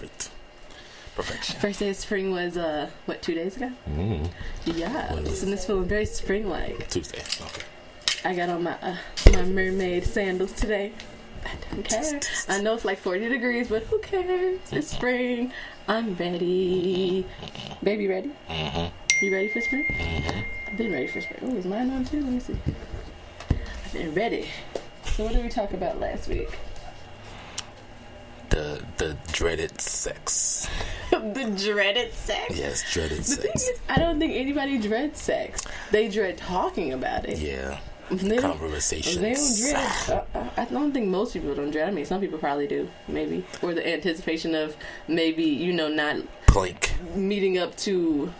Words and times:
perfect. 0.00 0.30
Perfection. 1.16 1.60
First 1.60 1.80
day 1.80 1.90
of 1.90 1.96
spring 1.96 2.30
was, 2.30 2.56
uh, 2.56 2.88
what, 3.06 3.20
two 3.20 3.34
days 3.34 3.56
ago? 3.56 3.70
Mm. 3.90 4.30
Yeah, 4.64 5.12
What 5.12 5.24
is 5.24 5.42
and 5.42 5.52
it's 5.52 5.66
feeling 5.66 5.84
very 5.86 6.06
spring-like. 6.06 6.88
Tuesday. 6.88 7.18
Okay. 7.18 7.62
I 8.24 8.34
got 8.34 8.48
on 8.50 8.62
my 8.62 8.76
uh, 8.82 8.96
my 9.32 9.42
mermaid 9.42 10.04
sandals 10.04 10.52
today. 10.52 10.92
I 11.44 11.74
don't 11.74 11.82
care. 11.82 12.20
I 12.48 12.60
know 12.60 12.74
it's 12.74 12.84
like 12.84 12.98
40 12.98 13.28
degrees, 13.30 13.68
but 13.68 13.82
who 13.84 13.98
cares? 14.00 14.60
It's 14.70 14.88
spring. 14.88 15.52
I'm 15.88 16.14
ready. 16.16 17.26
Baby, 17.82 18.06
ready? 18.08 18.30
Mm-hmm. 18.48 19.24
You 19.24 19.32
ready 19.32 19.48
for 19.48 19.60
spring? 19.62 19.86
Mm-hmm. 19.90 20.40
I've 20.70 20.76
been 20.76 20.92
ready 20.92 21.06
for 21.06 21.20
spring. 21.22 21.38
Oh, 21.42 21.56
is 21.56 21.64
mine 21.64 21.90
on 21.90 22.04
too? 22.04 22.20
Let 22.22 22.30
me 22.32 22.40
see. 22.40 22.56
I've 23.86 23.92
been 23.92 24.14
ready. 24.14 24.48
So 25.04 25.24
what 25.24 25.32
did 25.32 25.42
we 25.42 25.48
talk 25.48 25.72
about 25.72 25.98
last 25.98 26.28
week? 26.28 26.50
The 28.50 28.82
the 28.98 29.16
dreaded 29.32 29.80
sex. 29.80 30.68
the 31.10 31.54
dreaded 31.56 32.12
sex. 32.12 32.56
Yes, 32.56 32.92
dreaded 32.92 33.18
The 33.18 33.36
thing 33.36 33.50
sex. 33.52 33.68
is, 33.68 33.80
I 33.88 33.96
don't 33.98 34.18
think 34.18 34.34
anybody 34.34 34.78
dreads 34.78 35.20
sex. 35.20 35.62
They 35.90 36.08
dread 36.08 36.36
talking 36.38 36.92
about 36.92 37.26
it. 37.28 37.38
Yeah. 37.38 37.78
They 38.10 38.38
don't, 38.38 38.58
Conversations. 38.58 39.18
they 39.20 39.34
don't 39.34 39.56
dread. 39.56 40.24
Uh, 40.34 40.38
uh, 40.38 40.50
I 40.56 40.64
don't 40.64 40.90
think 40.92 41.06
most 41.06 41.32
people 41.32 41.54
don't 41.54 41.70
dread. 41.70 41.86
I 41.88 41.92
mean, 41.92 42.04
some 42.04 42.20
people 42.20 42.40
probably 42.40 42.66
do, 42.66 42.88
maybe, 43.06 43.44
or 43.62 43.72
the 43.72 43.86
anticipation 43.86 44.56
of 44.56 44.76
maybe 45.06 45.44
you 45.44 45.72
know 45.72 45.86
not 45.88 46.16
Plink. 46.46 46.90
meeting 47.14 47.56
up 47.56 47.76
to, 47.78 48.32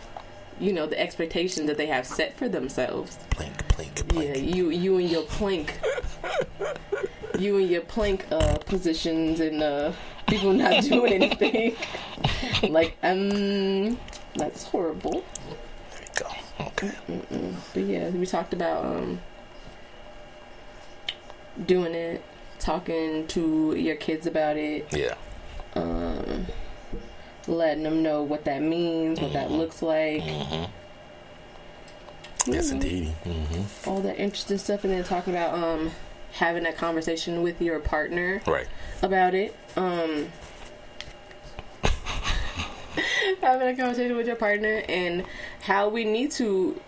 you 0.59 0.73
know, 0.73 0.87
the 0.87 0.99
expectation 0.99 1.67
that 1.67 1.77
they 1.77 1.85
have 1.85 2.05
set 2.05 2.35
for 2.37 2.49
themselves. 2.49 3.17
Plink, 3.29 3.55
plink, 3.69 4.13
Yeah, 4.21 4.35
you 4.35 4.71
you 4.71 4.97
and 4.97 5.09
your 5.09 5.23
plank, 5.23 5.79
you 7.39 7.57
and 7.57 7.69
your 7.69 7.81
plank 7.81 8.25
uh, 8.31 8.57
positions 8.65 9.39
and 9.39 9.61
uh, 9.63 9.91
people 10.27 10.53
not 10.53 10.83
doing 10.83 11.13
anything. 11.23 11.75
like 12.71 12.97
um, 13.03 13.97
that's 14.35 14.63
horrible. 14.63 15.23
There 15.91 15.99
we 15.99 16.05
go. 16.15 16.65
Okay. 16.67 16.91
Mm-mm. 17.09 17.55
But 17.73 17.83
yeah, 17.83 18.09
we 18.09 18.25
talked 18.25 18.53
about 18.53 18.85
um 18.85 19.19
doing 21.65 21.93
it, 21.93 22.23
talking 22.59 23.27
to 23.27 23.75
your 23.75 23.95
kids 23.95 24.25
about 24.27 24.57
it, 24.57 24.87
Yeah. 24.91 25.15
um, 25.75 26.45
letting 27.47 27.83
them 27.83 28.01
know 28.03 28.23
what 28.23 28.45
that 28.45 28.61
means, 28.61 29.19
what 29.19 29.33
that 29.33 29.51
looks 29.51 29.81
like. 29.81 30.21
Mm-hmm. 30.23 30.71
Yes, 32.51 32.69
Mhm. 32.69 32.71
indeed. 32.71 33.13
Mm-hmm. 33.25 33.89
all 33.89 33.99
that 34.01 34.17
interesting 34.17 34.57
stuff, 34.57 34.83
and 34.83 34.93
then 34.93 35.03
talking 35.03 35.33
about 35.33 35.53
um 35.53 35.91
having 36.31 36.65
a 36.65 36.73
conversation 36.73 37.41
with 37.41 37.61
your 37.61 37.79
partner 37.79 38.41
Right. 38.47 38.67
about 39.01 39.33
it. 39.33 39.55
Um, 39.75 40.27
having 43.41 43.67
a 43.67 43.75
conversation 43.75 44.15
with 44.17 44.27
your 44.27 44.35
partner 44.35 44.83
and 44.87 45.23
how 45.61 45.89
we 45.89 46.03
need 46.03 46.31
to, 46.31 46.79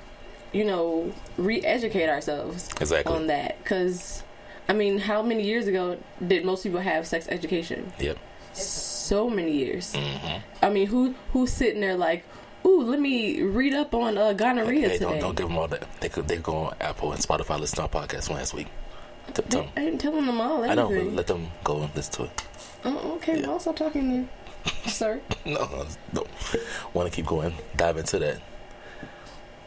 you 0.52 0.66
know, 0.66 1.12
re-educate 1.38 2.09
ourselves 2.09 2.70
Exactly. 2.80 3.14
on 3.14 3.28
that. 3.28 3.58
Because, 3.64 4.24
I 4.70 4.74
mean, 4.74 4.98
how 5.00 5.22
many 5.22 5.44
years 5.44 5.68
ago 5.68 5.98
did 6.25 6.46
most 6.46 6.64
people 6.64 6.80
have 6.80 7.08
sex 7.08 7.28
education? 7.30 7.92
Yep. 8.00 8.18
So 8.54 9.30
many 9.30 9.52
years. 9.52 9.94
Mm-hmm. 9.94 10.38
I 10.66 10.70
mean, 10.70 10.88
who 10.88 11.16
who's 11.31 11.52
sitting 11.52 11.81
there 11.81 11.96
like, 11.98 12.24
ooh, 12.66 12.84
let 12.84 13.00
me 13.00 13.42
read 13.42 13.74
up 13.74 13.94
on 13.96 14.16
uh, 14.18 14.34
gonorrhea 14.34 14.88
Hey, 14.90 14.94
today? 14.98 15.06
don't, 15.06 15.20
don't 15.20 15.36
give 15.36 15.48
them 15.48 15.58
all 15.58 15.68
that. 15.68 15.88
They 16.02 16.10
could 16.10 16.28
they 16.28 16.38
go 16.38 16.56
on 16.58 16.75
Apple 16.80 17.12
and 17.12 17.22
Spotify 17.22 17.60
listen 17.60 17.78
to 17.78 17.81
our 17.84 17.90
podcast 17.90 18.30
last 18.30 18.54
week. 18.54 18.68
T- 19.28 19.34
tell 19.34 19.44
They- 19.44 19.59
'em. 19.59 19.69
I 19.78 19.81
ain't 19.81 20.01
telling 20.01 20.25
them 20.25 20.39
all 20.41 20.63
I 20.63 20.74
know, 20.75 20.89
but 20.89 21.13
let 21.13 21.27
them 21.27 21.51
go 21.63 21.81
and 21.81 21.95
listen 21.95 22.13
to 22.13 22.24
it. 22.25 22.44
Oh, 22.86 23.13
okay. 23.15 23.36
Yeah. 23.39 23.44
Well, 23.44 23.51
I'll 23.53 23.59
stop 23.59 23.75
talking 23.77 24.09
then, 24.09 24.30
sir. 24.88 25.21
No, 25.45 25.86
no. 26.12 26.25
Want 26.94 27.09
to 27.09 27.15
keep 27.15 27.25
going? 27.25 27.53
Dive 27.77 27.98
into 27.98 28.19
that. 28.19 28.42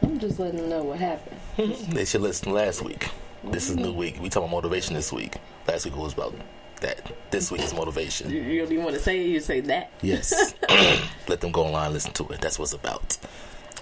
I'm 0.03 0.19
just 0.19 0.39
letting 0.39 0.61
them 0.61 0.69
know 0.69 0.83
what 0.83 0.99
happened. 0.99 1.37
They 1.95 2.05
should 2.05 2.21
listen 2.21 2.53
last 2.53 2.83
week. 2.83 3.09
This 3.45 3.71
is 3.71 3.77
new 3.77 3.87
mm-hmm. 3.89 3.99
week. 3.99 4.19
We 4.21 4.29
talk 4.29 4.43
about 4.43 4.51
motivation 4.51 4.95
this 4.95 5.13
week. 5.13 5.37
Last 5.67 5.85
week 5.85 5.97
was 5.97 6.13
about 6.13 6.35
that. 6.81 7.13
This 7.31 7.51
week 7.51 7.63
is 7.63 7.73
motivation. 7.73 8.31
you 8.31 8.59
don't 8.59 8.73
even 8.73 8.85
want 8.85 8.97
to 8.97 9.03
say 9.03 9.21
it. 9.21 9.29
You 9.29 9.41
say 9.41 9.61
that. 9.61 9.91
Yes. 10.03 10.55
Let 11.29 11.41
them 11.41 11.53
go 11.53 11.65
online 11.65 11.87
and 11.87 11.95
listen 11.95 12.13
to 12.15 12.29
it. 12.29 12.41
That's 12.41 12.59
what 12.59 12.65
it's 12.65 12.73
about. 12.75 13.17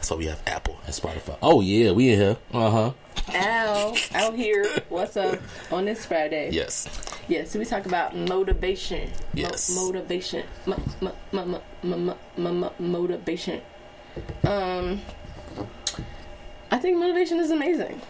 So 0.04 0.16
we 0.16 0.26
have 0.26 0.42
Apple 0.46 0.78
and 0.84 0.94
Spotify. 0.94 1.38
Oh 1.40 1.62
yeah, 1.62 1.90
we 1.92 2.10
in 2.10 2.18
here. 2.18 2.36
Uh 2.52 2.70
huh. 2.70 2.92
Al, 3.32 3.96
out 4.14 4.34
here. 4.34 4.66
What's 4.90 5.16
up 5.16 5.38
on 5.72 5.86
this 5.86 6.04
Friday? 6.04 6.50
Yes. 6.52 6.86
Yes, 7.26 7.56
we 7.56 7.64
talk 7.64 7.86
about 7.86 8.14
motivation. 8.14 9.10
Yes. 9.32 9.74
Mo- 9.74 9.86
motivation. 9.86 10.44
Motivation. 12.78 13.62
Um, 14.44 15.00
I 16.70 16.76
think 16.76 16.98
motivation 16.98 17.38
is 17.38 17.50
amazing. 17.50 18.02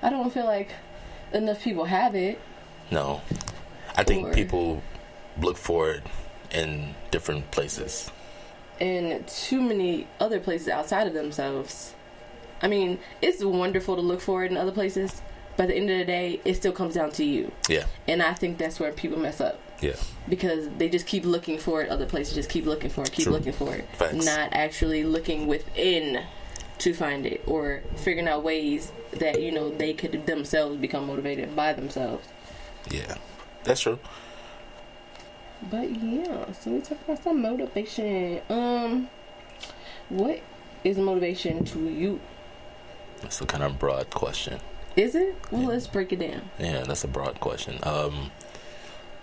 I 0.00 0.08
don't 0.08 0.32
feel 0.32 0.46
like 0.46 0.70
enough 1.34 1.62
people 1.62 1.84
have 1.84 2.14
it. 2.14 2.40
No, 2.90 3.20
I 3.94 4.04
think 4.04 4.28
or... 4.28 4.32
people 4.32 4.82
look 5.38 5.58
for 5.58 5.90
it 5.90 6.02
in 6.50 6.94
different 7.10 7.50
places 7.50 8.10
in 8.80 9.24
too 9.26 9.60
many 9.60 10.06
other 10.20 10.40
places 10.40 10.68
outside 10.68 11.06
of 11.06 11.14
themselves. 11.14 11.94
I 12.62 12.68
mean, 12.68 12.98
it's 13.20 13.42
wonderful 13.44 13.96
to 13.96 14.02
look 14.02 14.20
for 14.20 14.44
it 14.44 14.50
in 14.50 14.56
other 14.56 14.72
places, 14.72 15.20
but 15.56 15.64
at 15.64 15.68
the 15.68 15.76
end 15.76 15.90
of 15.90 15.98
the 15.98 16.04
day, 16.04 16.40
it 16.44 16.54
still 16.54 16.72
comes 16.72 16.94
down 16.94 17.10
to 17.12 17.24
you. 17.24 17.52
Yeah. 17.68 17.84
And 18.08 18.22
I 18.22 18.34
think 18.34 18.58
that's 18.58 18.78
where 18.80 18.92
people 18.92 19.18
mess 19.18 19.40
up 19.40 19.58
Yeah. 19.80 19.96
because 20.28 20.68
they 20.78 20.88
just 20.88 21.06
keep 21.06 21.24
looking 21.24 21.58
for 21.58 21.82
it 21.82 21.90
other 21.90 22.06
places, 22.06 22.34
just 22.34 22.48
keep 22.50 22.64
looking 22.66 22.90
for 22.90 23.02
it, 23.02 23.12
keep 23.12 23.24
True. 23.24 23.32
looking 23.32 23.52
for 23.52 23.74
it, 23.74 23.86
Facts. 23.94 24.24
not 24.24 24.50
actually 24.52 25.04
looking 25.04 25.46
within 25.46 26.22
to 26.78 26.92
find 26.92 27.24
it 27.26 27.42
or 27.46 27.82
figuring 27.96 28.28
out 28.28 28.42
ways 28.42 28.92
that 29.12 29.40
you 29.40 29.50
know 29.50 29.70
they 29.70 29.94
could 29.94 30.26
themselves 30.26 30.76
become 30.76 31.06
motivated 31.06 31.56
by 31.56 31.72
themselves. 31.72 32.26
Yeah. 32.90 33.14
That's 33.64 33.80
true. 33.80 33.98
But 35.70 35.90
yeah, 36.02 36.52
so 36.52 36.70
we 36.70 36.80
talk 36.80 36.98
about 37.04 37.22
some 37.22 37.42
motivation. 37.42 38.40
Um, 38.48 39.08
what 40.08 40.40
is 40.84 40.96
motivation 40.98 41.64
to 41.66 41.88
you? 41.88 42.20
That's 43.20 43.40
a 43.40 43.46
kind 43.46 43.64
of 43.64 43.78
broad 43.78 44.10
question. 44.10 44.60
Is 44.94 45.14
it? 45.14 45.34
Well, 45.50 45.62
Yeah. 45.62 45.68
let's 45.68 45.86
break 45.86 46.12
it 46.12 46.20
down. 46.20 46.50
Yeah, 46.58 46.84
that's 46.84 47.04
a 47.04 47.08
broad 47.08 47.40
question. 47.40 47.78
Um, 47.82 48.30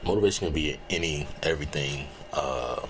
motivation 0.03 0.47
can 0.47 0.53
be 0.53 0.77
any, 0.89 1.27
everything. 1.41 2.07
Um, 2.33 2.89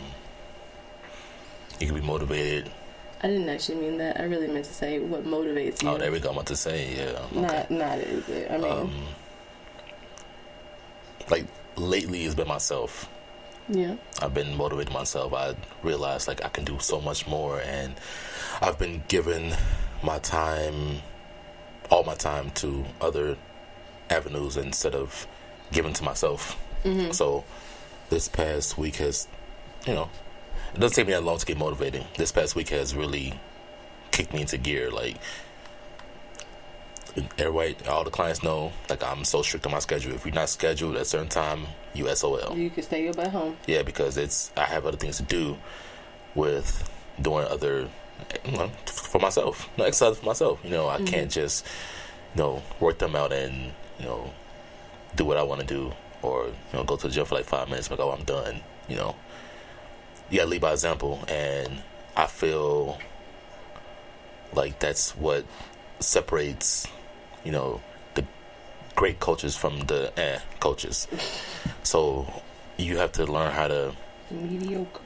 you 1.80 1.88
can 1.88 1.96
be 1.96 2.02
motivated. 2.02 2.72
I 3.22 3.28
didn't 3.28 3.48
actually 3.50 3.78
mean 3.80 3.98
that. 4.00 4.20
I 4.20 4.24
really 4.24 4.48
meant 4.48 4.66
to 4.66 4.74
say 4.74 5.00
what 5.00 5.26
motivates 5.26 5.82
you. 5.84 5.90
Oh, 5.90 5.98
there 5.98 6.12
we 6.12 6.20
go. 6.20 6.30
I'm 6.30 6.36
about 6.36 6.48
to 6.48 6.56
say, 6.58 6.96
yeah. 6.96 7.20
Okay. 7.32 7.40
Not, 7.42 7.72
not 7.72 7.98
is 8.00 8.28
it? 8.30 8.52
I 8.52 8.58
mean, 8.58 8.72
Um, 8.72 9.04
like 11.30 11.46
lately, 11.78 12.24
it's 12.26 12.36
been 12.36 12.48
myself. 12.48 13.08
Yeah. 13.70 13.96
I've 14.22 14.34
been 14.34 14.56
motivating 14.58 14.94
myself. 14.94 15.34
I 15.34 15.56
realized 15.82 16.28
like 16.28 16.44
I 16.44 16.50
can 16.50 16.64
do 16.64 16.78
so 16.80 17.02
much 17.02 17.28
more, 17.28 17.62
and 17.62 17.96
I've 18.62 18.78
been 18.78 19.04
giving 19.08 19.54
my 20.04 20.20
time, 20.20 21.02
all 21.90 22.04
my 22.04 22.16
time, 22.16 22.52
to 22.56 22.86
other 23.02 23.38
avenues 24.10 24.58
instead 24.58 24.96
of 24.96 25.28
giving 25.72 25.94
to 25.94 26.04
myself. 26.04 26.60
Mm-hmm. 26.84 27.12
So 27.12 27.46
this 28.10 28.28
past 28.28 28.78
week 28.78 28.98
has, 28.98 29.28
you 29.88 29.94
know, 29.94 30.10
it 30.74 30.80
doesn't 30.80 30.96
take 30.96 31.08
me 31.08 31.14
that 31.14 31.24
long 31.24 31.38
to 31.38 31.46
get 31.46 31.58
motivated. 31.58 32.06
This 32.18 32.32
past 32.32 32.56
week 32.56 32.70
has 32.70 32.96
really 32.96 33.40
kicked 34.12 34.34
me 34.34 34.42
into 34.42 34.58
gear. 34.58 34.92
Like 34.92 35.18
everybody, 37.38 37.76
all 37.88 38.04
the 38.04 38.10
clients 38.10 38.44
know, 38.44 38.72
like 38.90 39.04
I'm 39.04 39.24
so 39.24 39.42
strict 39.42 39.66
on 39.66 39.72
my 39.72 39.80
schedule. 39.80 40.14
If 40.14 40.26
you're 40.26 40.34
not 40.34 40.50
scheduled 40.50 40.96
at 40.96 41.04
a 41.04 41.06
certain 41.06 41.30
time, 41.30 41.68
you 41.94 42.14
SOL. 42.16 42.58
You 42.58 42.70
can 42.70 42.84
stay 42.84 43.08
up 43.08 43.20
at 43.20 43.32
home. 43.32 43.58
Yeah, 43.68 43.84
because 43.84 44.18
it's 44.18 44.52
I 44.58 44.66
have 44.66 44.86
other 44.86 44.98
things 44.98 45.18
to 45.18 45.24
do 45.24 45.58
with 46.36 46.90
doing 47.22 47.46
other 47.48 47.90
you 48.46 48.52
know, 48.52 48.68
for 48.86 49.20
myself. 49.20 49.70
No 49.78 49.86
exercise 49.86 50.18
for 50.18 50.26
myself. 50.26 50.60
You 50.64 50.72
know, 50.72 50.90
I 50.90 50.98
mm-hmm. 50.98 51.06
can't 51.06 51.32
just 51.32 51.66
you 52.36 52.42
know 52.42 52.64
work 52.80 52.98
them 53.00 53.16
out 53.16 53.32
and 53.32 53.72
you 54.00 54.06
know 54.06 54.34
do 55.16 55.26
what 55.26 55.38
I 55.38 55.44
want 55.44 55.62
to 55.62 55.68
do 55.68 55.94
or 56.22 56.48
you 56.48 56.54
know 56.74 56.84
go 56.84 56.96
to 56.96 57.08
the 57.08 57.14
gym 57.14 57.26
for 57.26 57.36
like 57.36 57.46
five 57.46 57.70
minutes 57.70 57.90
and 57.90 58.00
oh, 58.00 58.12
I'm 58.12 58.24
done. 58.24 58.62
You 58.88 58.96
know, 58.96 59.16
you 60.30 60.40
gotta 60.40 60.50
lead 60.50 60.62
by 60.62 60.72
example, 60.72 61.24
and 61.28 61.82
I 62.16 62.28
feel 62.28 62.98
like 64.54 64.80
that's 64.80 65.16
what 65.16 65.46
separates 66.00 66.88
you 67.44 67.52
know 67.52 67.82
the 68.16 68.26
great 68.96 69.20
coaches 69.20 69.56
from 69.56 69.80
the 69.82 70.12
eh 70.18 70.40
coaches. 70.60 71.08
So 71.84 72.32
you 72.78 72.98
have 72.98 73.12
to 73.14 73.26
learn 73.26 73.52
how 73.52 73.68
to 73.68 73.94
Mediocre. 74.32 75.02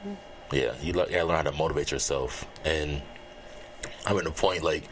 yeah, 0.52 0.72
you 0.80 0.92
gotta 0.92 1.10
learn 1.24 1.36
how 1.44 1.50
to 1.50 1.52
motivate 1.52 1.90
yourself. 1.90 2.46
And 2.64 3.02
I'm 4.06 4.16
at 4.18 4.26
a 4.26 4.30
point 4.30 4.62
like 4.62 4.84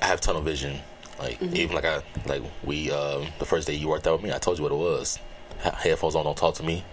I 0.00 0.06
have 0.06 0.20
tunnel 0.20 0.42
vision. 0.42 0.80
Like 1.18 1.40
Mm-hmm. 1.40 1.56
even 1.56 1.74
like 1.74 1.84
I 1.84 2.02
like 2.26 2.42
we 2.64 2.90
um 2.92 3.26
the 3.38 3.44
first 3.44 3.66
day 3.66 3.74
you 3.74 3.88
worked 3.88 4.06
out 4.06 4.14
with 4.20 4.22
me, 4.22 4.32
I 4.32 4.38
told 4.38 4.56
you 4.58 4.62
what 4.62 4.72
it 4.72 4.76
was. 4.76 5.18
Headphones 5.58 6.14
on, 6.14 6.24
don't 6.24 6.36
talk 6.36 6.54
to 6.56 6.62
me. 6.62 6.84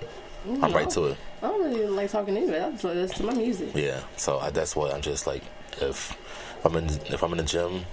I'm 0.62 0.74
right 0.74 0.90
to 0.92 1.06
it. 1.08 1.18
I 1.44 1.48
don't 1.48 1.64
really 1.64 1.86
like 1.88 2.10
talking 2.12 2.34
to 2.36 2.42
anyway. 2.42 2.60
I 2.60 2.72
just 2.72 2.84
listen 2.84 3.18
to 3.18 3.24
my 3.24 3.34
music. 3.34 3.70
Yeah. 3.76 4.00
So 4.18 4.40
I, 4.40 4.50
that's 4.50 4.76
what 4.76 4.94
I'm 4.94 5.02
just 5.02 5.28
like 5.28 5.44
if 5.80 6.16
I'm 6.66 6.76
in 6.76 6.86
if 7.14 7.22
I'm 7.24 7.32
in 7.34 7.38
the 7.38 7.44
gym, 7.44 7.86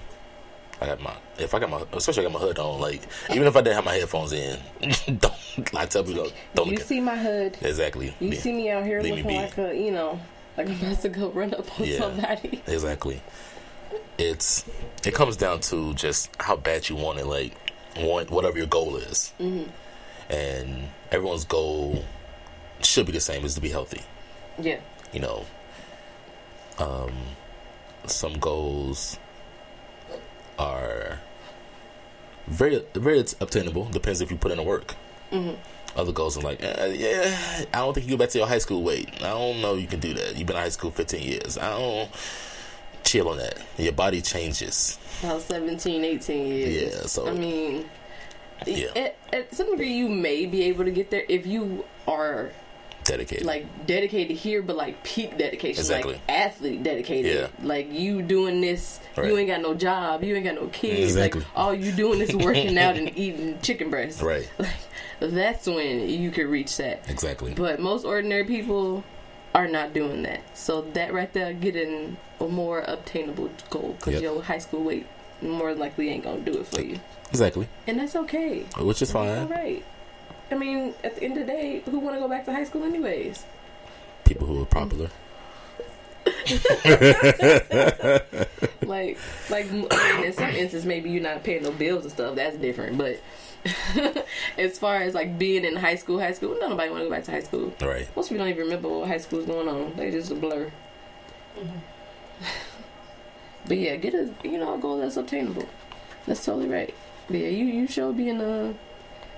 I 0.82 0.87
got 0.87 1.00
my 1.00 1.14
if 1.38 1.55
I 1.55 1.58
got 1.61 1.70
my 1.70 1.82
especially 1.93 2.26
I 2.26 2.31
got 2.31 2.40
my 2.40 2.46
hood 2.46 2.58
on. 2.58 2.81
Like 2.81 3.02
even 3.31 3.46
if 3.46 3.56
I 3.56 3.61
didn't 3.61 3.76
have 3.76 3.84
my 3.84 3.94
headphones 3.94 4.32
in, 4.32 4.58
don't 5.19 5.75
I 5.76 5.87
tell 5.87 6.02
people 6.05 6.29
don't 6.55 6.69
You 6.69 6.75
look 6.76 6.82
see 6.84 7.00
my 7.00 7.17
hood. 7.17 7.56
exactly. 7.61 8.14
You 8.20 8.34
see 8.34 8.52
me 8.52 8.70
out 8.70 8.84
here 8.84 9.00
me 9.02 9.11
looking 9.11 9.37
like 9.37 9.56
a, 9.58 9.75
you 9.75 9.93
know, 9.93 10.20
like 10.56 10.69
I'm 10.69 10.75
about 10.81 11.00
to 11.02 11.08
go 11.08 11.31
run 11.31 11.55
up 11.55 11.81
on 11.81 11.87
Yeah. 11.87 11.99
somebody. 11.99 12.62
Exactly. 12.67 13.23
It's 14.19 14.64
it 15.06 15.14
comes 15.14 15.37
down 15.37 15.61
to 15.61 15.94
just 15.94 16.31
how 16.40 16.56
bad 16.56 16.88
you 16.88 16.96
want 16.96 17.19
it, 17.19 17.26
like 17.26 17.55
want 17.96 18.31
whatever 18.31 18.58
your 18.58 18.67
goal 18.67 18.96
is, 18.96 19.32
Mm-hmm. 19.38 19.70
and 20.32 20.88
everyone's 21.11 21.44
goal 21.44 22.05
should 22.82 23.06
be 23.06 23.12
the 23.12 23.20
same: 23.20 23.44
is 23.44 23.55
to 23.55 23.61
be 23.61 23.69
healthy. 23.70 24.02
Yeah. 24.58 24.81
You 25.12 25.20
know, 25.20 25.44
um, 26.78 27.12
some 28.06 28.35
goals 28.38 29.19
are 30.58 31.20
very 32.46 32.82
very 32.94 33.20
obtainable. 33.40 33.84
Depends 33.87 34.20
if 34.20 34.31
you 34.31 34.37
put 34.37 34.50
in 34.50 34.58
the 34.58 34.62
work. 34.62 34.94
Mm-hmm. 35.31 35.54
Other 35.99 36.12
goals 36.12 36.38
are 36.38 36.40
like, 36.40 36.62
uh, 36.62 36.87
yeah, 36.87 37.64
I 37.75 37.78
don't 37.78 37.93
think 37.93 38.06
you 38.06 38.12
go 38.12 38.16
back 38.25 38.31
to 38.31 38.38
your 38.38 38.46
high 38.46 38.58
school 38.58 38.82
weight. 38.82 39.08
I 39.16 39.28
don't 39.31 39.60
know 39.60 39.75
you 39.75 39.87
can 39.87 40.00
do 40.00 40.14
that. 40.14 40.37
You've 40.37 40.46
been 40.46 40.56
in 40.56 40.62
high 40.62 40.70
school 40.70 40.90
15 40.90 41.22
years. 41.22 41.58
I 41.58 41.70
don't 41.70 42.10
chill 43.04 43.28
on 43.28 43.37
that. 43.38 43.58
Your 43.76 43.93
body 43.93 44.22
changes. 44.22 44.99
About 45.22 45.43
17, 45.43 46.02
18 46.04 46.46
years. 46.46 46.94
Yeah, 46.94 47.00
so- 47.06 47.28
I 47.28 47.32
mean, 47.32 47.84
Yeah. 48.66 48.87
at, 48.96 49.16
at 49.34 49.54
some 49.54 49.70
degree, 49.72 49.93
you 49.93 50.08
may 50.08 50.46
be 50.46 50.62
able 50.64 50.84
to 50.84 50.90
get 50.90 51.10
there 51.10 51.25
if 51.28 51.46
you 51.46 51.84
are 52.08 52.52
Dedicated. 53.04 53.44
like 53.46 53.87
dedicated 53.87 54.37
here, 54.37 54.62
but 54.62 54.76
like 54.76 55.02
peak 55.02 55.37
dedication, 55.38 55.81
Exactly. 55.81 56.12
like 56.14 56.22
athlete 56.28 56.82
dedicated. 56.82 57.34
Yeah. 57.60 57.66
Like 57.66 57.93
you 57.93 58.22
doing 58.22 58.60
this, 58.60 59.00
Right. 59.16 59.26
you 59.28 59.37
ain't 59.38 59.49
got 59.49 59.60
no 59.60 59.75
job, 59.75 60.22
you 60.25 60.34
ain't 60.34 60.44
got 60.44 60.54
no 60.54 60.66
kids. 60.69 61.00
Exactly. 61.12 61.40
Like 61.40 61.49
all 61.56 61.75
you 61.75 61.93
doing 61.93 62.20
is 62.20 62.34
working 62.37 62.78
out 62.78 62.96
and 62.96 63.16
eating 63.16 63.58
chicken 63.60 63.90
breast. 63.90 64.22
right. 64.22 64.49
Like 65.20 65.31
that's 65.31 65.66
when 65.66 66.09
you 66.09 66.30
could 66.32 66.47
reach 66.47 66.76
that. 66.78 67.09
Exactly. 67.09 67.54
But 67.54 67.78
most 67.78 68.04
ordinary 68.04 68.42
people 68.44 69.04
are 69.54 69.68
not 69.68 69.92
doing 69.94 70.23
that. 70.23 70.40
So 70.59 70.82
that 70.94 71.12
right 71.12 71.32
there, 71.32 71.52
getting 71.52 72.16
a 72.40 72.49
more 72.49 72.80
obtainable 72.80 73.50
goal 73.71 73.94
because 73.99 74.14
Yep. 74.14 74.23
your 74.23 74.42
high 74.42 74.59
school 74.59 74.82
weight 74.82 75.06
more 75.40 75.75
likely 75.75 76.09
ain't 76.09 76.25
gonna 76.25 76.40
do 76.40 76.59
it 76.61 76.66
for 76.66 76.80
you, 76.80 76.99
Exactly. 77.30 77.68
and 77.87 78.00
that's 78.00 78.16
okay. 78.16 78.64
Which 78.78 79.00
is 79.02 79.12
fine. 79.12 79.49
right. 79.49 79.85
I 80.52 80.56
mean, 80.56 80.94
at 81.02 81.16
the 81.16 81.25
end 81.25 81.38
of 81.38 81.47
the 81.47 81.52
day, 81.52 81.82
who 81.90 81.99
want 81.99 82.16
to 82.16 82.21
go 82.21 82.28
back 82.28 82.44
to 82.44 82.52
high 82.52 82.64
school 82.64 82.85
anyways? 82.85 83.44
People 84.25 84.47
who 84.47 84.62
are 84.62 84.66
popular. 84.66 85.11
like, 88.82 89.18
like 89.50 89.66
I 89.66 89.73
mean, 89.73 89.88
in 90.25 90.32
some 90.32 90.50
instances, 90.50 90.85
maybe 90.85 91.11
you're 91.11 91.23
not 91.23 91.42
paying 91.42 91.62
no 91.62 91.73
bills 91.73 92.04
and 92.04 92.12
stuff. 92.12 92.37
That's 92.37 92.56
different. 92.56 92.99
But 92.99 93.21
as 94.59 94.78
far 94.78 94.97
as 94.97 95.14
like 95.14 95.38
being 95.38 95.64
in 95.64 95.76
high 95.76 95.97
school, 95.97 96.21
high 96.21 96.32
school, 96.32 96.56
nobody 96.61 96.90
want 96.90 97.02
to 97.02 97.09
go 97.09 97.11
back 97.11 97.25
to 97.25 97.30
high 97.30 97.40
school. 97.40 97.73
Right. 97.80 98.09
Most 98.14 98.28
people 98.28 98.44
don't 98.44 98.52
even 98.52 98.64
remember 98.64 98.88
what 98.88 99.09
high 99.09 99.18
school 99.18 99.40
is 99.40 99.47
going 99.47 99.68
on. 99.68 99.94
They 99.97 100.11
just 100.11 100.30
a 100.30 100.35
blur. 100.35 100.71
Mm-hmm. 101.59 101.78
but 103.66 103.76
yeah, 103.76 103.97
get 103.97 104.14
a 104.14 104.32
you 104.42 104.59
know 104.59 104.75
a 104.75 104.78
goal 104.78 104.99
that's 104.99 105.16
obtainable. 105.16 105.68
That's 106.26 106.44
totally 106.44 106.68
right. 106.68 106.94
But 107.28 107.38
yeah, 107.38 107.49
you 107.49 107.64
you 107.66 107.87
should 107.87 108.16
be 108.16 108.28
in 108.28 108.38
the 108.38 108.75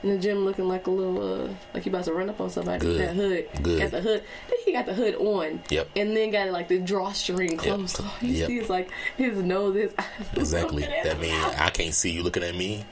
in 0.04 0.11
the 0.11 0.18
gym 0.18 0.44
looking 0.44 0.68
like 0.68 0.87
a 0.87 0.90
little 0.90 1.44
uh 1.44 1.49
like 1.73 1.87
you 1.87 1.90
about 1.90 2.04
to 2.04 2.12
run 2.12 2.28
up 2.30 2.40
on 2.40 2.50
somebody 2.50 2.87
with 2.87 2.96
Good. 2.99 3.08
that 3.08 3.14
hood. 3.16 3.49
Good. 3.62 3.80
Got 3.80 3.90
the 3.90 4.00
hood. 4.00 4.23
Then 4.49 4.58
he 4.64 4.73
got 4.73 4.87
the 4.87 4.94
hood 4.94 5.14
on. 5.16 5.62
Yep. 5.70 5.88
And 5.96 6.16
then 6.16 6.30
got 6.30 6.49
like 6.50 6.68
the 6.68 6.78
drawstring 6.78 7.56
closed. 7.56 7.96
So 7.96 8.04
you 8.20 8.34
Yep. 8.34 8.46
see 8.49 8.58
it's 8.58 8.68
like 8.70 8.90
his 9.16 9.37
nose 9.38 9.76
is 9.76 9.94
Exactly. 10.37 10.82
That 10.82 11.18
means 11.20 11.42
I 11.58 11.70
can't 11.70 11.94
see 11.94 12.11
you 12.11 12.23
looking 12.23 12.42
at 12.42 12.54
me. 12.54 12.84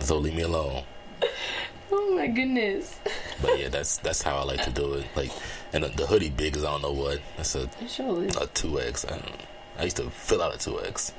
So 0.00 0.18
leave 0.18 0.34
me 0.34 0.42
alone. 0.42 0.84
Oh 1.92 2.14
my 2.16 2.26
goodness. 2.26 2.98
But 3.42 3.58
yeah, 3.58 3.68
that's 3.68 3.98
that's 3.98 4.22
how 4.22 4.36
I 4.36 4.42
like 4.44 4.62
to 4.64 4.70
do 4.70 4.94
it. 4.94 5.06
Like, 5.14 5.30
and 5.72 5.84
the, 5.84 5.88
the 5.88 6.06
hoodie 6.06 6.30
big 6.30 6.56
as 6.56 6.64
I 6.64 6.70
don't 6.72 6.82
know 6.82 6.92
what. 6.92 7.20
That's 7.36 7.54
a 7.54 7.62
It 7.80 7.88
sure 7.90 8.24
is. 8.24 8.36
a 8.36 8.46
two 8.48 8.80
X. 8.80 9.04
I, 9.04 9.10
don't- 9.10 9.40
I 9.78 9.84
used 9.84 9.96
to 9.98 10.08
fill 10.10 10.42
out 10.42 10.54
a 10.54 10.58
two 10.58 10.82
X. 10.84 11.12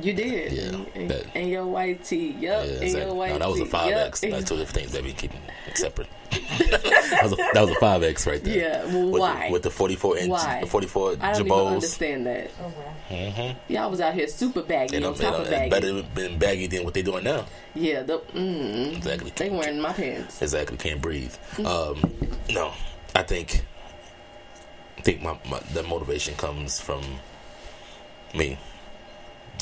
You 0.00 0.12
did. 0.12 0.52
Yeah, 0.52 0.62
And, 0.62 0.86
and, 0.94 1.10
that- 1.10 1.26
and 1.34 1.48
your 1.50 1.66
white 1.66 2.04
tee. 2.04 2.28
Yup. 2.32 2.42
Yeah, 2.42 2.58
and 2.60 2.82
exactly. 2.82 3.00
your 3.00 3.14
white 3.14 3.32
No, 3.32 3.38
that 3.40 3.48
was 3.50 3.60
a 3.60 3.66
five 3.66 3.90
Yup. 3.90 4.06
X. 4.08 4.20
That's 4.20 4.44
two 4.48 4.56
different 4.56 4.68
things 4.70 4.92
that 4.92 5.02
we 5.02 5.12
keep 5.12 5.32
separate. 5.74 6.08
that 6.30 7.20
was 7.24 7.32
a 7.32 7.36
that 7.36 7.60
was 7.62 7.70
a 7.70 7.74
five 7.80 8.02
X 8.04 8.26
right 8.26 8.42
there. 8.44 8.56
Yeah, 8.56 8.84
well, 8.94 9.10
with 9.10 9.20
why? 9.20 9.46
The, 9.48 9.52
with 9.52 9.62
the 9.64 9.70
forty 9.70 9.96
four 9.96 10.16
inch, 10.16 10.30
Why? 10.30 10.60
the 10.60 10.66
forty 10.68 10.86
four 10.86 11.16
I 11.20 11.32
don't 11.32 11.46
even 11.46 11.52
understand 11.58 12.26
that. 12.26 12.50
Oh. 12.62 12.72
Mm-hmm. 13.10 13.72
Y'all 13.72 13.90
was 13.90 14.00
out 14.00 14.14
here 14.14 14.28
super 14.28 14.62
baggy 14.62 14.96
And 14.96 15.04
on 15.04 15.14
top 15.14 15.34
and 15.34 15.42
of 15.44 15.50
baggy. 15.50 15.70
better 15.70 16.02
been 16.14 16.38
baggy 16.38 16.68
than 16.68 16.84
what 16.84 16.94
they're 16.94 17.02
doing 17.02 17.24
now. 17.24 17.46
Yeah, 17.74 18.02
the, 18.04 18.20
mm, 18.32 18.96
Exactly. 18.96 19.32
they 19.34 19.50
wearing 19.50 19.80
my 19.80 19.92
pants. 19.92 20.40
Exactly. 20.40 20.76
Can't 20.76 21.02
breathe. 21.02 21.34
Mm-hmm. 21.56 21.66
Um, 21.66 22.30
no, 22.50 22.72
I 23.16 23.24
think 23.24 23.64
I 24.98 25.02
think 25.02 25.22
my, 25.22 25.36
my 25.50 25.58
the 25.74 25.82
motivation 25.82 26.34
comes 26.36 26.80
from 26.80 27.02
me. 28.34 28.56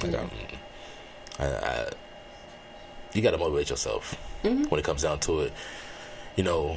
Um, 0.05 0.31
I, 1.39 1.45
I, 1.47 1.89
you 3.15 3.23
got 3.23 3.33
to 3.33 3.39
motivate 3.39 3.71
yourself 3.71 4.17
Mm-hmm. 4.45 4.65
when 4.69 4.79
it 4.79 4.85
comes 4.85 5.03
down 5.03 5.19
to 5.21 5.41
it. 5.41 5.53
You 6.37 6.45
know, 6.45 6.77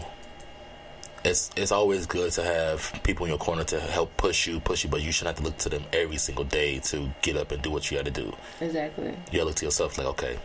it's 1.23 1.51
it's 1.55 1.71
always 1.71 2.07
good 2.07 2.31
to 2.33 2.43
have 2.43 2.99
people 3.03 3.25
in 3.27 3.29
your 3.29 3.37
corner 3.37 3.63
to 3.65 3.79
help 3.79 4.17
push 4.17 4.47
you, 4.47 4.59
push 4.59 4.83
you, 4.83 4.89
but 4.89 5.01
you 5.03 5.11
shouldn't 5.11 5.37
have 5.37 5.43
to 5.45 5.49
look 5.49 5.57
to 5.59 5.69
them 5.69 5.83
every 5.93 6.17
single 6.17 6.43
day 6.43 6.79
to 6.79 7.11
get 7.21 7.37
up 7.37 7.51
and 7.51 7.61
do 7.61 7.69
what 7.69 7.89
you 7.91 7.97
got 7.97 8.05
to 8.05 8.11
do. 8.11 8.35
Exactly. 8.59 9.09
You 9.31 9.33
gotta 9.33 9.45
look 9.45 9.55
to 9.57 9.65
yourself 9.65 9.97
like, 9.99 10.07
okay, 10.07 10.39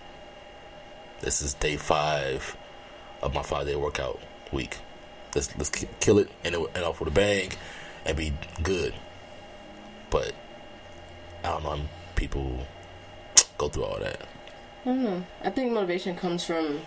this 1.21 1.40
is 1.40 1.54
day 1.54 1.76
five 1.78 2.54
of 3.23 3.33
my 3.33 3.42
five 3.42 3.66
day 3.66 3.76
workout 3.76 4.21
week. 4.52 4.76
Let's 5.35 5.56
let's 5.56 5.71
kill 6.00 6.18
it 6.18 6.28
and, 6.45 6.54
it- 6.54 6.71
and 6.75 6.85
off 6.85 7.00
with 7.00 7.09
a 7.09 7.12
bang 7.12 7.52
and 8.04 8.14
be 8.14 8.35
good. 8.62 8.92
But 10.11 10.33
I 11.42 11.49
don't 11.49 11.62
know 11.62 11.71
how 11.71 11.76
people 12.16 12.66
go 13.58 13.68
through 13.68 13.85
all 13.85 13.99
that. 14.00 14.20
I 14.82 14.88
don't 14.88 15.02
know. 15.02 15.25
I 15.42 15.50
think 15.50 15.73
motivation 15.73 16.16
comes 16.16 16.44
from 16.44 16.80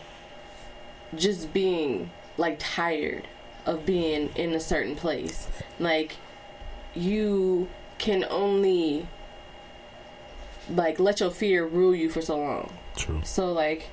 just 1.15 1.53
being 1.53 2.11
like 2.37 2.57
tired 2.59 3.27
of 3.65 3.85
being 3.85 4.29
in 4.35 4.53
a 4.53 4.59
certain 4.59 4.95
place. 4.95 5.47
Like 5.79 6.17
you 6.95 7.69
can 7.97 8.25
only 8.29 9.07
like 10.69 10.99
let 10.99 11.19
your 11.19 11.31
fear 11.31 11.65
rule 11.65 11.95
you 11.95 12.09
for 12.09 12.21
so 12.21 12.37
long. 12.37 12.73
True. 12.95 13.21
So 13.23 13.51
like 13.51 13.89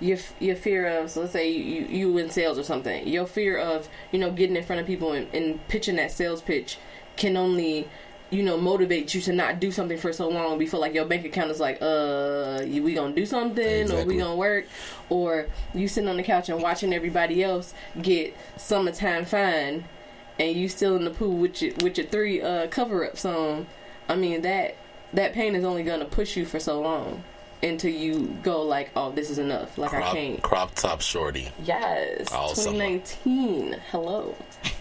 your 0.00 0.18
your 0.38 0.56
fear 0.56 0.86
of 0.86 1.10
so 1.10 1.22
let's 1.22 1.32
say 1.32 1.50
you 1.50 1.86
you 1.86 2.18
in 2.18 2.30
sales 2.30 2.58
or 2.58 2.62
something. 2.62 3.06
Your 3.06 3.26
fear 3.26 3.58
of 3.58 3.88
you 4.12 4.18
know 4.18 4.30
getting 4.30 4.56
in 4.56 4.64
front 4.64 4.80
of 4.80 4.86
people 4.86 5.12
and, 5.12 5.32
and 5.34 5.66
pitching 5.68 5.96
that 5.96 6.12
sales 6.12 6.42
pitch 6.42 6.78
can 7.16 7.36
only 7.36 7.88
you 8.30 8.42
know 8.42 8.58
motivate 8.58 9.14
you 9.14 9.20
to 9.20 9.32
not 9.32 9.58
do 9.58 9.70
something 9.70 9.96
for 9.96 10.12
so 10.12 10.28
long 10.28 10.58
before 10.58 10.78
like 10.78 10.92
your 10.92 11.06
bank 11.06 11.24
account 11.24 11.50
is 11.50 11.58
like 11.58 11.78
uh 11.80 12.60
we 12.62 12.92
gonna 12.94 13.14
do 13.14 13.24
something 13.24 13.90
or 13.90 14.04
we 14.04 14.18
gonna 14.18 14.36
work 14.36 14.66
or 15.08 15.46
you 15.72 15.88
sitting 15.88 16.10
on 16.10 16.18
the 16.18 16.22
couch 16.22 16.48
and 16.48 16.62
watching 16.62 16.92
everybody 16.92 17.42
else 17.42 17.72
get 18.02 18.36
summertime 18.56 19.24
fine 19.24 19.84
and 20.38 20.56
you 20.56 20.68
still 20.68 20.96
in 20.96 21.04
the 21.04 21.10
pool 21.10 21.36
with 21.36 21.60
your 21.62 21.74
with 21.82 21.98
your 21.98 22.06
three 22.06 22.40
uh 22.40 22.66
cover 22.68 23.04
ups 23.04 23.24
on. 23.24 23.66
I 24.08 24.16
mean 24.16 24.42
that 24.42 24.76
that 25.12 25.32
pain 25.32 25.54
is 25.54 25.64
only 25.64 25.82
gonna 25.82 26.04
push 26.04 26.36
you 26.36 26.44
for 26.44 26.60
so 26.60 26.80
long 26.80 27.24
until 27.62 27.92
you 27.92 28.36
go 28.42 28.62
like, 28.62 28.90
oh, 28.94 29.10
this 29.12 29.30
is 29.30 29.38
enough. 29.38 29.76
Like 29.78 29.94
I 29.94 30.12
can't. 30.12 30.42
crop 30.42 30.74
top 30.74 31.00
shorty. 31.00 31.48
Yes, 31.64 32.32
All 32.32 32.54
summer. 32.54 32.78
2019. 32.78 33.76
Hello, 33.90 34.34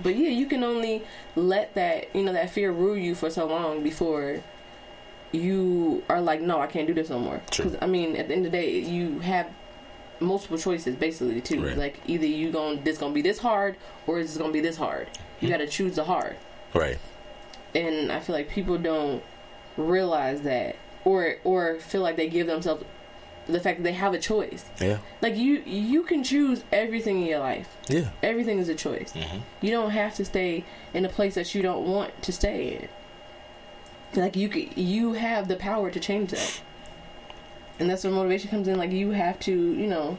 but 0.03 0.15
yeah, 0.15 0.29
you 0.29 0.45
can 0.45 0.63
only 0.63 1.03
let 1.35 1.73
that 1.75 2.15
you 2.15 2.23
know 2.23 2.33
that 2.33 2.49
fear 2.49 2.71
rule 2.71 2.97
you 2.97 3.15
for 3.15 3.29
so 3.29 3.47
long 3.47 3.83
before 3.83 4.41
you 5.31 6.03
are 6.09 6.21
like, 6.21 6.41
no, 6.41 6.61
I 6.61 6.67
can't 6.67 6.87
do 6.87 6.93
this 6.93 7.09
no 7.09 7.19
more. 7.19 7.41
True. 7.51 7.77
I 7.81 7.87
mean, 7.87 8.15
at 8.15 8.27
the 8.27 8.35
end 8.35 8.45
of 8.45 8.51
the 8.51 8.57
day, 8.57 8.79
you 8.79 9.19
have 9.19 9.47
multiple 10.19 10.57
choices 10.57 10.95
basically 10.95 11.41
too. 11.41 11.65
Right. 11.65 11.77
Like 11.77 11.99
either 12.07 12.25
you 12.25 12.51
gonna 12.51 12.81
this 12.81 12.97
gonna 12.97 13.13
be 13.13 13.21
this 13.21 13.39
hard 13.39 13.77
or 14.05 14.19
it's 14.19 14.37
gonna 14.37 14.53
be 14.53 14.61
this 14.61 14.77
hard. 14.77 15.09
You 15.39 15.47
hmm. 15.47 15.51
got 15.53 15.57
to 15.57 15.67
choose 15.67 15.95
the 15.95 16.03
hard 16.03 16.35
Right. 16.73 16.97
and 17.75 18.11
I 18.11 18.19
feel 18.19 18.35
like 18.35 18.49
people 18.49 18.77
don't 18.77 19.23
realize 19.77 20.41
that 20.41 20.75
or 21.07 21.35
or 21.43 21.59
feel 21.79 22.01
like 22.07 22.17
they 22.17 22.29
give 22.29 22.47
themselves 22.47 22.83
the 23.47 23.59
fact 23.61 23.77
that 23.77 23.83
they 23.83 23.93
have 23.93 24.13
a 24.13 24.19
choice. 24.19 24.63
Yeah. 24.81 24.97
Like 25.21 25.35
you 25.37 25.53
you 25.65 26.03
can 26.03 26.21
choose 26.23 26.63
everything 26.71 27.21
in 27.21 27.27
your 27.27 27.39
life. 27.39 27.69
Yeah. 27.87 28.09
Everything 28.21 28.59
is 28.59 28.69
a 28.69 28.75
choice. 28.75 29.11
hmm 29.13 29.39
You 29.61 29.71
don't 29.71 29.91
have 29.91 30.13
to 30.15 30.25
stay 30.25 30.65
in 30.93 31.05
a 31.05 31.09
place 31.17 31.35
that 31.35 31.55
you 31.55 31.61
don't 31.61 31.83
want 31.93 32.11
to 32.27 32.31
stay 32.41 32.59
in. 32.77 32.89
like 34.21 34.35
you 34.35 34.47
you 34.75 35.13
have 35.13 35.47
the 35.47 35.55
power 35.69 35.87
to 35.91 35.99
change 35.99 36.31
that 36.31 36.61
and 37.79 37.89
that's 37.89 38.03
where 38.03 38.13
motivation 38.13 38.49
comes 38.49 38.67
in 38.67 38.77
like 38.83 38.91
you 38.91 39.11
have 39.11 39.37
to 39.47 39.51
you 39.81 39.87
know 39.93 40.17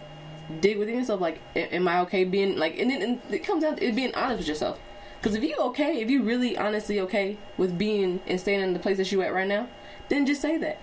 dig 0.60 0.76
within 0.78 0.96
yourself 1.00 1.20
like 1.20 1.38
am 1.56 1.88
i 1.88 1.96
okay 2.04 2.22
being 2.24 2.56
like 2.62 2.78
and 2.78 2.90
then 2.90 3.00
and 3.06 3.14
it 3.36 3.42
comes 3.48 3.62
down 3.64 3.74
to 3.76 3.82
it 3.88 3.94
being 4.00 4.14
honest 4.14 4.38
with 4.40 4.48
yourself 4.52 4.76
because 5.18 5.34
if 5.38 5.42
you 5.42 5.56
okay 5.70 5.92
if 6.02 6.08
you 6.12 6.22
really 6.22 6.52
honestly 6.66 7.00
okay 7.00 7.36
with 7.56 7.72
being 7.76 8.20
and 8.26 8.38
staying 8.44 8.60
in 8.60 8.72
the 8.76 8.78
place 8.78 8.98
that 8.98 9.10
you 9.10 9.20
at 9.22 9.32
right 9.32 9.48
now 9.56 9.66
then 10.08 10.26
just 10.26 10.40
say 10.40 10.56
that. 10.58 10.78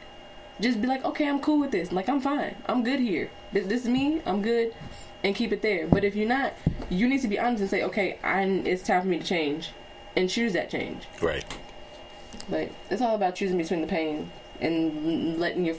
Just 0.61 0.81
be 0.81 0.87
like 0.87 1.03
okay 1.03 1.27
i'm 1.27 1.39
cool 1.39 1.59
with 1.59 1.71
this. 1.71 1.91
Like 1.91 2.07
i'm 2.09 2.21
fine. 2.21 2.55
I'm 2.65 2.83
good 2.83 2.99
here. 2.99 3.29
This, 3.51 3.67
this 3.67 3.81
is 3.83 3.89
me. 3.89 4.21
I'm 4.25 4.41
good. 4.41 4.73
And 5.23 5.35
keep 5.35 5.51
it 5.51 5.61
there. 5.61 5.87
But 5.87 6.03
if 6.03 6.15
you're 6.15 6.27
not 6.29 6.53
you 6.89 7.07
need 7.07 7.21
to 7.21 7.27
be 7.27 7.39
honest 7.39 7.61
and 7.61 7.69
say 7.69 7.83
okay 7.83 8.19
I, 8.23 8.43
it's 8.43 8.83
time 8.83 9.01
for 9.01 9.07
me 9.07 9.19
to 9.19 9.25
change. 9.25 9.69
And 10.15 10.29
choose 10.29 10.53
that 10.53 10.69
change. 10.69 11.03
Right. 11.21 11.43
but 12.49 12.71
it's 12.89 13.01
all 13.01 13.15
about 13.15 13.35
choosing 13.35 13.57
between 13.57 13.81
the 13.81 13.87
pain 13.87 14.31
and 14.61 15.37
letting 15.37 15.65
your 15.65 15.75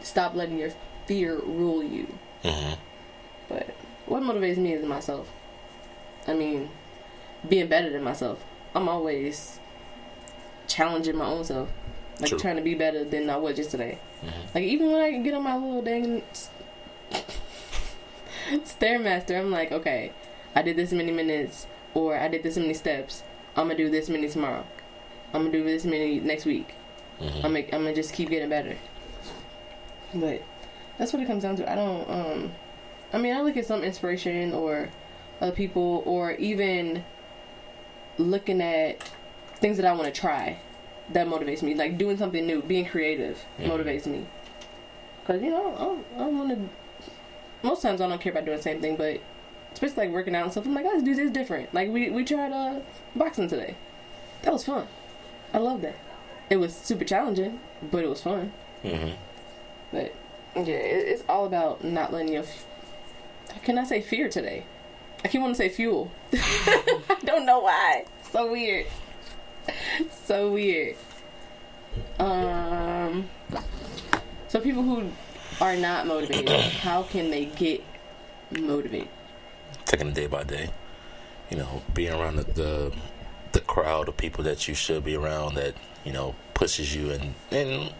stop 0.00 0.34
letting 0.34 0.58
your 0.58 0.72
fear 1.06 1.36
rule 1.38 1.82
you. 1.82 2.06
hmm 2.42 2.72
But 3.48 3.68
what 4.06 4.22
motivates 4.24 4.56
me 4.56 4.72
is 4.72 4.84
myself. 4.84 5.30
I 6.26 6.34
mean, 6.34 6.70
being 7.48 7.68
better 7.68 7.90
than 7.90 8.02
myself. 8.02 8.44
I'm 8.74 8.88
always 8.88 9.60
challenging 10.66 11.16
my 11.16 11.26
own 11.26 11.44
self, 11.44 11.68
like 12.20 12.30
True. 12.30 12.38
trying 12.38 12.56
to 12.56 12.62
be 12.62 12.74
better 12.74 13.04
than 13.04 13.28
I 13.30 13.36
was 13.36 13.58
yesterday. 13.58 13.98
Mhm. 14.24 14.54
Like 14.54 14.64
even 14.64 14.92
when 14.92 15.00
I 15.00 15.10
get 15.18 15.34
on 15.34 15.42
my 15.42 15.56
little 15.56 15.82
dang 15.82 16.22
stairmaster, 18.64 19.38
I'm 19.38 19.50
like, 19.50 19.72
okay, 19.72 20.12
I 20.54 20.62
did 20.62 20.76
this 20.76 20.92
many 20.92 21.10
minutes, 21.12 21.66
or 21.94 22.16
I 22.16 22.28
did 22.28 22.42
this 22.42 22.56
many 22.56 22.74
steps. 22.74 23.22
I'm 23.56 23.66
gonna 23.66 23.76
do 23.76 23.90
this 23.90 24.08
many 24.08 24.28
tomorrow. 24.28 24.64
I'm 25.32 25.42
gonna 25.42 25.52
do 25.52 25.64
this 25.64 25.84
many 25.84 26.20
next 26.20 26.44
week. 26.44 26.74
hmm 27.18 27.44
I'm 27.44 27.56
I'm 27.56 27.64
gonna 27.70 27.94
just 27.94 28.12
keep 28.14 28.30
getting 28.30 28.48
better. 28.48 28.76
But 30.14 30.42
that's 30.98 31.12
what 31.12 31.22
it 31.22 31.26
comes 31.26 31.42
down 31.42 31.56
to. 31.56 31.70
I 31.70 31.74
don't. 31.74 32.08
Um, 32.10 32.52
I 33.12 33.18
mean, 33.18 33.34
I 33.34 33.40
look 33.42 33.56
at 33.56 33.66
some 33.66 33.82
inspiration 33.82 34.52
or 34.52 34.90
other 35.40 35.52
people, 35.52 36.02
or 36.06 36.32
even 36.32 37.04
looking 38.18 38.60
at 38.60 39.02
things 39.56 39.76
that 39.78 39.86
I 39.86 39.92
want 39.92 40.04
to 40.14 40.20
try. 40.20 40.58
That 41.10 41.26
motivates 41.26 41.62
me. 41.62 41.74
Like 41.74 41.98
doing 41.98 42.16
something 42.16 42.46
new, 42.46 42.62
being 42.62 42.86
creative 42.86 43.38
Mhm. 43.58 43.66
motivates 43.68 44.06
me. 44.06 44.24
Cause 45.26 45.40
you 45.42 45.50
know, 45.50 45.74
I 45.76 45.78
don't, 45.84 46.06
I 46.16 46.18
don't 46.18 46.38
want 46.38 46.50
to. 46.50 46.68
Most 47.66 47.82
times, 47.82 48.00
I 48.00 48.08
don't 48.08 48.20
care 48.20 48.32
about 48.32 48.44
doing 48.44 48.56
the 48.56 48.62
same 48.62 48.80
thing, 48.80 48.96
but 48.96 49.20
especially 49.72 50.06
like 50.06 50.10
working 50.14 50.34
out 50.34 50.44
and 50.44 50.52
stuff. 50.52 50.66
I'm 50.66 50.74
like, 50.74 50.84
let's 50.84 51.02
do 51.02 51.14
this 51.14 51.30
different. 51.30 51.72
Like 51.74 51.90
we 51.90 52.10
we 52.10 52.24
tried 52.24 52.52
uh, 52.52 52.80
boxing 53.14 53.48
today. 53.48 53.76
That 54.42 54.52
was 54.52 54.64
fun. 54.64 54.86
I 55.54 55.58
love 55.58 55.82
that. 55.82 55.94
It 56.50 56.56
was 56.56 56.74
super 56.74 57.04
challenging, 57.04 57.60
but 57.90 58.02
it 58.04 58.08
was 58.08 58.20
fun. 58.22 58.52
hmm 58.82 59.10
But 59.92 60.14
yeah, 60.56 60.62
it, 60.74 61.08
it's 61.08 61.24
all 61.28 61.44
about 61.46 61.84
not 61.84 62.12
letting 62.12 62.32
your. 62.32 62.42
f- 62.42 62.64
Can 63.64 63.78
I 63.78 63.84
say 63.84 64.00
fear 64.00 64.28
today? 64.28 64.64
I 65.24 65.28
keep 65.28 65.40
wanting 65.40 65.54
to 65.54 65.58
say 65.58 65.68
fuel. 65.68 66.10
I 66.32 67.18
don't 67.24 67.46
know 67.46 67.60
why. 67.60 68.06
So 68.32 68.50
weird. 68.50 68.86
So 70.24 70.52
weird. 70.52 70.96
Um. 72.18 73.28
So 74.48 74.60
people 74.60 74.82
who 74.82 75.10
are 75.60 75.76
not 75.76 76.06
motivated, 76.06 76.60
how 76.60 77.02
can 77.02 77.30
they 77.30 77.46
get 77.46 77.82
motivated? 78.50 79.08
Taking 79.84 80.08
it 80.08 80.14
day 80.14 80.26
by 80.26 80.44
day. 80.44 80.70
You 81.50 81.58
know, 81.58 81.82
being 81.92 82.12
around 82.12 82.36
the, 82.36 82.44
the 82.44 82.92
the 83.52 83.60
crowd 83.60 84.08
of 84.08 84.16
people 84.16 84.44
that 84.44 84.66
you 84.66 84.74
should 84.74 85.04
be 85.04 85.14
around 85.14 85.54
that 85.54 85.74
you 86.04 86.12
know 86.12 86.34
pushes 86.54 86.94
you 86.94 87.10
and 87.10 87.34
and 87.50 87.92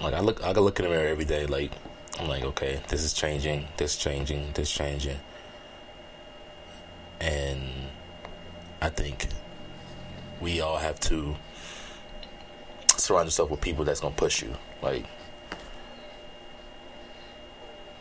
like 0.00 0.14
I 0.14 0.20
look 0.20 0.42
I 0.42 0.52
look 0.52 0.78
in 0.78 0.84
the 0.84 0.90
mirror 0.90 1.08
every 1.08 1.24
day 1.24 1.46
like 1.46 1.72
I'm 2.18 2.28
like 2.28 2.44
okay 2.44 2.80
this 2.88 3.02
is 3.02 3.12
changing 3.12 3.66
this 3.76 3.96
changing 3.96 4.52
this 4.54 4.70
changing 4.70 5.18
and 7.20 7.60
I 8.80 8.88
think 8.88 9.26
we 10.40 10.60
all 10.60 10.76
have 10.76 10.98
to 11.00 11.36
surround 12.96 13.26
yourself 13.26 13.50
with 13.50 13.60
people 13.60 13.84
that's 13.84 14.00
gonna 14.00 14.14
push 14.14 14.42
you 14.42 14.54
like 14.82 15.04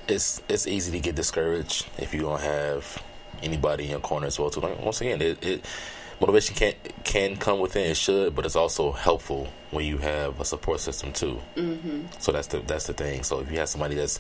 it's 0.08 0.42
it's 0.48 0.68
easy 0.68 0.92
to 0.92 1.00
get 1.00 1.16
discouraged 1.16 1.88
if 1.98 2.14
you 2.14 2.22
don't 2.22 2.42
have 2.42 3.02
anybody 3.44 3.86
in 3.86 3.90
your 3.92 4.00
corner 4.00 4.28
as 4.28 4.40
well. 4.40 4.52
Like, 4.56 4.80
once 4.80 5.02
again, 5.02 5.22
it, 5.22 5.44
it 5.44 5.66
motivation 6.20 6.56
can 6.56 6.74
can 7.04 7.38
come 7.38 7.60
within. 7.60 7.92
It 7.92 7.98
should, 7.98 8.36
but 8.36 8.46
it's 8.46 8.56
also 8.56 8.92
helpful 8.92 9.48
when 9.72 9.86
you 9.86 9.98
have 9.98 10.40
a 10.40 10.46
support 10.46 10.80
system 10.80 11.12
too. 11.12 11.42
Mm-hmm. 11.56 12.06
So 12.20 12.32
that's 12.32 12.48
the 12.48 12.60
that's 12.60 12.88
the 12.88 12.94
thing. 12.94 13.24
So 13.24 13.40
if 13.40 13.52
you 13.52 13.60
have 13.60 13.70
somebody 13.70 13.96
that's 13.96 14.20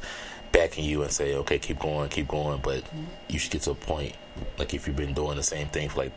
backing 0.52 0.86
you 0.86 1.04
and 1.04 1.12
say, 1.12 1.36
okay, 1.36 1.60
keep 1.60 1.80
going, 1.80 2.10
keep 2.10 2.28
going, 2.28 2.60
but 2.62 2.84
you 3.28 3.40
should 3.40 3.52
get 3.52 3.62
to 3.64 3.72
a 3.72 3.76
point 3.76 4.16
like 4.58 4.74
if 4.74 4.88
you've 4.88 4.96
been 4.96 5.14
doing 5.14 5.38
the 5.38 5.44
same 5.44 5.68
thing 5.68 5.90
for 5.90 6.04
like 6.04 6.12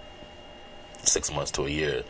six 1.02 1.32
months 1.32 1.50
to 1.52 1.66
a 1.66 1.68
year. 1.70 2.02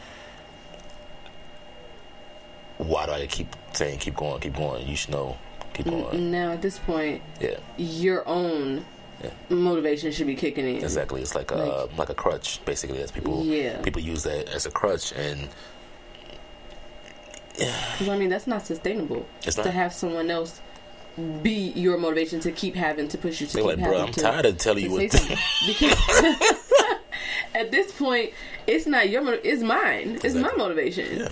Why 2.78 3.07
do 3.07 3.12
I 3.12 3.26
keep 3.26 3.49
saying 3.73 3.99
keep 3.99 4.16
going, 4.16 4.40
keep 4.40 4.54
going? 4.57 4.87
You 4.87 4.97
should 4.97 5.11
know, 5.11 5.37
keep 5.75 5.87
going. 5.87 6.30
Now 6.30 6.52
at 6.52 6.62
this 6.62 6.78
point, 6.78 7.23
Yeah. 7.40 7.57
your 7.76 8.26
own 8.28 8.85
Yeah. 9.23 9.30
motivation 9.49 10.12
should 10.12 10.28
be 10.28 10.37
kicking 10.37 10.64
in. 10.66 10.76
Exactly, 10.76 11.21
it's 11.21 11.35
like 11.35 11.50
a 11.50 11.57
Like- 11.57 11.73
um, 11.73 11.88
like 11.97 12.09
a 12.09 12.14
crutch, 12.14 12.64
basically. 12.64 13.02
As 13.02 13.11
people 13.11 13.45
Yeah. 13.45 13.78
people 13.83 14.00
use 14.00 14.23
that 14.23 14.49
as 14.50 14.64
a 14.66 14.71
crutch, 14.71 15.12
and 15.12 15.49
Because 17.59 18.09
I 18.09 18.16
mean, 18.16 18.28
that's 18.28 18.47
not 18.47 18.64
sustainable. 18.64 19.26
it's 19.45 19.57
to 19.57 19.71
have 19.73 19.92
someone 19.92 20.30
else 20.30 20.61
be 21.42 21.73
your 21.75 21.99
motivation 21.99 22.38
to 22.38 22.52
keep 22.52 22.76
having 22.76 23.09
to 23.09 23.18
push 23.18 23.40
you 23.40 23.49
to 23.49 23.54
They're 23.54 23.62
keep 23.64 23.78
like, 23.78 23.88
bro, 23.88 24.02
I'm 24.02 24.12
to, 24.12 24.21
tired 24.21 24.47
of 24.47 24.57
telling 24.59 24.85
you 24.85 24.90
what. 24.92 25.00
because 25.00 25.26
at 27.55 27.71
this 27.71 27.93
point 27.93 28.33
it's 28.67 28.87
not 28.87 29.09
your 29.09 29.35
it's 29.35 29.62
mine 29.62 30.19
it's 30.23 30.35
my 30.35 30.40
Exactly. 30.40 30.59
motivation 30.59 31.21
Yeah. 31.21 31.28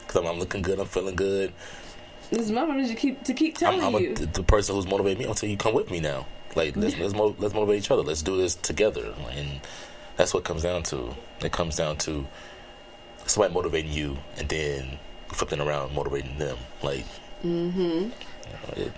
Because 0.00 0.16
I'm, 0.16 0.26
I'm 0.26 0.38
looking 0.38 0.62
good, 0.62 0.78
I'm 0.78 0.86
feeling 0.86 1.16
good. 1.16 1.52
this 2.30 2.40
is 2.42 2.52
my 2.52 2.64
motivation 2.64 2.94
to 2.94 3.00
keep 3.00 3.24
to 3.24 3.34
keep 3.34 3.56
telling 3.56 3.80
I'm, 3.80 3.96
I'm 3.96 4.02
you 4.02 4.12
a, 4.12 4.26
the, 4.26 4.42
person 4.42 4.74
who's 4.74 4.86
motivating 4.86 5.26
me. 5.26 5.34
Telling 5.34 5.50
you, 5.50 5.56
come 5.56 5.74
with 5.74 5.90
me 5.90 6.00
now. 6.00 6.26
Like 6.54 6.76
let's 6.76 6.96
let's, 6.98 7.14
mo- 7.14 7.34
let's 7.38 7.54
motivate 7.54 7.78
each 7.78 7.90
other. 7.90 8.02
Let's 8.02 8.22
do 8.22 8.36
this 8.36 8.54
together, 8.54 9.14
and 9.32 9.60
that's 10.16 10.32
what 10.32 10.40
it 10.40 10.44
comes 10.44 10.62
down 10.62 10.82
to. 10.84 11.14
It 11.42 11.50
comes 11.52 11.76
down 11.76 11.96
to 11.98 12.26
somebody 13.26 13.54
motivating 13.54 13.92
you, 13.92 14.18
and 14.36 14.48
then 14.48 14.98
flipping 15.28 15.60
around 15.60 15.94
motivating 15.94 16.38
them. 16.38 16.58
Like, 16.82 17.04
mm-hmm 17.42 18.10
you 18.44 18.52
know, 18.52 18.86
it, 18.86 18.92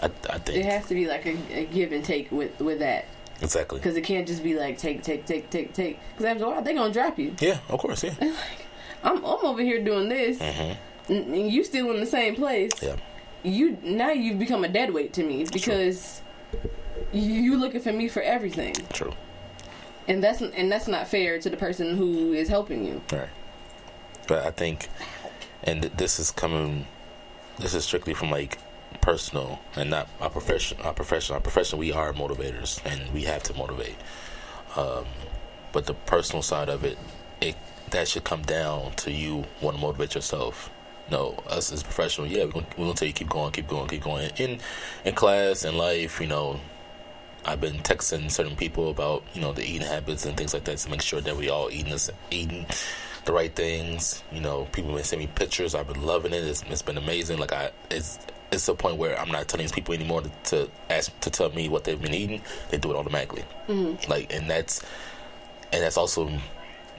I 0.00 0.06
I 0.32 0.40
it 0.46 0.64
has 0.64 0.86
to 0.86 0.94
be 0.94 1.06
like 1.06 1.26
a, 1.26 1.36
a 1.52 1.64
give 1.66 1.92
and 1.92 2.04
take 2.04 2.30
with 2.32 2.58
with 2.60 2.78
that 2.78 3.06
exactly. 3.42 3.78
because 3.78 3.96
it 3.96 4.02
can't 4.02 4.26
just 4.26 4.42
be 4.42 4.54
like 4.58 4.78
take 4.78 5.02
take 5.02 5.26
take 5.26 5.50
take 5.50 5.72
take 5.72 5.98
because 6.10 6.24
after 6.24 6.44
a 6.44 6.48
while 6.48 6.62
they're 6.62 6.74
gonna 6.74 6.92
drop 6.92 7.18
you 7.18 7.34
Yeah, 7.40 7.58
of 7.68 7.78
course, 7.80 8.02
yeah. 8.04 8.14
I'm, 9.04 9.16
I'm 9.18 9.44
over 9.44 9.62
here 9.62 9.82
doing 9.82 10.08
this 10.08 10.38
hmm 10.38 10.72
and 11.08 11.34
and 11.34 11.50
you 11.50 11.64
still 11.64 11.90
in 11.90 11.98
the 12.00 12.06
same 12.06 12.34
place 12.36 12.70
Yeah. 12.80 12.96
you 13.42 13.76
now 13.82 14.10
you've 14.10 14.38
become 14.38 14.62
a 14.64 14.68
dead 14.68 14.92
weight 14.94 15.12
to 15.14 15.24
me 15.24 15.44
because 15.52 16.22
you 17.12 17.22
you 17.22 17.56
looking 17.58 17.80
for 17.80 17.92
me 17.92 18.06
for 18.08 18.22
everything 18.22 18.74
True. 18.92 19.12
and 20.06 20.22
that's 20.22 20.40
and 20.40 20.70
that's 20.70 20.86
not 20.86 21.08
fair 21.08 21.38
to 21.40 21.50
the 21.50 21.56
person 21.56 21.96
who 21.96 22.32
is 22.32 22.48
helping 22.48 22.84
you 22.84 23.00
Right. 23.12 23.28
But 24.28 24.46
I 24.46 24.52
think, 24.52 24.88
and 25.64 25.82
th- 25.82 25.94
this 25.96 26.20
is 26.20 26.30
coming, 26.30 26.86
this 27.58 27.74
is 27.74 27.84
strictly 27.84 28.14
from 28.14 28.30
like 28.30 28.56
personal 29.02 29.60
and 29.76 29.90
not 29.90 30.08
our 30.20 30.30
profession. 30.30 30.78
Our 30.82 30.94
profession, 30.94 31.34
our 31.34 31.40
profession, 31.40 31.78
we 31.78 31.92
are 31.92 32.14
motivators 32.14 32.80
and 32.86 33.12
we 33.12 33.24
have 33.24 33.42
to 33.44 33.54
motivate. 33.54 33.96
Um, 34.76 35.04
but 35.72 35.84
the 35.84 35.94
personal 35.94 36.42
side 36.42 36.70
of 36.70 36.84
it, 36.84 36.96
it 37.42 37.56
that 37.90 38.08
should 38.08 38.24
come 38.24 38.42
down 38.42 38.92
to 38.92 39.10
you 39.10 39.44
want 39.60 39.76
to 39.76 39.82
motivate 39.82 40.14
yourself. 40.14 40.70
No, 41.10 41.42
us 41.46 41.70
as 41.72 41.82
professional, 41.82 42.26
yeah, 42.26 42.44
we're 42.44 42.52
gonna, 42.52 42.66
we're 42.78 42.84
gonna 42.84 42.94
tell 42.94 43.08
you 43.08 43.12
keep 43.12 43.28
going, 43.28 43.52
keep 43.52 43.68
going, 43.68 43.88
keep 43.88 44.02
going. 44.02 44.30
In 44.36 44.60
in 45.04 45.14
class 45.14 45.64
and 45.64 45.76
life, 45.76 46.20
you 46.20 46.26
know, 46.26 46.58
I've 47.44 47.60
been 47.60 47.78
texting 47.80 48.30
certain 48.30 48.56
people 48.56 48.88
about 48.88 49.24
you 49.34 49.42
know 49.42 49.52
the 49.52 49.62
eating 49.62 49.86
habits 49.86 50.24
and 50.24 50.36
things 50.36 50.54
like 50.54 50.64
that 50.64 50.78
to 50.78 50.90
make 50.90 51.02
sure 51.02 51.20
that 51.20 51.36
we 51.36 51.50
all 51.50 51.70
eating 51.70 51.90
this 51.90 52.08
eating 52.30 52.66
the 53.24 53.32
right 53.32 53.54
things. 53.54 54.22
You 54.30 54.40
know, 54.40 54.68
people 54.72 54.94
been 54.94 55.04
sending 55.04 55.28
me 55.28 55.32
pictures. 55.34 55.74
I've 55.74 55.88
been 55.88 56.02
loving 56.02 56.32
it. 56.32 56.44
It's, 56.44 56.62
it's 56.70 56.82
been 56.82 56.98
amazing. 56.98 57.38
Like 57.38 57.52
I, 57.52 57.72
it's 57.90 58.18
it's 58.52 58.68
a 58.68 58.74
point 58.74 58.98
where 58.98 59.18
I'm 59.18 59.30
not 59.30 59.48
telling 59.48 59.64
these 59.64 59.72
people 59.72 59.94
anymore 59.94 60.22
to, 60.22 60.30
to 60.44 60.70
ask 60.90 61.18
to 61.20 61.30
tell 61.30 61.50
me 61.50 61.68
what 61.68 61.84
they've 61.84 62.00
been 62.00 62.14
eating. 62.14 62.42
They 62.70 62.78
do 62.78 62.90
it 62.90 62.96
automatically. 62.96 63.44
Mm-hmm. 63.68 64.10
Like, 64.10 64.32
and 64.32 64.48
that's 64.48 64.82
and 65.72 65.82
that's 65.82 65.96
also 65.96 66.30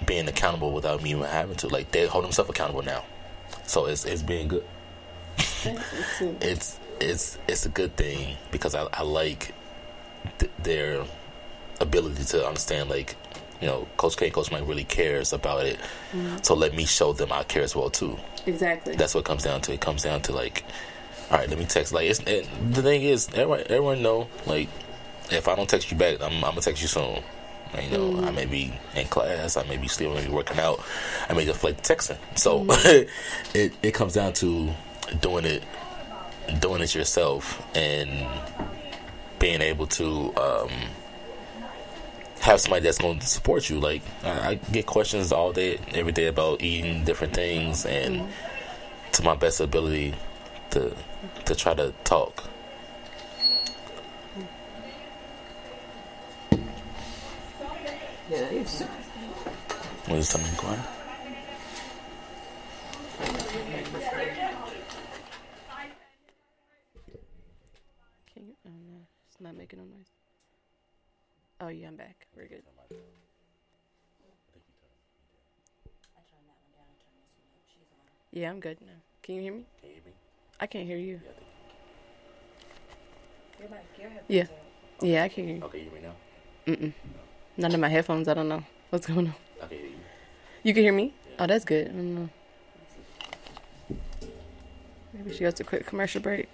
being 0.06 0.28
accountable 0.28 0.72
without 0.72 1.02
me 1.02 1.12
even 1.12 1.24
having 1.24 1.56
to. 1.58 1.68
Like 1.68 1.92
they 1.92 2.08
hold 2.08 2.26
themselves 2.26 2.50
accountable 2.50 2.82
now. 2.82 3.04
So 3.66 3.86
it's 3.86 4.06
it's 4.06 4.22
being 4.22 4.48
good. 4.48 4.66
It's 6.42 6.80
it's 7.00 7.38
it's 7.48 7.66
a 7.66 7.70
good 7.70 7.96
thing 7.96 8.38
because 8.52 8.76
I 8.76 8.88
I 8.92 9.04
like 9.04 9.54
th- 10.40 10.52
their 10.60 11.06
ability 11.80 12.24
to 12.26 12.46
understand 12.46 12.90
like 12.90 13.16
you 13.62 13.70
know, 13.70 13.88
Coach 13.96 14.18
K 14.18 14.26
and 14.26 14.34
Coach 14.34 14.52
Mike 14.52 14.68
really 14.68 14.84
cares 14.84 15.32
about 15.32 15.66
it. 15.66 15.80
So 16.42 16.54
let 16.54 16.76
me 16.76 16.84
show 16.84 17.14
them 17.14 17.32
I 17.32 17.44
care 17.44 17.64
as 17.64 17.74
well 17.74 17.90
too. 17.90 18.18
Exactly. 18.46 18.94
That's 18.98 19.16
what 19.16 19.22
it 19.22 19.26
comes 19.26 19.44
down 19.44 19.62
to. 19.62 19.74
It 19.74 19.80
comes 19.80 20.04
down 20.04 20.22
to 20.24 20.34
like, 20.34 20.66
all 21.34 21.40
right, 21.40 21.50
let 21.50 21.58
me 21.58 21.66
text. 21.66 21.92
Like, 21.92 22.08
it's, 22.08 22.20
it, 22.20 22.48
the 22.72 22.84
thing 22.84 23.02
is, 23.02 23.28
everyone, 23.30 23.62
everyone 23.62 24.04
know 24.04 24.28
like, 24.46 24.70
if 25.32 25.48
I 25.48 25.56
don't 25.56 25.68
text 25.68 25.90
you 25.90 25.98
back, 25.98 26.22
I'm, 26.22 26.34
I'm 26.34 26.42
gonna 26.42 26.62
text 26.62 26.80
you 26.84 26.88
soon. 26.88 27.24
You 27.82 27.90
know, 27.90 28.24
I 28.24 28.30
may 28.30 28.46
be 28.46 28.72
in 28.96 29.08
class, 29.08 29.58
I 29.58 29.64
may 29.64 29.78
be 29.78 29.88
still 29.88 30.14
maybe 30.14 30.30
working 30.30 30.60
out, 30.60 30.80
I 31.28 31.34
may 31.34 31.44
just 31.44 31.64
like 31.64 31.82
texting. 31.82 32.20
So 32.38 32.68
it 33.56 33.74
it 33.82 33.96
comes 33.96 34.14
down 34.14 34.34
to 34.34 34.72
doing 35.22 35.46
it, 35.46 35.64
doing 36.60 36.84
it 36.84 36.94
yourself, 36.94 37.66
and 37.76 38.30
being 39.40 39.62
able 39.62 39.88
to 39.88 40.36
um, 40.38 40.70
have 42.42 42.62
somebody 42.62 42.84
that's 42.84 43.00
going 43.00 43.18
to 43.18 43.26
support 43.26 43.72
you. 43.72 43.80
Like 43.80 44.04
I, 44.24 44.50
I 44.50 44.56
get 44.72 44.86
questions 44.86 45.32
all 45.32 45.52
day, 45.52 45.80
every 45.96 46.12
day 46.12 46.28
about 46.28 46.62
eating 46.62 47.04
different 47.06 47.34
things, 47.34 47.88
and 47.88 48.28
to 49.14 49.24
my 49.24 49.34
best 49.34 49.62
ability 49.62 50.14
to 50.70 50.96
to 51.46 51.56
try 51.56 51.74
to 51.74 51.94
talk. 52.04 52.44
yeah, 58.30 58.38
it's. 58.38 58.82
What 60.08 60.20
is 60.20 60.30
something 60.30 60.54
going? 60.56 60.80
Can 68.34 68.48
you? 68.48 68.56
Oh 68.66 68.70
no, 68.70 69.00
it's 69.28 69.40
not 69.40 69.56
making 69.56 69.80
no 69.80 69.86
noise. 69.86 70.12
Oh 71.62 71.68
yeah, 71.68 71.88
I'm 71.88 71.96
back. 71.96 72.28
We're 72.36 72.48
good. 72.48 72.64
Yeah, 78.32 78.50
I'm 78.50 78.60
good 78.60 78.82
now. 78.82 78.88
Can 79.22 79.36
you 79.36 79.42
hear 79.42 79.54
me? 79.54 79.66
Can 79.80 79.90
you 79.90 79.96
hear 79.96 80.06
me? 80.06 80.12
I 80.60 80.68
can't 80.68 80.86
hear 80.88 80.98
you. 80.98 81.20
Your 83.60 83.70
mic, 83.70 83.80
your 84.00 84.10
Yeah. 84.28 84.44
are- 84.44 85.06
Yeah, 85.06 85.24
I 85.24 85.30
can 85.30 85.46
hear 85.48 85.56
you. 85.58 85.64
Okay, 85.64 85.80
you 85.80 85.90
hear 85.90 85.94
me 85.94 86.00
now? 86.02 86.16
Mm-mm. 86.68 86.94
None 87.58 87.74
of 87.74 87.80
my 87.80 87.90
headphones. 87.90 88.28
I 88.28 88.34
don't 88.34 88.48
know 88.48 88.64
what's 88.90 89.06
going 89.08 89.28
on. 89.28 89.36
I 89.62 89.68
can 89.68 89.78
hear 89.78 89.88
you. 89.88 89.96
You 90.64 90.74
can 90.74 90.84
hear 90.84 90.94
me? 90.94 91.14
Oh, 91.40 91.48
that's 91.48 91.66
good. 91.66 91.88
I 91.88 91.92
don't 91.92 92.16
know. 92.16 92.30
Maybe 95.14 95.34
she 95.36 95.44
has 95.44 95.60
a 95.60 95.64
quick 95.64 95.86
commercial 95.86 96.22
break. 96.22 96.48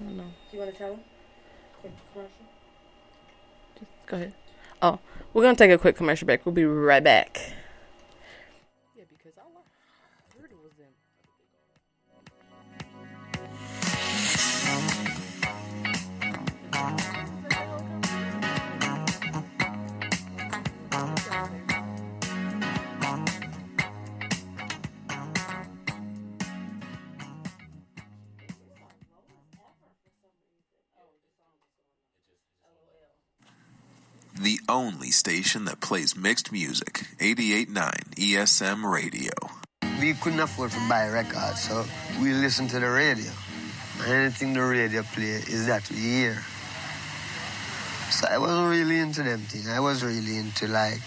I 0.00 0.04
don't 0.04 0.16
know. 0.16 0.30
You 0.52 0.58
want 0.60 0.72
to 0.72 0.76
tell 0.78 0.90
them? 0.92 1.00
Quick 1.80 1.92
commercial. 2.12 2.32
Just 3.78 3.90
go 4.06 4.16
ahead. 4.16 4.32
Oh, 4.80 4.98
we're 5.32 5.42
gonna 5.42 5.56
take 5.56 5.70
a 5.70 5.78
quick 5.78 5.96
commercial 5.96 6.26
break. 6.26 6.44
We'll 6.44 6.54
be 6.54 6.64
right 6.64 7.04
back. 7.04 7.52
Only 34.72 35.10
station 35.10 35.66
that 35.66 35.80
plays 35.80 36.16
mixed 36.16 36.50
music. 36.50 37.04
88.9 37.18 38.16
ESM 38.16 38.90
Radio. 38.90 39.30
we 40.00 40.14
couldn't 40.14 40.40
afford 40.40 40.70
to 40.72 40.88
buy 40.88 41.08
records, 41.08 41.60
so 41.68 41.84
we 42.20 42.32
listen 42.32 42.66
to 42.68 42.80
the 42.80 42.88
radio. 42.88 43.30
Anything 44.06 44.54
the 44.54 44.62
radio 44.62 45.02
play 45.02 45.44
is 45.46 45.66
that 45.66 45.88
we 45.90 45.96
hear. 45.96 46.42
So 48.10 48.26
I 48.30 48.38
wasn't 48.38 48.70
really 48.70 48.98
into 48.98 49.22
them 49.22 49.40
things. 49.40 49.68
I 49.68 49.78
was 49.80 50.02
really 50.02 50.36
into 50.38 50.66
like, 50.68 51.00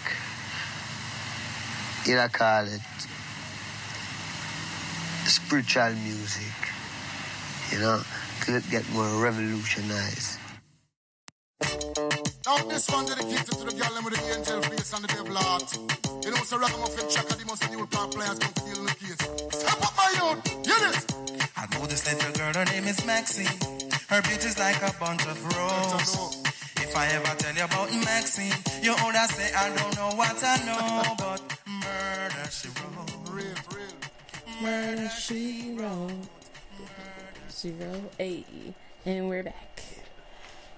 you 2.06 2.14
know, 2.14 2.28
call 2.28 2.64
it 2.64 2.80
spiritual 5.26 5.92
music. 6.06 6.54
You 7.72 7.80
know, 7.80 8.00
to 8.46 8.62
get 8.70 8.88
more 8.92 9.10
revolutionized. 9.20 10.38
Now 12.46 12.58
this 12.58 12.88
one 12.88 13.04
dedicated 13.06 13.58
to 13.58 13.64
the 13.64 13.74
girl 13.74 13.90
them 13.90 14.04
with 14.04 14.14
the 14.14 14.22
angel 14.38 14.62
face 14.62 14.92
and 14.94 15.02
the 15.02 15.08
devil 15.08 15.34
heart. 15.34 15.66
You 16.24 16.30
know, 16.30 16.36
so 16.46 16.56
ragamuffin 16.56 17.10
tracker, 17.10 17.34
the 17.34 17.44
most 17.44 17.68
new 17.70 17.84
pop 17.88 18.14
players 18.14 18.38
come 18.38 18.54
feel 18.62 18.84
the 18.86 18.94
case. 18.94 19.18
Step 19.50 19.82
up 19.82 19.94
my 19.98 20.10
youth, 20.14 20.46
hear 20.62 20.78
this. 20.86 21.06
I 21.56 21.66
know 21.74 21.86
this 21.86 22.06
little 22.06 22.32
girl, 22.38 22.54
her 22.54 22.64
name 22.70 22.86
is 22.86 23.04
Maxine. 23.04 23.50
Her 24.06 24.22
beauty's 24.22 24.56
like 24.60 24.80
a 24.80 24.94
bunch 25.00 25.26
of 25.26 25.42
roses. 25.42 26.46
If 26.76 26.96
I 26.96 27.06
ever 27.18 27.34
tell 27.34 27.54
you 27.54 27.64
about 27.64 27.90
Maxine, 28.06 28.54
you 28.80 28.94
would 28.94 29.16
say 29.34 29.50
I 29.52 29.66
don't 29.74 29.96
know 29.96 30.10
what 30.14 30.38
I 30.38 30.56
know, 30.62 31.14
but 31.18 31.42
murder 31.66 32.46
she 32.54 32.68
wrote. 32.78 33.10
Real, 33.26 33.58
real. 33.74 34.62
Murder 34.62 35.10
she 35.18 35.74
wrote. 35.76 36.12
Zero 37.50 38.02
eight, 38.20 38.46
and 39.04 39.28
we're 39.28 39.42
back. 39.42 39.82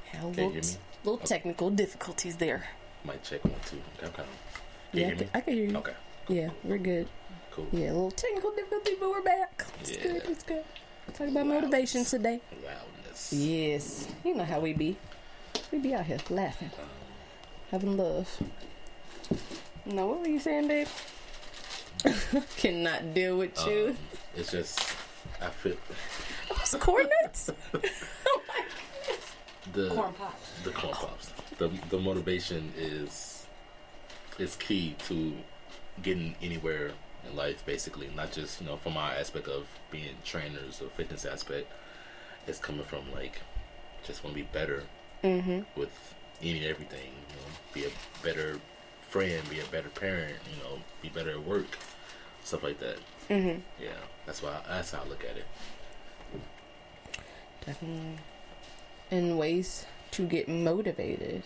Had 0.07 0.25
a 0.25 0.33
Can 0.33 0.33
you 0.33 0.49
little, 0.49 0.51
hear 0.53 0.63
me? 0.63 0.88
Little 1.05 1.19
technical 1.19 1.71
difficulties 1.71 2.37
there. 2.37 2.65
Might 3.05 3.23
check 3.23 3.45
one 3.45 3.55
too. 3.67 3.81
Okay, 3.99 4.07
okay. 4.09 4.23
Can 4.93 5.01
Yeah, 5.01 5.07
I 5.07 5.09
hear 5.09 5.17
can, 5.17 5.25
me? 5.27 5.31
I 5.35 5.41
can 5.41 5.55
hear 5.55 5.65
you. 5.67 5.77
Okay, 5.79 5.95
Yeah, 6.29 6.51
we're 6.65 6.79
good. 6.79 7.09
cool. 7.53 7.67
Yeah, 7.73 7.91
a 7.91 7.93
little 7.93 8.11
technical 8.11 8.51
difficulty, 8.53 8.93
but 9.01 9.11
we're 9.11 9.23
back. 9.23 9.65
It's 9.81 9.91
Yeah. 9.93 10.03
good. 10.03 10.23
It's 10.29 10.43
good. 10.45 10.65
Talk 11.15 11.29
about 11.29 11.47
motivation 11.47 12.05
today. 12.05 12.41
Loudness. 12.65 13.33
Yes, 13.33 14.09
you 14.25 14.35
know 14.35 14.45
how 14.45 14.61
we 14.61 14.73
be. 14.75 14.97
We 15.73 15.79
be 15.79 15.95
out 15.95 16.05
here 16.07 16.19
laughing, 16.31 16.71
having 17.71 17.97
love. 17.97 18.29
No, 19.87 20.07
what 20.07 20.21
were 20.21 20.29
you 20.29 20.39
saying, 20.41 20.69
babe? 20.69 20.89
Cannot 22.57 23.13
deal 23.15 23.37
with 23.39 23.59
you. 23.67 23.89
Um, 23.89 23.97
it's 24.37 24.51
just 24.53 24.79
I 25.41 25.49
feel 25.51 25.77
Those 26.49 26.75
coordinates. 26.81 27.51
the 29.73 29.89
Corn 29.91 30.13
pops. 30.15 30.63
the 30.65 30.71
corn 30.71 30.95
pops. 30.95 31.33
The 31.59 31.69
the 31.91 31.99
motivation 31.99 32.73
is 32.77 33.47
is 34.39 34.57
key 34.57 34.95
to 35.07 35.35
getting 36.03 36.37
anywhere 36.41 36.93
in 37.29 37.37
life, 37.37 37.65
basically. 37.67 38.09
Not 38.15 38.33
just 38.33 38.61
you 38.61 38.67
know 38.67 38.77
from 38.77 38.97
our 38.97 39.13
aspect 39.13 39.49
of 39.49 39.67
being 39.91 40.17
trainers 40.25 40.81
or 40.81 40.89
fitness 40.91 41.25
aspect. 41.25 41.71
It's 42.47 42.59
coming 42.59 42.85
from 42.85 43.13
like 43.13 43.41
just 44.05 44.25
want 44.25 44.35
to 44.37 44.43
be 44.43 44.49
better 44.53 44.85
mm-hmm. 45.23 45.61
with 45.79 46.15
any 46.41 46.59
and 46.59 46.67
everything. 46.67 47.11
You 47.29 47.37
know, 47.37 47.53
be 47.75 47.85
a 47.85 48.25
better 48.25 48.59
friend, 49.03 49.49
be 49.51 49.61
a 49.61 49.65
better 49.65 49.89
parent. 49.89 50.37
You 50.51 50.63
know, 50.63 50.79
be 51.03 51.09
better 51.09 51.31
at 51.31 51.45
work, 51.45 51.79
stuff 52.45 52.63
like 52.63 52.79
that. 52.81 52.99
Mm-hmm. 53.29 53.61
Yeah, 53.83 53.91
that's 54.25 54.43
why 54.43 54.61
that's 54.67 54.93
how 54.93 55.03
I 55.03 55.09
look 55.09 55.25
at 55.25 55.37
it. 55.37 55.47
Definitely. 57.67 58.19
And 59.11 59.39
ways 59.39 59.87
to 60.13 60.27
get 60.27 60.49
motivated. 60.49 61.43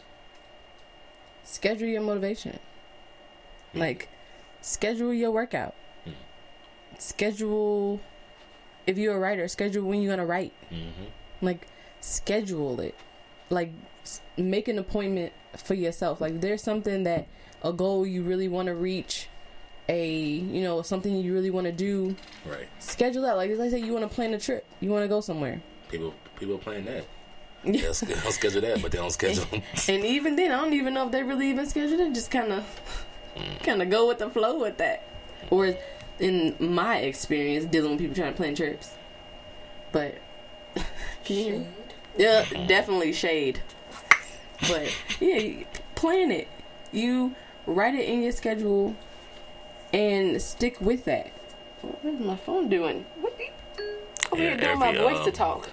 Schedule 1.44 1.88
your 1.88 2.03
motivation. 2.03 2.59
Like, 3.75 4.09
schedule 4.61 5.12
your 5.14 5.31
workout. 5.31 5.75
Mhm. 6.07 6.12
Schedule, 6.98 8.01
if 8.87 8.98
you're 8.98 9.16
a 9.16 9.18
writer, 9.18 9.48
schedule 9.48 9.85
when 9.85 10.03
you're 10.03 10.14
going 10.14 10.27
to 10.27 10.31
write. 10.31 10.53
Mm-hmm. 10.70 11.05
Like, 11.40 11.66
schedule 12.01 12.81
it. 12.81 12.94
Like, 13.51 13.70
make 14.37 14.68
an 14.68 14.79
appointment 14.79 15.33
for 15.57 15.75
yourself. 15.75 16.20
Like, 16.20 16.40
there's 16.40 16.62
something 16.62 17.05
that, 17.05 17.27
a 17.62 17.72
goal 17.72 18.07
you 18.07 18.22
really 18.22 18.48
want 18.48 18.66
to 18.66 18.75
reach, 18.75 19.29
a, 19.88 20.09
you 20.14 20.62
know, 20.62 20.83
something 20.83 21.14
you 21.16 21.33
really 21.35 21.51
want 21.51 21.66
to 21.66 21.72
do, 21.72 22.16
Right. 22.44 22.68
schedule 22.79 23.22
that. 23.22 23.37
Like, 23.37 23.51
as 23.51 23.61
I 23.61 23.68
say, 23.70 23.79
you 23.79 23.92
want 23.92 24.09
to 24.09 24.14
plan 24.14 24.33
a 24.35 24.38
trip, 24.38 24.64
you 24.81 24.90
want 24.90 25.05
to 25.05 25.09
go 25.09 25.20
somewhere. 25.20 25.61
People 25.88 26.14
people 26.38 26.59
playing 26.59 26.85
that. 26.87 27.05
They'll, 27.64 27.94
sch- 27.94 28.01
they'll 28.01 28.33
schedule 28.33 28.61
that, 28.62 28.83
but 28.83 28.90
they 28.92 28.98
don't 28.98 29.11
schedule. 29.12 29.44
And 29.88 30.05
even 30.05 30.37
then, 30.37 30.51
I 30.53 30.57
don't 30.61 30.72
even 30.72 30.94
know 30.94 31.07
if 31.07 31.12
they 31.12 31.22
really 31.22 31.48
even 31.51 31.66
scheduled 31.66 32.01
it. 32.01 32.12
Just 32.14 32.31
kind 32.31 32.53
of, 32.53 32.64
kind 33.62 33.81
of 33.83 33.88
go 33.90 34.09
with 34.09 34.18
the 34.18 34.29
flow 34.31 34.59
with 34.61 34.79
that. 34.79 35.05
Or, 35.51 35.75
in 36.18 36.57
my 36.59 36.98
experience, 36.98 37.64
dealing 37.66 37.92
with 37.92 38.01
people 38.01 38.16
trying 38.16 38.33
to 38.33 38.37
plan 38.37 38.55
trips. 38.55 38.90
But, 39.92 40.18
can 40.75 41.37
you 41.37 41.44
hear 41.44 41.59
me? 41.59 41.66
Yeah, 42.18 42.44
definitely 42.66 43.12
shade. 43.12 43.62
But 44.68 44.94
yeah, 45.20 45.64
plan 45.94 46.31
it. 46.31 46.48
You 46.92 47.35
write 47.66 47.94
it 47.94 48.09
in 48.09 48.22
your 48.22 48.33
schedule 48.33 48.94
and 49.92 50.40
stick 50.40 50.81
with 50.81 51.05
that. 51.07 51.29
What 51.81 52.14
is 52.14 52.20
my 52.20 52.37
phone 52.37 52.68
doing? 52.68 53.05
What 53.20 53.37
the? 53.38 53.51
Over 54.31 54.42
Yeah, 54.42 54.48
here 54.51 54.57
doing 54.59 54.79
my 54.79 54.88
every, 54.90 55.01
voice 55.01 55.25
to 55.25 55.31
um, 55.31 55.33
talk. 55.33 55.68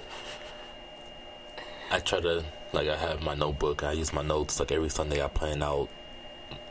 I 1.91 1.99
try 1.99 2.19
to 2.21 2.43
like 2.73 2.87
I 2.87 2.95
have 2.95 3.21
my 3.23 3.35
notebook. 3.35 3.83
I 3.83 3.93
use 3.93 4.13
my 4.13 4.21
notes 4.21 4.59
like 4.59 4.71
every 4.71 4.89
Sunday. 4.89 5.23
I 5.23 5.27
plan 5.27 5.63
out 5.63 5.89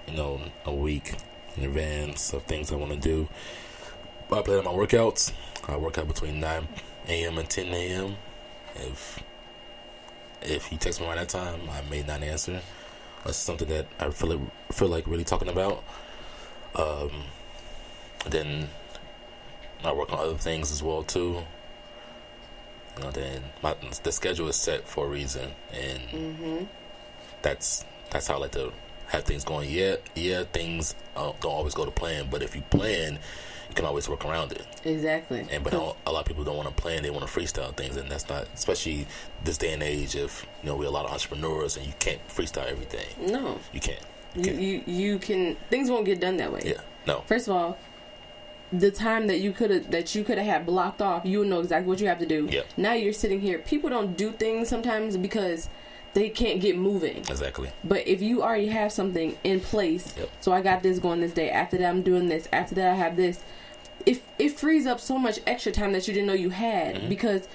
you 0.08 0.16
know, 0.16 0.40
a 0.64 0.72
week 0.72 1.14
in 1.56 1.64
advance 1.64 2.32
of 2.32 2.42
things 2.44 2.72
I 2.72 2.76
want 2.76 2.92
to 2.92 2.98
do. 2.98 3.28
I 4.32 4.42
plan 4.42 4.58
out 4.58 4.64
my 4.64 4.72
workouts. 4.72 5.32
I 5.66 5.76
work 5.76 5.98
out 5.98 6.08
between 6.08 6.40
9 6.40 6.68
a.m. 7.08 7.38
and 7.38 7.48
10 7.48 7.66
a.m. 7.66 8.16
If 8.76 9.22
if 10.40 10.70
you 10.70 10.78
text 10.78 11.00
me 11.00 11.06
around 11.06 11.16
that 11.16 11.28
time, 11.28 11.60
I 11.70 11.82
may 11.90 12.02
not 12.02 12.22
answer. 12.22 12.60
That's 13.24 13.36
something 13.36 13.68
that 13.68 13.88
I 13.98 14.10
feel 14.10 14.30
like, 14.30 14.72
feel 14.72 14.88
like 14.88 15.06
really 15.06 15.24
talking 15.24 15.48
about. 15.48 15.82
Um, 16.74 17.10
then 18.26 18.68
I 19.82 19.92
work 19.92 20.12
on 20.12 20.20
other 20.20 20.36
things 20.36 20.70
as 20.70 20.82
well 20.82 21.02
too. 21.02 21.42
You 22.98 23.04
know, 23.04 23.10
then 23.10 23.42
my 23.62 23.74
the 24.02 24.10
schedule 24.12 24.48
is 24.48 24.56
set 24.56 24.86
for 24.88 25.06
a 25.06 25.08
reason, 25.08 25.52
and 25.72 26.00
Mm-hmm. 26.10 26.64
that's 27.42 27.84
that's 28.10 28.26
how 28.26 28.34
I 28.34 28.38
like 28.38 28.52
to 28.52 28.72
have 29.08 29.24
things 29.24 29.44
going. 29.44 29.70
Yeah, 29.70 29.96
yeah, 30.14 30.44
things 30.52 30.94
uh, 31.16 31.32
don't 31.40 31.52
always 31.52 31.74
go 31.74 31.84
to 31.84 31.90
plan, 31.90 32.28
but 32.30 32.42
if 32.42 32.56
you 32.56 32.62
plan, 32.62 33.18
you 33.68 33.74
can 33.74 33.84
always 33.84 34.08
work 34.08 34.24
around 34.24 34.52
it. 34.52 34.66
Exactly. 34.84 35.46
And 35.50 35.62
but 35.62 35.72
a 35.74 36.10
lot 36.12 36.20
of 36.20 36.24
people 36.24 36.42
don't 36.44 36.56
want 36.56 36.68
to 36.68 36.74
plan; 36.82 37.02
they 37.02 37.10
want 37.10 37.26
to 37.26 37.32
freestyle 37.32 37.74
things, 37.76 37.96
and 37.96 38.10
that's 38.10 38.28
not, 38.28 38.48
especially 38.54 39.06
this 39.44 39.58
day 39.58 39.72
and 39.72 39.82
age. 39.82 40.16
If 40.16 40.44
you 40.62 40.70
know, 40.70 40.76
we're 40.76 40.86
a 40.86 40.90
lot 40.90 41.04
of 41.06 41.12
entrepreneurs, 41.12 41.76
and 41.76 41.86
you 41.86 41.92
can't 42.00 42.26
freestyle 42.28 42.66
everything. 42.66 43.30
no, 43.30 43.60
You 43.72 43.80
can't. 43.80 44.00
You 44.34 44.40
you, 44.42 44.44
can't. 44.44 44.60
you 44.60 44.82
you 44.86 45.18
can 45.18 45.56
things 45.70 45.88
won't 45.90 46.04
get 46.04 46.20
done 46.20 46.36
that 46.38 46.52
way. 46.52 46.62
yeah, 46.64 46.80
no, 47.06 47.20
First 47.26 47.46
of 47.48 47.54
all, 47.54 47.78
the 48.72 48.90
time 48.90 49.26
that 49.28 49.40
you 49.40 49.52
could 49.52 49.70
have 49.70 49.90
that 49.90 50.14
you 50.14 50.24
could 50.24 50.38
have 50.38 50.46
had 50.46 50.66
blocked 50.66 51.00
off, 51.00 51.24
you 51.24 51.38
would 51.40 51.48
know 51.48 51.60
exactly 51.60 51.88
what 51.88 52.00
you 52.00 52.06
have 52.08 52.18
to 52.18 52.26
do. 52.26 52.48
Yep. 52.50 52.66
Now 52.76 52.92
you're 52.92 53.12
sitting 53.12 53.40
here. 53.40 53.58
People 53.58 53.88
don't 53.90 54.16
do 54.16 54.32
things 54.32 54.68
sometimes 54.68 55.16
because 55.16 55.68
they 56.14 56.28
can't 56.30 56.60
get 56.60 56.76
moving. 56.76 57.18
exactly. 57.18 57.70
But 57.84 58.06
if 58.08 58.20
you 58.22 58.42
already 58.42 58.68
have 58.68 58.92
something 58.92 59.36
in 59.44 59.60
place, 59.60 60.14
Yep. 60.18 60.30
so 60.40 60.52
I 60.52 60.60
got 60.62 60.82
this 60.82 60.98
going 60.98 61.20
this 61.20 61.32
day. 61.32 61.50
After 61.50 61.76
that, 61.78 61.88
I'm 61.88 62.02
doing 62.02 62.28
this. 62.28 62.48
After 62.52 62.74
that, 62.76 62.90
I 62.90 62.94
have 62.94 63.16
this. 63.16 63.40
If 64.06 64.22
it 64.38 64.50
frees 64.58 64.86
up 64.86 65.00
so 65.00 65.18
much 65.18 65.38
extra 65.46 65.70
time 65.72 65.92
that 65.92 66.08
you 66.08 66.14
didn't 66.14 66.26
know 66.26 66.32
you 66.34 66.50
had, 66.50 66.96
Mm-hmm. 66.96 67.08
because 67.08 67.46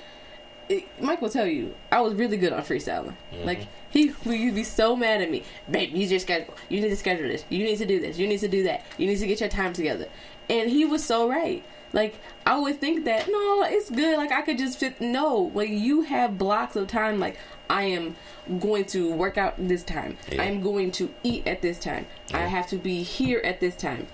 it, 0.69 0.85
Mike 1.01 1.21
will 1.21 1.29
tell 1.29 1.45
you, 1.47 1.73
I 1.91 1.99
was 2.01 2.13
really 2.13 2.37
good 2.37 2.53
on 2.53 2.61
freestyling. 2.61 3.15
Mm-hmm. 3.33 3.45
Like 3.45 3.67
he 3.89 4.13
would 4.25 4.55
be 4.55 4.63
so 4.63 4.95
mad 4.95 5.21
at 5.21 5.29
me, 5.29 5.43
babe. 5.69 5.93
You 5.95 6.07
just 6.07 6.25
schedule. 6.25 6.53
You 6.69 6.79
need 6.81 6.89
to 6.89 6.95
schedule 6.95 7.27
this. 7.27 7.43
You 7.49 7.63
need 7.65 7.77
to 7.79 7.85
do 7.85 7.99
this. 7.99 8.17
You 8.17 8.27
need 8.27 8.39
to 8.39 8.47
do 8.47 8.63
that. 8.63 8.85
You 8.97 9.07
need 9.07 9.17
to 9.17 9.27
get 9.27 9.39
your 9.41 9.49
time 9.49 9.73
together. 9.73 10.07
And 10.49 10.69
he 10.69 10.85
was 10.85 11.03
so 11.03 11.27
right. 11.29 11.63
Like 11.93 12.15
I 12.45 12.57
would 12.59 12.79
think 12.81 13.05
that 13.05 13.27
no, 13.29 13.63
it's 13.63 13.89
good. 13.89 14.17
Like 14.17 14.31
I 14.31 14.41
could 14.41 14.57
just 14.57 14.79
fit. 14.79 14.99
No, 14.99 15.51
like 15.53 15.69
you 15.69 16.01
have 16.01 16.37
blocks 16.37 16.75
of 16.75 16.87
time. 16.87 17.19
Like 17.19 17.37
I 17.69 17.83
am 17.83 18.15
going 18.59 18.85
to 18.85 19.13
work 19.13 19.37
out 19.37 19.55
this 19.57 19.83
time. 19.83 20.17
Yeah. 20.31 20.41
I'm 20.43 20.61
going 20.61 20.91
to 20.93 21.13
eat 21.23 21.45
at 21.47 21.61
this 21.61 21.77
time. 21.79 22.07
I 22.33 22.39
have 22.47 22.67
to 22.69 22.77
be 22.77 23.03
here 23.03 23.39
at 23.43 23.59
this 23.59 23.75
time. 23.75 24.07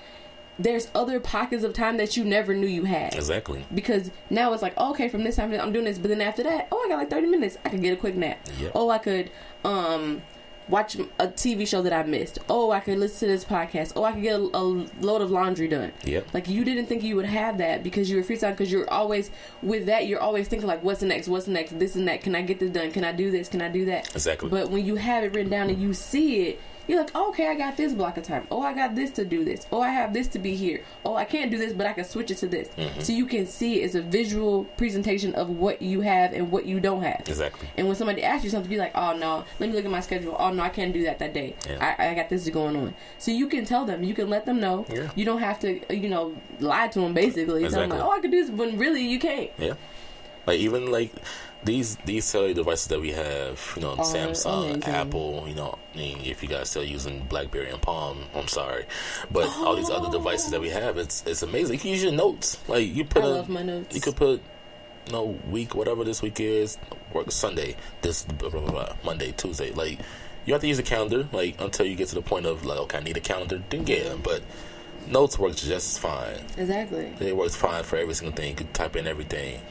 There's 0.62 0.90
other 0.94 1.22
pockets 1.22 1.64
of 1.64 1.72
time 1.72 1.96
that 1.98 2.18
you 2.18 2.26
never 2.26 2.54
knew 2.54 2.68
you 2.68 2.84
had 2.84 3.16
Exactly. 3.16 3.66
because 3.74 4.12
now 4.30 4.52
it's 4.52 4.62
like 4.62 4.78
okay 4.78 5.08
from 5.08 5.24
this 5.24 5.38
time 5.38 5.54
I'm 5.54 5.72
doing 5.72 5.86
this 5.86 5.98
but 5.98 6.10
then 6.10 6.20
after 6.20 6.44
that 6.44 6.68
oh 6.70 6.84
I 6.86 6.90
got 6.90 6.98
like 6.98 7.10
30 7.10 7.28
minutes 7.28 7.58
I 7.64 7.70
could 7.70 7.82
get 7.82 7.94
a 7.94 7.96
quick 7.96 8.16
nap 8.16 8.46
Yep. 8.60 8.74
oh 8.76 8.90
I 8.90 8.98
could 8.98 9.32
um 9.64 10.22
watch 10.70 10.96
a 10.96 11.28
TV 11.28 11.68
show 11.68 11.82
that 11.82 11.94
I 11.94 12.04
missed. 12.04 12.40
Oh 12.50 12.72
I 12.72 12.80
could 12.80 12.98
listen 13.00 13.28
to 13.28 13.34
this 13.34 13.44
podcast. 13.44 13.94
Oh 13.96 14.04
I 14.04 14.12
could 14.14 14.22
get 14.22 14.40
a, 14.40 14.44
a 14.44 14.64
load 15.02 15.22
of 15.22 15.32
laundry 15.32 15.68
done. 15.68 15.92
Yep. 16.06 16.34
like 16.34 16.48
you 16.48 16.64
didn't 16.64 16.86
think 16.86 17.04
you 17.04 17.16
would 17.16 17.26
have 17.26 17.58
that 17.58 17.84
because 17.84 18.10
you 18.10 18.18
were 18.18 18.24
freestyle 18.24 18.52
because 18.52 18.72
you're 18.72 18.90
always 18.90 19.32
with 19.62 19.88
that 19.88 20.08
you're 20.08 20.20
always 20.20 20.48
thinking 20.48 20.68
like 20.68 20.84
what's 20.84 21.02
next 21.02 21.28
what's 21.28 21.48
next 21.48 21.78
this 21.80 21.96
and 21.96 22.08
that? 22.08 22.22
Can 22.22 22.36
I 22.36 22.42
get 22.42 22.60
this 22.60 22.72
done? 22.72 22.92
Can 22.92 23.04
I 23.04 23.12
do 23.12 23.32
this? 23.32 23.50
Can 23.50 23.62
I 23.62 23.70
do 23.70 23.86
that? 23.86 24.14
Exactly. 24.16 24.50
but 24.50 24.70
when 24.70 24.86
you 24.86 24.96
have 24.96 25.24
it 25.24 25.34
written 25.34 25.50
down 25.52 25.70
and 25.70 25.82
you 25.82 25.94
see 25.94 26.42
it 26.50 26.62
you're 26.90 27.00
like, 27.00 27.12
oh, 27.14 27.30
okay, 27.30 27.48
I 27.48 27.56
got 27.56 27.78
this 27.78 27.94
block 27.94 28.18
of 28.18 28.24
time. 28.24 28.48
Oh, 28.50 28.64
I 28.64 28.74
got 28.74 28.96
this 28.96 29.12
to 29.12 29.24
do 29.24 29.46
this. 29.46 29.68
Oh, 29.72 29.80
I 29.80 29.90
have 29.90 30.12
this 30.12 30.28
to 30.30 30.40
be 30.40 30.56
here. 30.56 30.84
Oh, 31.06 31.16
I 31.16 31.24
can't 31.24 31.52
do 31.52 31.58
this, 31.60 31.72
but 31.72 31.86
I 31.86 31.94
can 31.94 32.04
switch 32.04 32.32
it 32.32 32.38
to 32.40 32.48
this. 32.48 32.70
Mm-hmm. 32.70 33.00
So 33.02 33.14
you 33.14 33.28
can 33.28 33.46
see 33.46 33.84
it's 33.84 33.94
a 33.94 34.02
visual 34.02 34.64
presentation 34.76 35.36
of 35.36 35.50
what 35.50 35.84
you 35.84 36.02
have 36.02 36.34
and 36.34 36.50
what 36.50 36.66
you 36.66 36.80
don't 36.80 37.04
have. 37.04 37.24
Exactly. 37.28 37.70
And 37.78 37.86
when 37.86 37.96
somebody 37.96 38.24
asks 38.24 38.44
you 38.44 38.50
something, 38.50 38.70
be 38.70 38.78
like, 38.78 38.94
oh 38.96 39.16
no, 39.16 39.46
let 39.60 39.70
me 39.70 39.76
look 39.76 39.86
at 39.86 39.92
my 39.92 40.00
schedule. 40.00 40.36
Oh 40.40 40.52
no, 40.52 40.64
I 40.64 40.70
can't 40.70 40.92
do 40.92 41.04
that 41.04 41.20
that 41.20 41.32
day. 41.32 41.56
Yeah. 41.70 41.96
I, 42.00 42.08
I 42.10 42.14
got 42.16 42.30
this 42.30 42.50
going 42.50 42.76
on. 42.76 42.96
So 43.20 43.30
you 43.30 43.46
can 43.48 43.66
tell 43.66 43.86
them, 43.86 44.04
you 44.04 44.16
can 44.16 44.28
let 44.28 44.48
them 44.48 44.60
know. 44.60 44.88
Yeah. 44.92 45.12
You 45.16 45.26
don't 45.26 45.42
have 45.42 45.60
to, 45.60 45.96
you 45.96 46.10
know, 46.10 46.36
lie 46.60 46.88
to 46.88 47.02
them 47.02 47.14
basically. 47.14 47.62
Tell 47.70 47.82
them 47.82 47.92
Exactly. 47.92 47.98
like, 48.00 48.08
oh, 48.08 48.12
I 48.12 48.20
could 48.20 48.32
do 48.32 48.44
this, 48.44 48.50
when 48.50 48.80
really 48.80 49.06
you 49.06 49.20
can't. 49.20 49.52
Yeah. 49.60 49.74
Like 50.48 50.60
even 50.60 50.92
like 50.92 51.12
these 51.64 51.98
these 52.06 52.26
cellular 52.26 52.54
devices 52.54 52.88
that 52.88 53.02
we 53.02 53.12
have, 53.12 53.74
you 53.76 53.82
know, 53.82 53.92
Are 53.92 53.98
Samsung, 53.98 54.72
amazing. 54.72 54.84
Apple, 54.84 55.46
you 55.48 55.56
know, 55.56 55.78
I 55.94 55.98
mean, 55.98 56.20
if 56.24 56.42
you 56.42 56.50
guys 56.50 56.70
still 56.70 56.84
using 56.84 57.22
BlackBerry 57.22 57.70
and 57.70 57.82
Palm, 57.82 58.24
I'm 58.34 58.48
sorry, 58.48 58.86
but 59.30 59.50
all 59.58 59.76
these 59.76 59.90
other 59.90 60.10
devices 60.10 60.52
that 60.52 60.62
we 60.62 60.70
have, 60.70 60.98
it's 60.98 61.24
it's 61.26 61.44
amazing. 61.44 61.74
You 61.74 61.80
can 61.80 61.90
use 61.92 62.04
your 62.04 62.14
notes. 62.14 62.58
Like 62.68 62.88
you 62.88 63.04
put 63.04 63.24
I 63.24 63.28
a, 63.28 63.30
love 63.30 63.50
my 63.50 63.64
notes. 63.64 63.94
You 63.94 64.02
could 64.02 64.16
put, 64.16 64.42
you 65.08 65.12
know, 65.12 65.38
week 65.50 65.76
whatever 65.76 66.04
this 66.04 66.22
week 66.22 66.40
is, 66.40 66.78
work 67.14 67.32
Sunday, 67.32 67.76
this 68.02 68.24
blah, 68.24 68.50
blah, 68.50 68.62
blah, 68.62 68.96
Monday, 69.04 69.34
Tuesday. 69.34 69.72
Like 69.72 70.00
you 70.46 70.54
have 70.54 70.62
to 70.62 70.68
use 70.68 70.80
a 70.80 70.84
calendar, 70.84 71.28
like 71.34 71.60
until 71.60 71.86
you 71.86 71.96
get 71.96 72.08
to 72.10 72.16
the 72.16 72.22
point 72.22 72.46
of 72.46 72.66
like, 72.66 72.80
okay, 72.80 73.00
I 73.00 73.02
need 73.02 73.18
a 73.18 73.22
calendar. 73.22 73.62
Then 73.70 73.86
yeah, 73.86 73.98
mm-hmm. 73.98 74.22
but 74.22 74.42
notes 75.08 75.38
works 75.38 75.62
just 75.62 76.00
fine. 76.00 76.40
Exactly. 76.58 77.12
It 77.20 77.36
works 77.36 77.56
fine 77.56 77.84
for 77.84 77.98
every 77.98 78.14
single 78.14 78.36
thing. 78.36 78.52
You 78.52 78.56
can 78.56 78.68
type 78.72 78.96
in 78.96 79.08
everything. 79.08 79.62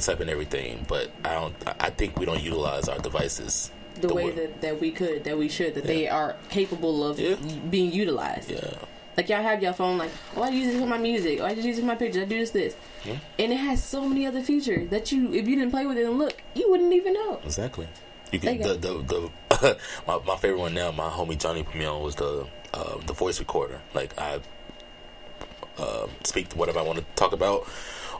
Type 0.00 0.20
in 0.20 0.28
everything, 0.28 0.84
but 0.88 1.10
I 1.24 1.34
don't. 1.34 1.54
I- 1.80 1.90
think 1.90 2.18
we 2.18 2.26
don't 2.26 2.42
utilize 2.42 2.88
our 2.88 2.98
devices 2.98 3.70
The, 4.00 4.12
way 4.12 4.24
wa- 4.24 4.30
that, 4.32 4.60
that 4.62 4.80
we 4.80 4.90
could, 4.90 5.22
that 5.24 5.36
we 5.38 5.48
should, 5.48 5.74
that 5.74 5.84
they 5.84 6.08
are 6.08 6.34
capable 6.50 7.04
of 7.06 7.20
Yeah. 7.20 7.36
being 7.70 7.92
utilized. 7.92 8.50
Yeah, 8.50 8.74
Like 9.16 9.28
y'all 9.28 9.42
have 9.42 9.62
your 9.62 9.74
phone, 9.74 9.98
like, 9.98 10.10
oh, 10.36 10.42
I 10.42 10.48
use 10.48 10.72
this 10.72 10.80
for 10.80 10.86
my 10.88 10.98
music, 10.98 11.40
or 11.40 11.44
I 11.44 11.54
just 11.54 11.66
use 11.66 11.76
it 11.78 11.82
for 11.82 11.86
my 11.86 11.94
pictures, 11.94 12.22
I 12.22 12.26
do 12.26 12.38
this, 12.38 12.50
this, 12.50 12.74
Yeah. 13.04 13.18
and 13.38 13.52
it 13.52 13.56
has 13.58 13.84
so 13.84 14.08
many 14.08 14.26
other 14.26 14.42
features 14.42 14.88
that 14.90 15.12
you, 15.12 15.32
if 15.34 15.46
you 15.46 15.54
didn't 15.56 15.70
play 15.70 15.86
with 15.86 15.98
it 15.98 16.06
and 16.06 16.18
look, 16.18 16.42
you 16.54 16.68
wouldn't 16.70 16.92
even 16.94 17.12
know. 17.12 17.38
exactly. 17.44 17.86
You 18.32 18.38
can 18.40 18.56
They 18.58 18.66
the 18.66 18.74
the, 18.74 19.30
the 19.60 19.78
my 20.08 20.18
my 20.26 20.36
favorite 20.38 20.58
one 20.58 20.72
now. 20.74 20.90
My 20.90 21.10
homie 21.10 21.38
Johnny 21.38 21.62
put 21.62 21.74
me 21.74 21.84
on 21.84 22.02
was 22.02 22.14
the 22.14 22.46
uh, 22.72 22.96
the 23.06 23.12
voice 23.12 23.38
recorder. 23.38 23.78
Like 23.92 24.18
I 24.18 24.40
uh, 25.78 26.06
speak 26.24 26.48
to 26.48 26.56
whatever 26.56 26.78
I 26.78 26.82
want 26.82 26.98
to 26.98 27.04
talk 27.14 27.32
about, 27.34 27.66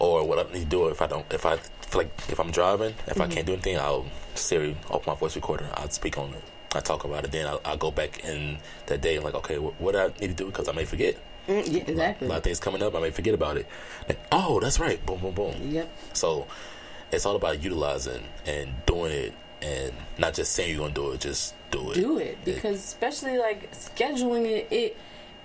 or 0.02 0.26
what 0.26 0.38
I 0.44 0.52
need 0.52 0.64
to 0.64 0.66
do. 0.66 0.88
If 0.88 1.00
I 1.00 1.06
don't, 1.06 1.24
if 1.32 1.46
I 1.46 1.56
feel 1.56 2.02
like 2.02 2.10
if 2.28 2.40
I'm 2.40 2.50
driving, 2.50 2.94
if 3.06 3.20
I 3.20 3.28
can't 3.28 3.46
do 3.46 3.52
anything, 3.52 3.78
I'll 3.78 4.04
Siri 4.34 4.76
open 4.90 5.12
my 5.12 5.14
voice 5.18 5.36
recorder. 5.36 5.68
I'll 5.74 5.88
speak 5.90 6.18
on 6.18 6.30
it. 6.34 6.42
I 6.74 6.80
talk 6.80 7.04
about 7.04 7.24
it. 7.24 7.30
Then 7.30 7.46
I'll, 7.46 7.60
I'll 7.64 7.76
go 7.76 7.90
back 7.92 8.24
in 8.24 8.58
that 8.86 9.00
day 9.00 9.14
and 9.16 9.24
like, 9.24 9.34
okay, 9.34 9.58
what, 9.58 9.80
what 9.80 9.94
I 9.94 10.06
need 10.20 10.28
to 10.28 10.34
do 10.34 10.46
because 10.46 10.68
I 10.68 10.72
may 10.72 10.84
forget. 10.84 11.16
Mm, 11.46 11.72
yeah, 11.72 11.82
exactly. 11.86 12.26
A 12.26 12.30
lot 12.30 12.38
of 12.38 12.44
things 12.44 12.58
coming 12.58 12.82
up, 12.82 12.94
I 12.96 13.00
may 13.00 13.10
forget 13.10 13.34
about 13.34 13.56
it. 13.56 13.66
Like, 14.08 14.18
oh, 14.32 14.58
that's 14.58 14.80
right. 14.80 15.04
Boom, 15.06 15.20
boom, 15.20 15.34
boom. 15.34 15.54
Yep. 15.70 15.88
So 16.14 16.46
it's 17.12 17.24
all 17.24 17.36
about 17.36 17.62
utilizing 17.62 18.24
and 18.46 18.74
doing 18.86 19.12
it, 19.12 19.34
and 19.60 19.92
not 20.18 20.34
just 20.34 20.52
saying 20.52 20.70
you're 20.70 20.78
gonna 20.80 20.94
do 20.94 21.12
it. 21.12 21.20
Just 21.20 21.54
do 21.70 21.92
it. 21.92 21.94
do 21.94 22.18
it 22.18 22.44
because 22.44 22.76
especially 22.76 23.38
like 23.38 23.70
scheduling 23.72 24.44
it 24.46 24.68
it 24.70 24.96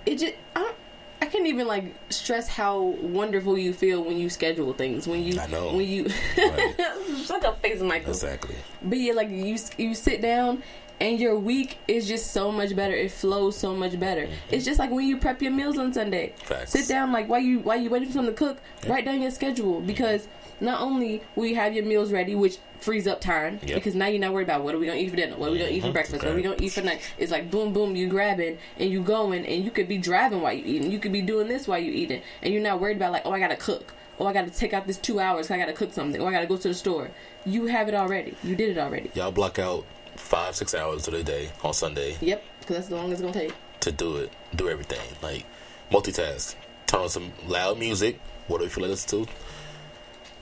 it 0.05 0.17
just 0.17 0.33
I, 0.55 0.59
don't- 0.61 0.75
I 1.21 1.25
can't 1.25 1.47
even 1.47 1.67
like 1.67 1.85
stress 2.09 2.47
how 2.47 2.79
wonderful 3.01 3.57
you 3.57 3.73
feel 3.73 4.03
when 4.03 4.17
you 4.17 4.29
schedule 4.29 4.73
things 4.73 5.07
when 5.07 5.23
you 5.23 5.39
I 5.39 5.47
know. 5.47 5.73
when 5.73 5.87
you 5.87 6.07
Right. 6.37 6.75
shut 7.25 7.41
your 7.43 7.53
face 7.55 7.81
Michael 7.81 8.11
Exactly. 8.11 8.55
but 8.83 8.97
yeah 8.99 9.13
like 9.13 9.29
you 9.29 9.57
you 9.77 9.95
sit 9.95 10.21
down 10.21 10.61
and 10.99 11.19
your 11.19 11.37
week 11.37 11.77
is 11.87 12.07
just 12.07 12.31
so 12.31 12.51
much 12.51 12.75
better. 12.75 12.93
It 12.95 13.11
flows 13.11 13.57
so 13.57 13.73
much 13.75 13.99
better. 13.99 14.27
It's 14.51 14.65
just 14.65 14.79
like 14.79 14.89
when 14.91 15.07
you 15.07 15.17
prep 15.17 15.41
your 15.41 15.51
meals 15.51 15.77
on 15.77 15.93
Sunday. 15.93 16.33
Mm-hmm. 16.37 16.45
Facts. 16.47 16.71
sit 16.71 16.87
down 16.87 17.11
like 17.11 17.27
while 17.29 17.39
you 17.41 17.59
while 17.59 17.79
you 17.79 17.89
waiting 17.89 18.07
for 18.09 18.13
something 18.15 18.33
to 18.33 18.37
cook 18.37 18.57
write 18.87 19.05
down 19.05 19.21
your 19.21 19.31
schedule. 19.31 19.81
Because 19.81 20.27
not 20.59 20.81
only 20.81 21.21
will 21.35 21.45
you 21.45 21.55
have 21.55 21.73
your 21.75 21.85
meals 21.85 22.11
ready 22.11 22.33
which 22.33 22.57
frees 22.79 23.07
up 23.07 23.19
time 23.21 23.59
Yep. 23.63 23.75
because 23.75 23.93
now 23.95 24.07
you're 24.07 24.19
not 24.19 24.33
worried 24.33 24.45
about 24.45 24.63
what 24.63 24.73
are 24.73 24.79
we 24.79 24.85
gonna 24.87 24.97
eat 24.99 25.09
for 25.09 25.15
dinner? 25.15 25.35
What 25.35 25.49
are 25.49 25.51
we 25.51 25.59
gonna 25.59 25.69
eat 25.71 25.81
for 25.81 25.87
Mhm. 25.89 25.93
breakfast? 25.93 26.23
What 26.23 26.31
are 26.31 26.35
we 26.35 26.41
gonna 26.41 26.55
eat 26.59 26.71
for 26.71 26.81
night? 26.81 27.01
It's 27.19 27.31
like 27.31 27.51
boom 27.51 27.73
boom 27.73 27.95
you 27.95 28.07
grabbing 28.07 28.57
and 28.79 28.89
you 28.89 29.01
going 29.01 29.45
and 29.45 29.63
you 29.63 29.69
could 29.71 29.87
be 29.87 29.97
driving 29.99 30.41
while 30.41 30.53
you 30.53 30.63
eating. 30.65 30.91
You 30.91 30.97
could 30.99 31.11
be 31.11 31.21
doing 31.21 31.47
this 31.47 31.67
while 31.67 31.79
you 31.79 31.91
eating. 31.91 32.21
And 32.41 32.53
you're 32.53 32.63
not 32.63 32.79
worried 32.79 32.97
about 32.97 33.11
like 33.11 33.23
oh 33.25 33.31
I 33.31 33.39
gotta 33.39 33.55
cook. 33.55 33.93
Oh 34.19 34.25
I 34.25 34.33
gotta 34.33 34.49
take 34.49 34.73
out 34.73 34.87
this 34.87 34.97
two 34.97 35.19
hours 35.19 35.47
'cause 35.47 35.55
I 35.55 35.59
gotta 35.59 35.73
cook 35.73 35.93
something. 35.93 36.19
Or 36.19 36.29
I 36.29 36.31
gotta 36.31 36.47
go 36.47 36.57
to 36.57 36.67
the 36.67 36.73
store. 36.73 37.11
You 37.45 37.67
have 37.67 37.87
it 37.87 37.93
already. 37.93 38.33
You 38.43 38.55
did 38.55 38.69
it 38.71 38.79
already. 38.79 39.11
Y'all 39.13 39.31
block 39.31 39.59
out 39.59 39.85
five, 40.17 40.55
six 40.55 40.73
hours 40.73 41.07
of 41.07 41.13
the 41.13 41.23
day 41.23 41.49
on 41.63 41.73
Sunday 41.73 42.17
yep 42.21 42.43
because 42.59 42.75
that's 42.75 42.87
the 42.89 42.95
longest 42.95 43.21
it's 43.23 43.33
gonna 43.33 43.47
take 43.47 43.55
to 43.87 43.91
do 43.91 44.17
it. 44.17 44.31
Do 44.55 44.69
everything. 44.69 44.99
Like 45.21 45.45
multitask. 45.91 46.55
Turn 46.85 47.01
on 47.01 47.09
some 47.09 47.31
loud 47.47 47.79
music. 47.79 48.19
What 48.47 48.59
do 48.59 48.65
you 48.65 48.69
feel 48.69 48.83
like 48.83 48.91
listen 48.91 49.25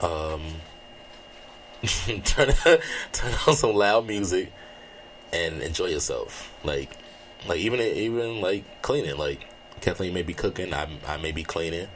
to? 0.00 0.06
Um, 0.06 0.42
turn 2.24 2.48
turn 3.12 3.34
on 3.46 3.54
some 3.54 3.74
loud 3.74 4.06
music 4.06 4.52
and 5.32 5.62
enjoy 5.62 5.86
yourself. 5.86 6.52
Like 6.64 6.90
like 7.46 7.60
even 7.60 7.80
even 7.80 8.40
like 8.40 8.82
cleaning. 8.82 9.16
Like 9.16 9.46
Kathleen 9.80 10.14
may 10.14 10.22
be 10.22 10.34
cooking. 10.34 10.72
I 10.74 10.88
I 11.06 11.16
may 11.16 11.32
be 11.32 11.44
cleaning. 11.44 11.88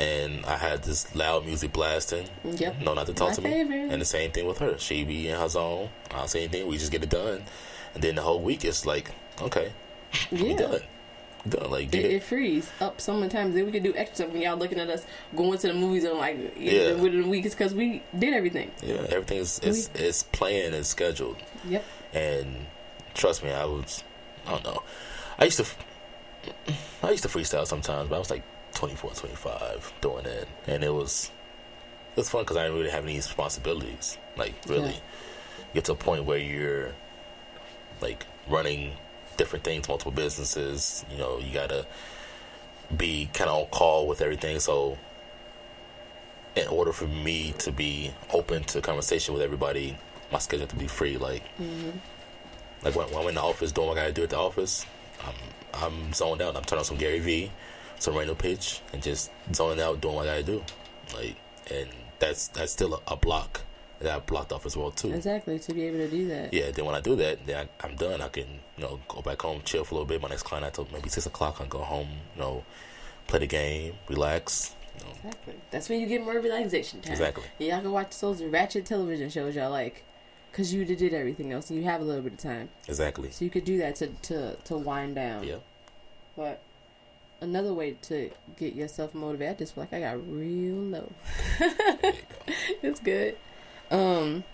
And 0.00 0.46
I 0.46 0.56
had 0.56 0.82
this 0.82 1.14
loud 1.14 1.44
music 1.44 1.72
blasting. 1.74 2.26
Yep. 2.44 2.80
No, 2.80 2.94
not 2.94 3.06
to 3.06 3.12
talk 3.12 3.28
My 3.30 3.34
to 3.34 3.40
me. 3.42 3.50
favorite. 3.50 3.90
And 3.92 4.00
the 4.00 4.06
same 4.06 4.30
thing 4.30 4.46
with 4.46 4.58
her. 4.58 4.78
She 4.78 5.04
be 5.04 5.28
in 5.28 5.38
her 5.38 5.48
zone. 5.48 5.90
Uh, 6.10 6.14
I 6.14 6.18
don't 6.20 6.28
say 6.30 6.44
anything. 6.44 6.66
We 6.66 6.78
just 6.78 6.90
get 6.90 7.02
it 7.02 7.10
done. 7.10 7.42
And 7.94 8.02
then 8.02 8.14
the 8.14 8.22
whole 8.22 8.40
week 8.40 8.64
it's 8.64 8.86
like, 8.86 9.10
okay, 9.42 9.72
we 10.32 10.52
Yeah. 10.52 10.56
done. 10.56 10.80
We 11.44 11.50
done. 11.50 11.70
Like 11.70 11.82
It, 11.84 11.90
get 11.90 12.04
it 12.06 12.22
frees 12.22 12.70
up 12.80 12.98
so 13.00 13.14
many 13.14 13.28
times. 13.30 13.54
Then 13.54 13.66
we 13.66 13.72
could 13.72 13.82
do 13.82 13.92
extra 13.94 14.16
stuff 14.24 14.30
when 14.32 14.40
y'all 14.40 14.56
looking 14.56 14.80
at 14.80 14.88
us 14.88 15.04
going 15.36 15.58
to 15.58 15.66
the 15.68 15.74
movies 15.74 16.04
and 16.04 16.16
like 16.16 16.38
Yeah. 16.58 16.94
within 16.94 17.22
the 17.22 17.28
week. 17.28 17.44
It's 17.44 17.54
because 17.54 17.74
we 17.74 18.02
did 18.18 18.32
everything. 18.32 18.70
yeah, 18.82 19.04
everything 19.10 19.36
is 19.38 19.58
is, 19.58 19.90
is 19.94 20.22
planned 20.32 20.74
and 20.74 20.86
scheduled. 20.86 21.36
Yep. 21.68 21.84
And 22.14 22.66
trust 23.12 23.42
me, 23.44 23.50
I 23.52 23.66
was 23.66 24.02
I 24.46 24.52
don't 24.52 24.64
know. 24.64 24.82
I 25.38 25.44
used 25.44 25.58
to 25.58 25.66
I 27.02 27.10
used 27.10 27.22
to 27.24 27.28
freestyle 27.28 27.66
sometimes, 27.66 28.08
but 28.08 28.16
I 28.16 28.18
was 28.18 28.30
like 28.30 28.42
24, 28.74 29.10
25 29.12 29.92
doing 30.00 30.26
it, 30.26 30.48
and 30.66 30.82
it 30.84 30.92
was 30.92 31.30
it 32.12 32.16
was 32.16 32.30
fun 32.30 32.42
because 32.42 32.56
I 32.56 32.64
didn't 32.64 32.78
really 32.78 32.90
have 32.90 33.04
any 33.04 33.16
responsibilities. 33.16 34.18
Like 34.36 34.54
really, 34.66 34.90
Yeah. 34.90 35.64
get 35.74 35.84
to 35.86 35.92
a 35.92 35.96
point 35.96 36.24
where 36.24 36.38
you're 36.38 36.92
like 38.00 38.26
running 38.48 38.92
different 39.36 39.64
things, 39.64 39.88
multiple 39.88 40.12
businesses. 40.12 41.04
You 41.10 41.18
know, 41.18 41.38
you 41.38 41.52
gotta 41.52 41.86
be 42.96 43.30
kind 43.32 43.48
of 43.48 43.56
on 43.60 43.66
call 43.68 44.06
with 44.06 44.20
everything. 44.20 44.58
So, 44.58 44.98
in 46.56 46.66
order 46.68 46.92
for 46.92 47.06
me 47.06 47.52
to 47.58 47.70
be 47.72 48.12
open 48.32 48.64
to 48.64 48.80
conversation 48.80 49.34
with 49.34 49.42
everybody, 49.42 49.96
my 50.32 50.38
schedule 50.38 50.62
had 50.62 50.70
to 50.70 50.76
be 50.76 50.88
free. 50.88 51.16
Like, 51.16 51.44
mm-hmm. 51.58 51.90
like 52.82 52.94
when, 52.96 53.08
when 53.10 53.22
I'm 53.22 53.28
in 53.28 53.34
the 53.36 53.42
office 53.42 53.72
doing 53.72 53.88
what 53.88 53.98
I 53.98 54.02
gotta 54.02 54.12
do 54.12 54.22
at 54.24 54.30
the 54.30 54.38
office, 54.38 54.84
I'm 55.24 55.34
I'm 55.72 56.12
zoned 56.12 56.42
out. 56.42 56.56
I'm 56.56 56.64
turning 56.64 56.80
on 56.80 56.84
some 56.84 56.96
Gary 56.96 57.20
Vee, 57.20 57.52
some 58.00 58.16
random 58.16 58.36
pitch, 58.36 58.80
and 58.92 59.02
just 59.02 59.30
zoning 59.54 59.80
out 59.80 60.00
doing 60.00 60.16
what 60.16 60.28
I 60.28 60.42
do. 60.42 60.64
Like, 61.14 61.36
and 61.70 61.88
that's 62.18 62.48
that's 62.48 62.72
still 62.72 62.94
a, 62.94 63.12
a 63.12 63.16
block 63.16 63.60
that 64.00 64.14
I 64.14 64.18
blocked 64.18 64.52
off 64.52 64.66
as 64.66 64.76
well 64.76 64.90
too. 64.90 65.12
Exactly. 65.12 65.58
To 65.58 65.74
be 65.74 65.84
able 65.84 65.98
to 65.98 66.08
do 66.08 66.26
that. 66.28 66.52
Yeah, 66.52 66.70
then 66.70 66.84
when 66.86 66.94
I 66.94 67.00
do 67.00 67.14
that, 67.16 67.46
then 67.46 67.68
I, 67.82 67.86
I'm 67.86 67.96
done. 67.96 68.20
I 68.20 68.28
can, 68.28 68.46
you 68.76 68.84
know, 68.84 69.00
go 69.08 69.20
back 69.22 69.42
home, 69.42 69.60
chill 69.64 69.84
for 69.84 69.94
a 69.94 69.98
little 69.98 70.06
bit. 70.06 70.20
My 70.22 70.28
next 70.28 70.42
client, 70.42 70.66
I 70.66 70.70
told 70.70 70.90
maybe 70.92 71.08
six 71.08 71.26
o'clock. 71.26 71.60
I 71.60 71.66
go 71.66 71.80
home, 71.80 72.08
you 72.34 72.40
know, 72.40 72.64
play 73.26 73.40
the 73.40 73.46
game, 73.46 73.94
relax. 74.08 74.74
You 74.98 75.04
know, 75.04 75.10
Exactly. 75.16 75.54
That's 75.70 75.88
when 75.88 76.00
you 76.00 76.06
get 76.06 76.22
more 76.24 76.34
relaxation 76.34 77.00
time. 77.02 77.12
Exactly. 77.12 77.44
And 77.58 77.68
y'all 77.68 77.80
can 77.80 77.92
watch 77.92 78.18
those 78.18 78.42
ratchet 78.42 78.86
television 78.86 79.28
shows 79.28 79.54
y'all 79.54 79.70
like, 79.70 80.04
cause 80.52 80.72
you 80.72 80.84
did 80.84 81.14
everything 81.14 81.52
else 81.52 81.70
and 81.70 81.78
you 81.78 81.84
have 81.84 82.00
a 82.00 82.04
little 82.04 82.22
bit 82.22 82.32
of 82.32 82.38
time, 82.38 82.68
exactly. 82.88 83.30
so 83.30 83.44
you 83.44 83.50
could 83.52 83.64
do 83.64 83.78
that 83.78 83.94
to 83.96 84.08
to 84.08 84.56
to 84.56 84.76
wind 84.76 85.14
down. 85.14 85.44
Yeah. 85.44 85.58
But 86.36 86.60
another 87.40 87.72
way 87.72 87.96
to 88.02 88.30
get 88.56 88.74
yourself 88.74 89.14
motivated, 89.14 89.56
I 89.56 89.58
just 89.58 89.74
feel 89.74 89.84
like 89.84 89.92
I 89.92 90.00
got 90.00 90.26
real 90.30 90.74
low. 90.76 91.12
There 91.58 91.68
you 91.68 92.12
go. 92.12 92.12
it's 92.82 93.00
good. 93.00 93.36
Um, 93.90 94.44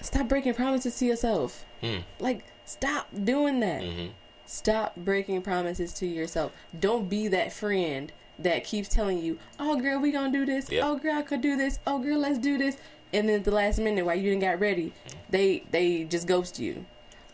stop 0.00 0.28
breaking 0.28 0.54
promises 0.54 0.98
to 0.98 1.06
yourself. 1.06 1.64
Hmm. 1.80 1.98
Like, 2.18 2.44
stop 2.64 3.08
doing 3.24 3.60
that. 3.60 3.82
hmm 3.82 4.06
Stop 4.46 4.96
breaking 4.96 5.42
promises 5.42 5.92
to 5.92 6.06
yourself. 6.06 6.50
Don't 6.76 7.08
be 7.08 7.28
that 7.28 7.52
friend 7.52 8.12
that 8.36 8.64
keeps 8.64 8.88
telling 8.88 9.18
you, 9.22 9.38
"Oh, 9.60 9.76
girl, 9.76 10.00
we 10.00 10.10
gonna 10.10 10.32
do 10.32 10.44
this. 10.44 10.68
Yeah. 10.68 10.88
Oh, 10.88 10.96
girl, 10.96 11.14
I 11.14 11.22
could 11.22 11.40
do 11.40 11.56
this. 11.56 11.78
Oh, 11.86 12.00
girl, 12.00 12.18
let's 12.18 12.36
do 12.38 12.58
this." 12.58 12.76
And 13.12 13.28
then 13.28 13.36
at 13.36 13.44
the 13.44 13.52
last 13.52 13.78
minute, 13.78 14.04
while 14.04 14.16
you 14.16 14.24
didn't 14.30 14.40
got 14.40 14.58
ready, 14.58 14.92
they 15.28 15.62
they 15.70 16.02
just 16.02 16.26
ghost 16.26 16.58
you. 16.58 16.84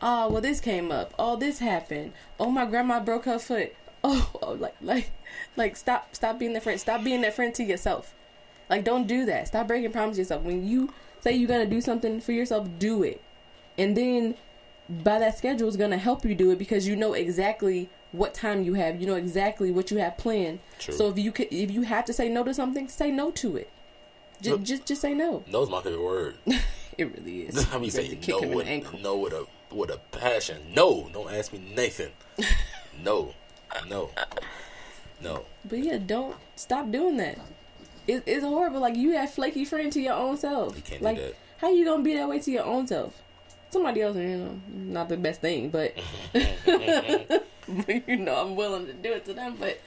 Oh, 0.02 0.28
well, 0.28 0.42
this 0.42 0.60
came 0.60 0.92
up. 0.92 1.14
Oh, 1.18 1.36
this 1.36 1.58
happened. 1.60 2.12
Oh, 2.38 2.50
my 2.50 2.66
grandma 2.66 3.00
broke 3.00 3.24
her 3.24 3.38
foot. 3.38 3.74
Oh, 4.04 4.30
oh 4.40 4.52
like 4.52 4.76
like 4.80 5.10
like 5.56 5.76
stop 5.76 6.14
stop 6.14 6.38
being 6.38 6.52
that 6.52 6.62
friend. 6.62 6.80
Stop 6.80 7.02
being 7.02 7.22
that 7.22 7.34
friend 7.34 7.52
to 7.54 7.64
yourself. 7.64 8.14
Like, 8.68 8.84
don't 8.84 9.06
do 9.06 9.24
that. 9.26 9.48
Stop 9.48 9.68
breaking 9.68 9.92
promises 9.92 10.16
to 10.16 10.20
yourself. 10.34 10.42
When 10.42 10.66
you 10.66 10.92
say 11.20 11.32
you're 11.32 11.48
gonna 11.48 11.66
do 11.66 11.80
something 11.80 12.20
for 12.20 12.32
yourself, 12.32 12.68
do 12.78 13.02
it. 13.02 13.22
And 13.78 13.96
then 13.96 14.34
by 14.88 15.18
that 15.18 15.38
schedule 15.38 15.68
is 15.68 15.76
gonna 15.76 15.98
help 15.98 16.24
you 16.24 16.34
do 16.34 16.50
it 16.50 16.58
because 16.58 16.86
you 16.86 16.96
know 16.96 17.14
exactly 17.14 17.88
what 18.12 18.34
time 18.34 18.62
you 18.62 18.74
have. 18.74 19.00
You 19.00 19.06
know 19.06 19.14
exactly 19.14 19.70
what 19.70 19.90
you 19.90 19.98
have 19.98 20.16
planned. 20.18 20.60
True. 20.78 20.94
So 20.94 21.08
if 21.08 21.18
you 21.18 21.32
could, 21.32 21.48
if 21.50 21.70
you 21.70 21.82
have 21.82 22.04
to 22.06 22.12
say 22.12 22.28
no 22.28 22.44
to 22.44 22.54
something, 22.54 22.88
say 22.88 23.10
no 23.10 23.30
to 23.32 23.56
it. 23.56 23.70
Just 24.40 24.50
Look- 24.50 24.62
just 24.62 24.86
just 24.86 25.00
say 25.00 25.14
no. 25.14 25.42
No 25.46 25.62
is 25.62 25.70
my 25.70 25.80
favorite 25.80 26.02
word. 26.02 26.36
It 26.98 27.14
really 27.14 27.42
is. 27.42 27.66
I 27.74 27.78
mean, 27.78 27.90
say 27.90 28.04
ready 28.04 28.16
to 28.16 28.16
kick 28.16 28.28
no 28.36 28.40
him 28.40 28.60
in 28.60 28.80
the 28.80 28.90
with, 28.90 29.02
no 29.02 29.16
with 29.18 29.32
a 29.34 29.46
with 29.70 29.90
a 29.90 29.98
passion. 30.12 30.62
No, 30.74 31.10
don't 31.12 31.30
ask 31.30 31.52
me 31.52 31.58
Nathan. 31.76 32.10
no, 33.04 33.34
no, 33.88 34.10
no. 35.20 35.44
But 35.64 35.80
yeah, 35.80 35.98
don't 35.98 36.36
stop 36.56 36.90
doing 36.90 37.16
that. 37.18 37.38
It, 38.06 38.22
it's 38.26 38.44
horrible. 38.44 38.80
Like 38.80 38.96
you 38.96 39.12
have 39.12 39.32
flaky 39.32 39.64
friend 39.64 39.92
to 39.92 40.00
your 40.00 40.14
own 40.14 40.36
self. 40.36 40.76
You 40.76 40.82
can't 40.82 41.00
do 41.00 41.04
like 41.04 41.16
that. 41.18 41.34
how 41.58 41.70
you 41.70 41.84
gonna 41.84 42.02
be 42.02 42.14
that 42.14 42.28
way 42.28 42.38
to 42.40 42.50
your 42.50 42.64
own 42.64 42.86
self? 42.86 43.20
Somebody 43.70 44.02
else, 44.02 44.16
you 44.16 44.36
know, 44.36 44.60
not 44.68 45.08
the 45.08 45.16
best 45.16 45.40
thing, 45.40 45.70
but 45.70 45.96
you 46.34 48.16
know, 48.16 48.36
I'm 48.36 48.56
willing 48.56 48.86
to 48.86 48.92
do 48.92 49.12
it 49.12 49.24
to 49.26 49.34
them. 49.34 49.56
But 49.58 49.80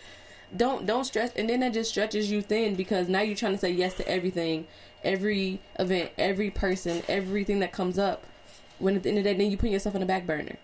don't 0.56 0.86
don't 0.86 1.06
stress, 1.06 1.32
and 1.36 1.50
then 1.50 1.62
that 1.62 1.74
just 1.74 1.92
stretches 1.92 2.30
you 2.30 2.42
thin 2.42 2.76
because 2.76 3.08
now 3.08 3.22
you're 3.22 3.36
trying 3.36 3.54
to 3.54 3.58
say 3.58 3.72
yes 3.72 3.94
to 3.96 4.08
everything, 4.08 4.68
every 5.04 5.62
event, 5.78 6.12
every 6.18 6.50
person, 6.50 7.04
everything 7.08 7.60
that 7.60 7.72
comes 7.72 7.98
up. 7.98 8.26
When 8.80 8.96
at 8.96 9.04
the 9.04 9.10
end 9.10 9.18
of 9.18 9.24
the 9.26 9.32
day, 9.32 9.38
then 9.38 9.52
you 9.52 9.58
put 9.58 9.70
yourself 9.70 9.96
on 9.96 10.02
the 10.02 10.08
back 10.08 10.26
burner. 10.26 10.58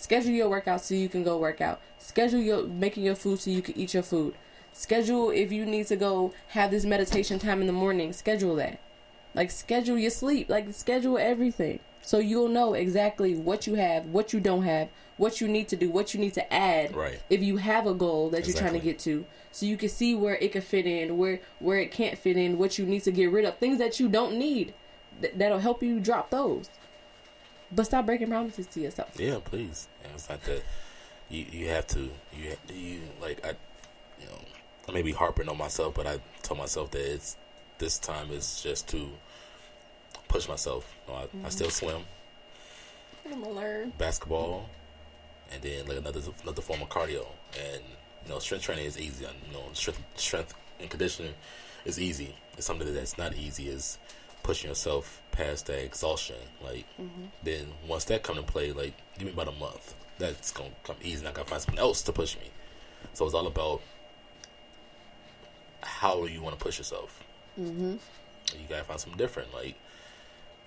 Schedule 0.00 0.30
your 0.30 0.48
workout 0.48 0.80
so 0.80 0.94
you 0.94 1.10
can 1.10 1.22
go 1.22 1.36
work 1.36 1.60
out. 1.60 1.78
Schedule 1.98 2.40
your 2.40 2.66
making 2.66 3.04
your 3.04 3.14
food 3.14 3.38
so 3.38 3.50
you 3.50 3.60
can 3.60 3.76
eat 3.76 3.92
your 3.92 4.02
food. 4.02 4.34
Schedule 4.72 5.28
if 5.28 5.52
you 5.52 5.66
need 5.66 5.88
to 5.88 5.96
go 5.96 6.32
have 6.48 6.70
this 6.70 6.86
meditation 6.86 7.38
time 7.38 7.60
in 7.60 7.66
the 7.66 7.72
morning. 7.74 8.14
Schedule 8.14 8.56
that. 8.56 8.80
Like 9.34 9.50
schedule 9.50 9.98
your 9.98 10.10
sleep. 10.10 10.48
Like 10.48 10.72
schedule 10.72 11.18
everything. 11.18 11.80
So 12.00 12.18
you'll 12.18 12.48
know 12.48 12.72
exactly 12.72 13.34
what 13.34 13.66
you 13.66 13.74
have, 13.74 14.06
what 14.06 14.32
you 14.32 14.40
don't 14.40 14.62
have, 14.62 14.88
what 15.18 15.42
you 15.42 15.46
need 15.46 15.68
to 15.68 15.76
do, 15.76 15.90
what 15.90 16.14
you 16.14 16.18
need 16.18 16.32
to 16.32 16.50
add. 16.50 16.96
Right. 16.96 17.20
If 17.28 17.42
you 17.42 17.58
have 17.58 17.86
a 17.86 17.92
goal 17.92 18.30
that 18.30 18.46
you're 18.46 18.56
trying 18.56 18.72
to 18.72 18.78
get 18.78 18.98
to. 19.00 19.26
So 19.52 19.66
you 19.66 19.76
can 19.76 19.90
see 19.90 20.14
where 20.14 20.36
it 20.36 20.52
can 20.52 20.62
fit 20.62 20.86
in, 20.86 21.18
where 21.18 21.40
where 21.58 21.78
it 21.78 21.92
can't 21.92 22.16
fit 22.16 22.38
in, 22.38 22.56
what 22.56 22.78
you 22.78 22.86
need 22.86 23.02
to 23.02 23.12
get 23.12 23.30
rid 23.30 23.44
of, 23.44 23.58
things 23.58 23.76
that 23.76 24.00
you 24.00 24.08
don't 24.08 24.38
need. 24.38 24.72
Th- 25.20 25.34
that'll 25.36 25.58
help 25.58 25.82
you 25.82 26.00
drop 26.00 26.30
those. 26.30 26.70
But 27.70 27.84
stop 27.84 28.06
breaking 28.06 28.28
promises 28.28 28.66
to 28.68 28.80
yourself. 28.80 29.20
Yeah, 29.20 29.38
please. 29.44 29.88
It's 30.14 30.28
not 30.28 30.42
that 30.44 30.62
you 31.28 31.46
you 31.50 31.68
have 31.68 31.86
to 31.88 32.10
you 32.36 32.56
you 32.72 33.00
like 33.20 33.44
I 33.44 33.50
you 34.20 34.26
know 34.26 34.38
I 34.88 34.92
may 34.92 35.02
be 35.02 35.12
harping 35.12 35.48
on 35.48 35.56
myself, 35.58 35.94
but 35.94 36.06
I 36.06 36.18
told 36.42 36.58
myself 36.58 36.90
that 36.92 37.14
it's 37.14 37.36
this 37.78 37.98
time 37.98 38.30
is 38.30 38.62
just 38.62 38.88
to 38.88 39.08
push 40.28 40.48
myself. 40.48 40.94
You 41.06 41.12
know, 41.12 41.18
I, 41.18 41.22
I 41.22 41.26
mm-hmm. 41.26 41.48
still 41.48 41.70
swim, 41.70 42.02
I'm 43.24 43.42
gonna 43.42 43.52
learn. 43.54 43.92
basketball, 43.98 44.68
and 45.52 45.62
then 45.62 45.86
like 45.86 45.98
another 45.98 46.20
another 46.42 46.62
form 46.62 46.82
of 46.82 46.88
cardio. 46.88 47.26
And 47.58 47.82
you 48.24 48.30
know, 48.30 48.38
strength 48.38 48.64
training 48.64 48.86
is 48.86 48.98
easy. 48.98 49.24
You 49.24 49.52
know, 49.54 49.64
strength 49.72 50.02
strength 50.16 50.54
and 50.80 50.90
conditioning 50.90 51.34
is 51.84 52.00
easy. 52.00 52.34
It's 52.56 52.66
something 52.66 52.92
that's 52.92 53.18
not 53.18 53.34
easy 53.34 53.68
is 53.68 53.98
pushing 54.42 54.68
yourself 54.68 55.22
past 55.32 55.66
that 55.66 55.84
exhaustion. 55.84 56.36
Like 56.62 56.86
mm-hmm. 57.00 57.26
then 57.42 57.66
once 57.86 58.04
that 58.06 58.22
come 58.22 58.38
into 58.38 58.50
play, 58.50 58.72
like 58.72 58.94
give 59.18 59.26
me 59.26 59.32
about 59.32 59.48
a 59.48 59.58
month. 59.58 59.94
That's 60.20 60.52
gonna 60.52 60.70
come 60.84 60.96
easy. 61.02 61.26
I 61.26 61.32
gotta 61.32 61.48
find 61.48 61.62
something 61.62 61.80
else 61.80 62.02
to 62.02 62.12
push 62.12 62.36
me. 62.36 62.50
So 63.14 63.24
it's 63.24 63.34
all 63.34 63.46
about 63.46 63.80
how 65.82 66.26
you 66.26 66.42
want 66.42 66.58
to 66.58 66.62
push 66.62 66.76
yourself. 66.76 67.24
Mm-hmm. 67.58 67.92
You 67.92 68.66
gotta 68.68 68.84
find 68.84 69.00
something 69.00 69.18
different. 69.18 69.52
Like 69.54 69.76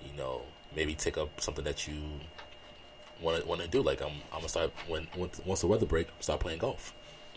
you 0.03 0.17
know, 0.17 0.41
maybe 0.75 0.95
take 0.95 1.19
up 1.19 1.39
something 1.39 1.63
that 1.65 1.87
you 1.87 2.01
want 3.21 3.41
to 3.41 3.47
want 3.47 3.61
to 3.61 3.67
do. 3.67 3.83
Like 3.83 4.01
I'm, 4.01 4.11
I'm 4.31 4.39
gonna 4.39 4.49
start 4.49 4.71
when, 4.87 5.07
once 5.45 5.61
the 5.61 5.67
weather 5.67 5.85
break, 5.85 6.07
start 6.19 6.39
playing 6.39 6.57
golf. 6.57 6.93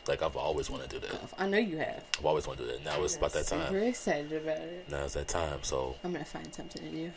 Like 0.09 0.23
I've 0.23 0.37
always 0.37 0.71
wanted 0.71 0.89
to 0.91 1.01
do 1.01 1.07
that. 1.07 1.21
I 1.37 1.47
know 1.47 1.59
you 1.59 1.77
have. 1.79 2.03
I've 2.19 2.25
always 2.25 2.47
wanted 2.47 2.63
to 2.63 2.67
do 2.69 2.73
that. 2.79 2.85
Now 2.85 3.05
it's 3.05 3.17
about 3.17 3.35
that 3.35 3.47
time. 3.47 3.67
Super 3.67 3.79
excited 3.81 4.33
about 4.33 4.59
it. 4.59 4.89
Now 4.91 5.05
it's 5.05 5.15
that 5.15 5.29
time. 5.29 5.59
So 5.63 5.97
I'm 6.03 6.13
gonna 6.13 6.25
find 6.25 6.53
something 6.55 6.83
to 6.83 6.91
do. 6.91 7.13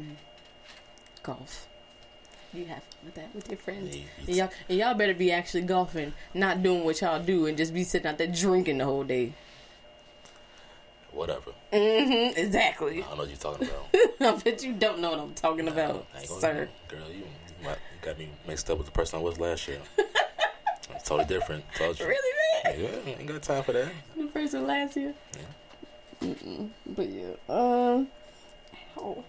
Mm. 0.00 0.16
Golf. 1.22 1.67
You 2.54 2.64
have 2.66 2.82
that 3.14 3.34
with 3.34 3.48
your 3.48 3.58
friends. 3.58 3.94
Yeah, 3.96 4.02
And 4.26 4.36
y'all, 4.36 4.50
and 4.70 4.78
y'all 4.78 4.94
better 4.94 5.14
be 5.14 5.30
actually 5.32 5.62
golfing, 5.62 6.14
not 6.32 6.62
doing 6.62 6.82
what 6.84 7.00
y'all 7.00 7.22
do 7.22 7.46
and 7.46 7.56
just 7.58 7.74
be 7.74 7.84
sitting 7.84 8.06
out 8.08 8.16
there 8.18 8.26
drinking 8.26 8.78
the 8.78 8.84
whole 8.86 9.04
day. 9.04 9.32
whatever. 11.12 11.50
Mm-hmm, 11.72 12.38
exactly. 12.38 13.02
I 13.02 13.06
don't 13.06 13.10
know 13.18 13.22
what 13.24 13.28
you're 13.28 13.36
talking 13.36 13.68
about. 13.68 13.86
I 14.38 14.42
bet 14.42 14.62
you 14.62 14.72
don't 14.72 15.00
know 15.00 15.10
what 15.10 15.18
I'm 15.20 15.34
talking 15.34 15.68
about, 15.68 16.06
I 16.14 16.20
ain't 16.20 16.28
gonna- 16.28 16.40
sir. 16.40 16.68
Girl, 16.88 17.00
you, 17.10 17.24
you 17.62 17.68
got 18.02 18.18
me 18.18 18.28
mixed 18.46 18.70
up 18.70 18.78
with 18.78 18.86
the 18.86 18.92
person 18.92 19.18
I 19.18 19.22
was 19.22 19.38
last 19.38 19.68
year. 19.68 19.80
it's 19.98 21.04
totally 21.08 21.26
different. 21.26 21.64
Told 21.76 21.98
you. 22.00 22.06
Really, 22.06 22.34
man? 22.64 22.80
Yeah, 23.06 23.12
ain't 23.12 23.26
got 23.26 23.42
time 23.42 23.62
for 23.62 23.72
that. 23.72 23.88
The 24.16 24.26
person 24.28 24.66
last 24.66 24.96
year. 24.96 25.12
Mm-mm. 26.22 26.70
But 26.86 27.08
yeah, 27.10 27.30
um, 27.48 28.08
ow. 28.98 29.24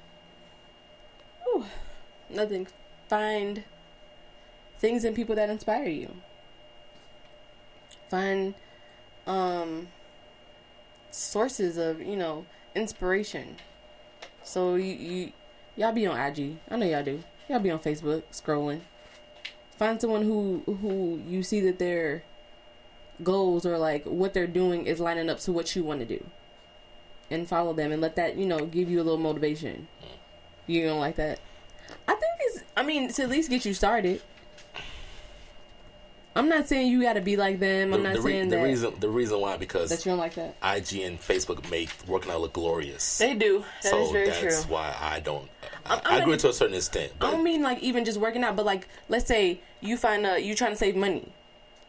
Whew. 1.43 1.65
nothing. 2.29 2.67
Find 3.09 3.63
things 4.77 5.03
and 5.03 5.15
people 5.15 5.35
that 5.35 5.49
inspire 5.49 5.89
you. 5.89 6.15
Find 8.09 8.53
um 9.27 9.89
sources 11.11 11.77
of 11.77 11.99
you 12.01 12.15
know 12.15 12.45
inspiration. 12.75 13.57
So 14.43 14.75
you 14.75 14.93
you 14.93 15.31
y'all 15.75 15.91
be 15.91 16.05
on 16.07 16.17
IG. 16.19 16.57
I 16.69 16.77
know 16.77 16.85
y'all 16.85 17.03
do. 17.03 17.23
Y'all 17.49 17.59
be 17.59 17.71
on 17.71 17.79
Facebook 17.79 18.23
scrolling. 18.31 18.81
find 19.77 19.99
someone 19.99 20.23
who 20.23 20.63
who 20.65 21.21
you 21.27 21.41
see 21.41 21.59
that 21.61 21.79
their 21.79 22.23
goals 23.23 23.65
or 23.65 23.77
like 23.77 24.05
what 24.05 24.33
they're 24.33 24.47
doing 24.47 24.85
is 24.85 24.99
lining 24.99 25.29
up 25.29 25.39
to 25.39 25.51
what 25.51 25.75
you 25.75 25.83
want 25.83 25.99
to 25.99 26.05
do, 26.05 26.23
and 27.31 27.49
follow 27.49 27.73
them 27.73 27.91
and 27.91 28.01
let 28.01 28.15
that 28.15 28.37
you 28.37 28.45
know 28.45 28.65
give 28.65 28.89
you 28.89 29.01
a 29.01 29.03
little 29.03 29.17
motivation. 29.17 29.87
You 30.67 30.85
don't 30.85 30.99
like 30.99 31.15
that? 31.15 31.39
I 32.07 32.13
think. 32.13 32.28
I 32.79 32.83
mean, 32.83 33.11
to 33.11 33.23
at 33.23 33.29
least 33.29 33.49
get 33.49 33.65
you 33.65 33.73
started. 33.73 34.21
I'm 36.33 36.47
not 36.47 36.69
saying 36.69 36.89
you 36.89 37.01
got 37.01 37.13
to 37.13 37.21
be 37.21 37.35
like 37.35 37.59
them. 37.59 37.93
I'm 37.93 38.03
the, 38.03 38.09
not 38.09 38.15
the, 38.15 38.21
re- 38.21 38.31
saying 38.31 38.49
the 38.49 38.55
that 38.55 38.63
reason 38.63 38.93
the 39.01 39.09
reason 39.09 39.41
why 39.41 39.57
because 39.57 39.89
that 39.89 40.05
you 40.05 40.11
don't 40.11 40.19
like 40.19 40.35
that. 40.35 40.55
IG 40.63 41.01
and 41.01 41.19
Facebook 41.19 41.69
make 41.69 41.89
working 42.07 42.31
out 42.31 42.39
look 42.39 42.53
glorious. 42.53 43.17
They 43.17 43.35
do. 43.35 43.65
That 43.83 43.89
so 43.89 44.13
that's 44.13 44.39
true. 44.39 44.73
why 44.73 44.95
I 44.97 45.19
don't. 45.19 45.49
I, 45.85 46.01
I 46.05 46.17
agree 46.19 46.37
to 46.37 46.49
a 46.49 46.53
certain 46.53 46.75
extent, 46.75 47.11
I 47.19 47.31
don't 47.31 47.43
mean 47.43 47.61
like 47.61 47.79
even 47.79 48.05
just 48.05 48.19
working 48.19 48.45
out, 48.45 48.55
but 48.55 48.65
like 48.65 48.87
let's 49.09 49.27
say 49.27 49.59
you 49.81 49.97
find 49.97 50.25
a 50.25 50.39
you 50.39 50.55
trying 50.55 50.71
to 50.71 50.77
save 50.77 50.95
money. 50.95 51.33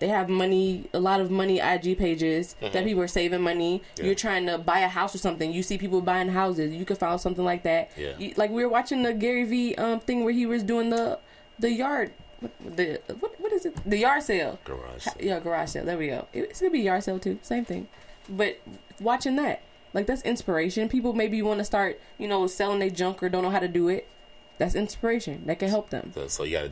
They 0.01 0.09
have 0.09 0.29
money, 0.29 0.89
a 0.95 0.99
lot 0.99 1.21
of 1.21 1.31
money 1.31 1.61
IG 1.61 1.97
pages 1.99 2.57
that 2.61 2.85
people 2.85 3.03
are 3.03 3.07
saving 3.09 3.43
money. 3.43 3.83
Yeah. 3.97 4.07
You're 4.07 4.15
trying 4.15 4.47
to 4.47 4.57
buy 4.59 4.81
a 4.81 4.89
house 4.89 5.15
or 5.15 5.19
something. 5.19 5.53
You 5.53 5.63
see 5.63 5.77
people 5.79 6.01
buying 6.01 6.29
houses. 6.31 6.73
You 6.75 6.85
could 6.87 6.99
find 6.99 7.21
something 7.21 7.45
like 7.45 7.63
that. 7.65 7.91
Yeah. 7.97 8.15
You- 8.19 8.33
like 8.37 8.51
we 8.51 8.65
were 8.65 8.71
watching 8.71 9.03
the 9.03 9.13
Gary 9.13 9.45
V 9.45 9.75
um 9.77 10.01
thing 10.01 10.25
where 10.25 10.33
he 10.33 10.47
was 10.47 10.63
doing 10.63 10.91
the 10.91 11.19
the 11.59 11.71
yard 11.71 12.13
what, 12.41 12.51
the 12.77 13.01
what 13.21 13.39
what 13.41 13.53
is 13.53 13.67
it 13.67 13.77
the 13.85 13.99
yard 13.99 14.23
sale. 14.23 14.59
garage. 14.65 15.05
Ha- 15.05 15.15
Yeah, 15.21 15.39
garage 15.39 15.69
sale. 15.71 15.85
There 15.85 15.99
we 15.99 16.07
go. 16.09 16.27
It- 16.33 16.45
It's 16.51 16.61
gonna 16.61 16.71
be 16.73 16.81
yard 16.81 17.05
sale 17.05 17.19
too. 17.19 17.39
Same 17.43 17.67
thing. 17.67 17.87
But 18.27 18.59
watching 19.01 19.37
that, 19.37 19.61
like 19.93 20.07
that's 20.07 20.23
inspiration. 20.23 20.89
People 20.89 21.13
maybe 21.13 21.43
want 21.43 21.59
to 21.59 21.65
start, 21.65 22.01
you 22.17 22.27
know, 22.27 22.47
selling 22.47 22.79
their 22.79 22.89
junk 22.91 23.23
or 23.23 23.29
don't 23.29 23.43
know 23.43 23.51
how 23.51 23.59
to 23.61 23.69
do 23.69 23.89
it. 23.91 24.09
That's 24.57 24.75
inspiration. 24.75 25.43
That 25.45 25.59
can 25.59 25.69
help 25.69 25.91
them. 25.91 26.13
So, 26.15 26.27
so 26.29 26.45
you 26.45 26.53
got 26.59 26.71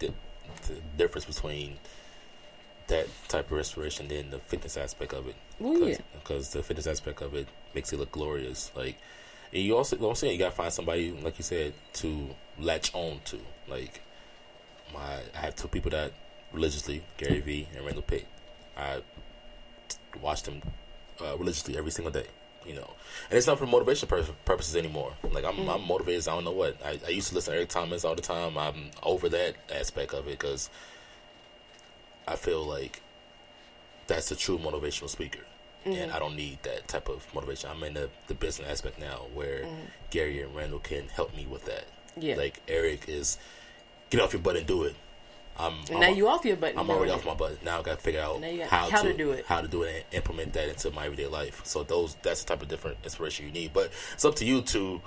the, 0.00 0.12
the 0.66 0.74
difference 0.96 1.24
between 1.26 1.78
that 2.88 3.06
type 3.28 3.46
of 3.46 3.56
restoration 3.56 4.10
and 4.10 4.30
the 4.30 4.38
fitness 4.38 4.76
aspect 4.76 5.12
of 5.12 5.28
it. 5.28 5.36
Well, 5.58 5.88
yeah. 5.88 5.96
Because 6.14 6.50
the 6.50 6.62
fitness 6.62 6.86
aspect 6.86 7.22
of 7.22 7.34
it 7.34 7.48
makes 7.74 7.92
it 7.92 7.98
look 7.98 8.12
glorious. 8.12 8.70
Like, 8.76 8.98
and 9.52 9.62
you 9.62 9.76
also, 9.76 9.96
I'm 9.96 10.14
saying, 10.14 10.34
you 10.34 10.38
gotta 10.38 10.54
find 10.54 10.72
somebody, 10.72 11.12
like 11.12 11.38
you 11.38 11.44
said, 11.44 11.74
to 11.94 12.28
latch 12.58 12.94
on 12.94 13.20
to. 13.26 13.38
Like, 13.68 14.02
my, 14.92 15.20
I 15.34 15.38
have 15.38 15.56
two 15.56 15.68
people 15.68 15.90
that 15.92 16.12
religiously, 16.52 17.02
Gary 17.16 17.40
Vee 17.40 17.68
and 17.74 17.84
Randall 17.84 18.02
Pitt. 18.02 18.26
I 18.76 19.02
watch 20.20 20.42
them 20.42 20.62
uh, 21.20 21.36
religiously 21.36 21.76
every 21.76 21.90
single 21.90 22.12
day. 22.12 22.26
You 22.66 22.74
know, 22.74 22.90
and 23.28 23.36
it's 23.36 23.46
not 23.46 23.58
for 23.58 23.66
motivation 23.66 24.08
pur- 24.08 24.24
purposes 24.46 24.74
anymore. 24.74 25.12
Like 25.30 25.44
I'm, 25.44 25.68
I'm 25.68 25.86
motivated. 25.86 26.26
I 26.26 26.34
don't 26.34 26.44
know 26.44 26.52
what. 26.52 26.78
I, 26.82 26.98
I 27.06 27.10
used 27.10 27.28
to 27.28 27.34
listen 27.34 27.52
to 27.52 27.58
Eric 27.58 27.68
Thomas 27.68 28.06
all 28.06 28.14
the 28.14 28.22
time. 28.22 28.56
I'm 28.56 28.90
over 29.02 29.28
that 29.28 29.56
aspect 29.70 30.14
of 30.14 30.26
it 30.28 30.38
because 30.38 30.70
I 32.26 32.36
feel 32.36 32.64
like 32.64 33.02
that's 34.06 34.30
a 34.30 34.36
true 34.36 34.58
motivational 34.58 35.08
speaker, 35.08 35.40
and 35.84 35.94
mm-hmm. 35.94 36.16
I 36.16 36.18
don't 36.18 36.36
need 36.36 36.62
that 36.62 36.88
type 36.88 37.08
of 37.08 37.26
motivation. 37.34 37.70
I'm 37.70 37.82
in 37.84 37.94
the, 37.94 38.10
the 38.26 38.34
business 38.34 38.68
aspect 38.68 38.98
now 38.98 39.26
where 39.32 39.64
mm-hmm. 39.64 39.84
Gary 40.10 40.40
and 40.42 40.54
Randall 40.54 40.80
can 40.80 41.08
help 41.08 41.34
me 41.36 41.46
with 41.46 41.64
that. 41.66 41.84
Yeah. 42.16 42.36
like 42.36 42.60
Eric 42.68 43.08
is 43.08 43.38
get 44.10 44.20
off 44.20 44.32
your 44.32 44.42
butt 44.42 44.56
and 44.56 44.66
do 44.66 44.84
it. 44.84 44.94
I'm, 45.56 45.74
And 45.86 45.96
I'm 45.96 46.00
now 46.00 46.08
you 46.08 46.28
off 46.28 46.44
your 46.44 46.56
butt. 46.56 46.74
I'm 46.76 46.90
already 46.90 47.12
off 47.12 47.24
my 47.24 47.34
butt. 47.34 47.62
Now 47.64 47.78
I 47.78 47.82
got 47.82 47.98
to 47.98 48.04
figure 48.04 48.20
out 48.20 48.42
how, 48.68 48.90
how 48.90 49.02
to, 49.02 49.12
to 49.12 49.16
do 49.16 49.30
it. 49.32 49.46
how 49.46 49.60
to 49.60 49.68
do 49.68 49.82
it, 49.82 49.94
and 49.94 50.14
implement 50.14 50.52
that 50.54 50.68
into 50.68 50.90
my 50.90 51.04
everyday 51.06 51.26
life. 51.26 51.60
So 51.64 51.82
those 51.84 52.16
that's 52.22 52.42
the 52.42 52.48
type 52.48 52.62
of 52.62 52.68
different 52.68 52.98
inspiration 53.04 53.46
you 53.46 53.52
need. 53.52 53.72
But 53.72 53.92
it's 54.12 54.24
up 54.24 54.34
to 54.36 54.44
you 54.44 54.62
to 54.62 55.00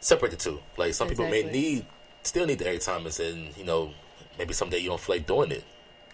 separate 0.00 0.30
the 0.30 0.36
two. 0.36 0.60
Like 0.76 0.94
some 0.94 1.08
people 1.08 1.28
may 1.28 1.42
need, 1.42 1.86
still 2.22 2.46
need 2.46 2.58
the 2.58 2.68
Eric 2.68 2.82
Thomas, 2.82 3.18
and 3.18 3.56
you 3.56 3.64
know 3.64 3.92
maybe 4.38 4.54
someday 4.54 4.78
you 4.78 4.88
don't 4.88 5.00
feel 5.00 5.16
like 5.16 5.26
doing 5.26 5.50
it. 5.50 5.64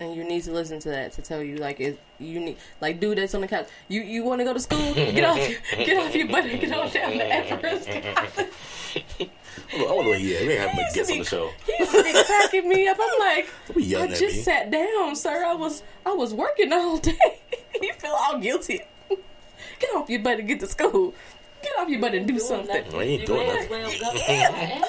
And 0.00 0.16
you 0.16 0.24
need 0.24 0.42
to 0.44 0.52
listen 0.52 0.80
to 0.80 0.88
that 0.88 1.12
to 1.12 1.22
tell 1.22 1.42
you 1.42 1.56
like 1.56 1.78
it. 1.78 2.00
You 2.18 2.40
need 2.40 2.56
like 2.80 3.00
dude 3.00 3.18
that's 3.18 3.34
on 3.34 3.42
the 3.42 3.48
couch. 3.48 3.68
You 3.88 4.00
you 4.00 4.24
want 4.24 4.40
to 4.40 4.44
go 4.44 4.54
to 4.54 4.60
school? 4.60 4.94
Get 4.94 5.24
off 5.24 5.36
get 5.76 5.98
off 5.98 6.14
your 6.14 6.26
butt 6.28 6.44
and 6.46 6.60
get 6.60 6.72
on 6.72 6.90
down 6.90 7.12
to 7.12 7.32
Everest. 7.32 7.88
I 7.88 9.94
wonder 9.94 10.10
where 10.10 10.18
he 10.18 10.36
at. 10.36 10.42
We 10.42 10.52
ain't 10.52 10.60
having 10.60 10.76
He 10.76 10.80
a 10.80 10.84
used 10.84 10.94
to 10.94 11.00
guest 11.00 11.12
on 11.12 11.18
the 11.18 11.24
show. 11.24 11.50
He 11.66 11.74
used 11.78 11.92
be 11.92 12.24
cracking 12.24 12.68
me 12.68 12.88
up. 12.88 12.96
I'm 13.00 13.18
like, 13.20 13.48
be 13.74 13.82
I 13.82 13.86
yelling 13.86 14.12
at 14.12 14.18
just 14.18 14.36
me. 14.36 14.42
sat 14.42 14.70
down, 14.70 15.14
sir. 15.14 15.44
I 15.44 15.54
was 15.54 15.82
I 16.04 16.12
was 16.12 16.34
working 16.34 16.72
all 16.72 16.98
day. 16.98 17.18
you 17.82 17.92
feel 17.92 18.16
all 18.18 18.38
guilty. 18.38 18.80
Get 19.08 19.90
off 19.94 20.10
your 20.10 20.20
butt 20.22 20.40
and 20.40 20.48
get 20.48 20.60
to 20.60 20.66
school. 20.66 21.14
Get 21.62 21.72
off 21.78 21.88
your 21.88 22.00
butt 22.00 22.14
and 22.14 22.26
do 22.26 22.38
something. 22.38 22.84
I 22.94 23.02
ain't 23.02 23.26
doing 23.26 23.46
nothing. 23.46 24.82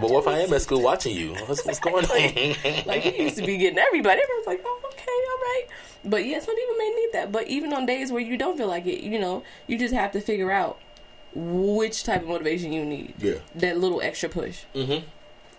But 0.00 0.10
what 0.10 0.20
if 0.20 0.28
I 0.28 0.38
am 0.40 0.52
at 0.52 0.62
school 0.62 0.80
watching 0.82 1.14
you? 1.16 1.34
What's, 1.46 1.64
what's 1.64 1.78
going 1.88 2.04
on? 2.04 2.54
Like 2.86 3.02
he 3.02 3.22
used 3.24 3.36
to 3.36 3.46
be 3.46 3.56
getting 3.58 3.78
everybody. 3.78 4.20
Everyone's 4.22 4.46
like, 4.46 4.62
oh, 4.64 4.80
okay, 4.86 5.02
all 5.06 5.38
right. 5.38 5.64
But 6.04 6.24
yeah, 6.26 6.38
some 6.40 6.56
people 6.56 6.74
may 6.76 6.88
need 6.90 7.08
that. 7.12 7.30
But 7.32 7.46
even 7.48 7.72
on 7.72 7.86
days 7.86 8.10
where 8.10 8.22
you 8.22 8.36
don't 8.36 8.56
feel 8.56 8.68
like 8.68 8.86
it, 8.86 9.02
you 9.04 9.18
know, 9.18 9.42
you 9.66 9.78
just 9.78 9.92
have 9.94 10.12
to 10.12 10.20
figure 10.20 10.50
out 10.50 10.78
which 11.34 12.04
type 12.04 12.22
of 12.22 12.28
motivation 12.28 12.72
you 12.72 12.84
need. 12.84 13.14
Yeah. 13.18 13.34
That 13.54 13.78
little 13.78 14.00
extra 14.00 14.28
push. 14.28 14.62
Mhm. 14.74 15.02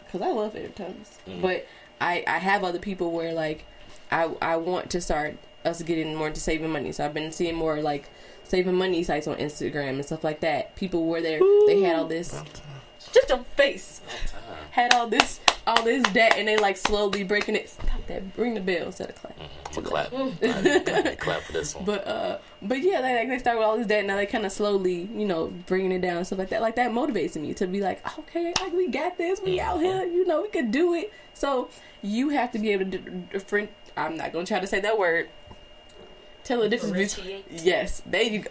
Because 0.06 0.22
I 0.22 0.32
love 0.32 0.56
Eric 0.56 0.76
Thomas, 0.76 1.18
but 1.42 1.66
I 2.02 2.24
I 2.28 2.40
have 2.40 2.64
other 2.66 2.80
people 2.80 3.12
where 3.12 3.32
like 3.34 3.64
I 4.12 4.30
I 4.42 4.58
want 4.58 4.90
to 4.90 5.00
start 5.00 5.38
us 5.64 5.82
getting 5.84 6.16
more 6.16 6.28
into 6.28 6.42
saving 6.42 6.70
money. 6.70 6.92
So 6.92 7.06
I've 7.06 7.14
been 7.14 7.32
seeing 7.32 7.56
more 7.56 7.80
like 7.82 8.10
saving 8.44 8.76
money 8.76 9.04
sites 9.04 9.28
on 9.28 9.38
Instagram 9.38 9.92
and 9.92 10.06
stuff 10.06 10.24
like 10.26 10.42
that. 10.42 10.76
People 10.76 11.06
where 11.06 11.22
they 11.22 11.40
they 11.68 11.82
had 11.84 11.96
all 11.96 12.08
this 12.08 12.36
just 13.12 13.30
your 13.30 13.44
face 13.56 14.02
had 14.72 14.94
all 14.94 15.08
this 15.08 15.40
all 15.68 15.84
this 15.84 16.04
debt 16.14 16.34
and 16.38 16.48
they 16.48 16.58
like 16.58 16.78
slowly 16.78 17.24
breaking 17.24 17.56
it. 17.56 17.70
Stop 17.70 18.06
that! 18.08 18.24
Ring 18.36 18.54
the 18.54 18.62
bell 18.62 18.88
instead 18.88 19.10
of 19.10 19.16
clap. 19.16 19.38
Mm-hmm. 19.38 19.78
I'm 19.78 19.84
gonna 19.84 19.90
clap. 19.90 20.12
Mm. 20.12 21.08
I, 21.08 21.12
I 21.12 21.16
clap 21.16 21.42
for 21.42 21.54
this 21.54 21.76
one. 21.76 21.86
But 21.86 22.08
uh, 22.08 22.38
but 22.62 22.82
yeah, 22.82 23.02
they 23.02 23.16
like 23.16 23.30
they 23.30 23.40
start 23.40 23.58
with 23.58 23.66
all 23.68 23.78
this 23.78 23.88
debt. 23.88 24.06
Now 24.06 24.16
they 24.16 24.26
kind 24.26 24.46
of 24.46 24.52
slowly, 24.52 25.10
you 25.14 25.26
know, 25.26 25.48
bringing 25.68 25.92
it 25.92 26.02
down 26.02 26.18
and 26.18 26.26
stuff 26.26 26.40
like 26.40 26.50
that. 26.50 26.62
Like 26.62 26.76
that 26.76 26.92
motivates 26.92 27.36
me 27.36 27.54
to 27.56 27.68
be 27.68 27.82
like, 27.82 28.06
okay, 28.20 28.54
like 28.62 28.74
we 28.74 28.88
got 28.88 29.18
this. 29.18 29.40
We 29.42 29.60
out 29.60 29.78
mm-hmm. 29.78 29.86
here, 29.86 30.04
you 30.06 30.26
know, 30.26 30.42
we 30.42 30.50
could 30.50 30.72
do 30.72 30.94
it. 30.94 31.14
So 31.34 31.70
you 32.02 32.30
have 32.30 32.52
to 32.52 32.60
be 32.60 32.72
able 32.72 32.90
to 32.92 32.98
d- 32.98 33.12
different. 33.32 33.70
I'm 33.96 34.18
not 34.18 34.34
gonna 34.34 34.46
try 34.46 34.60
to 34.60 34.68
say 34.68 34.80
that 34.80 34.98
word. 34.98 35.30
Tell 36.44 36.62
the 36.62 36.70
difference 36.70 37.16
between 37.16 37.44
yes, 37.52 38.02
there 38.06 38.24
you 38.24 38.40
go. 38.40 38.50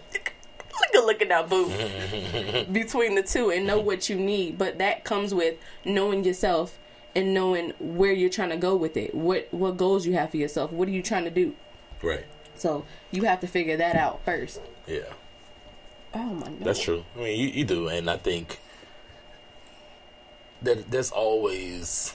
Look 0.93 1.03
at 1.03 1.07
looking 1.07 1.33
out, 1.33 1.49
boo. 1.49 1.67
between 2.73 3.15
the 3.15 3.23
two 3.23 3.51
and 3.51 3.67
know 3.67 3.79
what 3.79 4.09
you 4.09 4.17
need. 4.17 4.59
But 4.59 4.79
that 4.79 5.05
comes 5.05 5.35
with 5.35 5.57
knowing 5.85 6.25
yourself 6.25 6.79
and 7.15 7.35
knowing 7.35 7.73
where 7.79 8.13
you're 8.13 8.31
trying 8.31 8.51
to 8.51 8.57
go 8.57 8.77
with 8.77 8.97
it. 8.97 9.15
What 9.15 9.49
what 9.51 9.77
goals 9.77 10.07
you 10.07 10.15
have 10.15 10.31
for 10.31 10.37
yourself. 10.37 10.73
What 10.73 10.89
are 10.89 10.93
you 10.93 11.03
trying 11.03 11.25
to 11.25 11.31
do? 11.31 11.55
right. 12.03 12.25
So 12.57 12.85
you 13.11 13.23
have 13.23 13.41
to 13.41 13.47
figure 13.47 13.79
that 13.79 13.97
out 13.97 14.23
first. 14.25 14.61
Yeah. 14.87 15.01
Oh 16.13 16.35
my 16.35 16.47
god. 16.47 16.61
That's 16.61 16.83
true. 16.83 17.05
I 17.17 17.21
mean, 17.21 17.39
you, 17.39 17.49
you 17.49 17.65
do, 17.65 17.89
and 17.89 18.11
I 18.11 18.17
think 18.17 18.59
that 20.63 20.91
there's 20.91 21.11
always, 21.11 22.15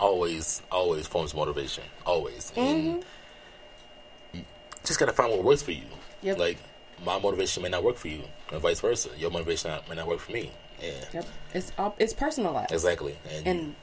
always, 0.00 0.62
always 0.72 1.06
forms 1.06 1.34
motivation. 1.34 1.84
Always, 2.04 2.52
and 2.56 3.02
mm-hmm. 3.02 4.38
you 4.38 4.44
just 4.84 4.98
gotta 4.98 5.12
find 5.12 5.30
what 5.30 5.44
works 5.44 5.62
for 5.62 5.72
you. 5.72 5.84
Yep. 6.22 6.38
Like 6.38 6.58
my 7.04 7.18
motivation 7.18 7.62
may 7.62 7.68
not 7.68 7.82
work 7.84 7.96
for 7.96 8.08
you, 8.08 8.22
and 8.52 8.60
vice 8.60 8.80
versa. 8.80 9.10
Your 9.18 9.30
motivation 9.30 9.70
may 9.88 9.94
not 9.96 10.06
work 10.06 10.20
for 10.20 10.32
me. 10.32 10.50
Yeah, 10.82 10.90
Yep. 11.14 11.26
It's 11.54 11.72
it's 11.98 12.12
personalized. 12.12 12.72
exactly. 12.72 13.16
And 13.30 13.46
And 13.46 13.74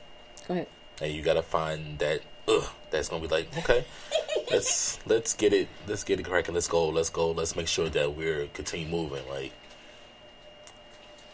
go 0.48 0.54
ahead. 0.54 0.68
and 1.02 1.12
you 1.14 1.22
gotta 1.22 1.42
find 1.44 2.00
that. 2.00 2.22
Ugh, 2.48 2.66
that's 2.92 3.08
gonna 3.10 3.22
be 3.22 3.28
like 3.30 3.48
okay. 3.60 3.86
let's 4.52 5.00
let's 5.08 5.34
get 5.34 5.54
it. 5.54 5.68
Let's 5.88 6.04
get 6.04 6.20
it 6.20 6.24
cracking. 6.24 6.54
Let's 6.54 6.68
go. 6.68 6.90
Let's 6.90 7.10
go. 7.10 7.32
Let's 7.32 7.56
make 7.56 7.68
sure 7.68 7.88
that 7.90 8.16
we're 8.16 8.48
continue 8.48 8.88
moving. 8.88 9.24
Like 9.30 9.54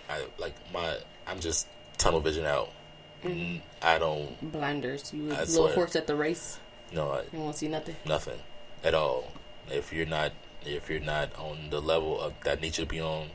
I 0.10 0.26
like 0.38 0.54
my. 0.74 0.98
I'm 1.28 1.40
just 1.40 1.68
tunnel 1.98 2.20
vision 2.20 2.46
out. 2.46 2.70
Mm, 3.24 3.62
I 3.82 4.00
don't. 4.00 4.52
Blinders. 4.52 5.12
You 5.14 5.32
a 5.32 5.44
little 5.46 5.68
horse 5.70 5.96
at 5.96 6.08
the 6.08 6.16
race. 6.16 6.60
No, 6.94 7.12
I, 7.12 7.24
You 7.34 7.40
won't 7.40 7.56
see 7.56 7.68
nothing. 7.68 7.96
nothing 8.06 8.40
at 8.84 8.94
all. 8.96 9.32
If 9.70 9.92
you're 9.94 10.06
not, 10.08 10.32
if 10.66 10.90
you're 10.90 11.00
not 11.00 11.36
on 11.38 11.70
the 11.70 11.82
level 11.82 12.20
of 12.20 12.34
that 12.44 12.62
need 12.62 12.78
you 12.78 12.86
to 12.86 12.90
be 12.90 13.02
on, 13.02 13.30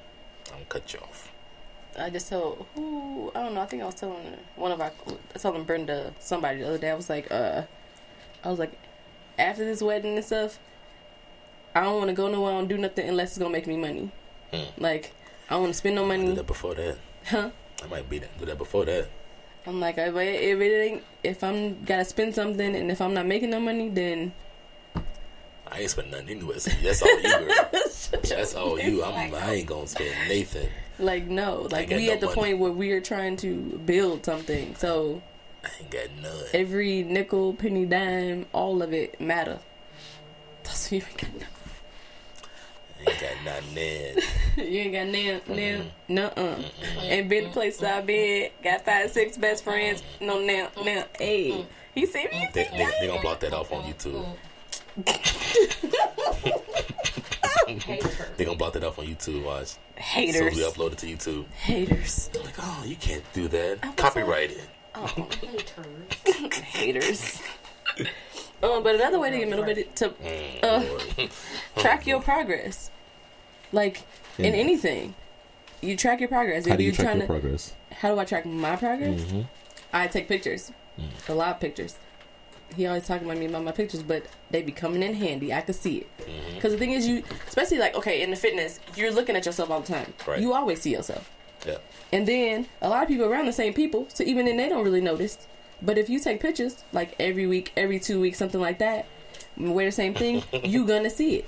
I'm 0.49 0.53
gonna 0.53 0.65
cut 0.69 0.93
you 0.93 1.01
off. 1.01 1.33
I 1.99 2.11
just 2.11 2.29
told 2.29 2.67
who 2.75 3.31
I 3.35 3.43
don't 3.43 3.55
know. 3.55 3.61
I 3.61 3.67
think 3.67 3.83
I 3.83 3.87
was 3.87 3.95
telling 3.95 4.37
one 4.57 4.73
of 4.73 4.81
our 4.81 4.93
I 5.07 5.13
was 5.33 5.43
telling 5.43 5.65
Brenda 5.65 6.13
somebody 6.19 6.61
the 6.61 6.69
other 6.69 6.79
day. 6.79 6.91
I 6.91 6.95
was 6.95 7.09
like, 7.09 7.31
uh, 7.31 7.63
I 8.43 8.51
was 8.51 8.59
like, 8.59 8.79
after 9.39 9.65
this 9.65 9.81
wedding 9.81 10.17
and 10.17 10.25
stuff, 10.25 10.59
I 11.75 11.83
don't 11.83 11.99
want 11.99 12.09
to 12.09 12.15
go 12.15 12.29
nowhere. 12.29 12.53
I 12.53 12.57
don't 12.57 12.69
do 12.69 12.79
nothing 12.79 13.09
unless 13.09 13.31
it's 13.31 13.39
gonna 13.39 13.51
make 13.51 13.67
me 13.67 13.77
money. 13.77 14.11
Hmm. 14.53 14.65
Like 14.79 15.13
I 15.49 15.55
don't 15.55 15.63
want 15.63 15.75
to 15.75 15.79
spend 15.79 15.95
no 15.95 16.05
money. 16.05 16.35
that 16.35 16.47
before 16.47 16.75
that. 16.75 16.99
Huh? 17.27 17.51
I 17.83 17.87
might 17.87 18.09
be 18.09 18.19
that. 18.19 18.39
Do 18.39 18.45
that 18.47 18.59
before 18.59 18.85
that. 18.85 19.09
I'm 19.67 19.81
like, 19.81 19.97
if 19.99 20.15
if 20.15 20.61
it 20.61 20.63
ain't, 20.63 21.03
if 21.23 21.43
I'm 21.43 21.85
gotta 21.85 22.05
spend 22.05 22.35
something, 22.35 22.75
and 22.77 22.91
if 22.91 23.01
I'm 23.01 23.15
not 23.15 23.27
making 23.27 23.51
no 23.51 23.61
money, 23.61 23.89
then 23.89 24.33
I 25.71 25.81
ain't 25.81 25.91
spend 25.91 26.11
nothing 26.11 26.29
anyway. 26.29 26.59
So 26.59 26.71
that's 26.83 27.03
all 27.03 27.21
you, 27.21 27.23
girl. 27.23 27.69
That's 28.23 28.55
all 28.55 28.79
you. 28.79 29.03
I'm. 29.03 29.35
I 29.35 29.55
ain't 29.55 29.67
gonna 29.67 29.87
spend 29.87 30.15
Nathan. 30.29 30.69
like 30.99 31.27
no, 31.27 31.67
like 31.71 31.89
we 31.91 32.07
no 32.07 32.13
at 32.13 32.21
the 32.21 32.27
money. 32.27 32.37
point 32.37 32.59
where 32.59 32.71
we 32.71 32.93
are 32.93 33.01
trying 33.01 33.37
to 33.39 33.57
build 33.85 34.25
something. 34.25 34.75
So 34.77 35.21
I 35.65 35.69
ain't 35.81 35.91
got 35.91 36.09
none. 36.23 36.45
Every 36.53 37.03
nickel, 37.03 37.55
penny, 37.55 37.87
dime, 37.87 38.47
all 38.53 38.83
of 38.83 38.93
it 38.93 39.21
matter. 39.21 39.59
That's 40.63 40.93
you 40.93 41.03
ain't 41.09 41.17
got 41.19 41.33
none. 41.35 41.49
I 43.07 43.11
ain't 43.11 43.21
got 43.21 43.45
nothing. 43.45 44.23
You 44.57 44.81
ain't 44.83 44.93
got 44.93 45.07
nan, 45.09 45.41
nan, 45.49 45.91
nuh-uh. 46.07 46.63
Ain't 47.03 47.29
been 47.29 47.45
the 47.45 47.51
place 47.51 47.83
I've 47.83 48.07
been. 48.07 48.51
Got 48.63 48.85
five, 48.85 49.11
six 49.11 49.37
best 49.37 49.65
friends. 49.65 50.03
No, 50.21 50.39
now, 50.41 50.69
now, 50.85 51.05
hey. 51.19 51.67
He 51.93 52.07
see 52.07 52.29
me? 52.31 52.49
They, 52.53 52.65
they, 52.71 52.89
they 53.01 53.07
gonna 53.09 53.21
block 53.21 53.41
that 53.41 53.53
off 53.53 53.73
on 53.73 53.83
YouTube. 53.83 54.25
they 58.37 58.45
gonna 58.45 58.57
block 58.57 58.73
that 58.75 58.85
off 58.85 58.99
on 58.99 59.07
YouTube. 59.07 59.45
Watch. 59.45 59.75
Haters. 59.97 60.37
So 60.37 60.45
Haters. 60.45 60.57
we 60.57 60.63
upload 60.63 60.93
it 60.93 60.99
to 60.99 61.07
YouTube. 61.07 61.47
Haters. 61.53 62.31
Like, 62.45 62.55
oh, 62.59 62.85
you 62.87 62.97
can't 62.97 63.25
do 63.33 63.49
that. 63.49 63.97
Copyrighted. 63.97 64.61
Oh, 64.97 65.29
haters. 65.41 66.55
Haters. 66.55 67.43
um, 68.63 68.85
but 68.85 68.95
another 68.95 69.19
way 69.19 69.29
to 69.33 69.39
get 69.39 69.51
motivated 69.51 69.97
to 69.97 70.11
Mm, 70.11 70.63
uh, 70.63 71.81
track 71.81 72.07
your 72.07 72.23
progress. 72.23 72.93
Like 73.73 74.03
in 74.39 74.55
anything, 74.55 75.17
you 75.83 75.97
track 75.97 76.21
your 76.21 76.29
progress. 76.29 76.69
How 76.69 76.77
do 76.77 76.85
you 76.85 76.91
you're 76.91 76.95
track 76.95 77.15
your 77.17 77.23
to, 77.23 77.27
progress? 77.27 77.75
how 77.91 78.15
do 78.15 78.21
I 78.21 78.25
track 78.25 78.47
my 78.47 78.77
progress? 78.77 79.21
Mm-hmm. 79.23 79.41
I 79.93 80.07
take 80.07 80.29
pictures, 80.29 80.71
Mm. 80.97 81.29
a 81.29 81.35
lot 81.35 81.49
of 81.57 81.61
pictures. 81.61 81.97
He 82.77 82.87
always 82.87 83.07
talking 83.07 83.27
about 83.27 83.39
me 83.39 83.47
about 83.47 83.63
my 83.65 83.73
pictures, 83.73 84.03
but 84.03 84.27
they 84.51 84.63
be 84.63 84.73
coming 84.73 85.03
in 85.03 85.15
handy. 85.15 85.53
I 85.53 85.61
can 85.61 85.75
see 85.75 85.99
it 85.99 86.09
Mm-hmm. 86.19 86.55
because 86.57 86.73
the 86.73 86.79
thing 86.79 86.93
is, 86.93 87.07
you 87.07 87.23
especially 87.47 87.79
like 87.79 87.95
okay 87.95 88.23
in 88.23 88.31
the 88.31 88.37
fitness, 88.37 88.81
you're 88.97 89.13
looking 89.13 89.37
at 89.37 89.47
yourself 89.47 89.71
all 89.71 89.81
the 89.81 89.93
time. 89.93 90.13
Right. 90.27 90.41
You 90.41 90.53
always 90.55 90.81
see 90.81 90.93
yourself, 90.93 91.31
Yeah. 91.67 91.79
and 92.13 92.27
then 92.27 92.67
a 92.83 92.89
lot 92.89 93.03
of 93.03 93.09
people 93.09 93.27
around 93.27 93.47
the 93.47 93.53
same 93.53 93.75
people, 93.75 94.07
so 94.13 94.25
even 94.25 94.47
then 94.47 94.57
they 94.57 94.69
don't 94.69 94.85
really 94.85 95.01
notice. 95.03 95.47
But 95.83 95.99
if 95.99 96.09
you 96.09 96.19
take 96.19 96.41
pictures 96.41 96.83
like 96.93 97.15
every 97.21 97.47
week, 97.47 97.73
every 97.77 98.01
two 98.01 98.21
weeks, 98.21 98.39
something 98.39 98.61
like 98.61 98.79
that, 98.79 99.07
wear 99.57 99.87
the 99.87 99.93
same 99.93 100.15
thing, 100.15 100.43
you 100.65 100.87
gonna 100.87 101.11
see 101.11 101.37
it. 101.37 101.47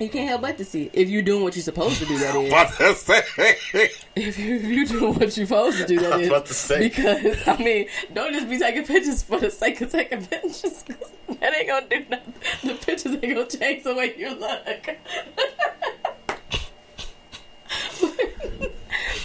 You 0.00 0.08
can't 0.08 0.28
help 0.28 0.42
but 0.42 0.58
to 0.58 0.64
see 0.64 0.84
it 0.86 0.90
if 0.94 1.08
you're 1.08 1.22
doing 1.22 1.44
what 1.44 1.54
you're 1.54 1.62
supposed 1.62 1.98
to 2.00 2.06
do. 2.06 2.18
That 2.18 2.34
is. 2.40 2.48
About 2.48 2.72
to 2.78 2.94
say. 2.94 3.22
if 4.16 4.38
you, 4.38 4.56
if 4.56 4.64
you 4.64 4.86
do 4.86 5.10
what 5.10 5.20
you're 5.20 5.30
supposed 5.46 5.78
to 5.78 5.86
do, 5.86 6.00
that 6.00 6.12
I 6.12 6.16
was 6.16 6.22
is. 6.26 6.28
about 6.32 6.46
to 6.46 6.54
say. 6.54 6.78
Because 6.88 7.46
I 7.48 7.56
mean, 7.58 7.86
don't 8.12 8.32
just 8.32 8.48
be 8.48 8.58
taking 8.58 8.84
pictures 8.84 9.22
for 9.22 9.38
the 9.38 9.50
sake 9.52 9.80
of 9.80 9.92
taking 9.92 10.26
pictures. 10.26 10.62
'cause 10.62 11.12
that 11.40 11.54
ain't 11.56 11.68
gonna 11.68 11.86
do 11.88 12.04
nothing. 12.10 12.34
The 12.64 12.74
pictures 12.74 13.12
ain't 13.22 13.22
gonna 13.34 13.46
change 13.46 13.84
the 13.84 13.94
way 13.94 14.14
you 14.18 14.34
look. 14.34 14.96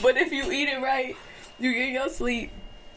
but 0.02 0.18
if 0.18 0.32
you 0.32 0.52
eat 0.52 0.70
it 0.70 0.82
right, 0.82 1.16
you 1.60 1.74
get 1.74 1.90
your 1.90 2.10
sleep, 2.10 2.52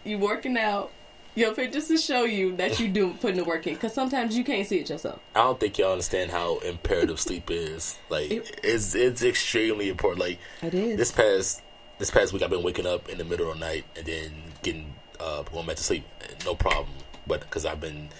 you 0.04 0.18
working 0.18 0.56
out. 0.58 0.90
Your 1.34 1.54
pictures 1.54 1.88
to 1.88 1.96
show 1.96 2.24
you 2.24 2.56
that 2.56 2.78
you 2.78 2.88
do 2.88 3.14
putting 3.14 3.38
the 3.38 3.44
work 3.44 3.66
in. 3.66 3.74
Because 3.74 3.94
sometimes 3.94 4.36
you 4.36 4.44
can't 4.44 4.66
see 4.66 4.78
it 4.80 4.90
yourself. 4.90 5.18
I 5.34 5.40
don't 5.44 5.58
think 5.58 5.78
y'all 5.78 5.92
understand 5.92 6.30
how 6.30 6.58
imperative 6.58 7.18
sleep 7.18 7.50
is. 7.50 7.98
Like, 8.10 8.30
It- 8.30 8.60
it's 8.62 8.94
it's 8.94 9.22
extremely 9.22 9.88
important. 9.88 10.20
Like, 10.20 10.38
It 10.62 10.74
is. 10.74 10.96
this 10.98 11.10
past 11.12 11.62
this 11.98 12.10
past 12.10 12.32
week, 12.32 12.42
I've 12.42 12.50
been 12.50 12.62
waking 12.62 12.86
up 12.86 13.08
in 13.08 13.16
the 13.18 13.24
middle 13.24 13.50
of 13.50 13.58
the 13.58 13.64
night 13.64 13.84
and 13.96 14.04
then 14.06 14.32
getting 14.62 14.94
uh 15.20 15.42
going 15.42 15.66
back 15.66 15.76
to 15.76 15.82
sleep, 15.84 16.04
no 16.44 16.54
problem. 16.54 16.88
But 17.26 17.40
because 17.40 17.64
I've 17.64 17.80
been 17.80 18.10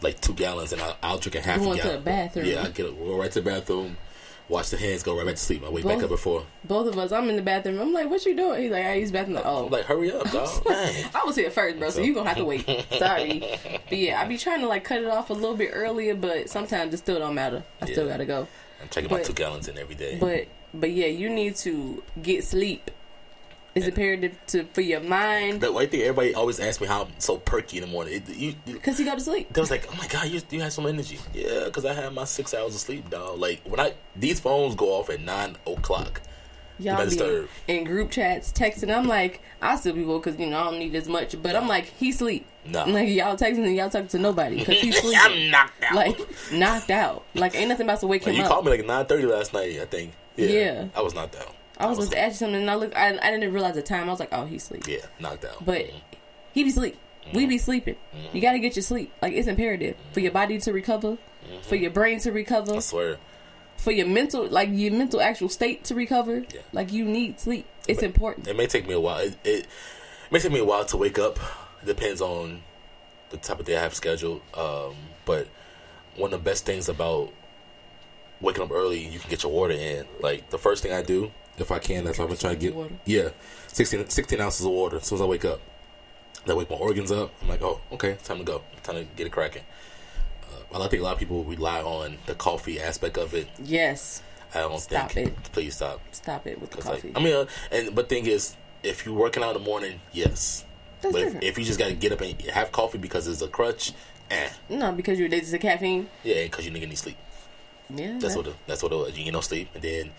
like 0.00 0.20
two 0.20 0.32
gallons 0.34 0.72
and 0.72 0.80
I, 0.80 0.94
I'll 1.02 1.18
drink 1.18 1.34
a 1.36 1.40
half 1.40 1.58
Going 1.58 1.72
a 1.72 1.76
to 1.76 1.82
gallon. 1.82 1.96
the 1.98 2.02
bathroom. 2.04 2.46
Yeah, 2.46 2.62
I 2.62 2.68
get 2.68 2.98
go 2.98 3.16
right 3.16 3.30
to 3.32 3.40
the 3.40 3.50
bathroom, 3.50 3.96
wash 4.48 4.68
the 4.68 4.76
hands, 4.76 5.02
go 5.02 5.16
right 5.16 5.26
back 5.26 5.36
to 5.36 5.40
sleep. 5.40 5.62
I 5.64 5.70
wake 5.70 5.84
back 5.84 6.02
up 6.02 6.10
before. 6.10 6.44
Both 6.64 6.88
of 6.88 6.98
us, 6.98 7.12
I'm 7.12 7.28
in 7.28 7.36
the 7.36 7.42
bathroom. 7.42 7.80
I'm 7.80 7.92
like, 7.92 8.08
what 8.10 8.24
you 8.26 8.36
doing? 8.36 8.62
He's 8.62 8.70
like, 8.70 8.84
I 8.84 8.94
use 8.94 9.10
the 9.10 9.18
bathroom. 9.18 9.36
Like, 9.36 9.46
oh. 9.46 9.66
I'm 9.66 9.72
like, 9.72 9.84
hurry 9.84 10.12
up, 10.12 10.30
dog. 10.32 10.48
I 10.66 11.22
was 11.24 11.36
here 11.36 11.50
first, 11.50 11.78
bro, 11.78 11.90
so 11.90 12.00
you 12.00 12.14
gonna 12.14 12.28
have 12.28 12.38
to 12.38 12.44
wait. 12.44 12.66
Sorry, 12.98 13.42
but 13.88 13.98
yeah, 13.98 14.20
I 14.20 14.24
be 14.26 14.38
trying 14.38 14.60
to 14.60 14.68
like 14.68 14.84
cut 14.84 14.98
it 14.98 15.08
off 15.08 15.30
a 15.30 15.34
little 15.34 15.56
bit 15.56 15.70
earlier, 15.72 16.14
but 16.14 16.50
sometimes 16.50 16.94
it 16.94 16.98
still 16.98 17.18
don't 17.18 17.34
matter. 17.34 17.64
I 17.80 17.86
still 17.86 18.08
gotta 18.08 18.26
go. 18.26 18.46
I'm 18.82 18.88
checking 18.88 19.10
my 19.10 19.22
two 19.22 19.32
gallons 19.32 19.68
in 19.68 19.78
every 19.78 19.94
day. 19.94 20.18
But 20.20 20.48
but 20.72 20.90
yeah, 20.90 21.06
you 21.06 21.30
need 21.30 21.56
to 21.56 22.02
get 22.20 22.44
sleep. 22.44 22.90
It's 23.74 23.86
imperative 23.86 24.38
to 24.48 24.64
for 24.72 24.82
your 24.82 25.00
mind 25.00 25.60
the 25.60 25.72
white 25.72 25.90
thing 25.90 26.02
everybody 26.02 26.34
always 26.34 26.60
asks 26.60 26.80
me 26.80 26.86
how 26.86 27.02
I'm 27.02 27.12
so 27.18 27.38
perky 27.38 27.78
in 27.78 27.82
the 27.84 27.90
morning. 27.90 28.14
It, 28.14 28.28
you, 28.28 28.54
you, 28.66 28.74
because 28.74 28.98
you 29.00 29.04
go 29.04 29.14
to 29.14 29.20
sleep. 29.20 29.52
they 29.52 29.60
was 29.60 29.70
like, 29.70 29.86
"Oh 29.92 29.96
my 29.96 30.06
god, 30.06 30.28
you 30.28 30.40
you 30.50 30.60
have 30.60 30.72
some 30.72 30.86
energy." 30.86 31.18
Yeah, 31.32 31.64
because 31.64 31.84
I 31.84 31.92
have 31.92 32.12
my 32.12 32.24
six 32.24 32.54
hours 32.54 32.74
of 32.74 32.80
sleep, 32.80 33.10
dog. 33.10 33.38
Like 33.38 33.62
when 33.64 33.80
I 33.80 33.94
these 34.14 34.38
phones 34.38 34.74
go 34.76 34.90
off 34.98 35.10
at 35.10 35.20
nine 35.20 35.56
o'clock. 35.66 36.20
Y'all 36.80 37.08
be 37.08 37.46
in 37.68 37.84
group 37.84 38.10
chats 38.10 38.52
texting. 38.52 38.92
I'm 38.92 39.06
like, 39.06 39.40
I 39.62 39.76
still 39.76 39.92
be 39.94 40.04
woke 40.04 40.24
because 40.24 40.40
you 40.40 40.46
know 40.46 40.58
I 40.60 40.64
don't 40.64 40.80
need 40.80 40.94
as 40.96 41.06
much, 41.08 41.40
but 41.40 41.54
I'm 41.54 41.68
like, 41.68 41.84
he 41.84 42.10
sleep. 42.10 42.46
No. 42.66 42.80
I'm 42.82 42.92
like 42.92 43.08
y'all 43.10 43.36
texting 43.36 43.64
and 43.64 43.76
y'all 43.76 43.90
talking 43.90 44.08
to 44.08 44.18
nobody 44.18 44.58
because 44.58 44.80
he's 44.80 44.98
sleeping. 45.00 45.20
I'm 45.22 45.50
knocked 45.52 45.82
out. 45.84 45.94
like 45.94 46.18
knocked 46.52 46.90
out. 46.90 47.24
Like 47.34 47.54
ain't 47.54 47.68
nothing 47.68 47.86
about 47.86 48.00
to 48.00 48.08
wake 48.08 48.22
Like, 48.26 48.34
him 48.34 48.38
you 48.40 48.44
up. 48.44 48.50
called 48.50 48.64
me 48.64 48.72
like 48.72 48.84
nine 48.86 49.06
thirty 49.06 49.24
last 49.26 49.52
night. 49.52 49.78
I 49.80 49.84
think. 49.84 50.14
Yeah, 50.36 50.46
Yeah. 50.48 50.88
I 50.96 51.00
was 51.00 51.14
knocked 51.14 51.36
out. 51.36 51.54
I 51.78 51.86
was 51.86 51.98
oh. 51.98 52.02
supposed 52.02 52.12
to 52.12 52.18
ask 52.18 52.32
you 52.34 52.38
something 52.38 52.60
and 52.60 52.70
I 52.70 52.74
look. 52.76 52.96
I, 52.96 53.18
I 53.18 53.30
didn't 53.30 53.52
realize 53.52 53.74
the 53.74 53.82
time. 53.82 54.08
I 54.08 54.10
was 54.10 54.20
like, 54.20 54.30
oh, 54.32 54.44
he's 54.44 54.62
sleep. 54.62 54.86
Yeah, 54.86 54.98
knocked 55.18 55.44
out. 55.44 55.64
But 55.64 55.82
mm-hmm. 55.82 55.98
he 56.52 56.64
be 56.64 56.70
sleep. 56.70 56.96
We 57.32 57.42
mm-hmm. 57.42 57.48
be 57.48 57.58
sleeping. 57.58 57.96
You 58.32 58.40
got 58.40 58.52
to 58.52 58.58
get 58.58 58.76
your 58.76 58.82
sleep. 58.82 59.12
Like 59.22 59.32
it's 59.32 59.48
imperative 59.48 59.96
for 60.12 60.20
your 60.20 60.32
body 60.32 60.58
to 60.60 60.72
recover, 60.72 61.12
mm-hmm. 61.12 61.62
for 61.62 61.76
your 61.76 61.90
brain 61.90 62.20
to 62.20 62.32
recover, 62.32 62.74
I 62.74 62.78
swear. 62.80 63.18
for 63.76 63.92
your 63.92 64.06
mental, 64.06 64.46
like 64.46 64.68
your 64.72 64.92
mental 64.92 65.20
actual 65.20 65.48
state 65.48 65.84
to 65.84 65.94
recover. 65.94 66.44
Yeah. 66.52 66.60
Like 66.72 66.92
you 66.92 67.04
need 67.04 67.40
sleep. 67.40 67.66
It's 67.88 68.02
important. 68.02 68.46
It 68.46 68.56
may 68.56 68.66
take 68.66 68.86
me 68.86 68.94
a 68.94 69.00
while. 69.00 69.20
It, 69.20 69.36
it 69.44 69.66
may 70.30 70.38
take 70.38 70.52
me 70.52 70.60
a 70.60 70.64
while 70.64 70.84
to 70.86 70.96
wake 70.96 71.18
up. 71.18 71.38
It 71.82 71.86
depends 71.86 72.20
on 72.20 72.62
the 73.30 73.36
type 73.36 73.58
of 73.58 73.66
day 73.66 73.76
I 73.76 73.80
have 73.80 73.94
scheduled. 73.94 74.42
Um, 74.54 74.94
but 75.24 75.48
one 76.16 76.32
of 76.32 76.44
the 76.44 76.50
best 76.50 76.64
things 76.66 76.88
about 76.88 77.32
waking 78.40 78.62
up 78.62 78.70
early, 78.70 79.06
you 79.06 79.18
can 79.18 79.30
get 79.30 79.42
your 79.42 79.52
water 79.52 79.74
in. 79.74 80.06
Like 80.20 80.50
the 80.50 80.58
first 80.58 80.82
thing 80.82 80.92
I 80.92 81.02
do, 81.02 81.32
if 81.58 81.70
I 81.70 81.78
can, 81.78 82.04
that's 82.04 82.18
what 82.18 82.24
I'm 82.24 82.28
gonna 82.30 82.40
try 82.40 82.50
to 82.54 82.56
get. 82.60 82.74
Water. 82.74 82.94
Yeah, 83.04 83.30
16, 83.68 84.08
16 84.08 84.40
ounces 84.40 84.64
of 84.66 84.72
water 84.72 84.96
as 84.96 85.04
soon 85.04 85.16
as 85.16 85.22
I 85.22 85.26
wake 85.26 85.44
up. 85.44 85.60
That 86.46 86.56
wake 86.56 86.68
my 86.68 86.76
organs 86.76 87.10
up. 87.10 87.32
I'm 87.42 87.48
like, 87.48 87.62
oh, 87.62 87.80
okay, 87.92 88.18
time 88.24 88.38
to 88.38 88.44
go. 88.44 88.62
Time 88.82 88.96
to 88.96 89.04
get 89.16 89.26
it 89.26 89.30
cracking. 89.32 89.62
Uh, 90.42 90.56
well, 90.70 90.82
I 90.82 90.88
think 90.88 91.00
a 91.00 91.04
lot 91.04 91.14
of 91.14 91.18
people 91.18 91.42
rely 91.44 91.80
on 91.80 92.18
the 92.26 92.34
coffee 92.34 92.78
aspect 92.80 93.16
of 93.16 93.32
it. 93.34 93.48
Yes. 93.62 94.22
I 94.54 94.60
don't 94.60 94.78
Stop 94.78 95.10
think. 95.10 95.28
it. 95.28 95.42
Please 95.52 95.74
stop. 95.76 96.00
Stop 96.12 96.46
it 96.46 96.60
with 96.60 96.70
the 96.70 96.82
coffee. 96.82 97.08
Like, 97.08 97.18
I 97.18 97.24
mean, 97.24 97.34
uh, 97.34 97.46
and 97.72 97.94
but 97.94 98.08
thing 98.08 98.26
is, 98.26 98.56
if 98.82 99.04
you're 99.06 99.14
working 99.14 99.42
out 99.42 99.56
in 99.56 99.62
the 99.62 99.68
morning, 99.68 100.00
yes. 100.12 100.64
That's 101.00 101.12
but 101.12 101.22
if, 101.22 101.42
if 101.42 101.58
you 101.58 101.64
just 101.64 101.78
got 101.78 101.88
to 101.88 101.94
get 101.94 102.12
up 102.12 102.20
and 102.20 102.40
have 102.42 102.70
coffee 102.72 102.98
because 102.98 103.26
it's 103.26 103.42
a 103.42 103.48
crutch, 103.48 103.92
eh, 104.30 104.48
no, 104.68 104.92
because 104.92 105.18
you're 105.18 105.26
addicted 105.26 105.50
to 105.50 105.58
caffeine. 105.58 106.08
yeah, 106.22 106.44
because 106.44 106.64
you 106.66 106.70
nigga 106.72 106.88
need 106.88 106.98
sleep. 106.98 107.16
Yeah. 107.90 108.18
That's 108.20 108.34
that- 108.34 108.46
what. 108.46 108.54
That's 108.66 108.82
what. 108.82 109.16
You 109.16 109.32
know, 109.32 109.40
sleep, 109.40 109.70
and 109.74 109.82
then 109.82 110.10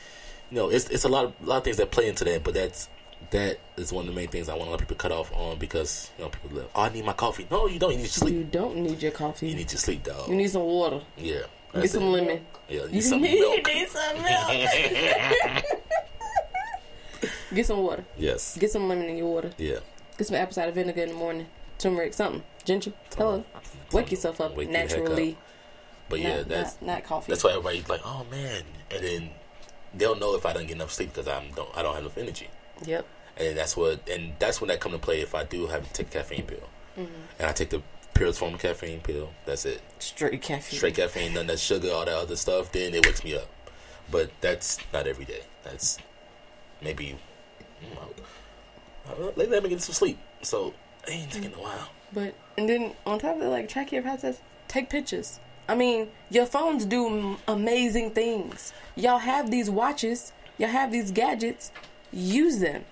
you 0.52 0.58
know, 0.58 0.70
it's 0.70 0.90
it's 0.90 1.04
a 1.04 1.10
lot 1.10 1.26
of 1.26 1.34
a 1.42 1.46
lot 1.46 1.58
of 1.58 1.64
things 1.64 1.78
that 1.78 1.92
play 1.92 2.08
into 2.08 2.24
that. 2.26 2.44
But 2.44 2.54
that's 2.54 2.90
that 3.32 3.58
is 3.78 3.92
one 3.92 4.08
of 4.08 4.14
the 4.14 4.16
main 4.20 4.28
things 4.28 4.48
I 4.50 4.54
want 4.56 4.68
a 4.68 4.72
lot 4.72 4.82
of 4.82 4.88
people 4.88 4.98
cut 4.98 5.12
off 5.12 5.32
on 5.34 5.58
because 5.58 6.12
you 6.18 6.24
know 6.24 6.30
people 6.30 6.52
live. 6.52 6.68
Oh, 6.76 6.82
I 6.84 6.90
need 6.90 7.06
my 7.06 7.14
coffee. 7.14 7.48
No, 7.50 7.68
you 7.68 7.80
don't. 7.80 7.92
You 7.92 7.98
need 7.98 8.04
your 8.04 8.10
sleep. 8.10 8.34
You 8.36 8.44
don't 8.44 8.76
need 8.78 9.02
your 9.02 9.12
coffee. 9.12 9.50
You 9.50 9.56
need 9.56 9.72
your 9.72 9.80
sleep, 9.80 10.04
dog. 10.04 10.30
You 10.30 10.36
need 10.36 10.50
some 10.50 10.64
water. 10.64 11.02
yeah. 11.18 11.42
Get 11.74 11.82
that's 11.82 11.94
some 11.94 12.04
it. 12.04 12.08
lemon. 12.08 12.46
Yeah, 12.70 12.76
you 12.76 12.86
You 12.86 12.92
need 12.94 13.02
some 13.04 13.22
need, 13.22 13.40
milk. 13.40 13.68
need 13.68 13.88
some 13.98 14.22
milk. 14.24 15.64
Get 17.54 17.66
some 17.66 17.80
water. 17.80 18.06
Yes. 18.18 18.58
Get 18.58 18.72
some 18.72 18.88
lemon 18.88 19.08
in 19.10 19.18
your 19.18 19.28
water. 19.28 19.52
Yeah. 19.58 19.80
Get 20.18 20.28
some 20.28 20.36
apple 20.36 20.54
cider 20.54 20.72
vinegar 20.72 21.04
in 21.04 21.10
the 21.10 21.16
morning. 21.16 21.48
Turmeric, 21.78 22.14
something. 22.14 22.44
Ginger. 22.64 22.94
Hello. 23.18 23.44
Wake 23.92 24.12
yourself 24.12 24.40
up 24.42 24.56
Wake 24.56 24.70
heck 24.70 24.86
up. 24.86 24.90
naturally. 25.00 25.38
But 26.10 26.20
yeah, 26.20 26.38
not, 26.38 26.48
that's 26.50 26.82
not, 26.82 26.88
not 26.88 27.04
coffee. 27.04 27.32
That's 27.32 27.44
why 27.44 27.52
everybody's 27.52 27.90
like, 27.90 28.02
"Oh 28.06 28.26
man," 28.30 28.64
and 28.92 29.04
then 29.04 29.30
they'll 29.98 30.16
know 30.16 30.36
if 30.36 30.46
I 30.46 30.54
don't 30.54 30.68
get 30.68 30.76
enough 30.76 30.92
sleep 30.92 31.14
because 31.14 31.28
I'm 31.28 31.52
don't 31.52 31.70
I 31.76 31.82
don't 31.82 31.94
have 31.94 32.04
enough 32.04 32.18
energy, 32.18 32.50
Yep. 32.86 33.06
and 33.38 33.58
that's 33.58 33.76
what 33.78 34.08
and 34.10 34.34
that's 34.40 34.60
when 34.62 34.68
that 34.70 34.80
come 34.80 34.92
to 34.92 34.98
play 35.00 35.22
if 35.22 35.34
I 35.36 35.44
do 35.44 35.68
have 35.68 35.86
to 35.88 35.94
take 35.94 36.08
a 36.08 36.12
caffeine 36.20 36.44
pill, 36.46 36.70
Mm-hmm. 36.98 37.12
and 37.40 37.50
I 37.50 37.52
take 37.54 37.70
the 37.70 37.82
purest 38.14 38.40
form 38.40 38.54
of 38.54 38.60
caffeine 38.62 39.02
pill. 39.02 39.30
That's 39.46 39.66
it, 39.66 39.82
Straight 40.00 40.42
caffeine. 40.42 40.78
straight 40.78 40.96
caffeine, 40.96 41.34
none 41.34 41.42
of 41.42 41.48
that 41.48 41.60
sugar, 41.60 41.92
all 41.92 42.06
that 42.06 42.14
other 42.16 42.36
stuff. 42.36 42.72
Then 42.72 42.94
it 42.94 43.06
wakes 43.06 43.24
me 43.24 43.36
up, 43.36 43.50
but 44.12 44.32
that's 44.42 44.78
not 44.94 45.06
every 45.08 45.26
day. 45.26 45.42
That's 45.64 45.98
maybe 46.82 47.18
mm, 47.84 49.38
lately 49.38 49.44
I've 49.44 49.50
been 49.50 49.64
getting 49.64 49.80
some 49.80 49.94
sleep, 49.94 50.18
so 50.42 50.74
I 51.08 51.12
ain't 51.12 51.32
taking 51.32 51.54
a 51.54 51.60
while. 51.62 51.90
But 52.14 52.36
and 52.58 52.70
then 52.70 52.94
on 53.06 53.20
top 53.20 53.36
of 53.38 53.42
it, 53.42 53.48
like 53.48 53.68
track 53.70 53.92
your 53.92 54.02
process, 54.02 54.40
take 54.68 54.90
pictures. 54.90 55.40
I 55.68 55.76
mean, 55.76 56.10
your 56.30 56.46
phones 56.46 56.86
do 56.86 57.38
amazing 57.48 58.12
things. 58.12 58.74
Y'all 58.96 59.20
have 59.20 59.50
these 59.52 59.70
watches. 59.70 60.32
Y'all 60.58 60.70
have 60.70 60.92
these 60.92 61.12
gadgets. 61.12 61.72
Use 62.12 62.60
them. 62.60 62.86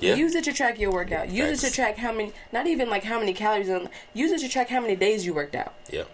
Yeah, 0.00 0.14
Use 0.14 0.34
it 0.34 0.44
to 0.44 0.52
track 0.52 0.78
your 0.78 0.92
workout. 0.92 1.30
Use 1.30 1.62
it 1.62 1.68
to 1.68 1.74
track 1.74 1.96
how 1.96 2.12
many, 2.12 2.32
not 2.52 2.66
even 2.66 2.90
like 2.90 3.04
how 3.04 3.18
many 3.18 3.32
calories. 3.32 3.70
On, 3.70 3.88
use 4.12 4.30
it 4.30 4.40
to 4.40 4.48
track 4.48 4.68
how 4.68 4.80
many 4.80 4.94
days 4.94 5.24
you 5.24 5.32
worked 5.34 5.54
out. 5.54 5.74
yeah. 5.90 6.04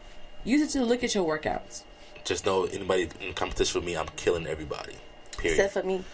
Use 0.44 0.60
it 0.60 0.70
to 0.78 0.84
look 0.84 1.04
at 1.04 1.14
your 1.14 1.24
workouts. 1.24 1.82
Just 2.24 2.46
know 2.46 2.64
anybody 2.64 3.08
in 3.20 3.32
competition 3.32 3.80
with 3.80 3.86
me, 3.86 3.96
I'm 3.96 4.08
killing 4.16 4.46
everybody. 4.46 4.94
Period. 5.38 5.56
Except 5.56 5.72
for 5.72 5.82
me. 5.84 6.04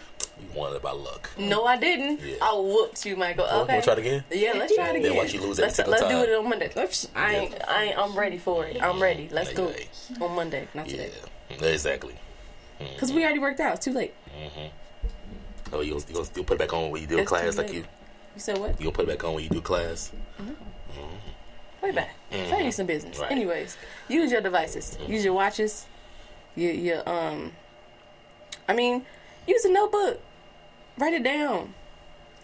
You 0.41 0.47
won 0.59 0.75
it 0.75 0.81
by 0.81 0.91
luck. 0.91 1.29
No, 1.37 1.65
I 1.65 1.77
didn't. 1.77 2.19
Yeah. 2.21 2.35
I 2.41 2.53
whooped 2.55 3.05
you, 3.05 3.15
Michael. 3.15 3.45
Okay. 3.45 3.55
wanna 3.73 3.81
try 3.81 3.93
it 3.93 3.99
again? 3.99 4.23
Yeah, 4.31 4.53
let's 4.55 4.73
try 4.75 4.89
it 4.89 4.93
Then 4.93 5.05
again. 5.05 5.15
watch 5.17 5.33
you 5.33 5.41
lose 5.41 5.59
every 5.59 5.63
let's 5.65 5.75
single 5.75 5.91
let's 5.91 6.03
time. 6.03 6.11
do 6.11 6.31
it 6.31 6.35
on 6.37 6.49
Monday. 6.49 6.71
Let's, 6.75 7.07
I 7.15 7.35
ain't, 7.35 7.55
I 7.67 7.83
ain't, 7.85 7.97
I'm 7.97 8.17
ready 8.17 8.37
for 8.37 8.65
it. 8.65 8.81
I'm 8.81 9.01
ready. 9.01 9.29
Let's 9.31 9.49
Hey, 9.49 9.55
go 9.55 10.25
on 10.25 10.35
Monday, 10.35 10.67
not 10.73 10.87
today. 10.87 11.11
Yeah, 11.49 11.65
exactly. 11.67 12.15
Because 12.79 13.11
we 13.11 13.23
already 13.23 13.39
worked 13.39 13.59
out. 13.59 13.75
It's 13.75 13.85
too 13.85 13.91
late. 13.93 14.13
Oh, 15.71 15.81
you 15.81 15.91
gonna, 15.91 16.03
you 16.07 16.13
gonna 16.15 16.27
you 16.35 16.43
put 16.43 16.55
it 16.55 16.59
back 16.59 16.73
on 16.73 16.89
when 16.89 17.01
you 17.01 17.07
do 17.07 17.19
It's 17.19 17.27
class 17.29 17.57
like 17.57 17.71
you 17.73 17.79
You 18.35 18.39
said 18.39 18.57
what? 18.57 18.79
you 18.79 18.85
gonna 18.85 18.91
put 18.91 19.03
it 19.03 19.09
back 19.09 19.23
on 19.23 19.35
when 19.35 19.43
you 19.43 19.49
do 19.49 19.61
class? 19.61 20.11
Way 21.81 21.91
back. 21.91 22.15
Tell 22.31 22.61
you 22.61 22.71
some 22.71 22.85
business. 22.87 23.15
Mm-hmm. 23.15 23.23
Right. 23.23 23.31
Anyways, 23.31 23.77
use 24.07 24.31
your 24.31 24.41
devices. 24.41 24.97
Use 25.07 25.23
your 25.23 25.33
watches. 25.33 25.85
Your 26.55 26.71
your 26.73 27.07
um. 27.09 27.51
I 28.67 28.73
mean, 28.73 29.05
use 29.47 29.63
a 29.65 29.71
notebook. 29.71 30.21
Write 30.99 31.13
it 31.13 31.23
down. 31.23 31.73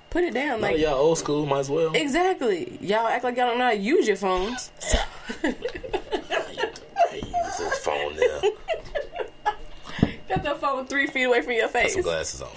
Put 0.10 0.24
it 0.24 0.34
down. 0.34 0.62
Like 0.62 0.74
Like 0.74 0.82
y'all 0.82 0.94
old 0.96 1.18
school, 1.18 1.46
might 1.46 1.60
as 1.60 1.70
well. 1.70 1.92
exactly. 1.94 2.78
Y'all 2.82 3.06
act 3.08 3.24
like 3.26 3.36
y'all 3.36 3.48
don't 3.48 3.58
know 3.58 3.66
how 3.66 3.72
to 3.72 3.78
use 3.78 4.08
your 4.08 4.16
phones. 4.18 4.72
So, 4.80 4.98
Hey, 5.42 7.20
use 7.22 7.58
this 7.58 7.80
phone 7.80 8.16
now. 8.16 8.42
got 10.30 10.44
the 10.44 10.56
phone 10.56 10.88
three 10.88 11.08
feet 11.08 11.24
away 11.24 11.42
from 11.42 11.52
your 11.54 11.64
Got 11.64 11.72
face. 11.74 11.94
some 11.94 12.02
glasses 12.02 12.42
on. 12.42 12.50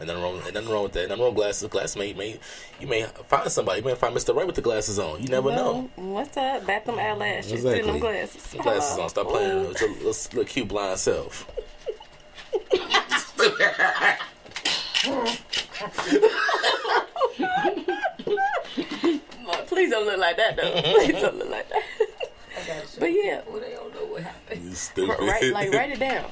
And 0.00 0.08
nothing 0.08 0.22
wrong. 0.22 0.40
And 0.44 0.54
nothing 0.54 0.68
wrong 0.70 0.82
with 0.84 0.92
that. 0.94 1.08
Nothing 1.08 1.22
wrong 1.24 1.34
with 1.34 1.42
glasses. 1.44 1.68
Glasses 1.68 1.96
may, 1.96 2.12
may 2.14 2.38
you 2.80 2.86
may 2.88 3.04
find 3.28 3.50
somebody. 3.52 3.80
You 3.80 3.86
may 3.86 3.94
find 3.94 4.16
Mr. 4.16 4.34
Right 4.34 4.46
with 4.46 4.56
the 4.56 4.62
glasses 4.62 4.98
on. 4.98 5.22
You 5.22 5.28
never 5.28 5.50
know. 5.50 5.90
What's 5.96 6.36
up? 6.36 6.66
Bat 6.66 6.86
them 6.86 6.98
eyelashes. 6.98 7.52
Exactly. 7.52 7.82
Put 7.82 7.86
them 7.92 7.98
glasses. 8.00 8.42
Some 8.42 8.60
glasses 8.62 8.90
Hello. 8.92 9.02
on. 9.04 9.08
Stop 9.10 9.28
playing 9.28 9.68
with 9.68 9.80
your 9.80 9.90
little, 9.90 10.06
little 10.08 10.44
cute 10.44 10.66
blind 10.68 10.98
self. 10.98 11.46
Lord, 15.06 15.28
Please 19.66 19.90
don't 19.90 20.04
look 20.06 20.18
like 20.18 20.36
that 20.36 20.56
though. 20.56 20.82
Please 20.82 21.12
don't 21.20 21.36
look 21.38 21.50
like 21.50 21.68
that. 21.70 21.82
But 22.98 23.06
yeah, 23.12 23.40
Well, 23.48 23.60
they 23.60 23.70
don't 23.72 23.94
know 23.94 24.04
what 24.12 24.22
happened. 24.22 24.64
You 24.68 24.74
stupid. 24.74 25.18
right, 25.20 25.52
like 25.52 25.72
write 25.72 25.90
it 25.90 25.98
down. 26.00 26.30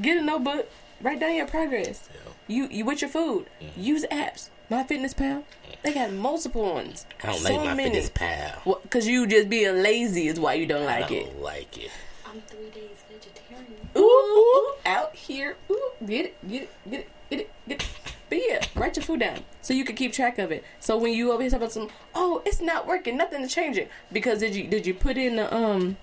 Get 0.00 0.18
a 0.18 0.22
notebook. 0.22 0.68
Write 1.00 1.20
down 1.20 1.34
your 1.34 1.46
progress. 1.46 2.08
Yeah. 2.12 2.20
You 2.46 2.68
you 2.70 2.84
with 2.84 3.00
your 3.00 3.10
food. 3.10 3.46
Mm-hmm. 3.60 3.80
Use 3.82 4.04
apps. 4.10 4.50
My 4.70 4.82
Fitness 4.84 5.12
Pal. 5.14 5.44
They 5.82 5.92
got 5.92 6.12
multiple 6.12 6.62
ones. 6.74 7.04
I 7.22 7.26
don't 7.28 7.36
so 7.38 7.52
like 7.54 7.64
my 7.66 7.74
many. 7.74 7.90
fitness 7.90 8.10
pal. 8.14 8.62
Well, 8.64 8.80
Cause 8.90 9.06
you 9.06 9.26
just 9.26 9.50
being 9.50 9.82
lazy 9.82 10.28
is 10.28 10.40
why 10.40 10.54
you 10.54 10.66
don't 10.66 10.82
I 10.88 11.00
like 11.00 11.08
don't 11.08 11.18
it. 11.18 11.38
like 11.42 11.76
it. 11.78 11.90
I'm 12.26 12.40
three 12.42 12.70
days 12.70 12.96
vegetarian. 13.10 13.88
Ooh, 13.96 14.00
ooh, 14.00 14.72
out 14.86 15.14
here. 15.14 15.56
Ooh, 15.70 15.90
get 16.06 16.26
it, 16.26 16.48
get 16.48 16.62
it, 16.62 16.70
get 16.90 17.00
it, 17.00 17.08
get 17.30 17.40
it, 17.40 17.50
get 17.68 17.82
it. 17.82 17.88
But 18.28 18.38
yeah, 18.46 18.64
write 18.74 18.96
your 18.96 19.04
food 19.04 19.20
down 19.20 19.44
so 19.62 19.74
you 19.74 19.84
can 19.84 19.96
keep 19.96 20.12
track 20.12 20.38
of 20.38 20.50
it. 20.50 20.64
So 20.80 20.96
when 20.96 21.12
you 21.12 21.30
over 21.32 21.42
here 21.42 21.50
talk 21.50 21.58
about 21.58 21.72
some, 21.72 21.90
oh, 22.14 22.42
it's 22.46 22.60
not 22.60 22.86
working, 22.86 23.16
nothing 23.16 23.42
to 23.42 23.48
change 23.48 23.76
it 23.76 23.90
because 24.12 24.40
did 24.40 24.54
you 24.54 24.64
did 24.66 24.86
you 24.86 24.94
put 24.94 25.16
in 25.16 25.36
the 25.36 25.54
um 25.54 25.96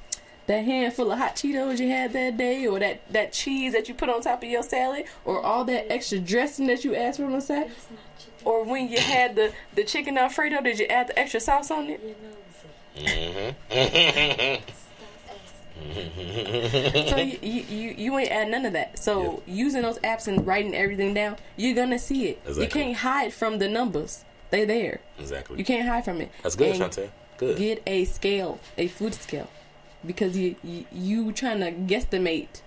that 0.48 0.66
handful 0.66 1.12
of 1.12 1.20
hot 1.20 1.36
Cheetos 1.36 1.80
you 1.80 1.90
had 1.90 2.14
that 2.14 2.36
day, 2.38 2.66
or 2.68 2.80
that 2.80 3.02
that 3.12 3.32
cheese 3.32 3.74
that 3.74 3.88
you 3.88 3.94
put 3.94 4.10
on 4.10 4.22
top 4.22 4.42
of 4.44 4.50
your 4.50 4.64
salad, 4.64 5.06
or 5.26 5.42
all 5.42 5.64
that 5.66 5.92
extra 5.92 6.20
dressing 6.20 6.68
that 6.68 6.84
you 6.84 6.96
asked 6.96 7.20
for 7.20 7.26
on 7.26 7.32
the 7.34 7.42
side, 7.42 7.68
It's 7.68 7.88
not 7.90 8.00
chicken. 8.18 8.34
or 8.46 8.64
when 8.64 8.90
you 8.90 9.00
had 9.00 9.36
the 9.36 9.54
the 9.76 9.84
chicken 9.84 10.18
alfredo, 10.18 10.62
did 10.62 10.80
you 10.80 10.88
add 10.88 11.08
the 11.08 11.18
extra 11.20 11.40
sauce 11.40 11.70
on 11.72 11.90
it? 11.90 12.02
You're 12.04 13.06
nosy. 13.06 13.52
Stop 13.72 13.94
asking. 13.96 14.64
So 17.10 17.18
you, 17.18 17.38
you 17.42 17.96
you 17.98 18.18
ain't 18.18 18.32
add 18.32 18.50
none 18.50 18.66
of 18.66 18.74
that. 18.74 19.00
So 19.00 19.42
using 19.46 19.82
those 19.82 20.00
apps 20.00 20.28
and 20.28 20.46
writing 20.46 20.76
everything 20.76 21.14
down, 21.14 21.38
you're 21.58 21.76
gonna 21.76 22.00
see 22.00 22.28
it. 22.30 22.42
You 22.58 22.68
can't 22.68 22.98
hide 22.98 23.34
from 23.34 23.60
the 23.60 23.68
numbers. 23.68 24.24
They 24.50 24.66
there. 24.66 25.00
Exactly. 25.20 25.58
You 25.58 25.66
can't 25.66 25.88
hide 25.88 26.04
from 26.06 26.22
it. 26.22 26.32
That's 26.44 26.56
good, 26.56 26.76
And 26.76 26.92
Shantae. 26.92 27.10
Good. 27.38 27.58
Get 27.58 27.82
a 27.88 28.06
scale, 28.06 28.60
a 28.78 28.88
food 28.88 29.14
scale, 29.16 29.50
because 30.06 30.38
you 30.38 30.56
you, 30.64 30.86
you 30.92 31.32
trying 31.32 31.60
to 31.62 31.72
guesstimate 31.72 32.62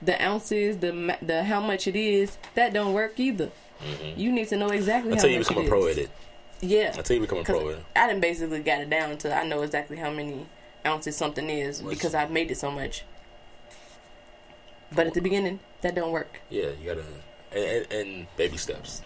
the 0.00 0.20
ounces, 0.22 0.78
the 0.78 1.16
the 1.22 1.44
how 1.44 1.60
much 1.60 1.86
it 1.86 1.96
is. 1.96 2.38
That 2.54 2.72
don't 2.72 2.92
work 2.92 3.20
either. 3.20 3.50
Mm-hmm. 3.80 4.18
You 4.20 4.32
need 4.32 4.48
to 4.48 4.56
know 4.56 4.68
exactly 4.68 5.12
Until 5.12 5.28
how 5.28 5.32
you 5.32 5.38
much 5.40 5.48
become 5.48 5.62
it 5.64 5.66
a 5.66 5.68
pro 5.68 5.86
is. 5.86 5.98
at 5.98 6.04
it. 6.04 6.10
Yeah. 6.60 6.96
Until 6.96 7.16
you 7.16 7.22
become 7.22 7.38
a 7.38 7.44
pro 7.44 7.68
at 7.70 7.78
it. 7.78 7.84
I 7.96 8.06
done 8.08 8.20
basically 8.20 8.60
got 8.62 8.80
it 8.80 8.90
down 8.90 9.18
to 9.18 9.34
I 9.36 9.44
know 9.46 9.62
exactly 9.62 9.96
how 9.96 10.10
many 10.10 10.46
ounces 10.86 11.16
something 11.16 11.48
is 11.50 11.80
because 11.82 12.14
I've 12.14 12.30
made 12.30 12.50
it 12.50 12.56
so 12.58 12.70
much. 12.70 13.04
But 14.94 15.06
at 15.06 15.14
the 15.14 15.20
beginning, 15.20 15.60
that 15.80 15.94
don't 15.94 16.12
work. 16.12 16.40
Yeah, 16.50 16.70
you 16.80 16.86
gotta 16.86 17.04
and, 17.52 17.64
and, 17.64 17.92
and 17.92 18.26
baby 18.36 18.56
steps. 18.56 19.02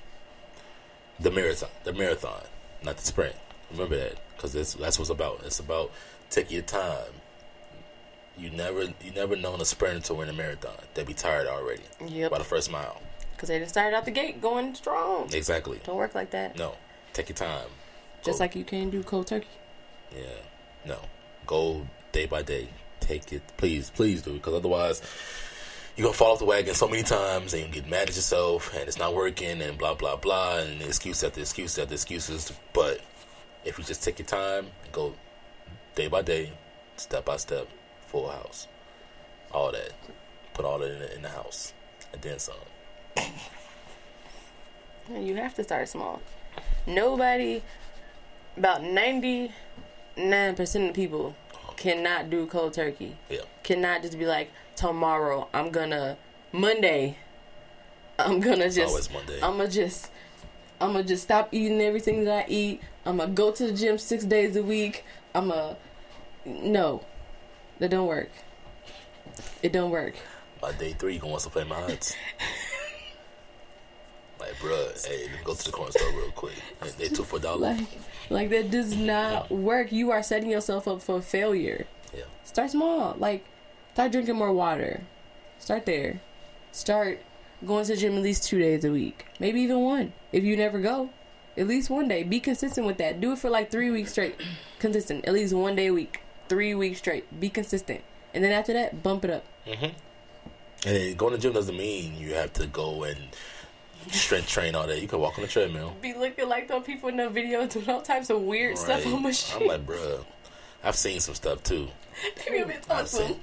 The 1.20 1.31
marathon, 1.31 1.70
the 1.85 1.93
marathon, 1.93 2.43
not 2.83 2.97
the 2.97 3.03
sprint. 3.07 3.37
Remember 3.70 3.97
that 3.97 4.16
because 4.37 4.53
that's 4.53 4.74
that's 4.74 4.99
what's 4.99 5.11
about. 5.11 5.43
It's 5.45 5.61
about 5.61 5.91
take 6.31 6.51
your 6.51 6.62
time. 6.62 7.12
You 8.39 8.51
never 8.51 8.83
you 8.83 9.12
never 9.14 9.35
known 9.37 9.61
a 9.61 9.64
sprinter 9.64 10.01
to 10.09 10.14
win 10.14 10.29
a 10.29 10.33
marathon. 10.33 10.77
They'd 10.95 11.07
be 11.07 11.14
tired 11.14 11.47
already 11.47 11.83
Yep. 12.07 12.31
by 12.33 12.39
the 12.39 12.45
first 12.45 12.70
mile. 12.70 13.01
Because 13.33 13.49
they 13.49 13.59
just 13.59 13.70
started 13.72 13.97
out 13.97 14.05
the 14.05 14.11
gate 14.11 14.41
going 14.41 14.74
strong. 14.74 15.33
Exactly. 15.33 15.81
Don't 15.85 15.97
work 15.97 16.14
like 16.14 16.31
that. 16.31 16.57
No, 16.59 16.74
take 17.12 17.29
your 17.29 17.37
time. 17.37 17.68
Just 18.24 18.39
Go- 18.39 18.45
like 18.45 18.57
you 18.57 18.64
can't 18.64 18.91
do 18.91 19.03
cold 19.03 19.27
turkey. 19.29 19.47
Yeah. 20.14 20.22
No. 20.85 20.99
Go 21.47 21.87
day 22.13 22.27
by 22.27 22.43
day. 22.43 22.69
Take 23.01 23.33
it. 23.33 23.43
Please, 23.57 23.91
please 23.91 24.23
do. 24.23 24.35
Because 24.35 24.55
otherwise, 24.55 25.03
you're 25.97 26.11
to 26.11 26.17
fall 26.17 26.33
off 26.33 26.39
the 26.39 26.45
wagon 26.45 26.75
so 26.75 26.89
many 26.89 27.03
times 27.03 27.55
and 27.55 27.63
you 27.63 27.69
get 27.69 27.89
mad 27.89 28.09
at 28.09 28.17
yourself 28.17 28.75
and 28.75 28.89
it's 28.89 28.99
not 28.99 29.15
working 29.15 29.63
and 29.63 29.79
blah, 29.79 29.95
blah, 29.95 30.17
blah. 30.17 30.59
And 30.59 30.83
excuse 30.83 31.23
after 31.23 31.41
excuse 31.41 31.79
after 31.79 31.95
excuses. 31.95 32.53
But 32.73 33.01
if 33.65 33.79
you 33.79 33.85
just 33.85 34.03
take 34.03 34.19
your 34.19 34.27
time 34.27 34.67
go 34.93 35.15
day 35.95 36.09
by 36.09 36.23
day, 36.23 36.53
step 36.97 37.25
by 37.25 37.37
step, 37.37 37.69
full 38.07 38.29
house, 38.29 38.69
all 39.53 39.73
that. 39.73 39.93
Put 40.55 40.65
all 40.65 40.79
that 40.79 40.93
in 40.93 40.99
the, 40.99 41.15
in 41.17 41.23
the 41.23 41.29
house. 41.29 41.73
And 42.13 42.23
then 42.23 42.39
some. 42.39 42.55
You 45.11 45.37
have 45.37 45.55
to 45.55 45.65
start 45.65 45.89
small. 45.89 46.21
Nobody, 46.87 47.63
about 48.57 48.83
99% 50.17 50.89
of 50.89 50.95
people 50.95 51.37
cannot 51.77 52.31
do 52.31 52.47
cold 52.47 52.73
turkey. 52.73 53.17
Yeah. 53.29 53.41
Cannot 53.62 54.03
just 54.03 54.19
be 54.19 54.27
like, 54.27 54.51
tomorrow 54.75 55.49
I'm 55.53 55.71
gonna, 55.71 56.17
Monday, 56.53 57.19
I'm 58.19 58.41
gonna 58.41 58.71
just, 58.71 58.89
always 58.89 59.11
Monday. 59.11 59.39
I'm 59.43 59.59
gonna 59.59 59.69
just, 59.69 60.11
I'm 60.81 60.93
gonna 60.93 61.05
just 61.05 61.23
stop 61.23 61.49
eating 61.53 61.81
everything 61.81 62.25
that 62.25 62.47
I 62.47 62.49
eat. 62.49 62.81
I'm 63.05 63.19
gonna 63.19 63.33
go 63.33 63.53
to 63.53 63.67
the 63.67 63.73
gym 63.73 63.99
six 63.99 64.25
days 64.25 64.57
a 64.57 64.62
week. 64.62 65.05
I'm 65.35 65.49
gonna, 65.49 65.77
no, 66.45 67.05
that 67.79 67.91
don't 67.91 68.07
work. 68.07 68.31
It 69.62 69.73
don't 69.73 69.91
work. 69.91 70.14
By 70.61 70.73
day 70.73 70.95
three, 70.95 71.14
you 71.14 71.21
to 71.21 71.27
want 71.27 71.43
to 71.43 71.51
play 71.51 71.64
my 71.64 71.77
odds. 71.77 72.17
like, 74.41 74.55
bruh, 74.55 75.07
hey, 75.07 75.25
let 75.25 75.33
me 75.33 75.39
go 75.45 75.55
to 75.55 75.64
the 75.64 75.73
corner 75.73 75.93
store 75.93 76.11
real 76.12 76.31
quick. 76.31 76.55
They, 76.81 76.91
they 76.91 77.09
two 77.14 77.25
for 77.25 77.37
a 77.37 77.41
dollar. 77.41 77.75
Like, 77.75 77.87
like 78.31 78.51
that 78.51 78.70
does 78.70 78.97
not 78.97 79.51
work. 79.51 79.93
You 79.93 80.11
are 80.11 80.22
setting 80.22 80.51
yourself 80.51 80.87
up 80.89 81.03
for 81.03 81.20
failure. 81.20 81.87
Yeah. 82.14 82.24
Start 82.45 82.70
small. 82.70 83.14
Like, 83.18 83.45
start 83.95 84.12
drinking 84.12 84.37
more 84.37 84.53
water. 84.53 85.03
Start 85.59 85.87
there. 85.87 86.20
Start 86.72 87.20
going 87.64 87.85
to 87.87 87.93
the 87.95 87.97
gym 87.97 88.16
at 88.16 88.22
least 88.22 88.45
two 88.45 88.59
days 88.59 88.85
a 88.85 88.91
week. 88.91 89.27
Maybe 89.41 89.61
even 89.61 89.81
one. 89.81 90.12
If 90.33 90.45
you 90.45 90.57
never 90.57 90.81
go, 90.81 91.11
at 91.57 91.66
least 91.66 91.89
one 91.91 92.09
day. 92.09 92.22
Be 92.22 92.41
consistent 92.41 92.87
with 92.87 92.99
that. 92.99 93.20
Do 93.20 93.33
it 93.33 93.39
for 93.39 93.49
like 93.51 93.70
three 93.70 93.91
weeks 93.91 94.12
straight. 94.12 94.37
Consistent. 94.79 95.24
At 95.24 95.33
least 95.35 95.55
one 95.55 95.74
day 95.77 95.87
a 95.87 95.93
week. 95.93 96.20
Three 96.49 96.74
weeks 96.74 96.99
straight. 96.99 97.41
Be 97.41 97.49
consistent. 97.49 98.03
And 98.35 98.45
then 98.45 98.53
after 98.53 98.74
that, 98.74 99.03
bump 99.03 99.24
it 99.24 99.31
up. 99.31 99.45
Mhm. 99.66 99.93
And 100.85 101.16
going 101.16 101.31
to 101.33 101.39
the 101.39 101.43
gym 101.43 101.55
doesn't 101.55 101.77
mean 101.77 102.14
you 102.18 102.35
have 102.35 102.53
to 102.55 102.66
go 102.66 103.03
and 103.05 103.18
strength 104.11 104.49
train 104.49 104.75
all 104.75 104.87
that. 104.87 105.01
You 105.01 105.09
can 105.09 105.19
walk 105.19 105.37
on 105.39 105.43
the 105.43 105.49
treadmill. 105.49 105.95
Be 106.01 106.15
looking 106.15 106.49
like 106.49 106.69
those 106.69 106.85
people 106.85 107.09
in 107.09 107.17
the 107.17 107.29
video 107.29 107.67
doing 107.67 107.89
all 107.89 108.03
types 108.03 108.31
of 108.31 108.41
weird 108.43 108.77
stuff 108.79 109.07
on 109.07 109.23
machine. 109.23 109.63
I'm 109.63 109.69
like, 109.69 109.87
bruh, 109.87 110.25
I've 110.85 110.97
seen 110.97 111.21
some 111.21 111.35
stuff 111.35 111.63
too. 111.63 111.89
They 112.47 112.53
be 112.53 112.59
a 112.59 112.67
bit 112.67 112.85
I've 112.89 113.03
awesome. 113.05 113.27
seen, 113.29 113.41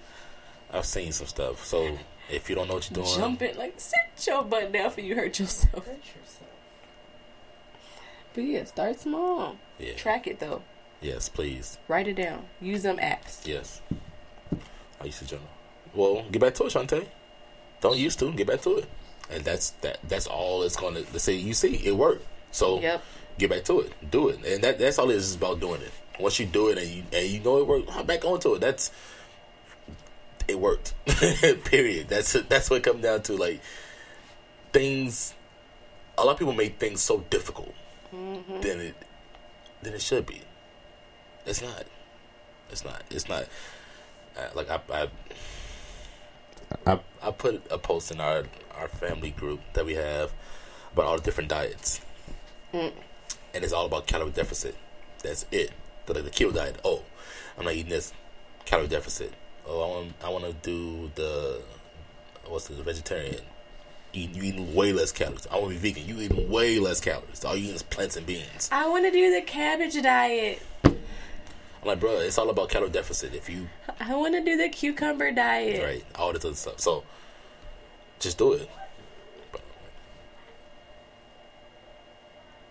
I've 0.71 0.85
seen 0.85 1.11
some 1.11 1.27
stuff. 1.27 1.63
So 1.65 1.97
if 2.31 2.49
you 2.49 2.55
don't 2.55 2.67
know 2.67 2.75
what 2.75 2.89
you're 2.89 3.03
doing, 3.03 3.15
Jumping 3.17 3.55
like 3.57 3.73
sit 3.77 3.99
your 4.25 4.43
butt 4.43 4.71
down 4.71 4.89
for 4.91 5.01
you 5.01 5.15
hurt 5.15 5.37
yourself. 5.39 5.85
But 8.33 8.41
yeah, 8.43 8.63
start 8.63 8.99
small. 8.99 9.57
yeah, 9.77 9.93
Track 9.93 10.25
it 10.27 10.39
though. 10.39 10.63
yes, 11.01 11.29
please, 11.29 11.77
Write 11.87 12.07
it 12.07 12.15
down. 12.15 12.45
Use 12.59 12.81
them 12.83 12.97
apps. 12.97 13.45
yes. 13.45 13.81
I 14.99 15.05
used 15.05 15.19
to 15.19 15.25
journal. 15.27 15.45
Well, 15.93 16.25
get 16.31 16.41
back 16.41 16.55
to 16.55 16.63
it, 16.65 16.73
Shantae. 16.73 17.05
Don't 17.81 17.97
used 17.97 18.17
to 18.19 18.31
get 18.31 18.47
back 18.47 18.61
to 18.61 18.77
it, 18.77 18.85
and 19.29 19.43
that's 19.43 19.71
that. 19.81 19.99
That's 20.07 20.27
all 20.27 20.63
it's 20.63 20.75
gonna. 20.75 20.99
Let's 21.11 21.23
say 21.23 21.33
you 21.35 21.53
see 21.53 21.75
it 21.75 21.95
worked. 21.95 22.25
So 22.51 22.79
Yep. 22.81 23.03
get 23.39 23.49
back 23.49 23.63
to 23.65 23.81
it, 23.81 24.11
do 24.11 24.29
it, 24.29 24.43
and 24.45 24.63
that 24.63 24.77
that's 24.79 24.99
all 24.99 25.09
it 25.09 25.15
is 25.15 25.29
is 25.29 25.35
about 25.35 25.59
doing 25.59 25.81
it. 25.81 25.91
Once 26.19 26.39
you 26.39 26.45
do 26.45 26.69
it 26.69 26.77
and 26.77 26.87
you 26.89 27.03
and 27.11 27.27
you 27.27 27.39
know 27.39 27.57
it 27.59 27.67
worked, 27.67 27.89
hop 27.89 28.05
back 28.07 28.23
onto 28.25 28.53
it. 28.53 28.61
That's 28.61 28.91
it 30.47 30.59
worked. 30.59 30.93
Period. 31.65 32.09
That's 32.09 32.33
that's 32.33 32.69
what 32.69 32.77
it 32.77 32.83
comes 32.83 33.01
down 33.01 33.21
to. 33.23 33.35
Like 33.35 33.61
things 34.71 35.33
a 36.17 36.23
lot 36.23 36.33
of 36.33 36.37
people 36.39 36.53
make 36.53 36.77
things 36.79 37.01
so 37.01 37.19
difficult 37.29 37.73
Mm-hmm. 38.13 38.61
than 38.61 38.79
it 38.79 38.95
than 39.81 39.93
it 39.95 40.01
should 40.01 40.25
be. 40.27 40.41
It's 41.47 41.61
not. 41.63 41.83
It's 42.71 42.85
not. 42.85 43.01
It's 43.09 43.27
not. 43.27 43.47
Uh, 44.37 44.49
like 44.53 44.69
I, 44.69 44.79
I, 44.93 45.07
I, 46.85 46.99
I 47.21 47.31
put 47.31 47.63
a 47.71 47.77
post 47.79 48.11
in 48.11 48.19
our 48.21 48.43
our 48.77 48.87
family 48.87 49.31
group 49.31 49.59
that 49.73 49.85
we 49.85 49.93
have 49.95 50.31
about 50.93 51.05
all 51.05 51.15
the 51.17 51.23
different 51.23 51.49
diets, 51.49 52.01
Mm. 52.73 52.91
and 53.53 53.63
it's 53.63 53.73
all 53.73 53.85
about 53.85 54.07
calorie 54.07 54.31
deficit. 54.31 54.75
That's 55.21 55.45
it. 55.51 55.71
The, 56.05 56.13
the 56.13 56.29
keto 56.29 56.53
diet. 56.53 56.79
Oh, 56.83 57.03
I'm 57.57 57.65
not 57.65 57.73
eating 57.75 57.89
this 57.91 58.13
calorie 58.65 58.87
deficit. 58.87 59.33
Oh, 59.67 59.81
I 59.81 59.87
want 59.95 60.13
I 60.25 60.29
want 60.29 60.43
to 60.45 60.53
do 60.53 61.11
the 61.15 61.61
what's 62.47 62.67
the 62.67 62.81
vegetarian. 62.83 63.41
Eating, 64.15 64.35
you 64.35 64.43
eating 64.43 64.75
way 64.75 64.93
less 64.93 65.11
calories. 65.11 65.47
I 65.51 65.57
want 65.57 65.73
to 65.73 65.79
be 65.79 65.91
vegan. 65.91 66.07
You 66.07 66.21
eating 66.21 66.49
way 66.49 66.77
less 66.79 66.99
calories. 66.99 67.43
All 67.45 67.55
you 67.55 67.63
eating 67.63 67.75
is 67.75 67.83
plants 67.83 68.15
and 68.15 68.25
beans. 68.27 68.69
I 68.71 68.87
want 68.87 69.05
to 69.05 69.11
do 69.11 69.33
the 69.33 69.41
cabbage 69.41 69.99
diet. 70.03 70.61
I'm 70.83 70.95
like, 71.83 71.99
bro, 71.99 72.19
it's 72.19 72.37
all 72.37 72.49
about 72.49 72.69
calorie 72.69 72.89
deficit. 72.89 73.33
If 73.33 73.49
you 73.49 73.67
I 73.99 74.15
want 74.15 74.33
to 74.35 74.43
do 74.43 74.55
the 74.57 74.69
cucumber 74.69 75.31
diet. 75.31 75.83
right, 75.83 76.05
all 76.15 76.31
this 76.33 76.45
other 76.45 76.53
stuff. 76.55 76.79
So 76.79 77.03
just 78.23 78.37
do 78.37 78.53
it. 78.53 78.69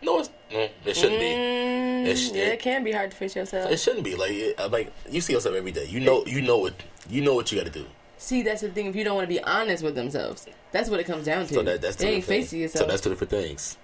No, 0.02 0.18
it's, 0.18 0.30
no, 0.52 0.68
it 0.84 0.96
shouldn't 0.96 1.20
be. 1.20 1.26
Mm, 1.26 2.06
It 2.06 2.16
sh- 2.16 2.30
yeah, 2.32 2.42
it- 2.46 2.52
it 2.54 2.58
can 2.60 2.82
be 2.82 2.90
hard 2.90 3.12
to 3.12 3.16
face 3.16 3.36
yourself. 3.36 3.70
It 3.70 3.78
shouldn't 3.78 4.02
be 4.04 4.16
like 4.16 4.32
it, 4.32 4.58
like 4.72 4.92
you 5.08 5.20
see 5.20 5.32
yourself 5.32 5.54
every 5.54 5.70
day. 5.70 5.86
You 5.86 6.00
know, 6.00 6.24
you 6.26 6.40
know 6.42 6.58
what 6.58 6.74
you 7.08 7.20
know 7.22 7.34
what 7.34 7.52
you 7.52 7.58
got 7.58 7.72
to 7.72 7.78
do. 7.78 7.86
See, 8.18 8.42
that's 8.42 8.62
the 8.62 8.68
thing. 8.70 8.86
If 8.86 8.96
you 8.96 9.04
don't 9.04 9.14
want 9.14 9.28
to 9.28 9.34
be 9.34 9.42
honest 9.42 9.84
with 9.84 9.94
themselves, 9.94 10.46
that's 10.72 10.88
what 10.90 10.98
it 10.98 11.04
comes 11.04 11.24
down 11.26 11.46
to. 11.46 11.54
So 11.54 11.62
that 11.62 11.80
that's 11.80 11.96
two 11.96 12.04
they 12.06 12.12
ain't 12.14 12.22
different 12.22 12.42
facing 12.42 12.58
things. 12.58 12.72
yourself. 12.74 12.84
So 12.86 12.90
that's 12.90 13.02
two 13.02 13.10
different 13.10 13.30
things. 13.30 13.76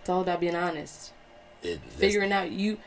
it's 0.00 0.08
all 0.08 0.22
about 0.22 0.40
being 0.40 0.56
honest. 0.56 1.12
It, 1.62 1.80
Figuring 1.98 2.32
out 2.32 2.50
you 2.50 2.78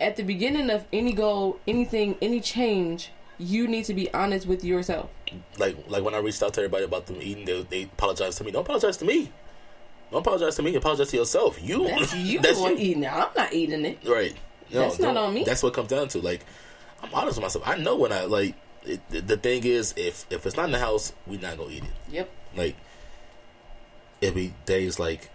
at 0.00 0.16
the 0.16 0.22
beginning 0.24 0.68
of 0.70 0.84
any 0.92 1.12
goal, 1.12 1.58
anything, 1.66 2.16
any 2.20 2.40
change, 2.40 3.10
you 3.38 3.68
need 3.68 3.84
to 3.86 3.94
be 3.94 4.12
honest 4.14 4.46
with 4.46 4.64
yourself. 4.64 5.10
like 5.58 5.76
like 5.88 6.02
when 6.02 6.14
I 6.14 6.18
reached 6.18 6.42
out 6.42 6.54
to 6.54 6.60
everybody 6.60 6.84
about 6.84 7.06
them 7.06 7.18
eating, 7.20 7.44
they 7.44 7.62
they 7.62 7.82
apologize 7.84 8.36
to 8.36 8.44
me. 8.44 8.50
Don't 8.50 8.62
apologize 8.62 8.96
to 8.98 9.04
me. 9.04 9.32
Don't 10.10 10.20
apologize 10.20 10.56
to 10.56 10.62
me. 10.62 10.74
Apologize 10.74 11.08
to 11.10 11.16
yourself. 11.16 11.62
You. 11.62 11.86
That's 11.86 12.14
you 12.16 12.40
that's 12.40 12.60
you. 12.60 12.76
eating 12.76 13.04
it. 13.04 13.12
I'm 13.12 13.28
not 13.36 13.52
eating 13.52 13.84
it. 13.84 13.98
Right. 14.06 14.34
No, 14.72 14.80
That's 14.80 14.98
not 14.98 15.16
on 15.16 15.34
me. 15.34 15.44
That's 15.44 15.62
what 15.62 15.70
it 15.70 15.74
comes 15.74 15.88
down 15.88 16.08
to. 16.08 16.18
Like, 16.20 16.44
I'm 17.02 17.12
honest 17.14 17.36
with 17.36 17.42
myself. 17.42 17.66
I 17.66 17.76
know 17.76 17.96
when 17.96 18.12
I 18.12 18.24
like. 18.24 18.54
It, 18.84 19.00
the, 19.08 19.36
thing 19.36 19.64
is, 19.64 19.94
if 19.96 20.26
if 20.30 20.46
it's 20.46 20.56
not 20.56 20.66
in 20.66 20.70
the 20.70 20.78
house, 20.78 21.12
we 21.26 21.38
not 21.38 21.56
gonna 21.56 21.70
eat 21.70 21.82
it. 21.82 21.90
Yep. 22.08 22.30
Like, 22.54 22.76
it 24.20 24.32
be 24.32 24.54
days 24.64 25.00
like, 25.00 25.28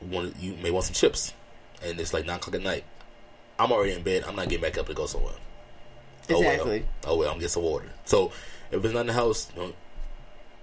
one 0.00 0.34
you 0.40 0.54
may 0.62 0.70
want 0.70 0.86
some 0.86 0.94
chips, 0.94 1.34
and 1.82 2.00
it's 2.00 2.14
like 2.14 2.24
nine 2.24 2.36
o'clock 2.36 2.54
at 2.54 2.62
night. 2.62 2.84
I'm 3.58 3.70
already 3.70 3.92
in 3.92 4.02
bed. 4.02 4.24
I'm 4.26 4.34
not 4.34 4.48
getting 4.48 4.62
back 4.62 4.78
up 4.78 4.86
to 4.86 4.94
go 4.94 5.04
somewhere. 5.04 5.34
Oh, 6.28 6.40
well. 6.40 6.50
Exactly. 6.50 6.86
Oh 7.06 7.16
well, 7.16 7.28
I'm 7.28 7.34
gonna 7.34 7.42
get 7.42 7.50
some 7.50 7.62
water. 7.62 7.86
So 8.04 8.32
if 8.70 8.84
it's 8.84 8.94
not 8.94 9.00
in 9.00 9.06
the 9.08 9.12
house, 9.12 9.46
don't, 9.56 9.74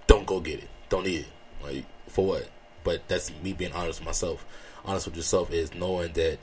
don't 0.06 0.26
go 0.26 0.40
get 0.40 0.60
it. 0.60 0.68
Don't 0.88 1.06
eat 1.06 1.20
it. 1.20 1.26
Like 1.62 1.84
for 2.08 2.26
what? 2.26 2.48
But 2.84 3.08
that's 3.08 3.30
me 3.42 3.52
being 3.52 3.72
honest 3.72 4.00
with 4.00 4.06
myself. 4.06 4.46
Honest 4.84 5.06
with 5.06 5.16
yourself 5.16 5.52
is 5.52 5.74
knowing 5.74 6.12
that 6.12 6.38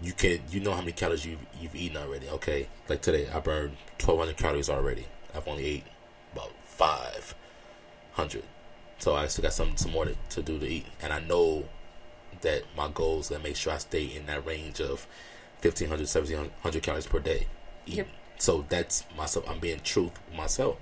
you 0.00 0.12
can 0.12 0.40
you 0.50 0.60
know 0.60 0.72
how 0.72 0.80
many 0.80 0.92
calories 0.92 1.26
you've, 1.26 1.44
you've 1.60 1.74
eaten 1.74 1.96
already. 1.96 2.28
Okay, 2.28 2.68
like 2.88 3.02
today 3.02 3.28
I 3.28 3.40
burned 3.40 3.76
1,200 4.00 4.36
calories 4.36 4.70
already. 4.70 5.06
I've 5.34 5.48
only 5.48 5.64
ate 5.64 5.84
about 6.32 6.52
500, 6.64 8.44
so 8.98 9.14
I 9.16 9.26
still 9.26 9.42
got 9.42 9.52
some 9.52 9.76
some 9.76 9.92
more 9.92 10.04
to, 10.04 10.14
to 10.30 10.42
do 10.42 10.58
to 10.58 10.66
eat. 10.66 10.86
And 11.02 11.12
I 11.12 11.20
know 11.20 11.64
that 12.42 12.62
my 12.76 12.88
goal 12.88 13.20
is 13.20 13.28
to 13.28 13.38
make 13.40 13.56
sure 13.56 13.72
I 13.72 13.78
stay 13.78 14.04
in 14.04 14.26
that 14.26 14.46
range 14.46 14.80
of 14.80 15.06
1,500, 15.62 16.00
1,700 16.00 16.82
calories 16.82 17.06
per 17.06 17.18
day. 17.18 17.46
Yep. 17.86 18.08
So 18.38 18.64
that's 18.68 19.04
myself. 19.16 19.48
I'm 19.48 19.58
being 19.58 19.80
truth 19.80 20.12
myself. 20.36 20.76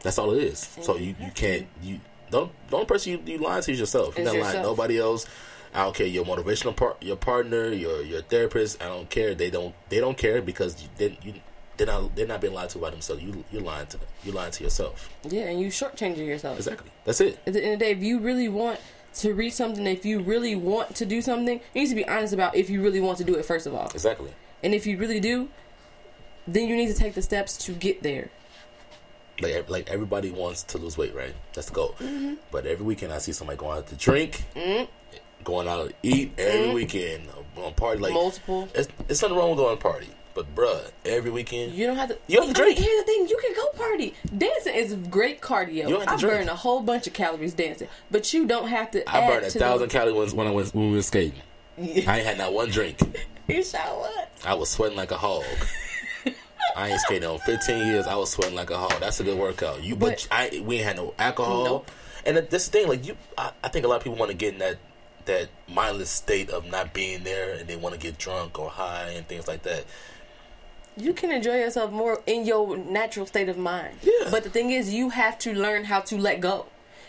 That's 0.00 0.18
all 0.18 0.32
it 0.32 0.42
is. 0.42 0.60
So 0.82 0.96
you, 0.96 1.14
you 1.20 1.30
can't 1.34 1.66
you 1.82 2.00
don't 2.30 2.52
the 2.68 2.76
only 2.76 2.86
person 2.86 3.12
you, 3.12 3.22
you 3.32 3.38
lying 3.38 3.62
to 3.62 3.72
is 3.72 3.80
yourself. 3.80 4.16
You're 4.16 4.26
not 4.26 4.36
lying 4.36 4.56
to 4.56 4.62
nobody 4.62 4.98
else. 4.98 5.26
I 5.74 5.82
don't 5.84 5.94
care 5.94 6.06
your 6.06 6.24
motivational 6.24 6.74
part, 6.74 7.02
your 7.02 7.16
partner, 7.16 7.68
your 7.68 8.02
your 8.02 8.22
therapist. 8.22 8.82
I 8.82 8.86
don't 8.86 9.10
care. 9.10 9.34
They 9.34 9.50
don't 9.50 9.74
they 9.88 10.00
don't 10.00 10.16
care 10.16 10.40
because 10.40 10.80
you 10.82 10.88
didn't 10.96 11.24
you 11.24 11.34
they're 11.76 11.86
not 11.86 12.14
they're 12.14 12.26
not 12.26 12.40
being 12.40 12.54
lied 12.54 12.70
to 12.70 12.78
by 12.78 12.90
themselves. 12.90 13.22
You 13.22 13.44
you're 13.50 13.62
lying 13.62 13.86
to 13.88 13.98
them. 13.98 14.08
You're 14.24 14.34
lying 14.34 14.52
to 14.52 14.64
yourself. 14.64 15.10
Yeah, 15.28 15.44
and 15.44 15.60
you 15.60 15.68
shortchanging 15.68 16.26
yourself. 16.26 16.58
Exactly. 16.58 16.90
That's 17.04 17.20
it. 17.20 17.38
At 17.46 17.52
the 17.54 17.62
end 17.62 17.74
of 17.74 17.78
the 17.80 17.84
day, 17.86 17.90
if 17.92 18.02
you 18.02 18.20
really 18.20 18.48
want 18.48 18.80
to 19.18 19.34
reach 19.34 19.52
something, 19.54 19.86
if 19.86 20.04
you 20.04 20.20
really 20.20 20.54
want 20.56 20.94
to 20.96 21.06
do 21.06 21.20
something, 21.22 21.60
you 21.74 21.80
need 21.82 21.88
to 21.88 21.94
be 21.94 22.06
honest 22.08 22.32
about 22.34 22.54
if 22.56 22.68
you 22.70 22.82
really 22.82 23.00
want 23.00 23.18
to 23.18 23.24
do 23.24 23.34
it. 23.36 23.44
First 23.44 23.66
of 23.66 23.74
all, 23.74 23.88
Exactly. 23.94 24.32
and 24.62 24.74
if 24.74 24.86
you 24.86 24.96
really 24.98 25.20
do, 25.20 25.48
then 26.46 26.68
you 26.68 26.76
need 26.76 26.88
to 26.88 26.94
take 26.94 27.14
the 27.14 27.22
steps 27.22 27.56
to 27.58 27.72
get 27.72 28.02
there. 28.02 28.30
Like 29.40 29.68
like 29.70 29.88
everybody 29.88 30.30
wants 30.32 30.62
to 30.64 30.78
lose 30.78 30.98
weight, 30.98 31.14
right? 31.14 31.34
That's 31.52 31.68
the 31.68 31.74
goal. 31.74 31.94
Mm-hmm. 32.00 32.34
But 32.50 32.66
every 32.66 32.84
weekend 32.84 33.12
I 33.12 33.18
see 33.18 33.32
somebody 33.32 33.56
going 33.56 33.78
out 33.78 33.86
to 33.88 33.94
drink, 33.96 34.42
going 35.44 35.68
out 35.68 35.88
to 35.90 35.94
eat 36.02 36.32
every 36.38 36.74
weekend, 36.74 37.28
on 37.56 37.72
party 37.74 38.00
like 38.00 38.10
Mm-hmm. 38.12 38.18
Multiple. 38.20 38.68
It's, 38.74 38.88
it's 39.08 39.22
nothing 39.22 39.36
wrong 39.36 39.50
with 39.50 39.58
going 39.58 39.76
to 39.76 39.82
party, 39.82 40.08
but 40.44 40.54
bruh, 40.54 40.90
every 41.04 41.30
weekend 41.30 41.72
You 41.72 41.86
don't 41.86 41.96
have 41.96 42.08
to. 42.10 42.18
You 42.28 42.40
have 42.42 42.54
to 42.54 42.62
I 42.62 42.66
mean, 42.66 42.74
drink. 42.74 42.78
here's 42.86 43.04
the 43.04 43.06
thing: 43.06 43.28
you 43.28 43.38
can 43.42 43.54
go 43.54 43.68
party. 43.78 44.14
Dancing 44.36 44.74
is 44.74 44.94
great 45.10 45.40
cardio. 45.40 45.72
You 45.74 45.82
don't 45.90 46.00
have 46.00 46.08
to 46.08 46.14
I 46.14 46.16
drink. 46.16 46.34
burn 46.40 46.48
a 46.48 46.54
whole 46.54 46.80
bunch 46.80 47.06
of 47.06 47.12
calories 47.12 47.54
dancing, 47.54 47.88
but 48.10 48.32
you 48.32 48.46
don't 48.46 48.68
have 48.68 48.90
to. 48.92 49.08
I 49.10 49.26
burned 49.26 49.46
a 49.46 49.50
thousand 49.50 49.88
calories 49.90 50.32
when 50.34 50.46
I 50.46 50.50
was 50.50 50.72
when 50.72 50.90
we 50.90 50.96
were 50.96 51.02
skating. 51.02 51.40
I 51.78 51.82
ain't 51.82 52.06
had 52.26 52.38
not 52.38 52.52
one 52.52 52.70
drink. 52.70 52.98
You 53.48 53.64
shot 53.64 53.96
what? 53.98 54.30
I 54.44 54.52
was 54.52 54.68
sweating 54.68 54.98
like 54.98 55.10
a 55.10 55.16
hog. 55.16 55.42
I 56.76 56.90
ain't 56.90 57.00
skating 57.00 57.26
on 57.26 57.38
15 57.38 57.86
years. 57.86 58.06
I 58.06 58.14
was 58.14 58.30
sweating 58.30 58.54
like 58.54 58.68
a 58.68 58.76
hog. 58.76 58.92
That's 59.00 59.20
a 59.20 59.24
good 59.24 59.38
workout. 59.38 59.82
You, 59.82 59.96
but, 59.96 60.26
But- 60.30 60.54
I 60.54 60.60
we 60.60 60.76
ain't 60.76 60.84
had 60.84 60.96
no 60.96 61.14
alcohol. 61.18 61.64
Nope. 61.64 61.90
And 62.26 62.36
this 62.36 62.68
thing. 62.68 62.88
Like 62.88 63.06
you, 63.06 63.16
I, 63.38 63.52
I 63.64 63.68
think 63.68 63.86
a 63.86 63.88
lot 63.88 63.96
of 63.96 64.04
people 64.04 64.18
want 64.18 64.30
to 64.30 64.36
get 64.36 64.52
in 64.52 64.58
that 64.60 64.76
that 65.24 65.48
mindless 65.66 66.10
state 66.10 66.50
of 66.50 66.66
not 66.66 66.92
being 66.92 67.22
there, 67.24 67.54
and 67.54 67.66
they 67.68 67.76
want 67.76 67.94
to 67.94 68.00
get 68.00 68.18
drunk 68.18 68.58
or 68.58 68.68
high 68.68 69.10
and 69.10 69.26
things 69.26 69.48
like 69.48 69.62
that. 69.62 69.84
You 70.98 71.12
can 71.12 71.30
enjoy 71.30 71.56
yourself 71.56 71.92
more 71.92 72.20
in 72.26 72.44
your 72.44 72.76
natural 72.76 73.26
state 73.26 73.48
of 73.48 73.56
mind. 73.56 73.96
Yeah. 74.02 74.28
But 74.30 74.44
the 74.44 74.50
thing 74.50 74.70
is, 74.70 74.92
you 74.92 75.10
have 75.10 75.38
to 75.40 75.54
learn 75.54 75.84
how 75.84 76.00
to 76.00 76.16
let 76.18 76.40
go. 76.40 76.66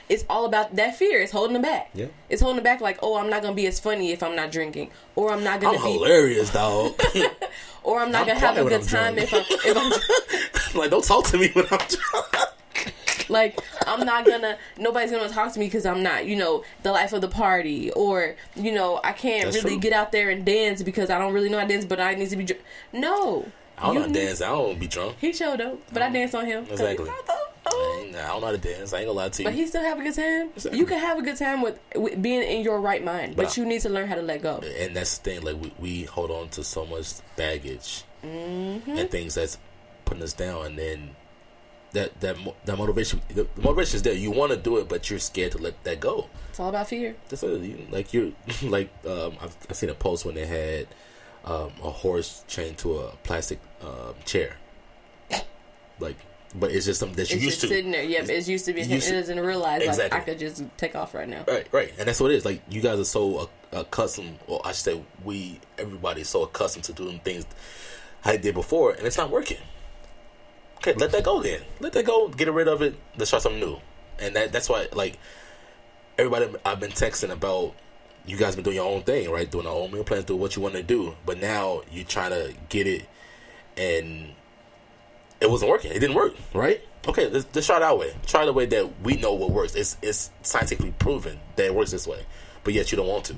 It's 0.08 0.26
all 0.30 0.46
about 0.46 0.76
that 0.76 0.96
fear. 0.96 1.22
It's 1.22 1.32
holding 1.32 1.54
them 1.54 1.62
back. 1.62 1.90
Yeah. 1.94 2.08
It's 2.30 2.42
holding 2.42 2.58
them 2.58 2.64
back. 2.64 2.82
Like, 2.82 2.98
oh, 3.04 3.18
I'm 3.18 3.30
not 3.30 3.42
gonna 3.44 3.54
be 3.56 3.68
as 3.68 3.80
funny 3.80 4.12
if 4.12 4.24
I'm 4.24 4.36
not 4.36 4.52
drinking, 4.52 4.90
or 5.16 5.32
I'm 5.32 5.44
not 5.44 5.56
I'm 5.56 5.62
gonna 5.76 5.84
be, 5.84 5.94
hilarious, 5.94 6.52
dog. 6.52 7.00
or 7.84 8.00
I'm 8.00 8.12
not 8.12 8.22
I'm 8.22 8.28
gonna 8.28 8.40
have 8.40 8.58
a 8.58 8.64
good 8.64 8.82
I'm 8.82 8.88
time 8.88 9.16
drunk. 9.16 9.32
if 9.32 9.34
I'm 9.34 9.46
if 9.70 10.74
I'm 10.74 10.80
like, 10.80 10.90
don't 10.90 11.04
talk 11.04 11.26
to 11.28 11.38
me 11.38 11.50
when 11.54 11.66
I'm 11.70 11.78
drunk. 11.78 12.36
like 13.30 13.60
I'm 13.86 14.04
not 14.06 14.26
gonna 14.26 14.58
nobody's 14.78 15.12
gonna 15.12 15.30
talk 15.30 15.54
to 15.54 15.60
me 15.60 15.68
because 15.68 15.86
I'm 15.86 16.02
not 16.02 16.26
you 16.26 16.36
know 16.36 16.64
the 16.82 16.92
life 16.92 17.14
of 17.14 17.22
the 17.22 17.28
party 17.28 17.92
or 17.92 18.36
you 18.56 18.72
know 18.72 19.00
I 19.04 19.12
can't 19.12 19.46
That's 19.52 19.58
really 19.64 19.76
true. 19.76 19.82
get 19.82 19.94
out 19.94 20.12
there 20.12 20.32
and 20.32 20.44
dance 20.44 20.82
because 20.82 21.12
I 21.12 21.20
don't 21.20 21.34
really 21.34 21.50
know 21.50 21.60
how 21.60 21.66
to 21.68 21.70
dance 21.72 21.86
but 21.86 22.00
I 22.00 22.16
need 22.16 22.30
to 22.32 22.36
be 22.36 22.46
dr- 22.46 22.62
no 22.92 23.52
I 23.82 23.86
don't 23.88 23.96
know 23.96 24.02
how 24.02 24.08
to 24.08 24.14
dance. 24.14 24.42
I 24.42 24.48
don't 24.50 24.80
be 24.80 24.88
drunk. 24.88 25.16
he 25.20 25.34
showed 25.34 25.62
up 25.62 25.80
but 25.94 26.02
I 26.02 26.10
danced 26.12 26.36
on 26.36 26.46
him. 26.46 26.66
Exactly. 26.70 27.10
I, 27.10 27.14
I 27.66 27.72
don't 28.32 28.42
know 28.42 28.48
how 28.48 28.52
to 28.52 28.58
dance. 28.58 28.94
I 28.94 29.00
ain't 29.00 29.08
gonna 29.08 29.18
lie 29.18 29.30
to 29.30 29.44
you. 29.44 29.48
but 29.50 29.54
he 29.54 29.68
still 29.68 29.84
have 29.84 30.00
a 30.00 30.04
good 30.04 30.16
time 30.16 30.50
Exactly. 30.56 30.80
you 30.80 30.86
can 30.86 31.00
have 31.00 31.20
a 31.20 31.22
good 31.22 31.38
time 31.38 31.62
with, 31.62 31.80
with 31.96 32.22
being 32.22 32.42
in 32.42 32.64
your 32.64 32.80
right 32.82 33.04
mind 33.04 33.36
but, 33.36 33.48
I- 33.48 33.62
you 33.62 33.66
need 33.68 33.82
to 33.82 33.90
learn 33.90 34.08
how 34.08 34.16
to 34.16 34.22
let 34.22 34.42
go 34.42 34.58
and 34.80 34.96
that's 34.96 35.18
the 35.20 35.24
thing. 35.32 35.42
Like 35.44 35.62
we, 35.62 35.72
we 35.80 36.04
hold 36.04 36.32
on 36.32 36.50
to 36.50 36.64
so 36.64 36.86
much 36.86 37.14
baggage 37.36 38.04
and 38.24 39.10
things 39.10 39.36
that's 39.36 39.58
putting 40.06 40.24
us 40.24 40.34
down, 40.34 40.66
and 40.66 40.78
then 40.80 41.16
that 41.92 42.20
that 42.22 42.36
that 42.66 42.78
motivation, 42.78 43.22
the, 43.30 43.48
the 43.56 43.62
motivation 43.62 43.96
is 43.98 44.02
there. 44.04 44.14
You 44.14 44.32
want 44.32 44.52
to 44.52 44.58
do 44.58 44.78
it, 44.78 44.90
but 44.90 45.10
you're 45.10 45.20
scared 45.20 45.52
to 45.54 45.58
let 45.58 45.82
that 45.86 46.00
go. 46.00 46.28
it's 46.50 46.60
all 46.60 46.70
about 46.70 46.88
fear 46.88 47.16
That's 47.30 47.44
you, 47.44 47.88
like 47.92 48.14
you're 48.14 48.32
like 48.64 48.90
um, 49.08 49.34
I've, 49.42 49.56
I've 49.70 49.76
seen 49.76 49.90
a 49.90 49.94
post 49.94 50.26
when 50.26 50.36
they 50.36 50.46
had 50.46 50.88
um, 51.46 51.72
a 51.84 51.90
horse 51.90 52.44
chained 52.48 52.78
to 52.80 52.98
a 53.00 53.12
plastic 53.24 53.60
um, 53.82 54.16
chair, 54.26 54.58
like. 56.00 56.18
But 56.56 56.72
it's 56.72 56.88
just 56.88 57.00
something 57.00 57.16
that 57.18 57.30
you're 57.30 57.38
it's 57.38 57.46
used 57.46 57.60
just 57.60 57.70
to. 57.72 57.76
sitting 57.76 57.92
there 57.92 58.02
yep 58.02 58.28
it's 58.28 58.48
used 58.48 58.66
to 58.66 58.74
be 58.74 58.82
It's 58.82 58.90
used 58.90 59.08
it 59.10 59.12
doesn't 59.12 59.40
realize 59.40 59.86
like 60.00 60.12
I 60.12 60.20
could 60.22 60.40
just 60.40 60.64
take 60.78 60.96
off 60.96 61.14
right 61.14 61.30
now 61.30 61.44
Right, 61.48 61.68
right, 61.72 61.94
and 62.00 62.08
that's 62.08 62.20
what 62.20 62.32
it 62.32 62.38
is. 62.38 62.44
Like 62.44 62.64
you 62.72 62.82
guys 62.82 62.98
are 62.98 63.06
so 63.06 63.38
uh, 63.38 63.46
accustomed, 63.72 64.40
or 64.48 64.60
I 64.66 64.70
should 64.70 64.78
say, 64.78 65.02
we 65.24 65.60
everybody 65.78 66.22
is 66.22 66.30
so 66.30 66.42
accustomed 66.42 66.86
to 66.86 66.94
doing 66.94 67.20
things 67.20 67.46
how 68.22 68.32
they 68.32 68.40
did 68.40 68.56
before, 68.56 68.94
and 68.94 69.06
it's 69.06 69.16
not 69.18 69.30
working. 69.30 69.60
Okay, 70.78 70.94
let 70.94 71.12
that 71.12 71.24
go 71.24 71.40
then. 71.40 71.62
Let 71.82 71.94
that 71.94 72.06
go. 72.06 72.30
Get 72.30 72.52
rid 72.52 72.68
of 72.68 72.82
it. 72.82 72.96
Let's 73.16 73.30
try 73.30 73.38
something 73.38 73.60
new. 73.62 73.78
And 74.18 74.36
that 74.36 74.52
that's 74.52 74.70
why, 74.70 74.88
like 74.92 75.20
everybody, 76.18 76.48
I've 76.66 76.80
been 76.80 76.90
texting 76.92 77.30
about. 77.30 77.76
You 78.30 78.38
guys 78.38 78.56
been 78.56 78.64
doing 78.64 78.76
your 78.76 78.86
own 78.88 79.02
thing, 79.04 79.30
right? 79.32 79.50
Doing 79.50 79.66
our 79.66 79.74
own 79.74 79.92
meal 79.92 80.04
plans, 80.04 80.26
doing 80.26 80.40
what 80.40 80.56
you 80.56 80.62
want 80.62 80.76
to 80.76 80.84
do. 80.84 81.16
But 81.26 81.40
now 81.40 81.82
you're 81.92 82.06
trying 82.06 82.32
to 82.32 82.54
get 82.70 82.86
it 82.86 83.08
and 83.76 84.30
it 85.42 85.50
wasn't 85.50 85.72
working. 85.72 85.92
It 85.92 86.00
didn't 86.00 86.16
work, 86.16 86.36
right? 86.54 86.82
Okay, 87.08 87.30
let's, 87.30 87.48
let's 87.54 87.66
try 87.66 87.78
it 87.78 87.84
our 87.84 87.96
way. 87.96 88.14
Try 88.28 88.46
the 88.46 88.54
way 88.54 88.66
that 88.68 89.02
we 89.02 89.16
know 89.16 89.34
what 89.34 89.52
works. 89.52 89.74
It's 89.74 89.98
it's 90.02 90.30
scientifically 90.42 90.94
proven 91.00 91.40
that 91.56 91.66
it 91.66 91.74
works 91.74 91.92
this 91.92 92.06
way, 92.06 92.26
but 92.64 92.74
yet 92.74 92.92
you 92.92 92.98
don't 92.98 93.08
want 93.08 93.26
to. 93.26 93.36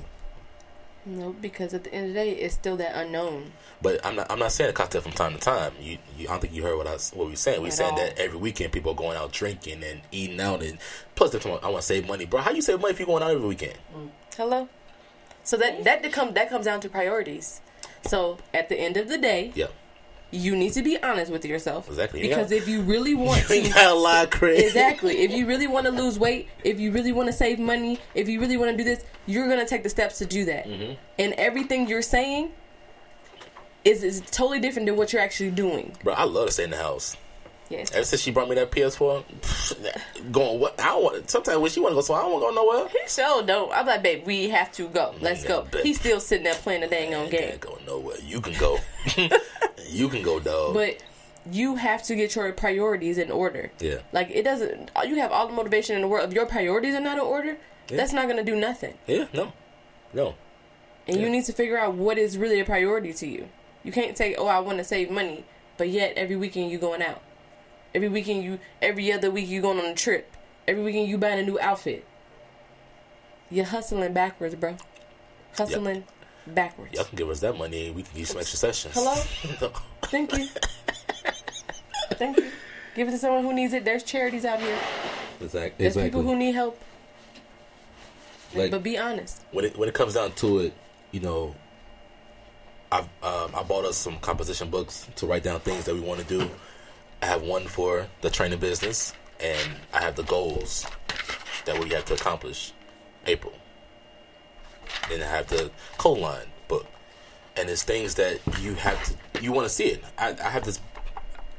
No, 1.04 1.32
because 1.32 1.74
at 1.74 1.82
the 1.84 1.92
end 1.92 2.08
of 2.08 2.14
the 2.14 2.20
day, 2.20 2.30
it's 2.30 2.54
still 2.54 2.76
that 2.76 2.94
unknown. 2.94 3.52
But 3.80 4.04
I'm 4.04 4.16
not. 4.16 4.30
I'm 4.30 4.38
not 4.38 4.52
saying 4.52 4.70
a 4.70 4.72
cocktail 4.72 5.00
from 5.00 5.12
time 5.12 5.32
to 5.32 5.38
time. 5.38 5.72
You, 5.80 5.98
you 6.16 6.28
I 6.28 6.32
don't 6.32 6.40
think 6.40 6.54
you 6.54 6.62
heard 6.62 6.76
what 6.76 6.86
I 6.86 6.96
what 7.16 7.28
we 7.28 7.36
saying. 7.36 7.60
We 7.62 7.68
At 7.68 7.74
saying 7.74 7.92
all. 7.92 7.96
that 7.98 8.18
every 8.18 8.38
weekend 8.38 8.72
people 8.72 8.92
are 8.92 8.96
going 8.96 9.16
out 9.16 9.32
drinking 9.32 9.82
and 9.84 10.00
eating 10.12 10.40
out, 10.40 10.62
and 10.62 10.78
plus 11.14 11.30
they're 11.30 11.40
talking 11.40 11.56
about, 11.56 11.64
I 11.66 11.70
want 11.70 11.82
to 11.82 11.86
save 11.86 12.06
money, 12.06 12.24
bro. 12.24 12.40
How 12.40 12.50
you 12.50 12.62
save 12.62 12.80
money 12.80 12.92
if 12.92 13.00
you're 13.00 13.06
going 13.06 13.22
out 13.22 13.30
every 13.30 13.46
weekend? 13.46 13.78
Hello. 14.36 14.68
So 15.44 15.56
that 15.56 15.84
that 15.84 16.12
comes 16.12 16.34
that 16.34 16.48
comes 16.50 16.64
down 16.66 16.80
to 16.80 16.88
priorities. 16.88 17.60
So 18.06 18.38
at 18.52 18.68
the 18.68 18.76
end 18.78 18.96
of 18.96 19.08
the 19.08 19.18
day, 19.18 19.52
Yeah, 19.54 19.66
you 20.30 20.56
need 20.56 20.72
to 20.72 20.82
be 20.82 21.00
honest 21.02 21.30
with 21.30 21.44
yourself. 21.44 21.88
Exactly. 21.88 22.22
Because 22.22 22.50
Yeah. 22.50 22.58
if 22.58 22.68
you 22.68 22.82
really 22.82 23.14
want 23.28 23.48
you 23.50 23.62
to, 23.62 23.68
got 23.70 23.90
a 23.92 23.94
lot, 23.94 24.30
Chris. 24.30 24.60
exactly, 24.60 25.18
if 25.18 25.30
you 25.30 25.46
really 25.46 25.66
want 25.66 25.86
to 25.86 25.92
lose 25.92 26.18
weight, 26.18 26.48
if 26.64 26.80
you 26.80 26.90
really 26.92 27.12
want 27.12 27.28
to 27.28 27.32
save 27.32 27.58
money, 27.58 28.00
if 28.14 28.28
you 28.28 28.40
really 28.40 28.56
want 28.56 28.70
to 28.72 28.76
do 28.76 28.84
this, 28.84 29.04
you're 29.26 29.48
gonna 29.48 29.66
take 29.66 29.82
the 29.82 29.88
steps 29.88 30.18
to 30.18 30.26
do 30.26 30.44
that. 30.46 30.66
Mm-hmm. 30.66 30.94
And 31.18 31.32
everything 31.34 31.88
you're 31.88 32.02
saying 32.02 32.50
is 33.84 34.02
is 34.04 34.20
totally 34.30 34.60
different 34.60 34.86
than 34.86 34.96
what 34.96 35.12
you're 35.12 35.22
actually 35.22 35.50
doing. 35.50 35.96
Bro, 36.04 36.14
I 36.14 36.24
love 36.24 36.46
to 36.46 36.52
stay 36.52 36.64
in 36.64 36.70
the 36.70 36.76
house. 36.76 37.16
Yes. 37.72 37.90
Ever 37.92 38.04
since 38.04 38.22
she 38.22 38.30
brought 38.30 38.48
me 38.48 38.54
that 38.56 38.70
PS4, 38.70 39.24
going 40.30 40.60
what? 40.60 40.78
I 40.80 40.84
don't 40.86 41.02
want. 41.02 41.30
Sometimes 41.30 41.58
when 41.58 41.70
she 41.70 41.80
want 41.80 41.92
to 41.92 41.96
go, 41.96 42.00
so 42.02 42.14
I 42.14 42.22
don't 42.22 42.32
want 42.32 42.42
to 42.44 42.48
go 42.48 42.54
nowhere. 42.54 42.88
He 42.88 42.98
so 43.08 43.44
dope. 43.44 43.70
I'm 43.74 43.86
like, 43.86 44.02
babe, 44.02 44.24
we 44.26 44.48
have 44.50 44.70
to 44.72 44.88
go. 44.88 45.14
Let's 45.20 45.42
Yeah, 45.42 45.64
go. 45.70 45.82
He's 45.82 45.98
still 45.98 46.20
sitting 46.20 46.44
there 46.44 46.54
playing 46.54 46.82
the 46.82 46.86
dang 46.88 47.14
on 47.14 47.30
game. 47.30 47.56
go 47.60 47.78
nowhere. 47.86 48.16
You 48.22 48.40
can 48.40 48.52
go. 48.58 48.78
you 49.88 50.08
can 50.08 50.22
go, 50.22 50.38
dog. 50.38 50.74
But 50.74 51.02
you 51.50 51.76
have 51.76 52.02
to 52.04 52.14
get 52.14 52.36
your 52.36 52.52
priorities 52.52 53.18
in 53.18 53.30
order. 53.30 53.72
Yeah. 53.80 53.98
Like 54.12 54.30
it 54.30 54.42
doesn't. 54.42 54.90
You 55.06 55.16
have 55.16 55.32
all 55.32 55.46
the 55.48 55.52
motivation 55.54 55.96
in 55.96 56.02
the 56.02 56.08
world. 56.08 56.28
If 56.28 56.34
your 56.34 56.46
priorities 56.46 56.94
are 56.94 57.00
not 57.00 57.14
in 57.18 57.24
order, 57.24 57.56
that's 57.88 58.12
not 58.12 58.28
gonna 58.28 58.44
do 58.44 58.54
nothing. 58.54 58.94
yeah, 59.06 59.26
no, 59.32 59.52
no. 60.12 60.34
And 61.08 61.20
you 61.20 61.28
need 61.28 61.44
to 61.46 61.52
figure 61.52 61.76
out 61.76 61.94
what 61.94 62.16
is 62.16 62.38
really 62.38 62.60
a 62.60 62.64
priority 62.64 63.12
to 63.14 63.26
you. 63.26 63.48
You 63.82 63.90
can't 63.90 64.16
say, 64.16 64.36
"Oh, 64.36 64.46
I 64.46 64.60
want 64.60 64.78
to 64.78 64.84
save 64.84 65.10
money," 65.10 65.44
but 65.76 65.88
yet 65.88 66.12
every 66.16 66.36
weekend 66.36 66.70
you 66.70 66.78
going 66.78 67.02
out. 67.02 67.20
Every 67.94 68.08
weekend 68.08 68.42
you, 68.44 68.58
every 68.80 69.12
other 69.12 69.30
week 69.30 69.48
you 69.48 69.60
going 69.60 69.78
on 69.78 69.84
a 69.86 69.94
trip. 69.94 70.34
Every 70.66 70.82
weekend 70.82 71.08
you 71.08 71.18
buying 71.18 71.40
a 71.40 71.42
new 71.42 71.58
outfit. 71.60 72.04
You're 73.50 73.66
hustling 73.66 74.12
backwards, 74.14 74.54
bro. 74.54 74.76
Hustling 75.56 76.04
backwards. 76.46 76.94
Y'all 76.94 77.04
can 77.04 77.16
give 77.16 77.28
us 77.28 77.40
that 77.40 77.56
money. 77.58 77.88
And 77.88 77.96
we 77.96 78.02
can 78.02 78.16
give 78.16 78.28
some 78.28 78.38
extra 78.38 78.56
sessions. 78.58 78.94
Hello? 78.94 79.14
Thank 80.04 80.32
you. 80.36 80.46
Thank 82.12 82.38
you. 82.38 82.50
Give 82.94 83.08
it 83.08 83.12
to 83.12 83.18
someone 83.18 83.42
who 83.42 83.52
needs 83.52 83.72
it. 83.72 83.84
There's 83.84 84.02
charities 84.02 84.44
out 84.44 84.60
here. 84.60 84.78
exactly. 85.40 85.84
There's 85.84 85.96
people 85.96 86.22
who 86.22 86.36
need 86.36 86.52
help. 86.52 86.80
Like- 88.54 88.70
but 88.70 88.82
be 88.82 88.98
honest. 88.98 89.42
when 89.50 89.64
it 89.64 89.76
when 89.78 89.88
it 89.88 89.94
comes 89.94 90.14
down 90.14 90.32
to 90.32 90.58
it, 90.60 90.74
you 91.10 91.20
know, 91.20 91.54
I've 92.90 93.04
um, 93.22 93.50
I 93.54 93.62
bought 93.62 93.84
us 93.86 93.96
some 93.96 94.18
composition 94.18 94.68
books 94.68 95.08
to 95.16 95.26
write 95.26 95.42
down 95.42 95.60
things 95.60 95.84
that 95.86 95.94
we 95.94 96.00
want 96.00 96.20
to 96.20 96.26
do. 96.26 96.50
I 97.22 97.26
have 97.26 97.42
one 97.42 97.66
for 97.68 98.08
the 98.20 98.30
training 98.30 98.58
business, 98.58 99.14
and 99.38 99.76
I 99.94 100.00
have 100.00 100.16
the 100.16 100.24
goals 100.24 100.84
that 101.64 101.78
we 101.78 101.88
have 101.90 102.04
to 102.06 102.14
accomplish. 102.14 102.72
April. 103.26 103.52
Then 105.08 105.22
I 105.22 105.26
have 105.26 105.46
the 105.46 105.70
coal 105.98 106.16
line 106.16 106.46
book, 106.66 106.86
and 107.56 107.70
it's 107.70 107.84
things 107.84 108.16
that 108.16 108.40
you 108.60 108.74
have 108.74 109.02
to 109.04 109.14
you 109.40 109.52
want 109.52 109.66
to 109.66 109.72
see 109.72 109.84
it. 109.84 110.04
I, 110.18 110.36
I 110.42 110.50
have 110.50 110.64
this. 110.64 110.80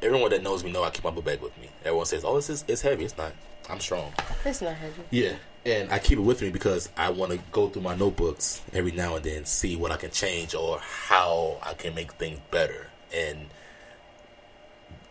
Everyone 0.01 0.30
that 0.32 0.43
knows 0.43 0.66
me 0.66 0.72
know 0.72 0.84
I 0.84 0.89
keep 0.89 1.05
my 1.05 1.11
book 1.11 1.24
bag 1.24 1.41
with 1.41 1.57
me. 1.57 1.70
Everyone 1.86 2.05
says, 2.05 2.26
"Oh, 2.26 2.36
this 2.36 2.49
is 2.49 2.66
it's 2.68 2.82
heavy." 2.82 3.05
It's 3.05 3.18
not. 3.18 3.32
I'm 3.70 3.80
strong. 3.80 4.11
It's 4.43 4.61
not 4.61 4.76
heavy. 4.76 5.01
Yeah, 5.09 5.36
and 5.66 5.89
I 5.89 5.99
keep 5.99 6.18
it 6.18 6.22
with 6.22 6.41
me 6.41 6.49
because 6.49 6.89
I 6.97 7.09
want 7.11 7.32
to 7.32 7.39
go 7.53 7.70
through 7.70 7.84
my 7.84 7.95
notebooks 7.95 8.61
every 8.74 8.91
now 8.91 9.16
and 9.16 9.24
then, 9.24 9.45
see 9.45 9.78
what 9.78 9.93
I 9.93 9.95
can 9.95 10.11
change 10.11 10.53
or 10.53 10.80
how 10.80 11.59
I 11.64 11.74
can 11.74 11.95
make 11.95 12.11
things 12.14 12.39
better. 12.51 12.88
And 13.16 13.47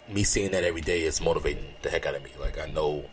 me 0.09 0.25
seeing 0.25 0.51
that 0.53 0.65
every 0.65 0.81
day 0.81 1.03
is 1.03 1.21
motivating 1.21 1.65
the 1.83 1.91
heck 1.91 2.07
out 2.07 2.15
of 2.15 2.23
me. 2.23 2.31
Like 2.39 2.59
I 2.59 2.67
know 2.67 3.05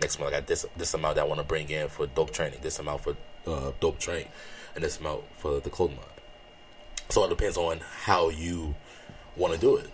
next 0.00 0.18
month 0.18 0.32
I 0.32 0.38
got 0.38 0.46
this 0.46 0.66
this 0.76 0.94
amount 0.94 1.16
that 1.16 1.22
I 1.22 1.24
want 1.24 1.40
to 1.40 1.46
bring 1.46 1.68
in 1.68 1.88
for 1.88 2.06
dope 2.06 2.32
training, 2.32 2.58
this 2.62 2.78
amount 2.78 3.02
for 3.02 3.16
uh, 3.46 3.72
dope 3.80 3.98
train, 3.98 4.26
and 4.74 4.82
this 4.82 4.98
amount 4.98 5.22
for 5.36 5.60
the 5.60 5.70
clothing 5.70 5.96
line. 5.96 6.06
So 7.08 7.24
it 7.24 7.28
depends 7.28 7.56
on 7.56 7.80
how 7.80 8.30
you 8.30 8.74
want 9.36 9.54
to 9.54 9.60
do 9.60 9.76
it. 9.76 9.90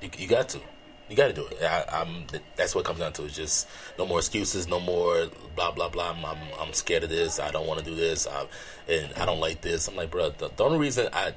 You, 0.00 0.10
you 0.18 0.28
got 0.28 0.48
to. 0.50 0.60
You 1.08 1.16
got 1.16 1.26
to 1.26 1.32
do 1.34 1.46
it. 1.46 1.62
I, 1.62 1.84
I'm. 2.00 2.26
That's 2.56 2.74
what 2.74 2.84
comes 2.84 3.00
down 3.00 3.12
to. 3.14 3.24
It's 3.24 3.36
just 3.36 3.68
no 3.98 4.06
more 4.06 4.18
excuses. 4.18 4.68
No 4.68 4.80
more 4.80 5.28
blah 5.56 5.72
blah 5.72 5.88
blah. 5.88 6.10
I'm. 6.10 6.24
I'm, 6.24 6.38
I'm 6.58 6.72
scared 6.72 7.04
of 7.04 7.10
this. 7.10 7.40
I 7.40 7.50
don't 7.50 7.66
want 7.66 7.80
to 7.80 7.84
do 7.84 7.94
this. 7.94 8.26
I, 8.26 8.46
and 8.88 9.12
I 9.14 9.26
don't 9.26 9.40
like 9.40 9.60
this. 9.60 9.88
I'm 9.88 9.96
like, 9.96 10.10
bro. 10.10 10.30
The, 10.30 10.50
the 10.54 10.64
only 10.64 10.78
reason 10.78 11.08
I. 11.12 11.34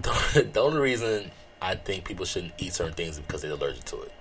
The, 0.00 0.48
the 0.52 0.60
only 0.60 0.80
reason 0.80 1.30
I 1.60 1.74
think 1.74 2.04
people 2.04 2.24
shouldn't 2.24 2.54
eat 2.58 2.72
certain 2.74 2.94
things 2.94 3.14
is 3.16 3.20
because 3.20 3.42
they're 3.42 3.52
allergic 3.52 3.84
to 3.86 4.02
it. 4.02 4.12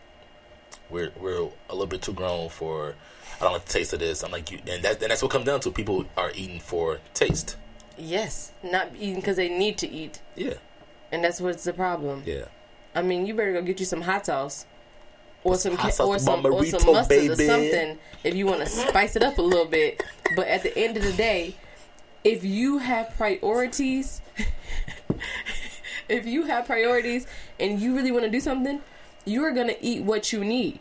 We're 0.90 1.12
we're 1.20 1.42
a 1.70 1.74
little 1.74 1.88
bit 1.88 2.02
too 2.02 2.14
grown 2.14 2.50
for. 2.50 2.96
I 3.40 3.44
don't 3.44 3.54
like 3.54 3.66
the 3.66 3.74
taste 3.74 3.94
of 3.94 4.00
this. 4.00 4.24
I'm 4.24 4.32
like 4.32 4.50
you, 4.52 4.60
and 4.68 4.82
that 4.84 5.02
and 5.02 5.12
that's 5.12 5.22
what 5.22 5.32
comes 5.32 5.46
down 5.46 5.60
to. 5.62 5.72
People 5.72 6.06
are 6.16 6.32
eating 6.34 6.60
for 6.60 7.00
taste. 7.14 7.58
Yes, 7.98 8.52
not 8.64 8.90
eating 8.98 9.16
because 9.16 9.36
they 9.38 9.50
need 9.50 9.78
to 9.80 9.90
eat, 9.90 10.22
Yeah, 10.36 10.54
and 11.12 11.24
that's 11.24 11.42
what's 11.42 11.64
the 11.64 11.74
problem. 11.74 12.24
yeah. 12.26 12.46
I 12.96 13.02
mean, 13.02 13.26
you 13.26 13.34
better 13.34 13.54
go 13.54 13.62
get 13.64 13.80
you 13.80 13.86
some 13.88 14.02
hot 14.02 14.26
sauce, 14.28 14.66
or 15.44 15.56
some 15.58 15.76
ca- 15.78 15.90
sauce 15.90 16.08
or 16.08 16.20
some 16.20 16.46
or 16.46 16.64
some 16.66 16.86
mustard 16.86 17.32
or 17.32 17.36
something 17.36 17.98
if 18.24 18.34
you 18.36 18.46
want 18.46 18.60
to 18.62 18.66
spice 18.68 19.16
it 19.16 19.24
up 19.24 19.38
a 19.38 19.42
little 19.42 19.66
bit. 19.66 20.04
But 20.36 20.48
at 20.48 20.64
the 20.64 20.76
end 20.78 20.98
of 20.98 21.04
the 21.04 21.14
day, 21.14 21.56
if 22.24 22.44
you 22.44 22.78
have 22.80 23.14
priorities, 23.18 24.22
if 26.10 26.26
you 26.26 26.44
have 26.44 26.66
priorities 26.66 27.28
and 27.60 27.80
you 27.80 27.96
really 27.96 28.12
want 28.12 28.26
to 28.26 28.32
do 28.32 28.40
something, 28.40 28.82
you 29.26 29.44
are 29.44 29.52
gonna 29.52 29.76
eat 29.82 30.04
what 30.04 30.32
you 30.32 30.44
need. 30.44 30.80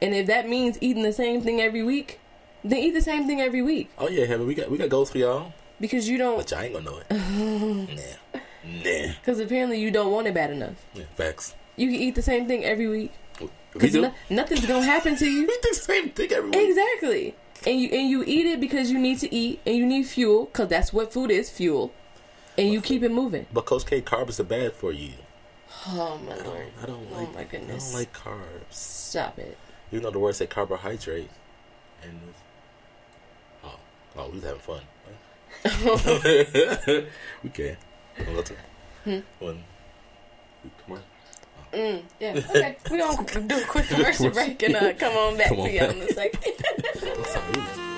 And 0.00 0.14
if 0.14 0.26
that 0.26 0.48
means 0.48 0.78
eating 0.80 1.04
the 1.04 1.12
same 1.12 1.40
thing 1.42 1.60
every 1.60 1.82
week, 1.82 2.18
then 2.64 2.78
eat 2.78 2.90
the 2.90 3.02
same 3.02 3.26
thing 3.26 3.40
every 3.40 3.62
week 3.62 3.90
Oh 3.98 4.08
yeah, 4.08 4.24
Heaven. 4.24 4.46
We 4.46 4.54
got 4.54 4.70
we 4.70 4.78
got 4.78 4.88
goals 4.88 5.10
for 5.10 5.18
y'all, 5.18 5.52
because 5.80 6.08
you 6.08 6.18
don't. 6.18 6.36
but 6.36 6.50
y'all 6.50 6.60
ain't 6.60 6.74
gonna 6.74 6.84
know 6.84 6.98
it. 6.98 7.10
nah, 8.34 8.40
nah. 8.64 9.12
Because 9.20 9.40
apparently 9.40 9.80
you 9.80 9.90
don't 9.90 10.12
want 10.12 10.26
it 10.26 10.34
bad 10.34 10.50
enough. 10.50 10.84
Yeah, 10.94 11.04
facts. 11.14 11.54
You 11.76 11.88
can 11.88 11.96
eat 11.96 12.14
the 12.14 12.22
same 12.22 12.46
thing 12.46 12.64
every 12.64 12.88
week. 12.88 13.12
We 13.40 13.48
Because 13.72 13.94
no, 13.94 14.14
nothing's 14.28 14.66
gonna 14.66 14.84
happen 14.84 15.16
to 15.16 15.26
you. 15.26 15.46
Do 15.46 15.58
the 15.62 15.74
same 15.74 16.10
thing 16.10 16.32
every 16.32 16.50
week. 16.50 16.68
Exactly. 16.68 17.34
And 17.66 17.80
you 17.80 17.88
and 17.90 18.08
you 18.10 18.24
eat 18.26 18.46
it 18.46 18.60
because 18.60 18.90
you 18.90 18.98
need 18.98 19.18
to 19.20 19.32
eat 19.34 19.60
and 19.64 19.76
you 19.76 19.86
need 19.86 20.04
fuel 20.04 20.46
because 20.46 20.68
that's 20.68 20.92
what 20.92 21.12
food 21.12 21.30
is 21.30 21.48
fuel. 21.48 21.92
And 22.58 22.72
you 22.72 22.80
keep 22.80 23.02
it 23.02 23.10
moving. 23.10 23.46
But 23.52 23.64
Coach 23.66 23.86
K, 23.86 24.00
carbs 24.02 24.38
are 24.40 24.44
bad 24.44 24.72
for 24.74 24.92
you. 24.92 25.12
Oh 25.88 26.20
my 26.26 26.36
lord! 26.44 26.66
I 26.82 26.86
don't 26.86 27.10
like. 27.10 27.20
Oh 27.20 27.24
like. 27.24 27.34
my 27.34 27.44
goodness! 27.44 27.88
I 27.88 27.92
don't 27.92 27.98
like 28.00 28.12
carbs. 28.12 28.72
Stop 28.72 29.38
it! 29.38 29.56
You 29.90 30.00
know 30.00 30.10
the 30.10 30.18
word 30.18 30.34
said 30.34 30.50
carbohydrate, 30.50 31.30
and 32.02 32.20
oh, 33.64 33.78
oh, 34.16 34.28
we 34.28 34.34
was 34.34 34.44
having 34.44 34.60
fun. 34.60 34.80
we 37.42 37.50
can. 37.50 37.76
To 38.16 38.54
Hmm? 39.04 39.18
one. 39.38 39.64
Come 40.86 40.96
on. 40.96 41.02
Mm, 41.72 42.02
yeah. 42.20 42.40
Okay. 42.50 42.76
We 42.90 42.98
gonna 42.98 43.40
do 43.46 43.58
a 43.58 43.64
quick 43.64 43.86
commercial 43.88 44.30
break 44.30 44.62
and 44.62 44.76
uh, 44.76 44.92
come 44.94 45.16
on 45.16 45.36
back 45.38 45.48
Come 45.48 45.60
on 45.60 45.66
to 45.68 45.72
y'all 45.74 45.90
in 45.90 46.02
a 46.02 46.08
second. 46.08 47.88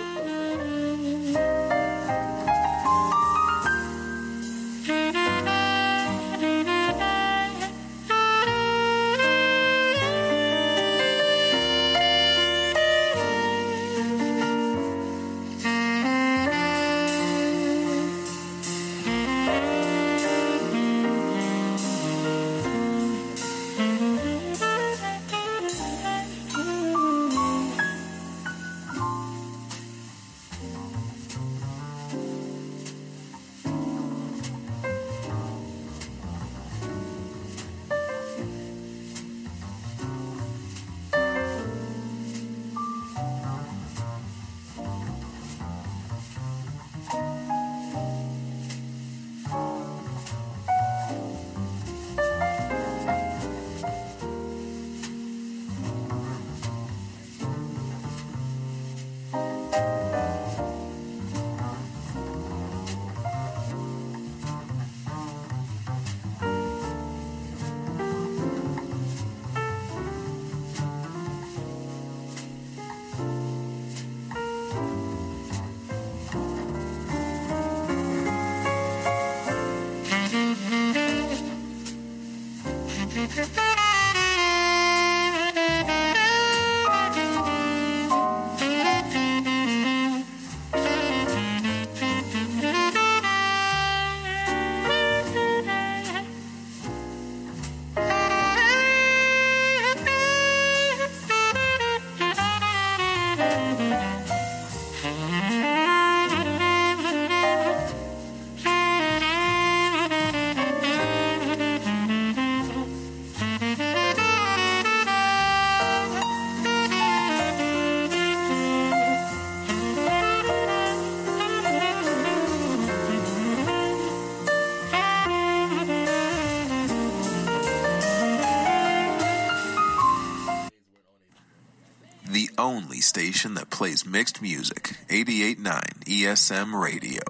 Station 133.14 133.54
that 133.54 133.70
plays 133.70 134.04
mixed 134.04 134.42
music. 134.42 134.96
88.9 135.08 135.60
ESM 136.02 136.74
Radio. 136.74 137.22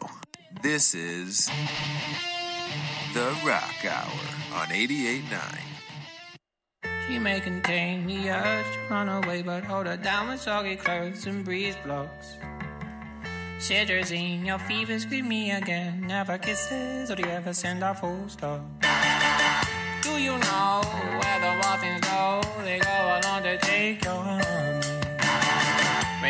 This 0.62 0.94
is 0.94 1.50
The 3.12 3.36
Rock 3.44 3.84
Hour 3.84 4.24
on 4.54 4.68
88.9. 4.68 5.58
She 7.06 7.18
may 7.18 7.38
contain 7.38 8.06
the 8.06 8.30
urge 8.30 8.64
to 8.64 8.80
run 8.88 9.10
away, 9.10 9.42
but 9.42 9.64
hold 9.64 9.84
her 9.84 9.98
down 9.98 10.28
with 10.28 10.40
soggy 10.40 10.76
clothes 10.76 11.26
and 11.26 11.44
breeze 11.44 11.76
blocks. 11.84 12.38
Cetirizine, 13.58 14.46
your 14.46 14.60
fever's 14.60 15.04
greet 15.04 15.26
me 15.26 15.50
again. 15.50 16.06
Never 16.06 16.38
kisses, 16.38 17.10
or 17.10 17.16
do 17.16 17.24
you 17.24 17.28
ever 17.28 17.52
send 17.52 17.84
a 17.84 17.94
full 17.94 18.26
stop? 18.30 18.62
Do 20.00 20.12
you 20.12 20.32
know 20.32 20.80
where 21.20 21.40
the 21.44 21.52
wild 21.60 22.00
go? 22.00 22.40
They 22.64 22.78
go 22.78 23.20
along 23.20 23.42
to 23.42 23.58
take 23.58 24.02
your 24.02 24.43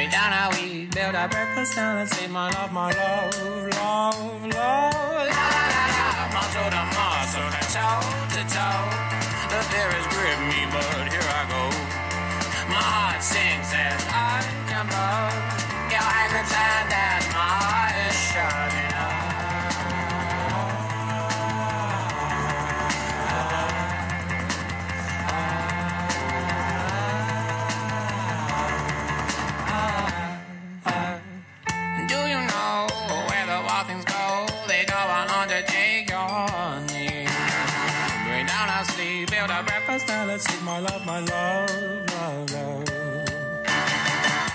honey. 0.05 0.11
Down 0.11 0.33
how 0.33 0.51
we 0.51 0.87
build 0.87 1.15
our 1.15 1.29
breakfast 1.29 1.77
down 1.77 1.99
and 1.99 2.09
say, 2.09 2.27
my 2.29 2.51
love, 2.51 2.73
my 2.73 2.93
love, 2.93 3.35
love, 3.41 4.43
love. 4.43 4.53
La, 4.53 4.55
la, 4.55 5.63
la, 5.71 5.93
la. 5.93 6.35
Muscle 6.35 6.71
to 6.71 6.83
muscle, 6.95 7.49
to 7.55 7.63
toe 7.73 8.05
to 8.35 8.43
toe. 8.53 8.87
The 9.51 9.61
fear 9.71 9.89
has 9.97 10.07
gripped 10.13 10.45
me, 10.51 10.61
but 10.73 11.09
here 11.13 11.29
I 11.29 11.43
go. 11.49 11.63
My 12.69 12.83
heart 12.83 13.23
sings 13.23 13.71
as 13.73 14.01
I 14.09 14.43
jump 14.69 14.91
up. 14.93 15.33
Your 15.91 16.03
hand 16.03 16.49
tied 16.49 16.93
as 16.93 17.25
my 17.33 17.51
heart 17.63 17.95
is 18.09 18.17
shutting 18.33 18.84
eat 40.53 40.63
my 40.63 40.79
love, 40.81 41.05
my 41.07 41.21
love, 41.21 41.71
love, 42.11 42.53
love. 42.53 42.89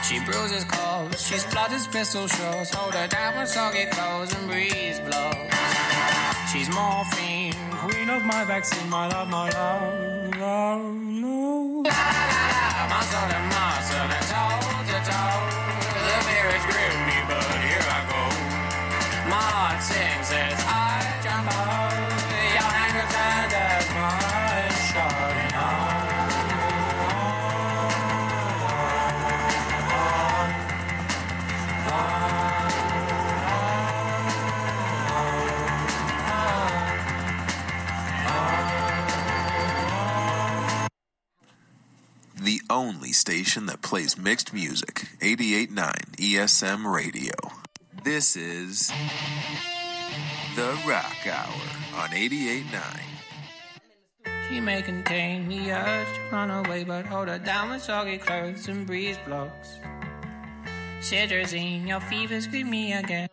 She 0.03 0.19
bruises 0.25 0.63
calls, 0.65 1.21
she 1.25 1.37
splutters 1.37 1.87
pistol 1.87 2.27
shots, 2.27 2.73
hold 2.73 2.95
her 2.95 3.07
down 3.07 3.39
with 3.39 3.47
soggy 3.47 3.85
clothes 3.85 4.33
and 4.33 4.47
breeze 4.47 4.99
blows. 4.99 5.49
She's 6.51 6.69
morphine, 6.69 7.53
queen 7.77 8.09
of 8.09 8.25
my 8.25 8.43
vaccine, 8.43 8.89
my 8.89 9.07
love, 9.07 9.29
my 9.29 9.49
love, 9.49 10.37
love, 10.37 11.85
love. 11.85 12.18
Only 42.69 43.11
station 43.11 43.65
that 43.67 43.81
plays 43.81 44.17
mixed 44.17 44.53
music. 44.53 45.07
88.9 45.21 45.91
ESM 46.17 46.91
Radio. 46.91 47.33
This 48.03 48.35
is 48.35 48.91
The 50.55 50.77
Rock 50.87 51.27
Hour 51.27 52.01
on 52.01 52.09
88.9. 52.09 53.01
She 54.49 54.59
may 54.59 54.81
contain 54.81 55.47
the 55.47 55.71
urge 55.71 56.07
to 56.07 56.35
run 56.35 56.49
away, 56.49 56.83
but 56.83 57.05
hold 57.05 57.27
her 57.27 57.39
down 57.39 57.69
with 57.71 57.83
soggy 57.83 58.17
clothes 58.17 58.67
and 58.67 58.87
breeze 58.87 59.17
blocks. 59.27 59.77
Cetirizine, 61.01 61.87
your 61.87 62.01
fever's 62.01 62.47
greet 62.47 62.65
me 62.65 62.93
again. 62.93 63.29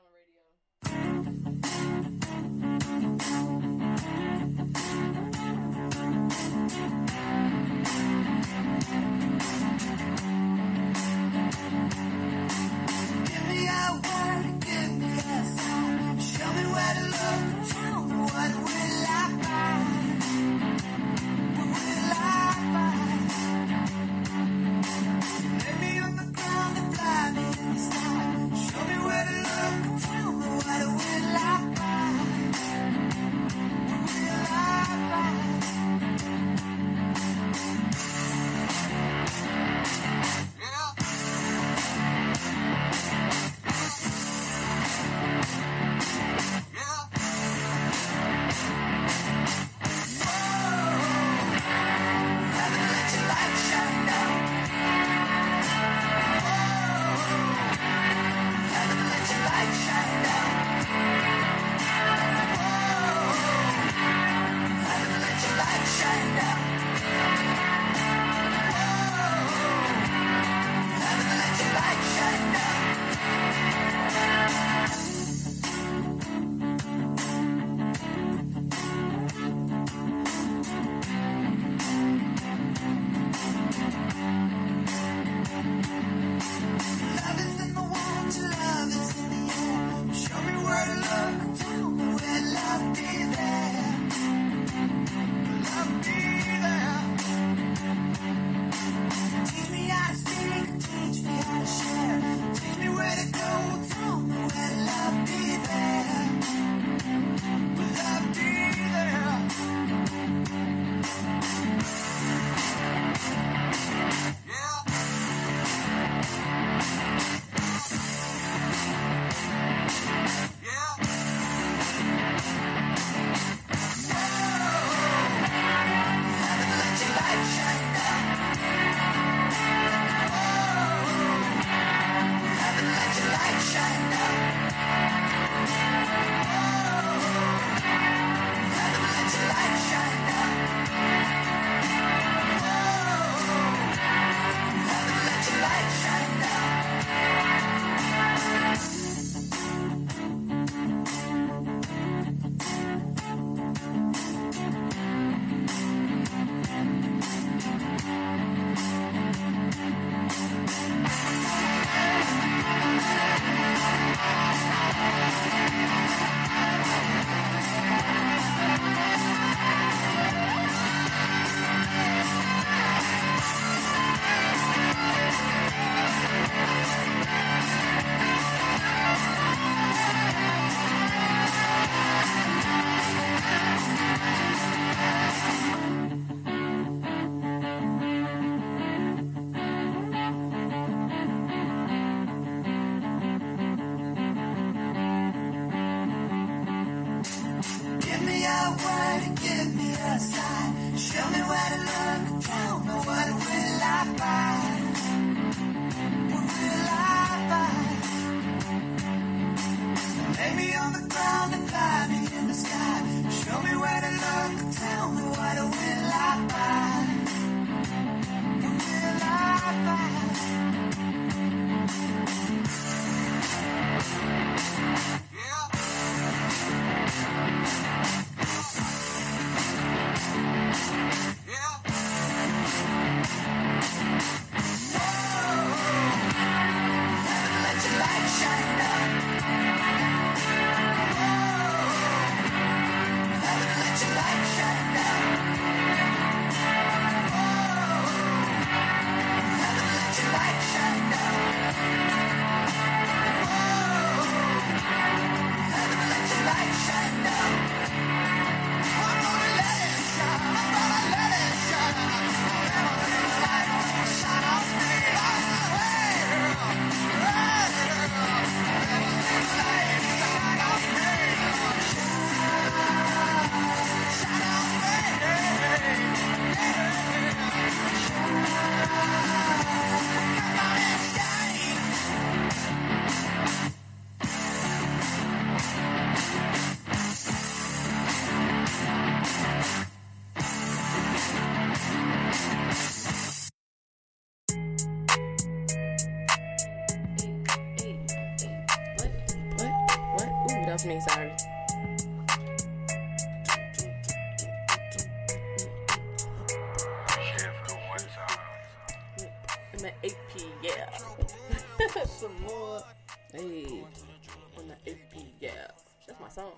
Song. 316.37 316.53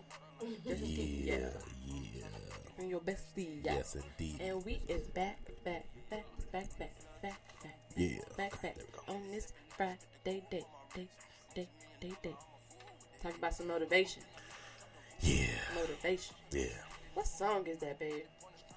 This 0.64 0.80
is 0.82 0.88
P. 0.88 1.22
Yeah. 1.24 1.36
Yeah. 1.86 2.22
And 2.78 2.90
your 2.90 3.00
bestie. 3.00 3.64
Yeah. 3.64 3.74
Yes, 3.76 3.96
indeed. 3.96 4.40
And 4.40 4.64
we 4.64 4.80
is 4.88 5.02
back, 5.14 5.38
back, 5.64 5.86
back, 6.10 6.26
back, 6.50 6.78
back, 6.78 6.94
back, 7.22 7.38
back. 7.62 7.78
Yeah. 7.96 8.18
Back, 8.36 8.60
back. 8.60 8.74
There 8.74 8.84
we 8.86 9.14
go. 9.14 9.14
On 9.14 9.30
this 9.30 9.52
Friday, 9.76 9.98
day, 10.24 10.42
day, 10.50 10.64
day, 10.94 11.08
day, 11.54 11.68
day, 12.00 12.12
day. 12.22 12.36
Talk 13.22 13.36
about 13.36 13.54
some 13.54 13.68
motivation. 13.68 14.22
Yeah. 15.20 15.46
Motivation. 15.76 16.34
Yeah. 16.50 16.66
What 17.14 17.26
song 17.28 17.66
is 17.68 17.78
that, 17.78 18.00
babe? 18.00 18.24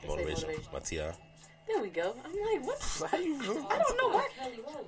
It 0.04 0.08
Motivation. 0.08 0.50
My 0.72 0.80
T.I. 0.80 1.14
There 1.68 1.82
we 1.82 1.90
go. 1.90 2.16
I'm 2.26 2.32
like, 2.32 2.66
what? 2.68 3.10
How 3.10 3.18
you 3.18 3.38
know? 3.38 3.68
I 3.70 3.78
don't 3.78 3.98
know 3.98 4.10
why. 4.10 4.28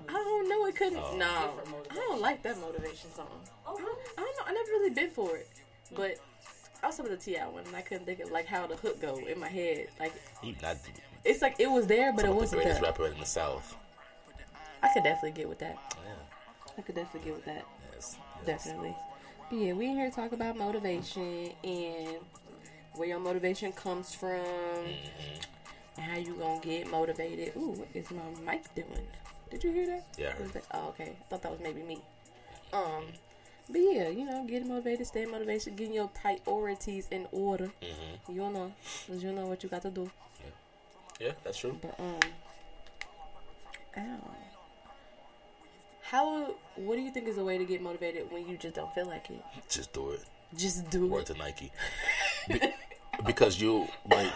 I 0.09 0.13
don't 0.13 0.49
know. 0.49 0.65
It 0.65 0.75
couldn't. 0.75 0.97
Oh. 0.97 1.15
no, 1.17 1.53
I 1.89 1.95
don't 1.95 2.21
like 2.21 2.43
that 2.43 2.59
motivation 2.59 3.11
song. 3.15 3.27
Oh, 3.65 3.75
I 3.77 3.81
don't, 3.81 3.99
I 4.17 4.21
don't 4.21 4.35
know. 4.37 4.43
I 4.47 4.53
never 4.53 4.71
really 4.71 4.89
been 4.89 5.11
for 5.11 5.37
it, 5.37 5.47
but 5.95 6.17
I 6.81 6.87
was 6.87 6.95
some 6.95 7.07
the 7.07 7.17
T.I. 7.17 7.47
one, 7.47 7.63
and 7.65 7.75
I 7.75 7.81
couldn't 7.81 8.05
think 8.05 8.19
of 8.19 8.31
like 8.31 8.45
how 8.45 8.67
the 8.67 8.75
hook 8.75 9.01
go 9.01 9.17
in 9.17 9.39
my 9.39 9.47
head. 9.47 9.87
Like 9.99 10.13
He 10.41 10.55
not 10.61 10.77
it's 11.23 11.41
like 11.41 11.55
it 11.59 11.71
was 11.71 11.87
there, 11.87 12.11
but 12.11 12.25
it 12.25 12.33
wasn't 12.33 12.51
the 12.51 12.57
greatest 12.57 12.81
there. 12.81 12.91
rapper 12.91 13.07
in 13.07 13.17
the 13.19 13.25
South. 13.25 13.75
I 14.81 14.89
could 14.93 15.03
definitely 15.03 15.31
get 15.31 15.47
with 15.47 15.59
that. 15.59 15.77
Yeah. 16.05 16.73
I 16.77 16.81
could 16.81 16.95
definitely 16.95 17.29
get 17.29 17.35
with 17.35 17.45
that. 17.45 17.65
Yes. 17.93 18.17
yes. 18.45 18.65
Definitely. 18.65 18.95
But 19.49 19.57
yeah, 19.57 19.73
we 19.73 19.87
here 19.87 20.09
to 20.09 20.15
talk 20.15 20.33
about 20.33 20.57
motivation 20.57 21.51
and 21.63 22.17
where 22.95 23.07
your 23.07 23.19
motivation 23.19 23.71
comes 23.71 24.13
from 24.13 24.43
and 25.97 26.05
how 26.05 26.17
you 26.17 26.33
gonna 26.33 26.59
get 26.59 26.89
motivated. 26.89 27.53
Ooh, 27.55 27.71
what 27.71 27.87
is 27.93 28.11
my 28.11 28.51
mic 28.53 28.75
doing? 28.75 29.07
Did 29.49 29.63
you 29.63 29.71
hear 29.71 29.85
that? 29.87 30.05
Yeah, 30.17 30.29
I 30.29 30.31
heard. 30.31 30.53
That- 30.53 30.65
oh, 30.73 30.87
okay. 30.89 31.13
I 31.19 31.23
thought 31.29 31.41
that 31.43 31.51
was 31.51 31.61
maybe 31.61 31.81
me. 31.83 32.01
Um, 32.73 33.05
but 33.69 33.79
yeah, 33.79 34.09
you 34.09 34.25
know, 34.25 34.45
getting 34.45 34.67
motivated, 34.67 35.07
staying 35.07 35.31
motivated, 35.31 35.75
getting 35.75 35.93
your 35.93 36.09
priorities 36.09 37.07
in 37.11 37.27
order. 37.31 37.71
Mm-hmm. 37.81 38.35
You'll 38.35 38.51
know, 38.51 38.73
you'll 39.11 39.33
know 39.33 39.47
what 39.47 39.63
you 39.63 39.69
got 39.69 39.81
to 39.83 39.89
do. 39.89 40.09
Yeah, 40.39 41.27
yeah 41.27 41.31
that's 41.43 41.57
true. 41.57 41.77
But 41.81 41.99
um, 41.99 42.19
ow. 43.97 44.31
How? 46.01 46.55
What 46.75 46.95
do 46.95 47.01
you 47.01 47.11
think 47.11 47.27
is 47.27 47.37
a 47.37 47.43
way 47.43 47.57
to 47.57 47.65
get 47.65 47.81
motivated 47.81 48.31
when 48.31 48.47
you 48.47 48.57
just 48.57 48.75
don't 48.75 48.93
feel 48.93 49.07
like 49.07 49.29
it? 49.29 49.41
Just 49.69 49.93
do 49.93 50.11
it. 50.11 50.21
Just 50.55 50.89
do 50.89 51.07
Word 51.07 51.21
it. 51.21 51.33
to 51.33 51.33
Nike. 51.35 51.71
Be- 52.47 52.59
because 53.25 53.59
you 53.59 53.87
like 54.09 54.31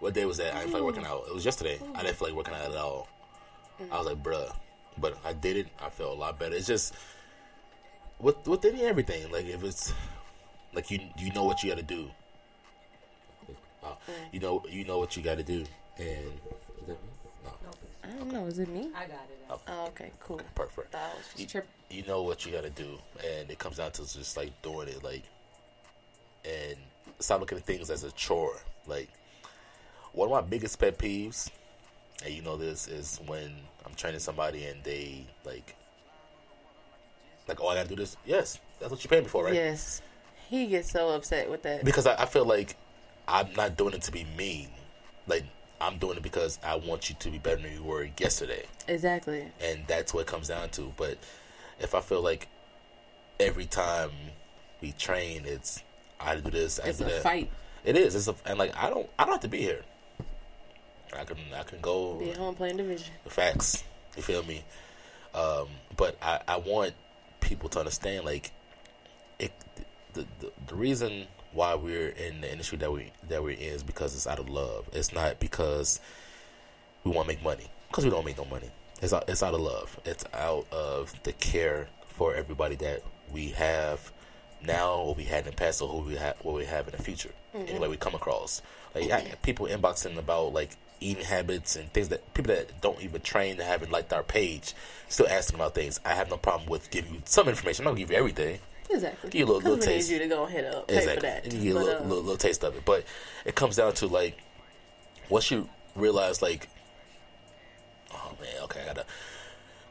what 0.00 0.14
day 0.14 0.24
was 0.24 0.38
that? 0.38 0.54
I 0.54 0.60
didn't 0.60 0.72
feel 0.72 0.84
like 0.84 0.94
working 0.94 1.06
out. 1.06 1.24
It 1.28 1.34
was 1.34 1.44
yesterday. 1.44 1.78
I 1.94 2.02
didn't 2.02 2.16
feel 2.16 2.28
like 2.28 2.36
working 2.36 2.54
out 2.54 2.70
at 2.70 2.76
all. 2.76 3.08
I 3.90 3.98
was 3.98 4.06
like, 4.06 4.22
bruh. 4.22 4.54
But 4.98 5.16
I 5.24 5.32
did 5.32 5.56
it. 5.56 5.68
I 5.80 5.90
felt 5.90 6.16
a 6.16 6.20
lot 6.20 6.38
better. 6.38 6.54
It's 6.54 6.66
just 6.66 6.94
with 8.22 8.46
with 8.46 8.64
any 8.64 8.82
everything. 8.82 9.30
Like 9.30 9.46
if 9.46 9.62
it's 9.62 9.92
like 10.72 10.90
you 10.90 11.00
you 11.18 11.32
know 11.32 11.44
what 11.44 11.62
you 11.62 11.70
got 11.70 11.78
to 11.78 11.84
do. 11.84 12.10
Wow. 13.82 13.98
You 14.32 14.40
know 14.40 14.64
you 14.70 14.84
know 14.84 14.98
what 14.98 15.16
you 15.16 15.22
got 15.22 15.38
to 15.38 15.42
do, 15.42 15.64
and 15.98 16.08
is 16.80 16.86
that 16.86 16.88
me? 16.88 17.10
No. 17.44 17.50
I 18.04 18.06
don't 18.16 18.32
know. 18.32 18.46
Is 18.46 18.58
it 18.58 18.68
me? 18.68 18.90
I 18.94 19.00
got 19.06 19.26
it. 19.28 19.46
Oh, 19.50 19.60
oh 19.68 19.86
okay, 19.88 20.12
cool. 20.20 20.40
perfect. 20.54 20.92
Thought 20.92 21.16
was 21.16 21.26
just 21.26 21.40
You, 21.40 21.46
tripping. 21.46 21.70
you 21.90 22.02
know 22.04 22.22
what 22.22 22.46
you 22.46 22.52
got 22.52 22.62
to 22.62 22.70
do, 22.70 22.98
and 23.26 23.50
it 23.50 23.58
comes 23.58 23.76
down 23.78 23.90
to 23.92 24.02
just 24.02 24.36
like 24.36 24.50
doing 24.62 24.88
it, 24.88 25.02
like, 25.02 25.24
and 26.44 26.76
stop 27.18 27.40
looking 27.40 27.58
at 27.58 27.64
things 27.64 27.90
as 27.90 28.04
a 28.04 28.12
chore. 28.12 28.56
Like, 28.86 29.08
one 30.12 30.26
of 30.28 30.32
my 30.32 30.40
biggest 30.40 30.78
pet 30.78 30.96
peeves, 30.98 31.50
and 32.24 32.32
you 32.32 32.42
know 32.42 32.56
this, 32.56 32.86
is 32.88 33.20
when 33.26 33.52
I'm 33.84 33.94
training 33.94 34.20
somebody 34.20 34.64
and 34.66 34.82
they 34.84 35.26
like, 35.44 35.74
like, 37.48 37.60
oh, 37.60 37.68
I 37.68 37.74
gotta 37.74 37.88
do 37.88 37.96
this. 37.96 38.16
Yes, 38.24 38.58
that's 38.78 38.90
what 38.90 39.02
you 39.04 39.10
paid 39.10 39.22
me 39.22 39.28
for, 39.28 39.44
right? 39.44 39.54
Yes, 39.54 40.02
he 40.48 40.66
gets 40.66 40.90
so 40.90 41.10
upset 41.10 41.50
with 41.50 41.62
that. 41.62 41.84
Because 41.84 42.06
I, 42.06 42.22
I 42.22 42.26
feel 42.26 42.44
like 42.44 42.76
I'm 43.28 43.52
not 43.54 43.76
doing 43.76 43.94
it 43.94 44.02
to 44.02 44.12
be 44.12 44.26
mean. 44.36 44.68
Like, 45.26 45.44
I'm 45.80 45.98
doing 45.98 46.16
it 46.16 46.22
because 46.22 46.58
I 46.64 46.76
want 46.76 47.08
you 47.10 47.16
to 47.18 47.30
be 47.30 47.38
better 47.38 47.60
than 47.62 47.72
you 47.72 47.82
were 47.82 48.08
yesterday 48.18 48.64
Exactly. 48.86 49.44
and 49.64 49.84
that's 49.88 50.14
what 50.14 50.20
it 50.20 50.26
comes 50.26 50.48
down 50.48 50.68
to. 50.70 50.92
But 50.96 51.18
if 51.80 51.94
I 51.94 52.00
feel 52.00 52.22
like 52.22 52.46
every 53.40 53.66
time 53.66 54.10
we 54.80 54.92
train, 54.92 55.42
it's 55.44 55.82
I 56.20 56.36
do 56.36 56.50
this, 56.50 56.78
I 56.78 56.88
It's 56.88 56.98
do 56.98 57.04
a 57.04 57.08
that. 57.08 57.22
fight. 57.22 57.50
It 57.84 57.96
is. 57.96 58.14
It's 58.14 58.28
a, 58.28 58.34
and 58.46 58.58
like 58.58 58.76
I 58.76 58.90
don't, 58.90 59.08
I 59.18 59.24
don't 59.24 59.32
have 59.32 59.40
to 59.42 59.48
be 59.48 59.58
here. 59.60 59.82
I 61.18 61.24
can, 61.24 61.36
I 61.54 61.62
can 61.64 61.80
go. 61.80 62.14
Be 62.14 62.30
at 62.30 62.36
home 62.36 62.54
playing 62.54 62.76
division. 62.78 63.12
The 63.24 63.30
facts. 63.30 63.82
You 64.16 64.22
feel 64.22 64.42
me? 64.44 64.62
Um, 65.34 65.66
but 65.96 66.16
I, 66.22 66.40
I 66.46 66.56
want 66.58 66.92
people 67.42 67.68
to 67.70 67.78
understand, 67.78 68.24
like, 68.24 68.50
it, 69.38 69.52
the, 70.14 70.24
the 70.40 70.52
the 70.66 70.74
reason 70.74 71.26
why 71.52 71.74
we're 71.74 72.08
in 72.08 72.40
the 72.40 72.50
industry 72.50 72.78
that 72.78 72.90
we 72.90 73.12
that 73.28 73.42
we're 73.42 73.50
in 73.50 73.58
is 73.58 73.82
because 73.82 74.14
it's 74.14 74.26
out 74.26 74.38
of 74.38 74.48
love. 74.48 74.88
It's 74.92 75.12
not 75.12 75.38
because 75.40 76.00
we 77.04 77.10
want 77.10 77.28
to 77.28 77.34
make 77.34 77.44
money. 77.44 77.66
Because 77.88 78.04
we 78.04 78.10
don't 78.10 78.24
make 78.24 78.38
no 78.38 78.46
money. 78.46 78.70
It's 79.02 79.12
out, 79.12 79.28
it's 79.28 79.42
out 79.42 79.52
of 79.52 79.60
love. 79.60 79.98
It's 80.04 80.24
out 80.32 80.66
of 80.72 81.12
the 81.24 81.32
care 81.32 81.88
for 82.06 82.34
everybody 82.34 82.76
that 82.76 83.02
we 83.30 83.48
have 83.48 84.12
now, 84.64 84.94
or 84.94 85.14
we 85.14 85.24
had 85.24 85.44
in 85.44 85.50
the 85.50 85.56
past, 85.56 85.82
or 85.82 85.88
who 85.88 86.08
we 86.08 86.16
have, 86.16 86.36
what 86.42 86.54
we 86.54 86.64
have 86.64 86.86
in 86.86 86.92
the 86.96 87.02
future. 87.02 87.32
Mm-hmm. 87.54 87.68
Anyway, 87.68 87.88
we 87.88 87.96
come 87.96 88.14
across 88.14 88.62
like 88.94 89.10
I 89.10 89.20
mm-hmm. 89.22 89.34
people 89.42 89.66
inboxing 89.66 90.16
about 90.18 90.52
like 90.52 90.76
eating 91.02 91.24
habits 91.24 91.76
and 91.76 91.92
things 91.92 92.08
that 92.08 92.34
people 92.34 92.54
that 92.54 92.80
don't 92.80 93.02
even 93.02 93.20
train 93.20 93.56
that 93.58 93.64
haven't 93.64 93.90
liked 93.90 94.12
our 94.12 94.22
page 94.22 94.74
still 95.08 95.28
asking 95.28 95.56
about 95.56 95.74
things. 95.74 96.00
I 96.04 96.14
have 96.14 96.30
no 96.30 96.36
problem 96.36 96.68
with 96.68 96.90
giving 96.90 97.14
you 97.14 97.22
some 97.24 97.48
information. 97.48 97.82
I'm 97.82 97.86
not 97.86 97.90
gonna 97.92 98.00
give 98.00 98.10
you 98.10 98.16
everything. 98.16 98.58
Exactly. 98.90 99.30
Give 99.30 99.40
you 99.40 99.44
a 99.44 99.48
little, 99.48 99.62
little 99.62 99.78
taste. 99.78 100.10
you 100.10 100.18
to 100.18 100.26
go 100.26 100.44
and 100.44 100.54
pay 100.86 100.96
exactly. 100.96 101.14
for 101.14 101.20
that. 101.20 101.52
You 101.52 101.60
get 101.60 101.76
a 101.76 101.78
little, 101.78 102.02
uh, 102.02 102.06
little, 102.06 102.22
little 102.22 102.36
taste 102.36 102.64
of 102.64 102.76
it, 102.76 102.84
but 102.84 103.04
it 103.44 103.54
comes 103.54 103.76
down 103.76 103.94
to 103.94 104.06
like 104.06 104.38
once 105.28 105.50
you 105.50 105.68
realize 105.94 106.42
like, 106.42 106.68
oh 108.12 108.32
man, 108.40 108.62
okay, 108.64 108.82
I 108.82 108.86
gotta 108.86 109.06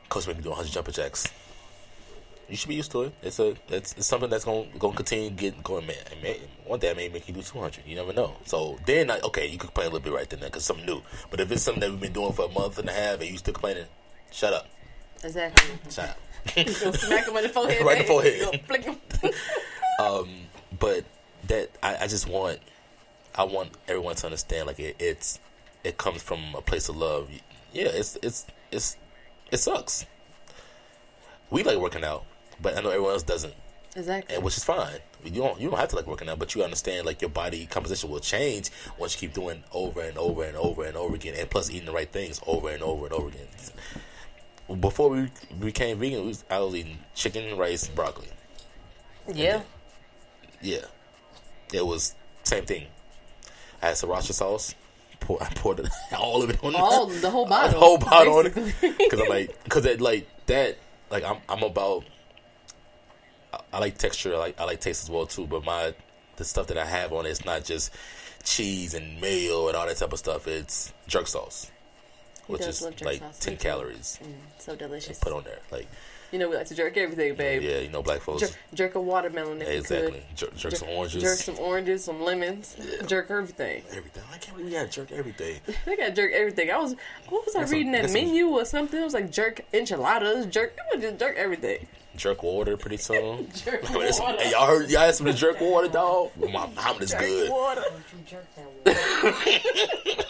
coach 0.10 0.28
made 0.28 0.38
me 0.38 0.44
do 0.44 0.50
100 0.50 0.72
jumper 0.72 0.92
jacks. 0.92 1.28
You 2.52 2.58
should 2.58 2.68
be 2.68 2.76
used 2.76 2.92
to 2.92 3.04
it. 3.04 3.14
It's 3.24 3.40
a 3.40 3.56
it's, 3.70 3.94
it's 3.94 4.06
something 4.06 4.30
that's 4.30 4.44
gonna 4.44 4.66
gonna 4.78 4.94
continue 4.96 5.30
getting 5.30 5.62
going. 5.62 5.88
Man, 5.88 5.96
one 6.66 6.80
day 6.80 6.92
I 6.92 6.94
may 6.94 7.08
make 7.08 7.26
you 7.28 7.34
do 7.34 7.42
200. 7.42 7.86
You 7.88 7.96
never 7.96 8.12
know. 8.12 8.36
So 8.44 8.78
then, 8.86 9.10
I, 9.10 9.20
okay, 9.22 9.46
you 9.48 9.58
could 9.58 9.70
complain 9.70 9.88
a 9.88 9.90
little 9.92 10.04
bit 10.04 10.14
right 10.14 10.30
then 10.30 10.40
because 10.42 10.66
something 10.66 10.86
new. 10.86 11.02
But 11.30 11.40
if 11.40 11.50
it's 11.50 11.64
something 11.64 11.80
that 11.80 11.90
we've 11.90 12.02
been 12.02 12.12
doing 12.12 12.34
for 12.34 12.46
a 12.46 12.50
month 12.50 12.78
and 12.78 12.90
a 12.90 12.92
half 12.92 13.22
and 13.22 13.30
you 13.30 13.38
still 13.38 13.54
complaining, 13.54 13.86
shut 14.32 14.54
up, 14.54 14.68
Exactly. 15.24 15.70
shut 15.90 16.10
up. 16.10 16.18
Smack 16.68 17.28
him 17.28 17.38
on 17.38 17.44
the 17.44 17.50
forehead. 17.54 17.86
Right 17.86 17.98
in 17.98 18.02
the 18.04 18.08
forehead. 18.08 18.34
You 18.38 18.46
gonna 18.46 18.58
flick 18.60 18.84
him. 18.84 18.98
Um, 20.00 20.30
but 20.80 21.06
that 21.48 21.70
I, 21.84 21.96
I 22.02 22.08
just 22.08 22.28
want 22.28 22.60
I 23.36 23.44
want 23.44 23.70
everyone 23.88 24.16
to 24.16 24.26
understand 24.26 24.66
like 24.68 24.80
it, 24.80 24.96
it's 25.00 25.40
it 25.84 25.98
comes 25.98 26.22
from 26.24 26.40
a 26.56 26.62
place 26.62 26.90
of 26.90 26.98
love. 26.98 27.30
Yeah, 27.72 27.90
it's 27.94 28.18
it's 28.24 28.46
it's 28.72 28.98
it 29.52 29.58
sucks. 29.58 30.06
We 31.52 31.64
like 31.64 31.78
working 31.78 32.04
out, 32.04 32.26
but 32.62 32.78
I 32.78 32.82
know 32.82 32.90
everyone 32.90 33.12
else 33.14 33.24
doesn't, 33.24 33.54
exactly. 33.96 34.36
and 34.36 34.44
which 34.44 34.58
is 34.58 34.64
fine. 34.64 35.00
You 35.24 35.32
don't 35.42 35.60
you 35.60 35.70
don't 35.70 35.80
have 35.80 35.90
to 35.90 35.96
like 35.96 36.08
working 36.08 36.30
out, 36.30 36.40
but 36.40 36.56
you 36.56 36.64
understand 36.64 37.06
like 37.06 37.22
your 37.22 37.30
body 37.30 37.66
composition 37.68 38.10
will 38.10 38.20
change 38.20 38.70
once 38.98 39.14
you 39.22 39.28
keep 39.28 39.36
doing 39.36 39.64
over 39.72 40.02
and 40.02 40.18
over 40.18 40.44
and 40.44 40.56
over 40.58 40.84
and 40.86 40.96
over 40.98 41.16
again, 41.16 41.36
and 41.38 41.50
plus 41.50 41.70
eating 41.70 41.86
the 41.86 41.92
right 41.92 42.12
things 42.12 42.40
over 42.48 42.70
and 42.70 42.82
over 42.84 43.06
and 43.06 43.14
over 43.14 43.28
again. 43.28 43.48
Before 44.80 45.10
we 45.10 45.30
became 45.60 46.00
vegan, 46.00 46.22
we 46.22 46.28
was, 46.30 46.46
I 46.50 46.60
was 46.60 46.74
eating 46.76 46.98
chicken, 47.14 47.58
rice, 47.58 47.88
broccoli. 47.90 48.30
Yeah. 49.28 49.64
Yeah, 50.62 50.86
it 51.74 51.86
was 51.86 52.16
same 52.44 52.66
thing. 52.66 52.86
I 53.82 53.88
had 53.88 53.96
sriracha 53.96 54.32
sauce. 54.34 54.76
Pour, 55.20 55.42
I 55.44 55.50
poured 55.54 55.80
it, 55.82 55.88
all 56.18 56.42
of 56.42 56.50
it 56.50 56.64
on 56.64 56.74
All 56.76 57.06
the 57.08 57.30
whole 57.30 57.46
bottle. 57.50 57.72
the 57.72 57.78
whole 57.86 57.98
bottle 57.98 58.34
on 58.38 58.46
it 58.48 58.56
because 58.98 59.20
I'm 59.22 59.28
like 59.30 59.64
because 59.64 59.86
it 59.86 60.02
like 60.02 60.28
that 60.48 60.78
like 61.12 61.24
I'm 61.24 61.38
I'm 61.50 61.62
about 61.64 62.06
I, 63.74 63.80
like 63.80 63.98
texture 63.98 64.36
I 64.36 64.38
like 64.38 64.60
I 64.60 64.64
like 64.66 64.80
taste 64.80 65.04
as 65.04 65.10
well 65.10 65.26
too 65.26 65.48
but 65.48 65.64
my 65.64 65.94
the 66.38 66.46
stuff 66.46 66.68
that 66.68 66.78
I 66.78 66.86
have 66.86 67.14
on 67.14 67.26
it, 67.26 67.30
it's 67.30 67.46
not 67.46 67.64
just 67.64 67.94
cheese 68.44 68.94
and 68.94 69.20
mayo 69.22 69.68
and 69.68 69.76
all 69.76 69.86
that 69.86 69.98
type 69.98 70.14
of 70.14 70.20
stuff 70.20 70.48
it's 70.48 70.94
jerk 71.08 71.28
sauce 71.28 71.70
which 72.48 72.62
does 72.62 72.78
is 72.78 72.82
love 72.82 72.96
jerk 72.96 73.06
like 73.06 73.20
sauce, 73.20 73.40
10 73.40 73.54
me 73.54 73.58
too. 73.58 73.64
calories 73.64 74.20
mm, 74.24 74.62
so 74.62 74.76
delicious. 74.76 75.20
put 75.20 75.34
on 75.34 75.44
there 75.44 75.60
like 75.72 75.88
You 76.32 76.40
know 76.40 76.50
we 76.50 76.56
like 76.56 76.68
to 76.68 76.76
jerk 76.76 76.96
everything, 76.96 77.36
babe. 77.36 77.62
yeah 77.62 77.80
you 77.80 77.90
know 77.90 78.02
black 78.02 78.22
folks 78.22 78.42
Jerk, 78.42 78.52
jerk 78.74 78.96
a 78.96 79.02
watermelon 79.02 79.62
if 79.62 79.68
you 79.68 79.74
exactly 79.80 80.12
could. 80.30 80.36
jerk, 80.38 80.56
jerk 80.56 80.76
some 80.78 80.88
oranges 80.90 81.22
Jerk 81.24 81.38
some 81.40 81.60
oranges, 81.60 82.04
some 82.06 82.22
lemons. 82.22 82.76
Jerk 83.06 83.30
everything. 83.30 83.84
everything 83.90 84.24
I 84.34 84.38
can't 84.38 84.56
believe 84.56 84.72
we 84.72 84.78
had 84.78 84.92
jerk 84.92 85.12
everything 85.12 85.60
They 85.86 85.96
got 85.98 86.06
to 86.08 86.12
jerk 86.14 86.32
everything. 86.34 86.72
I 86.72 86.78
was 86.78 86.96
what 87.30 87.46
was 87.46 87.56
I 87.56 87.60
That's 87.60 87.72
some- 87.72 87.78
reading 87.78 87.92
that 87.94 88.02
that's 88.04 88.14
some- 88.14 88.22
menu 88.26 88.48
or 88.48 88.64
something? 88.66 89.00
It 89.00 89.04
was 89.04 89.14
like 89.14 89.32
jerk 89.32 89.62
enchiladas, 89.74 90.46
jerk 90.46 90.78
it 90.78 90.96
was 90.96 91.04
just 91.04 91.20
jerk 91.20 91.36
everything. 91.36 91.86
jerk 92.16 92.44
water 92.44 92.78
pretty 92.78 92.98
soon 92.98 93.50
Jerk 93.66 93.84
water. 93.94 94.38
hey, 94.40 94.52
y'all 94.52 94.68
heard 94.68 94.90
y'all 94.90 95.02
had 95.02 95.16
some 95.16 95.28
of 95.28 95.34
the 95.34 95.40
jerk 95.40 95.60
water, 95.60 95.88
dog. 96.00 96.32
My 96.38 96.66
mom 96.68 97.02
is 97.02 97.12
Jerk 97.12 97.20
good. 97.22 97.50
water. 97.52 97.82
Don't 97.82 98.04
you 98.14 98.20
jerk 98.26 98.46
that 98.56 98.66
water. 98.86 100.24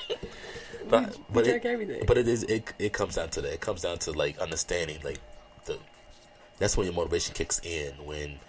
But, 0.90 1.16
but 1.32 1.46
jerk 1.46 1.64
it, 1.64 1.70
everything. 1.70 2.04
But 2.06 2.18
it 2.18 2.28
is 2.28 2.44
it, 2.44 2.74
it 2.78 2.92
comes 2.92 3.16
down 3.16 3.30
to 3.30 3.42
that. 3.42 3.54
It 3.54 3.62
comes 3.62 3.82
down 3.84 3.98
to 4.00 4.12
like 4.12 4.38
understanding 4.40 4.98
like 5.04 5.16
the 5.16 5.22
that's 6.62 6.78
when 6.78 6.86
your 6.86 6.94
motivation 6.96 7.34
kicks 7.34 7.60
in 7.64 7.92
when 8.06 8.40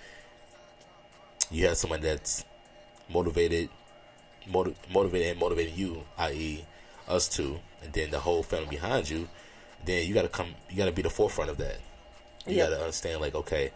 you 1.50 1.66
have 1.66 1.76
someone 1.76 2.00
that's 2.00 2.44
motivated 3.12 3.68
motiv- 4.46 4.76
motivated 4.92 5.28
and 5.32 5.40
motivating 5.40 5.74
you, 5.76 6.04
i.e. 6.18 6.64
us 7.08 7.28
two, 7.28 7.58
and 7.82 7.92
then 7.92 8.10
the 8.10 8.18
whole 8.20 8.42
family 8.42 8.68
behind 8.68 9.08
you, 9.08 9.28
then 9.84 10.06
you 10.06 10.14
gotta 10.14 10.28
come 10.28 10.54
you 10.70 10.76
gotta 10.76 10.92
be 10.92 11.02
the 11.02 11.10
forefront 11.10 11.50
of 11.50 11.56
that. 11.58 11.78
You 12.46 12.56
Yep. 12.56 12.70
gotta 12.70 12.80
understand 12.82 13.20
like, 13.20 13.34
okay, 13.34 13.72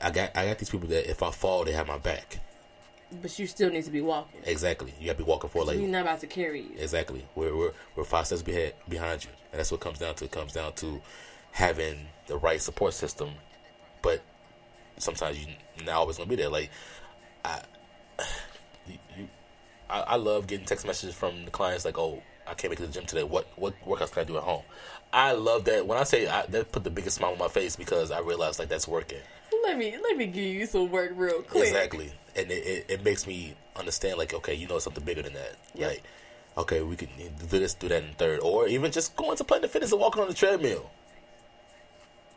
I 0.00 0.10
got 0.10 0.36
I 0.36 0.46
got 0.46 0.58
these 0.58 0.70
people 0.70 0.88
that 0.88 1.10
if 1.10 1.22
I 1.22 1.30
fall 1.30 1.64
they 1.64 1.72
have 1.72 1.86
my 1.86 1.98
back. 1.98 2.38
But 3.20 3.36
you 3.40 3.48
still 3.48 3.70
need 3.70 3.84
to 3.84 3.90
be 3.90 4.00
walking. 4.00 4.40
Exactly. 4.44 4.94
You 5.00 5.06
gotta 5.06 5.18
be 5.18 5.24
walking 5.24 5.50
for 5.50 5.64
like 5.64 5.78
We're 5.78 5.88
not 5.88 6.02
about 6.02 6.20
to 6.20 6.28
carry 6.28 6.60
you. 6.62 6.76
Exactly. 6.78 7.26
We're 7.34 7.56
we're 7.56 7.72
we're 7.96 8.04
five 8.04 8.26
steps 8.26 8.42
behind 8.42 8.72
behind 8.88 9.24
you, 9.24 9.30
and 9.52 9.58
that's 9.58 9.70
what 9.72 9.80
it 9.80 9.84
comes 9.84 9.98
down 9.98 10.14
to. 10.16 10.24
It 10.26 10.30
comes 10.30 10.52
down 10.52 10.74
to 10.74 11.00
having 11.52 12.06
the 12.28 12.36
right 12.36 12.62
support 12.62 12.94
system, 12.94 13.30
but 14.02 14.22
sometimes 14.98 15.38
you 15.38 15.46
not 15.84 15.96
always 15.96 16.16
gonna 16.16 16.28
be 16.28 16.36
there. 16.36 16.48
Like 16.48 16.70
I, 17.44 17.62
you, 18.86 19.28
I, 19.88 20.00
I 20.00 20.16
love 20.16 20.46
getting 20.46 20.66
text 20.66 20.86
messages 20.86 21.14
from 21.14 21.44
the 21.44 21.50
clients 21.50 21.84
like, 21.84 21.98
"Oh, 21.98 22.22
I 22.46 22.54
can't 22.54 22.70
make 22.70 22.80
it 22.80 22.82
to 22.82 22.88
the 22.88 22.92
gym 22.92 23.06
today. 23.06 23.24
What 23.24 23.48
what 23.56 23.74
workouts 23.84 24.12
can 24.12 24.22
I 24.22 24.24
do 24.24 24.36
at 24.36 24.42
home?" 24.42 24.62
I 25.12 25.32
love 25.32 25.64
that. 25.64 25.86
When 25.86 25.98
I 25.98 26.04
say 26.04 26.28
I, 26.28 26.46
that, 26.46 26.70
put 26.72 26.84
the 26.84 26.90
biggest 26.90 27.16
smile 27.16 27.32
on 27.32 27.38
my 27.38 27.48
face 27.48 27.76
because 27.76 28.10
I 28.10 28.20
realize 28.20 28.58
like 28.58 28.68
that's 28.68 28.86
working. 28.86 29.18
Let 29.64 29.76
me 29.76 29.96
let 30.02 30.16
me 30.16 30.26
give 30.26 30.54
you 30.54 30.66
some 30.66 30.90
work 30.90 31.12
real 31.14 31.42
quick. 31.42 31.64
Exactly, 31.64 32.12
and 32.36 32.50
it, 32.50 32.66
it, 32.66 32.86
it 32.88 33.04
makes 33.04 33.26
me 33.26 33.54
understand 33.76 34.18
like 34.18 34.34
okay, 34.34 34.54
you 34.54 34.68
know 34.68 34.78
something 34.78 35.04
bigger 35.04 35.22
than 35.22 35.34
that. 35.34 35.56
Yep. 35.74 35.88
Like 35.88 36.02
okay, 36.58 36.82
we 36.82 36.96
can 36.96 37.08
do 37.16 37.58
this, 37.58 37.74
do 37.74 37.88
that 37.88 38.02
in 38.02 38.14
third, 38.14 38.40
or 38.40 38.68
even 38.68 38.92
just 38.92 39.16
going 39.16 39.36
to 39.36 39.44
Planet 39.44 39.70
Fitness 39.70 39.92
and 39.92 40.00
walking 40.00 40.22
on 40.22 40.28
the 40.28 40.34
treadmill. 40.34 40.90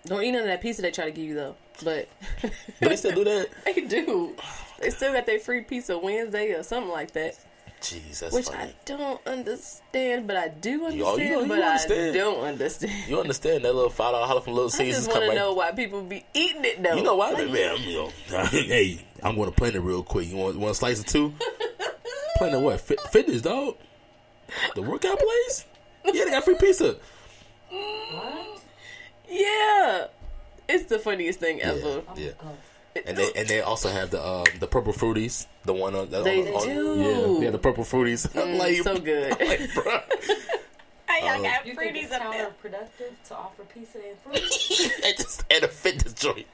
Don't 0.05 0.23
eat 0.23 0.31
none 0.31 0.41
of 0.41 0.47
that 0.47 0.61
pizza 0.61 0.81
they 0.81 0.91
try 0.91 1.05
to 1.05 1.11
give 1.11 1.25
you 1.25 1.35
though. 1.35 1.55
But 1.83 2.07
they 2.79 2.95
still 2.95 3.15
do 3.15 3.23
that? 3.23 3.47
they 3.65 3.73
do. 3.81 4.35
They 4.79 4.89
still 4.89 5.13
got 5.13 5.25
their 5.25 5.39
free 5.39 5.61
pizza 5.61 5.97
Wednesday 5.97 6.51
or 6.53 6.63
something 6.63 6.91
like 6.91 7.11
that. 7.13 7.37
Jeez, 7.81 8.19
that's 8.19 8.33
Which 8.33 8.45
funny. 8.45 8.63
I 8.69 8.73
don't 8.85 9.19
understand, 9.27 10.25
but 10.25 10.37
I 10.37 10.47
do 10.47 10.85
understand, 10.85 10.97
Yo, 10.97 11.17
you- 11.17 11.41
you 11.41 11.47
but 11.47 11.59
understand. 11.61 12.15
I 12.15 12.17
don't 12.19 12.39
understand. 12.43 13.09
You 13.09 13.19
understand 13.19 13.65
that 13.65 13.75
little 13.75 13.89
five 13.89 14.13
dollar 14.13 14.25
holler 14.25 14.39
from 14.41 14.53
Little 14.53 14.69
I 14.69 14.71
Caesars 14.71 15.05
just 15.05 15.11
come 15.11 15.21
want 15.21 15.33
to 15.33 15.39
know 15.39 15.53
why 15.53 15.71
people 15.73 16.01
be 16.01 16.23
eating 16.33 16.63
it 16.63 16.81
though. 16.81 16.95
You 16.95 17.03
know 17.03 17.15
why, 17.15 17.31
Like, 17.31 17.49
man? 17.51 17.75
I'm, 17.75 17.81
you 17.83 17.93
know, 18.29 18.45
hey, 18.45 19.05
I'm 19.21 19.35
going 19.35 19.49
to 19.49 19.55
Planet 19.55 19.81
real 19.81 20.01
quick. 20.03 20.29
You 20.29 20.37
want 20.37 20.55
want 20.57 20.71
a 20.71 20.75
slice 20.75 20.99
of 21.01 21.07
two? 21.07 21.33
Planet 22.37 22.61
what? 22.61 22.79
Fit, 22.79 23.01
fitness, 23.11 23.41
dog. 23.41 23.75
The 24.75 24.81
workout 24.81 25.19
place? 25.19 25.65
Yeah, 26.05 26.23
they 26.25 26.31
got 26.31 26.45
free 26.45 26.55
pizza. 26.55 26.95
What? 27.69 28.52
Yeah, 29.33 30.07
it's 30.69 30.85
the 30.85 30.99
funniest 30.99 31.39
thing 31.39 31.61
ever. 31.61 32.03
yeah. 32.15 32.31
Oh, 32.43 32.55
And 33.07 33.17
they 33.17 33.31
and 33.35 33.47
they 33.47 33.61
also 33.61 33.89
have 33.89 34.11
the 34.11 34.23
um, 34.25 34.45
the 34.59 34.67
purple 34.67 34.93
fruities, 34.93 35.47
the 35.65 35.73
one 35.73 35.95
on, 35.95 36.09
the, 36.11 36.21
They 36.21 36.41
on, 36.41 36.53
on 36.61 36.67
do. 36.67 37.39
yeah, 37.43 37.49
the 37.49 37.57
purple 37.57 37.83
fruities. 37.83 38.27
Mm, 38.31 38.57
like, 38.59 38.77
so 38.83 38.97
good. 38.99 39.33
I'm 39.41 39.47
like, 39.47 39.73
bro, 39.73 39.99
Hey, 41.09 41.27
y'all 41.27 41.41
got 41.43 41.65
you 41.65 41.75
think 41.75 41.95
it's 41.95 42.13
counterproductive 42.13 43.13
to 43.29 43.35
offer 43.35 43.63
pizza 43.63 43.97
and 43.97 44.17
fruit? 44.19 44.99
they 45.01 45.13
just 45.13 45.43
at 45.51 45.63
a 45.63 45.67
fitness 45.67 46.13
joint. 46.13 46.47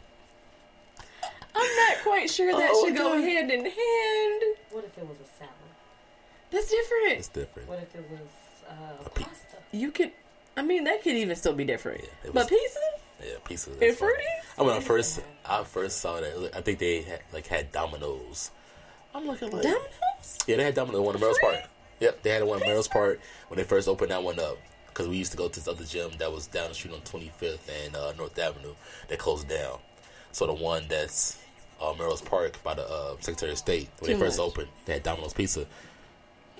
I'm 1.55 1.75
not 1.75 1.97
quite 2.03 2.29
sure 2.29 2.51
that 2.53 2.69
Oh, 2.73 2.85
should 2.85 2.95
go 2.95 3.21
hand 3.21 3.51
in 3.51 3.61
hand. 3.65 4.43
what 4.71 4.85
if 4.85 4.97
it 4.97 5.05
was 5.07 5.17
a 5.17 5.27
salad? 5.37 5.53
That's 6.51 6.69
different. 6.69 7.19
It's 7.19 7.27
different. 7.27 7.67
What 7.67 7.79
if 7.79 7.93
it 7.95 8.05
was 8.09 8.29
uh, 8.69 9.03
pi- 9.09 9.23
pasta? 9.23 9.57
You 9.71 9.91
could, 9.91 10.11
I 10.59 10.61
mean, 10.61 10.83
that 10.83 11.01
could 11.01 11.15
even 11.15 11.37
still 11.37 11.53
be 11.53 11.63
different. 11.63 12.01
Yeah, 12.01 12.29
it 12.29 12.33
but 12.33 12.49
pizza? 12.49 12.79
Yeah, 13.23 13.33
pizza. 13.45 13.71
And 13.81 13.95
fruity. 13.95 14.23
I 14.57 14.63
when 14.63 14.75
I 14.75 14.81
first 14.81 15.21
I 15.45 15.63
first 15.63 15.99
saw 16.01 16.19
that, 16.19 16.51
I 16.53 16.59
think 16.59 16.79
they 16.79 17.01
had, 17.03 17.21
like 17.31 17.47
had 17.47 17.71
Domino's. 17.71 18.51
I'm 19.15 19.25
looking 19.25 19.51
like 19.51 19.63
Domino's? 19.63 20.37
yeah, 20.47 20.57
they 20.57 20.63
had 20.65 20.75
Domino's 20.75 20.99
one 20.99 21.15
in 21.15 21.21
Melrose 21.21 21.39
Park. 21.39 21.59
Yep, 22.01 22.23
they 22.23 22.29
had 22.31 22.43
one 22.43 22.61
in 22.61 22.67
Melrose 22.67 22.89
Park 22.89 23.21
when 23.47 23.57
they 23.57 23.63
first 23.63 23.87
opened 23.87 24.11
that 24.11 24.21
one 24.21 24.37
up. 24.37 24.57
Because 24.87 25.07
we 25.07 25.15
used 25.15 25.31
to 25.31 25.37
go 25.37 25.47
to 25.47 25.55
this 25.55 25.67
other 25.69 25.85
gym 25.85 26.11
that 26.19 26.29
was 26.29 26.47
down 26.47 26.67
the 26.67 26.75
street 26.75 26.93
on 26.93 26.99
25th 27.01 27.59
and 27.85 27.95
uh, 27.95 28.11
North 28.17 28.37
Avenue. 28.37 28.73
That 29.07 29.17
closed 29.17 29.47
down. 29.47 29.79
So 30.33 30.45
the 30.45 30.53
one 30.53 30.83
that's 30.89 31.41
uh, 31.81 31.93
Melrose 31.97 32.21
Park 32.21 32.61
by 32.63 32.73
the 32.73 32.85
uh, 32.85 33.15
Secretary 33.21 33.53
of 33.53 33.57
State 33.57 33.87
when 33.99 34.11
Too 34.11 34.17
they 34.17 34.19
first 34.19 34.37
much. 34.39 34.47
opened, 34.47 34.67
they 34.85 34.93
had 34.93 35.03
Domino's 35.03 35.33
pizza. 35.33 35.65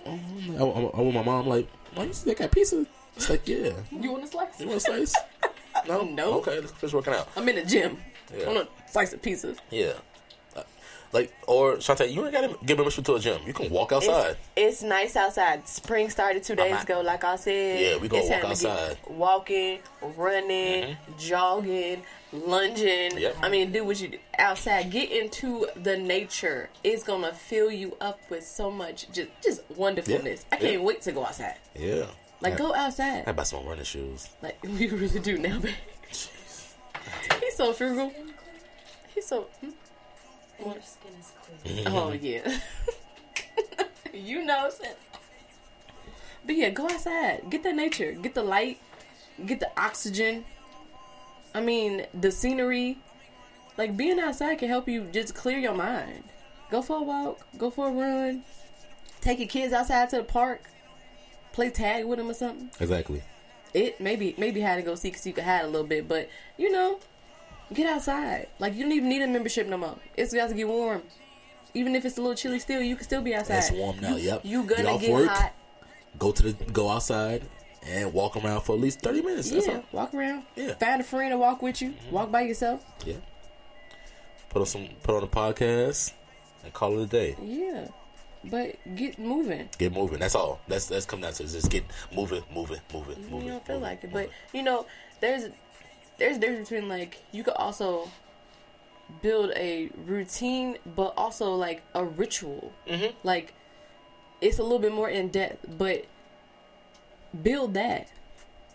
I, 0.06 0.12
I, 0.58 0.64
I 0.64 1.02
with 1.02 1.16
my 1.16 1.24
mom 1.24 1.48
like, 1.48 1.68
why 1.96 2.06
you 2.06 2.14
say 2.14 2.32
they 2.32 2.36
got 2.36 2.52
pizza? 2.52 2.86
It's 3.20 3.30
like, 3.30 3.48
yeah. 3.48 3.72
You 3.92 4.14
want 4.14 4.24
a 4.24 4.28
slice? 4.28 4.60
You 4.62 4.68
want 4.68 4.78
a 4.78 4.80
slice? 4.80 5.14
no, 5.88 6.04
No. 6.20 6.34
Okay, 6.36 6.62
let's 6.82 6.94
working 6.94 7.14
out. 7.14 7.28
I'm 7.36 7.48
in 7.50 7.56
the 7.56 7.66
gym. 7.66 7.98
Yeah. 8.34 8.46
I 8.46 8.54
want 8.54 8.60
a 8.70 8.92
slice 8.92 9.12
of 9.12 9.22
pizza. 9.22 9.56
Yeah. 9.70 9.94
Uh, 10.56 10.64
Like, 11.12 11.34
or 11.46 11.76
Shantae, 11.78 12.14
you 12.14 12.24
ain't 12.24 12.32
gotta 12.32 12.56
give 12.66 12.78
membership 12.78 13.04
to 13.06 13.16
a 13.16 13.20
gym. 13.20 13.42
You 13.46 13.52
can 13.52 13.70
walk 13.70 13.92
outside. 13.92 14.38
It's, 14.56 14.82
it's 14.82 14.84
nice 14.84 15.18
outside. 15.18 15.68
Spring 15.68 16.10
started 16.10 16.44
two 16.44 16.56
days 16.56 16.82
ago, 16.82 17.02
like 17.02 17.26
I 17.26 17.36
said. 17.36 17.82
Yeah, 17.82 17.98
we 17.98 18.08
gonna 18.08 18.24
It's 18.24 18.32
walk 18.32 18.42
get 18.42 18.52
outside. 18.52 18.98
Mm-hmm. 19.04 19.18
Walking, 19.18 19.80
running, 20.16 20.96
jogging, 21.18 22.04
lunging. 22.32 23.18
Yep. 23.18 23.36
I 23.42 23.50
mean, 23.50 23.74
do 23.74 23.84
what 23.84 24.00
you 24.00 24.08
do 24.10 24.18
outside. 24.38 24.92
Get 24.92 25.12
into 25.12 25.68
the 25.76 25.98
nature. 25.98 26.70
It's 26.86 27.04
gonna 27.04 27.34
fill 27.34 27.70
you 27.72 27.98
up 28.00 28.22
with 28.30 28.46
so 28.48 28.72
much 28.72 29.12
just 29.12 29.30
just 29.44 29.62
wonderfulness. 29.76 30.46
Yeah, 30.50 30.56
I 30.56 30.62
can't 30.62 30.74
yeah. 30.80 30.88
wait 30.88 31.02
to 31.02 31.12
go 31.12 31.26
outside. 31.26 31.56
Yeah. 31.76 32.06
Like, 32.42 32.54
I, 32.54 32.58
go 32.58 32.72
I 32.74 32.86
outside. 32.86 33.36
buy 33.36 33.44
some 33.44 33.66
running 33.66 33.84
shoes. 33.84 34.30
Like, 34.42 34.58
we 34.64 34.88
really 34.88 35.20
do 35.20 35.38
now, 35.38 35.60
babe. 35.60 35.74
He's 37.42 37.56
so 37.56 37.74
frugal. 37.74 38.12
He's 39.14 39.26
so. 39.28 39.48
hmm? 39.62 39.70
Your 40.64 40.76
skin 40.82 41.12
is 41.20 41.32
clear. 41.64 41.84
Oh 41.88 42.12
yeah. 42.12 42.58
you 44.14 44.44
know. 44.46 44.70
sis. 44.70 44.88
But 46.46 46.56
yeah, 46.56 46.70
go 46.70 46.86
outside. 46.86 47.50
Get 47.50 47.64
the 47.64 47.74
nature. 47.74 48.12
Get 48.14 48.34
the 48.34 48.44
light. 48.44 48.80
Get 49.46 49.60
the 49.60 49.70
oxygen. 49.78 50.46
I 51.54 51.62
mean, 51.62 52.06
the 52.14 52.32
scenery. 52.32 52.98
Like 53.78 53.96
being 53.96 54.20
outside 54.20 54.60
can 54.60 54.68
help 54.68 54.88
you 54.90 55.06
just 55.12 55.34
clear 55.36 55.58
your 55.58 55.74
mind. 55.74 56.24
Go 56.72 56.82
for 56.82 56.98
a 56.98 57.02
walk. 57.02 57.48
Go 57.58 57.70
for 57.70 57.88
a 57.88 57.92
run. 57.92 58.44
Take 59.22 59.40
your 59.40 59.48
kids 59.48 59.74
outside 59.74 60.10
to 60.10 60.18
the 60.18 60.24
park. 60.24 60.64
Play 61.54 61.70
tag 61.70 62.06
with 62.06 62.20
them 62.20 62.30
or 62.30 62.34
something. 62.34 62.70
Exactly. 62.80 63.22
It 63.74 64.00
maybe 64.02 64.34
maybe 64.38 64.62
had 64.62 64.78
to 64.78 64.82
go 64.82 64.96
see 64.96 65.10
because 65.10 65.26
you 65.28 65.34
could 65.34 65.44
hide 65.44 65.64
a 65.64 65.68
little 65.68 65.86
bit, 65.88 66.08
but 66.08 66.30
you 66.58 66.72
know, 66.72 67.00
get 67.74 67.86
outside. 67.88 68.48
Like 68.60 68.74
you 68.76 68.84
don't 68.84 68.92
even 68.94 69.10
need 69.10 69.22
a 69.22 69.28
membership 69.28 69.68
no 69.68 69.78
more. 69.78 69.96
It's 70.18 70.34
got 70.34 70.50
to 70.50 70.56
get 70.56 70.68
warm. 70.68 71.04
Even 71.74 71.96
if 71.96 72.04
it's 72.06 72.18
a 72.18 72.22
little 72.22 72.36
chilly 72.36 72.58
still, 72.60 72.82
you 72.82 72.96
can 72.96 73.04
still 73.04 73.22
be 73.22 73.36
outside. 73.36 73.58
It's 73.60 73.72
warm 73.72 74.00
now. 74.00 74.16
You, 74.16 74.24
yep. 74.24 74.42
You 74.44 74.64
Get 74.64 74.78
gonna 74.78 74.90
off 74.96 75.02
get, 75.02 75.12
work. 75.12 75.28
hot. 75.30 75.54
Go 76.18 76.32
to 76.32 76.44
the 76.52 76.72
go 76.72 76.90
outside 76.90 77.44
and 77.86 78.12
walk 78.12 78.36
around 78.36 78.62
for 78.62 78.74
at 78.74 78.82
least 78.82 79.02
thirty 79.02 79.22
minutes. 79.22 79.52
That's 79.52 79.68
Yeah, 79.68 79.74
all. 79.76 79.84
walk 79.92 80.14
around. 80.16 80.44
Yeah. 80.56 80.70
Mm-hmm. 80.70 80.80
Find 80.80 81.02
a 81.02 81.04
friend 81.04 81.32
to 81.32 81.38
walk 81.38 81.62
with 81.62 81.82
you. 81.82 81.94
Walk 82.10 82.32
by 82.32 82.42
yourself. 82.42 82.84
Yeah. 83.06 83.16
Put 84.50 84.62
on 84.62 84.66
some 84.66 84.88
put 85.04 85.16
on 85.16 85.24
a 85.24 85.28
podcast 85.28 86.14
and 86.64 86.74
call 86.74 86.98
it 87.00 87.04
a 87.04 87.06
day. 87.06 87.36
Yeah, 87.40 87.88
but 88.44 88.76
get 88.96 89.20
moving. 89.20 89.70
Get 89.78 89.94
moving. 89.94 90.20
That's 90.20 90.36
all. 90.36 90.60
That's 90.68 90.88
that's 90.88 91.06
come 91.06 91.22
down 91.22 91.34
to 91.34 91.44
is 91.44 91.54
just 91.54 91.70
get 91.70 91.84
moving, 92.16 92.44
moving, 92.54 92.80
moving, 92.94 93.18
You 93.24 93.30
moving. 93.30 93.48
don't 93.50 93.66
feel 93.66 93.76
moving, 93.76 93.82
like 93.82 94.04
it, 94.04 94.12
but 94.14 94.24
moving. 94.24 94.32
you 94.54 94.64
know, 94.64 94.86
there's 95.20 95.50
there's 96.18 96.38
a 96.38 96.40
difference 96.40 96.70
between 96.70 96.90
like 96.90 97.18
you 97.32 97.44
could 97.44 97.54
also 97.56 98.10
build 99.22 99.52
a 99.56 99.90
routine, 100.06 100.78
but 100.96 101.14
also 101.18 101.54
like 101.56 101.82
a 101.96 102.04
ritual. 102.06 102.72
Mhm. 102.88 103.14
Like 103.24 103.54
it's 104.42 104.60
a 104.60 104.64
little 104.64 104.80
bit 104.80 104.94
more 104.94 105.10
in 105.10 105.30
depth, 105.30 105.66
but 105.78 106.06
build 107.44 107.74
that. 107.74 108.10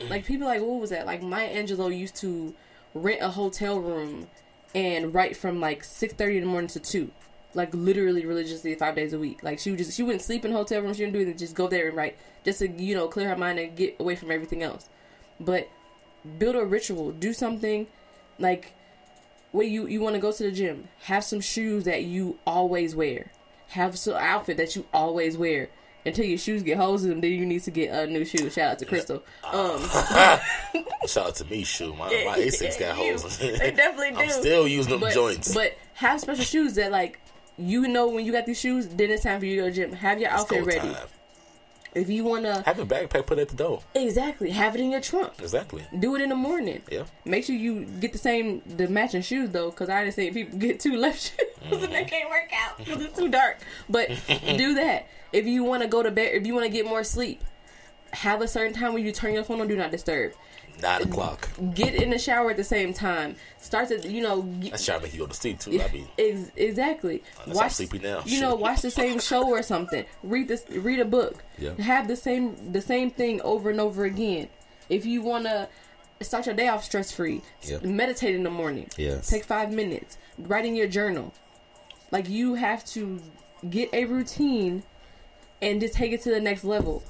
Mm-hmm. 0.01 0.11
Like 0.11 0.25
people 0.27 0.47
like 0.47 0.61
what 0.61 0.81
was 0.81 0.91
that? 0.91 1.07
Like 1.07 1.23
Maya 1.23 1.55
Angelou 1.55 1.97
used 1.97 2.17
to 2.17 2.55
rent 2.95 3.21
a 3.23 3.29
hotel 3.31 3.79
room 3.79 4.29
and 4.75 5.15
write 5.15 5.37
from 5.37 5.61
like 5.61 5.85
six 5.85 6.13
thirty 6.15 6.37
in 6.37 6.43
the 6.45 6.49
morning 6.51 6.69
to 6.69 6.81
two. 6.81 7.11
Like 7.55 7.73
literally 7.75 8.27
religiously 8.27 8.75
five 8.75 8.95
days 8.95 9.13
a 9.13 9.19
week. 9.19 9.43
Like 9.43 9.59
she 9.59 9.71
would 9.71 9.79
just 9.79 9.95
she 9.95 10.03
wouldn't 10.03 10.23
sleep 10.23 10.45
in 10.45 10.53
hotel 10.53 10.83
rooms, 10.83 10.97
she 10.97 11.05
didn't 11.05 11.15
do 11.15 11.21
anything, 11.21 11.39
just 11.39 11.55
go 11.55 11.69
there 11.69 11.89
and 11.89 11.97
write. 11.97 12.17
Just 12.45 12.59
to, 12.59 12.69
you 12.69 12.95
know, 12.95 13.09
clear 13.09 13.29
her 13.29 13.37
mind 13.37 13.59
and 13.59 13.77
get 13.77 13.97
away 13.99 14.17
from 14.17 14.31
everything 14.31 14.63
else. 14.63 14.89
But 15.41 15.69
build 16.39 16.57
a 16.57 16.65
ritual. 16.65 17.13
Do 17.13 17.33
something 17.33 17.87
like 18.39 18.75
when 19.53 19.71
you, 19.71 19.87
you 19.87 20.01
want 20.01 20.15
to 20.15 20.21
go 20.21 20.33
to 20.33 20.43
the 20.43 20.51
gym, 20.51 20.89
have 21.03 21.23
some 21.23 21.41
shoes 21.41 21.85
that 21.85 22.03
you 22.03 22.39
always 22.45 22.97
wear. 22.97 23.31
Have 23.69 23.97
some 23.97 24.15
outfit 24.15 24.57
that 24.57 24.75
you 24.75 24.85
always 24.93 25.39
wear. 25.39 25.71
Until 26.07 26.27
your 26.27 26.39
shoes 26.39 26.63
get 26.63 26.77
holes 26.77 27.05
in 27.05 27.11
them, 27.11 27.21
then 27.23 27.31
you 27.33 27.47
need 27.47 27.63
to 27.63 27.71
get 27.71 27.91
a 27.91 28.07
new 28.07 28.27
shoe. 28.27 28.51
Shout 28.51 28.73
out 28.73 28.79
to 28.81 28.85
Crystal. 28.85 29.23
Um, 29.51 29.81
Shout 31.07 31.29
out 31.29 31.35
to 31.37 31.45
me, 31.47 31.65
shoe. 31.65 31.95
My, 31.95 32.09
my 32.09 32.39
Asics 32.39 32.79
got 32.79 32.95
holes. 32.97 33.39
They 33.39 33.71
definitely 33.71 34.11
do. 34.11 34.17
I'm 34.19 34.31
still 34.31 34.69
using 34.69 34.91
them 34.91 35.01
but, 35.01 35.15
joints. 35.15 35.55
But 35.55 35.79
have 35.95 36.21
special 36.21 36.45
shoes 36.45 36.75
that 36.75 36.93
like 36.93 37.21
you 37.57 37.87
know 37.89 38.09
when 38.09 38.25
you 38.25 38.33
got 38.33 38.47
these 38.47 38.59
shoes, 38.59 38.89
then 38.89 39.11
it's 39.11 39.23
time 39.23 39.41
for 39.41 39.47
you 39.47 39.57
to 39.57 39.63
go 39.63 39.69
to 39.69 39.75
the 39.75 39.87
gym. 39.89 39.93
Have 39.93 40.21
your 40.21 40.31
It's 40.31 40.43
outfit 40.43 40.65
ready. 40.65 40.81
time. 40.81 41.09
If 41.95 42.11
you 42.11 42.25
wanna 42.25 42.63
Have 42.67 42.81
a 42.81 42.85
backpack 42.85 43.27
put 43.27 43.39
at 43.39 43.49
the 43.49 43.57
door. 43.57 43.81
exactly 43.95 44.51
have 44.51 44.75
it 44.75 44.81
in 44.81 44.91
your 44.91 45.01
trunk. 45.01 45.35
Exactly. 45.39 45.85
Do 45.97 46.17
it 46.17 46.23
in 46.23 46.29
the 46.29 46.35
morning. 46.35 46.83
Yeah. 46.91 47.05
Make 47.25 47.45
sure 47.45 47.55
you 47.55 47.85
get 47.85 48.13
the 48.13 48.19
same 48.19 48.63
the 48.67 48.89
matching 48.89 49.23
shoes 49.23 49.51
though, 49.51 49.71
because 49.71 49.89
I 49.89 50.03
done 50.03 50.13
seen 50.13 50.35
people 50.35 50.59
get 50.67 50.81
two 50.81 50.97
left 50.97 51.21
shoes 51.21 51.49
and 51.63 51.83
they 51.83 51.87
mm-hmm. 51.87 52.09
can't 52.09 52.31
work 52.31 52.51
out 52.53 52.79
because 52.79 53.01
it's 53.01 53.17
too 53.17 53.29
dark. 53.29 53.59
But 53.89 54.09
do 54.29 54.75
that 54.75 55.07
if 55.33 55.47
you 55.47 55.63
want 55.63 55.83
to 55.83 55.89
go 55.89 56.03
to 56.03 56.11
bed. 56.11 56.35
If 56.35 56.47
you 56.47 56.55
want 56.55 56.67
to 56.67 56.73
get 56.73 56.85
more 56.85 57.05
sleep, 57.05 57.43
have 58.13 58.41
a 58.43 58.49
certain 58.49 58.73
time 58.73 58.93
when 58.93 59.05
you 59.05 59.13
turn 59.13 59.33
your 59.33 59.45
phone 59.45 59.61
on 59.61 59.69
do 59.69 59.77
not 59.77 59.93
disturb. 59.93 60.33
Nine 60.83 61.03
o'clock. 61.03 61.49
Get 61.75 61.95
in 61.95 62.11
the 62.11 62.19
shower 62.19 62.51
at 62.51 62.57
the 62.57 62.65
same 62.65 62.93
time. 62.93 63.37
Start 63.59 63.89
to 63.89 64.09
you 64.09 64.23
know. 64.23 64.43
Get, 64.43 64.73
That's 64.73 64.85
trying 64.85 64.99
to 64.99 65.05
make 65.05 65.15
you 65.15 65.21
go 65.21 65.27
to 65.27 65.35
sleep 65.35 65.59
too. 65.61 65.81
I 65.81 65.91
mean, 65.93 66.09
Ex- 66.19 66.51
exactly. 66.57 67.23
Oh, 67.39 67.43
Unless 67.47 67.63
I'm 67.63 67.71
sleepy 67.71 67.99
now. 68.01 68.23
You 68.27 68.41
know, 68.41 68.55
watch 68.67 68.83
the 68.83 68.91
same 68.91 69.21
show 69.21 69.49
or 69.49 69.63
something. 69.63 70.05
Read 70.23 70.49
this. 70.49 70.65
Read 70.71 71.01
a 71.01 71.05
book. 71.05 71.43
Yeah. 71.59 71.75
Have 71.81 72.09
the 72.09 72.17
same 72.17 72.73
the 72.73 72.81
same 72.81 73.11
thing 73.11 73.41
over 73.43 73.71
and 73.71 73.81
over 73.81 74.05
again. 74.05 74.49
If 74.89 75.07
you 75.07 75.23
wanna 75.23 75.69
start 76.21 76.47
your 76.47 76.55
day 76.55 76.69
off 76.69 76.85
stress 76.85 77.13
free, 77.13 77.41
Yeah. 77.63 77.79
meditate 77.83 78.35
in 78.35 78.43
the 78.43 78.51
morning. 78.51 78.89
Yes. 78.97 79.29
Take 79.29 79.45
five 79.45 79.73
minutes. 79.73 80.19
Write 80.39 80.65
in 80.67 80.75
your 80.75 80.89
journal. 80.89 81.33
Like 82.11 82.29
you 82.29 82.55
have 82.55 82.85
to 82.87 83.21
get 83.71 83.89
a 83.95 84.05
routine 84.05 84.83
and 85.63 85.81
just 85.81 85.95
take 85.95 86.13
it 86.13 86.21
to 86.23 86.31
the 86.31 86.41
next 86.41 86.65
level. 86.65 87.03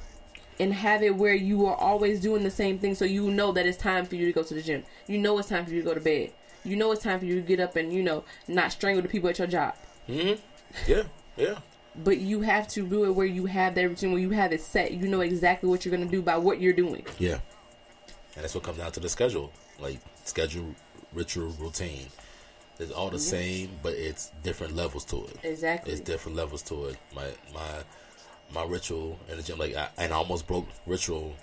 And 0.60 0.72
have 0.72 1.02
it 1.02 1.16
where 1.16 1.34
you 1.34 1.66
are 1.66 1.74
always 1.74 2.20
doing 2.20 2.44
the 2.44 2.50
same 2.50 2.78
thing, 2.78 2.94
so 2.94 3.04
you 3.04 3.30
know 3.30 3.50
that 3.52 3.66
it's 3.66 3.76
time 3.76 4.06
for 4.06 4.14
you 4.14 4.26
to 4.26 4.32
go 4.32 4.42
to 4.42 4.54
the 4.54 4.62
gym. 4.62 4.84
You 5.08 5.18
know 5.18 5.38
it's 5.38 5.48
time 5.48 5.64
for 5.66 5.72
you 5.72 5.80
to 5.80 5.84
go 5.84 5.94
to 5.94 6.00
bed. 6.00 6.32
You 6.64 6.76
know 6.76 6.92
it's 6.92 7.02
time 7.02 7.18
for 7.18 7.26
you 7.26 7.34
to 7.34 7.40
get 7.40 7.60
up 7.60 7.76
and 7.76 7.92
you 7.92 8.02
know 8.02 8.24
not 8.48 8.72
strangle 8.72 9.02
the 9.02 9.08
people 9.08 9.28
at 9.28 9.38
your 9.38 9.48
job. 9.48 9.74
hmm 10.06 10.32
yeah, 10.86 11.02
yeah. 11.36 11.58
But 11.96 12.18
you 12.18 12.40
have 12.40 12.66
to 12.68 12.86
do 12.86 13.04
it 13.04 13.14
where 13.14 13.26
you 13.26 13.46
have 13.46 13.74
that 13.76 13.82
routine, 13.88 14.12
where 14.12 14.20
you 14.20 14.30
have 14.30 14.52
it 14.52 14.60
set. 14.60 14.92
You 14.92 15.08
know 15.08 15.20
exactly 15.20 15.68
what 15.68 15.84
you're 15.84 15.96
gonna 15.96 16.10
do 16.10 16.22
by 16.22 16.36
what 16.36 16.60
you're 16.60 16.72
doing. 16.72 17.04
Yeah. 17.18 17.38
And 18.34 18.42
that's 18.42 18.54
what 18.54 18.64
comes 18.64 18.78
down 18.78 18.92
to 18.92 19.00
the 19.00 19.08
schedule. 19.08 19.52
Like 19.78 20.00
schedule, 20.24 20.74
ritual, 21.12 21.50
routine. 21.58 22.06
It's 22.80 22.90
all 22.90 23.10
the 23.10 23.20
same, 23.20 23.70
but 23.82 23.92
it's 23.92 24.32
different 24.42 24.74
levels 24.74 25.04
to 25.06 25.24
it. 25.26 25.38
Exactly. 25.44 25.92
It's 25.92 26.00
different 26.00 26.36
levels 26.36 26.62
to 26.62 26.86
it. 26.86 26.96
My 27.14 27.28
my 27.54 27.84
my 28.54 28.64
ritual 28.64 29.18
in 29.28 29.36
the 29.36 29.42
gym, 29.42 29.58
like 29.58 29.74
I, 29.74 29.88
and 29.98 30.12
I 30.12 30.16
almost 30.16 30.46
broke 30.46 30.66
ritual. 30.86 31.34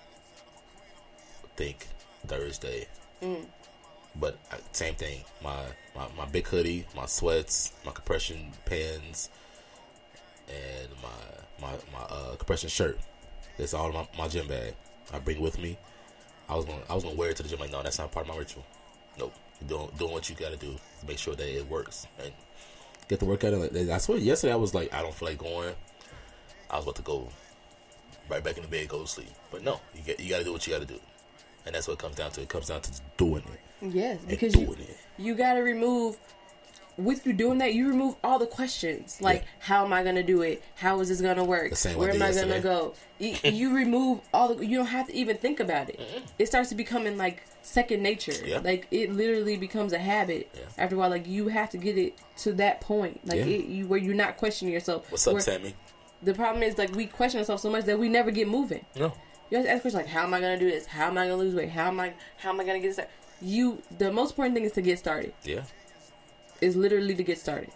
I 1.43 1.47
think 1.55 1.87
Thursday, 2.25 2.87
Mm. 3.21 3.45
but 4.15 4.37
I, 4.51 4.57
same 4.71 4.95
thing. 4.95 5.23
My, 5.43 5.59
my 5.95 6.07
my 6.17 6.25
big 6.25 6.47
hoodie, 6.47 6.85
my 6.95 7.05
sweats, 7.05 7.73
my 7.85 7.91
compression 7.91 8.51
pants, 8.65 9.29
and 10.47 10.87
my 11.03 11.67
my 11.67 11.73
my 11.93 12.03
uh, 12.09 12.35
compression 12.35 12.69
shirt. 12.69 12.97
It's 13.57 13.73
all 13.73 13.87
in 13.89 13.93
my, 13.93 14.07
my 14.17 14.27
gym 14.27 14.47
bag. 14.47 14.73
I 15.13 15.19
bring 15.19 15.39
with 15.41 15.59
me. 15.59 15.77
I 16.49 16.55
was 16.55 16.65
gonna 16.65 16.81
I 16.89 16.95
was 16.95 17.03
gonna 17.03 17.15
wear 17.15 17.29
it 17.29 17.37
to 17.37 17.43
the 17.43 17.49
gym. 17.49 17.59
Like 17.59 17.71
no, 17.71 17.83
that's 17.83 17.99
not 17.99 18.11
part 18.11 18.25
of 18.27 18.33
my 18.33 18.39
ritual. 18.39 18.65
Nope. 19.19 19.33
Doing 19.67 19.89
doing 19.97 20.11
what 20.13 20.27
you 20.29 20.35
got 20.35 20.51
to 20.51 20.57
do 20.57 20.73
to 20.73 21.05
make 21.07 21.19
sure 21.19 21.35
that 21.35 21.47
it 21.47 21.67
works 21.69 22.07
and 22.23 22.31
get 23.07 23.19
the 23.19 23.25
workout. 23.25 23.53
in. 23.53 23.59
Like 23.59 23.75
I 23.89 23.97
swear, 23.99 24.17
yesterday 24.17 24.53
I 24.53 24.55
was 24.55 24.73
like, 24.73 24.91
I 24.93 25.01
don't 25.03 25.13
feel 25.13 25.27
like 25.29 25.37
going. 25.37 25.75
I 26.71 26.77
was 26.77 26.85
about 26.85 26.95
to 26.95 27.01
go 27.01 27.27
right 28.29 28.43
back 28.43 28.55
in 28.57 28.63
the 28.63 28.69
bed, 28.69 28.87
go 28.87 29.01
to 29.01 29.07
sleep. 29.07 29.27
But 29.51 29.63
no, 29.63 29.79
you 29.93 30.01
get 30.01 30.19
you 30.19 30.29
got 30.29 30.39
to 30.39 30.43
do 30.43 30.53
what 30.53 30.65
you 30.65 30.73
got 30.73 30.79
to 30.81 30.87
do, 30.87 30.99
and 31.65 31.75
that's 31.75 31.87
what 31.87 31.93
it 31.95 31.99
comes 31.99 32.15
down 32.15 32.31
to. 32.31 32.41
It 32.41 32.49
comes 32.49 32.67
down 32.67 32.81
to 32.81 32.91
doing 33.17 33.43
it 33.53 33.93
Yes, 33.93 34.19
because 34.27 34.53
doing 34.53 34.67
you, 34.69 34.73
it. 34.79 34.97
you 35.17 35.35
got 35.35 35.53
to 35.53 35.61
remove. 35.61 36.17
With 36.97 37.25
you 37.25 37.31
doing 37.33 37.59
that, 37.59 37.73
you 37.73 37.87
remove 37.87 38.15
all 38.21 38.37
the 38.37 38.45
questions 38.45 39.19
like, 39.21 39.41
Yeah. 39.41 39.47
how 39.59 39.85
am 39.85 39.93
I 39.93 40.03
gonna 40.03 40.21
do 40.21 40.41
it? 40.41 40.61
How 40.75 40.99
is 40.99 41.07
this 41.07 41.21
gonna 41.21 41.43
work? 41.43 41.71
Where 41.95 42.11
am 42.11 42.21
I 42.21 42.31
did 42.31 42.41
gonna 42.49 42.59
go? 42.59 42.93
You, 43.17 43.35
you 43.49 43.73
remove 43.73 44.19
all 44.33 44.53
the. 44.53 44.65
You 44.65 44.77
don't 44.77 44.87
have 44.87 45.07
to 45.07 45.15
even 45.15 45.37
think 45.37 45.61
about 45.61 45.89
it. 45.89 45.99
It 46.37 46.47
starts 46.47 46.67
to 46.69 46.75
becoming 46.75 47.17
like 47.17 47.43
second 47.61 48.03
nature. 48.03 48.33
Yeah. 48.45 48.59
Like 48.59 48.87
it 48.91 49.13
literally 49.13 49.55
becomes 49.55 49.93
a 49.93 49.97
habit. 49.99 50.49
Yeah. 50.53 50.61
After 50.77 50.95
a 50.95 50.99
while, 50.99 51.09
like 51.09 51.25
you 51.27 51.47
have 51.47 51.69
to 51.71 51.77
get 51.77 51.97
it 51.97 52.17
to 52.39 52.53
that 52.53 52.81
point, 52.81 53.25
like 53.25 53.39
it, 53.39 53.65
you 53.65 53.87
where 53.87 53.97
you're 53.99 54.13
not 54.13 54.35
questioning 54.35 54.73
yourself. 54.73 55.09
What's 55.09 55.25
up, 55.25 55.33
Where- 55.35 55.41
Tammy? 55.41 55.73
The 56.23 56.33
problem 56.33 56.63
is 56.63 56.77
like 56.77 56.95
we 56.95 57.07
question 57.07 57.39
ourselves 57.39 57.63
so 57.63 57.69
much 57.69 57.85
that 57.85 57.97
we 57.97 58.09
never 58.09 58.31
get 58.31 58.47
moving. 58.47 58.85
No. 58.95 59.13
You 59.49 59.57
have 59.57 59.65
to 59.65 59.71
ask 59.71 59.81
questions 59.81 60.03
like, 60.03 60.11
"How 60.11 60.23
am 60.23 60.33
I 60.33 60.39
going 60.39 60.57
to 60.57 60.65
do 60.65 60.71
this? 60.71 60.85
How 60.85 61.07
am 61.07 61.17
I 61.17 61.27
going 61.27 61.39
to 61.39 61.43
lose 61.43 61.55
weight? 61.55 61.69
How 61.69 61.87
am 61.87 61.99
I? 61.99 62.13
How 62.37 62.49
am 62.51 62.59
I 62.59 62.63
going 62.63 62.81
to 62.81 62.87
get 62.87 62.93
started?" 62.93 63.11
You, 63.41 63.81
the 63.97 64.11
most 64.11 64.31
important 64.31 64.55
thing 64.55 64.65
is 64.65 64.71
to 64.73 64.81
get 64.81 64.99
started. 64.99 65.33
Yeah. 65.43 65.63
Is 66.61 66.75
literally 66.75 67.15
to 67.15 67.23
get 67.23 67.39
started. 67.39 67.71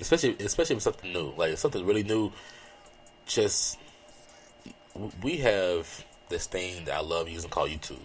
especially 0.00 0.36
especially 0.40 0.76
with 0.76 0.84
something 0.84 1.12
new, 1.12 1.32
like 1.36 1.56
something 1.58 1.84
really 1.86 2.04
new. 2.04 2.32
Just 3.26 3.78
we 5.22 5.38
have 5.38 6.04
this 6.28 6.46
thing 6.46 6.84
that 6.84 6.94
I 6.94 7.00
love 7.00 7.28
using 7.28 7.50
called 7.50 7.70
YouTube. 7.70 7.98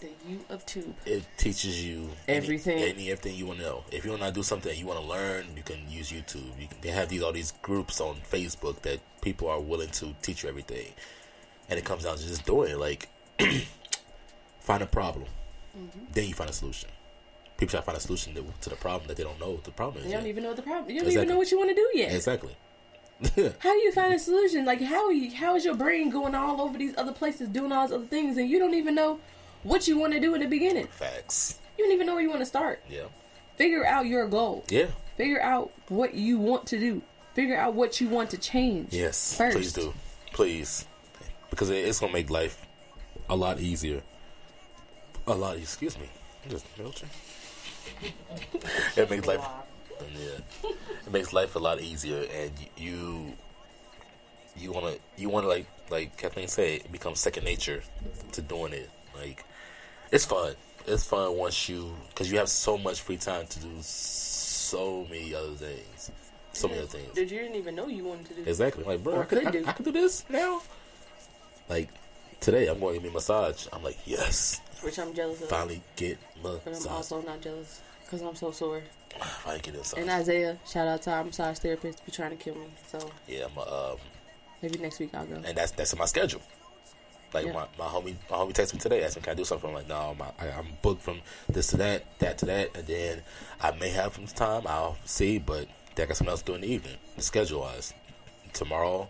The 0.00 0.08
U 0.30 0.40
of 0.48 0.64
tube. 0.66 0.94
It 1.04 1.24
teaches 1.36 1.84
you 1.84 2.08
Everything. 2.26 2.78
any, 2.78 3.10
everything 3.10 3.36
you 3.36 3.46
want 3.46 3.58
to 3.58 3.64
know. 3.66 3.84
If 3.92 4.04
you 4.04 4.10
want 4.10 4.22
to 4.22 4.32
do 4.32 4.42
something 4.42 4.70
that 4.70 4.78
you 4.78 4.86
want 4.86 4.98
to 5.00 5.06
learn, 5.06 5.46
you 5.56 5.62
can 5.62 5.78
use 5.90 6.10
YouTube. 6.10 6.58
You 6.58 6.68
can, 6.68 6.78
they 6.80 6.88
have 6.90 7.08
these 7.10 7.22
all 7.22 7.32
these 7.32 7.52
groups 7.62 8.00
on 8.00 8.16
Facebook 8.30 8.80
that 8.82 9.00
people 9.20 9.48
are 9.48 9.60
willing 9.60 9.90
to 9.90 10.14
teach 10.22 10.42
you 10.42 10.48
everything, 10.48 10.92
and 11.68 11.78
it 11.78 11.84
comes 11.84 12.04
down 12.04 12.16
to 12.16 12.26
just 12.26 12.46
doing 12.46 12.70
it. 12.72 12.78
Like 12.78 13.08
find 14.60 14.82
a 14.82 14.86
problem, 14.86 15.26
Mm-hmm. 15.78 16.00
then 16.12 16.26
you 16.26 16.34
find 16.34 16.50
a 16.50 16.52
solution. 16.52 16.88
People 17.56 17.70
try 17.70 17.78
to 17.80 17.86
find 17.86 17.96
a 17.96 18.00
solution 18.00 18.34
to, 18.34 18.44
to 18.62 18.70
the 18.70 18.76
problem 18.76 19.06
that 19.06 19.16
they 19.16 19.22
don't 19.22 19.38
know 19.38 19.50
what 19.50 19.62
the 19.62 19.70
problem 19.70 20.02
is. 20.02 20.06
You 20.10 20.14
don't 20.16 20.22
yet. 20.24 20.30
even 20.30 20.42
know 20.42 20.52
the 20.54 20.62
problem. 20.62 20.90
You 20.90 21.00
don't 21.00 21.06
Exactly. 21.06 21.22
even 21.22 21.28
know 21.28 21.38
what 21.38 21.50
you 21.52 21.58
want 21.58 21.70
to 21.70 21.76
do 21.76 21.90
yet. 21.94 22.12
Exactly. 22.12 22.56
How 23.60 23.72
do 23.72 23.78
you 23.78 23.92
find 23.92 24.14
a 24.14 24.18
solution? 24.18 24.64
Like 24.64 24.80
how 24.80 25.06
are 25.06 25.12
you, 25.12 25.30
how 25.36 25.54
is 25.54 25.64
your 25.64 25.76
brain 25.76 26.10
going 26.10 26.34
all 26.34 26.60
over 26.60 26.76
these 26.76 26.96
other 26.96 27.12
places, 27.12 27.48
doing 27.50 27.70
all 27.70 27.86
these 27.86 27.94
other 27.94 28.04
things, 28.06 28.36
and 28.38 28.48
you 28.50 28.58
don't 28.58 28.74
even 28.74 28.94
know 28.96 29.20
what 29.62 29.86
you 29.88 29.98
want 29.98 30.12
to 30.12 30.20
do 30.20 30.34
in 30.34 30.40
the 30.40 30.46
beginning. 30.46 30.86
Facts. 30.86 31.58
You 31.78 31.84
don't 31.84 31.92
even 31.92 32.06
know 32.06 32.14
where 32.14 32.22
you 32.22 32.30
want 32.30 32.42
to 32.42 32.46
start. 32.46 32.82
Yeah. 32.88 33.04
Figure 33.56 33.86
out 33.86 34.06
your 34.06 34.28
goal. 34.28 34.64
Yeah. 34.68 34.86
Figure 35.16 35.42
out 35.42 35.70
what 35.88 36.14
you 36.14 36.38
want 36.38 36.66
to 36.68 36.78
do. 36.78 37.02
Figure 37.34 37.56
out 37.56 37.74
what 37.74 38.00
you 38.00 38.08
want 38.08 38.30
to 38.30 38.38
change. 38.38 38.92
Yes, 38.92 39.36
First. 39.36 39.56
please 39.56 39.72
do, 39.72 39.94
please, 40.32 40.86
because 41.50 41.70
it's 41.70 42.00
gonna 42.00 42.12
make 42.12 42.28
life 42.30 42.66
a 43.28 43.36
lot 43.36 43.60
easier. 43.60 44.02
A 45.26 45.34
lot. 45.34 45.56
Excuse 45.56 45.98
me. 45.98 46.08
Just 46.48 46.66
filter. 46.66 47.06
it 48.96 49.10
makes 49.10 49.26
life. 49.26 49.44
Yeah, 50.00 50.70
it 51.06 51.12
makes 51.12 51.32
life 51.32 51.54
a 51.54 51.58
lot 51.58 51.80
easier, 51.80 52.26
and 52.34 52.52
you 52.76 53.32
you 54.56 54.72
want 54.72 54.86
to 54.86 55.00
you 55.16 55.28
want 55.28 55.44
to 55.44 55.48
like 55.48 55.66
like 55.90 56.16
Kathleen 56.16 56.48
said, 56.48 56.90
become 56.90 57.14
second 57.14 57.44
nature 57.44 57.82
to 58.32 58.42
doing 58.42 58.72
it. 58.72 58.90
Like 59.16 59.44
it's 60.12 60.24
fun. 60.24 60.54
It's 60.86 61.04
fun 61.04 61.36
once 61.36 61.68
you 61.68 61.94
because 62.08 62.30
you 62.30 62.38
have 62.38 62.48
so 62.48 62.76
much 62.78 63.00
free 63.02 63.16
time 63.16 63.46
to 63.46 63.60
do 63.60 63.68
so 63.80 65.06
many 65.10 65.34
other 65.34 65.52
things. 65.54 66.10
So 66.52 66.68
many 66.68 66.80
other 66.80 66.88
things. 66.88 67.14
That 67.14 67.22
you 67.30 67.38
didn't 67.38 67.56
even 67.56 67.74
know 67.74 67.86
you 67.86 68.04
wanted 68.04 68.26
to 68.26 68.34
do. 68.34 68.44
This? 68.44 68.58
Exactly. 68.60 68.84
Like, 68.84 69.02
bro, 69.04 69.20
I 69.20 69.24
could, 69.24 69.38
could 69.38 69.48
I, 69.48 69.50
do. 69.50 69.64
I 69.66 69.72
could 69.72 69.84
do 69.84 69.92
this 69.92 70.24
now. 70.28 70.62
Like 71.68 71.88
today, 72.40 72.66
I'm 72.66 72.80
going 72.80 72.94
to 72.94 73.00
get 73.00 73.04
me 73.04 73.10
a 73.10 73.12
massage. 73.12 73.66
I'm 73.72 73.82
like, 73.82 73.98
yes, 74.04 74.60
Which 74.82 74.98
I'm 74.98 75.14
jealous 75.14 75.40
of. 75.42 75.48
finally 75.48 75.82
get 75.96 76.18
massage. 76.42 76.60
But. 76.64 76.86
I'm 76.90 76.96
also 76.96 77.22
not 77.22 77.40
jealous 77.40 77.80
because 78.04 78.22
I'm 78.22 78.34
so 78.34 78.50
sore. 78.50 78.82
I 79.46 79.58
get 79.58 79.74
massage. 79.74 80.00
And 80.00 80.10
Isaiah, 80.10 80.58
shout 80.66 80.88
out 80.88 81.02
to 81.02 81.10
our 81.12 81.24
massage 81.24 81.58
therapist, 81.58 82.04
be 82.04 82.12
trying 82.12 82.30
to 82.30 82.36
kill 82.36 82.54
me. 82.54 82.66
So 82.86 83.10
yeah, 83.28 83.44
I'm, 83.44 83.58
um, 83.58 83.96
maybe 84.62 84.78
next 84.78 84.98
week 84.98 85.10
I'll 85.14 85.26
go. 85.26 85.34
and 85.34 85.56
that's 85.56 85.72
that's 85.72 85.92
in 85.92 85.98
my 85.98 86.06
schedule. 86.06 86.42
Like 87.32 87.46
Yeah. 87.46 87.52
my, 87.52 87.66
my 87.78 87.84
homie, 87.86 88.14
my 88.30 88.36
homie 88.38 88.52
texted 88.52 88.74
me 88.74 88.80
today, 88.80 89.04
asked 89.04 89.16
me, 89.16 89.22
"Can 89.22 89.32
I 89.32 89.34
do 89.34 89.44
something?" 89.44 89.68
I'm 89.70 89.74
like, 89.74 89.88
"No, 89.88 90.14
my, 90.18 90.26
I, 90.38 90.50
I'm 90.50 90.66
booked 90.82 91.02
from 91.02 91.20
this 91.48 91.68
to 91.68 91.76
that, 91.78 92.18
that 92.18 92.38
to 92.38 92.46
that, 92.46 92.70
and 92.74 92.86
then 92.86 93.22
I 93.60 93.70
may 93.72 93.90
have 93.90 94.14
some 94.14 94.26
time. 94.26 94.62
I'll 94.66 94.98
see, 95.04 95.38
but 95.38 95.68
I 95.96 96.06
got 96.06 96.16
something 96.16 96.30
else 96.30 96.40
to 96.42 96.46
do 96.46 96.54
in 96.54 96.62
the 96.62 96.72
evening, 96.72 96.96
schedule 97.18 97.60
wise. 97.60 97.94
Tomorrow, 98.52 99.08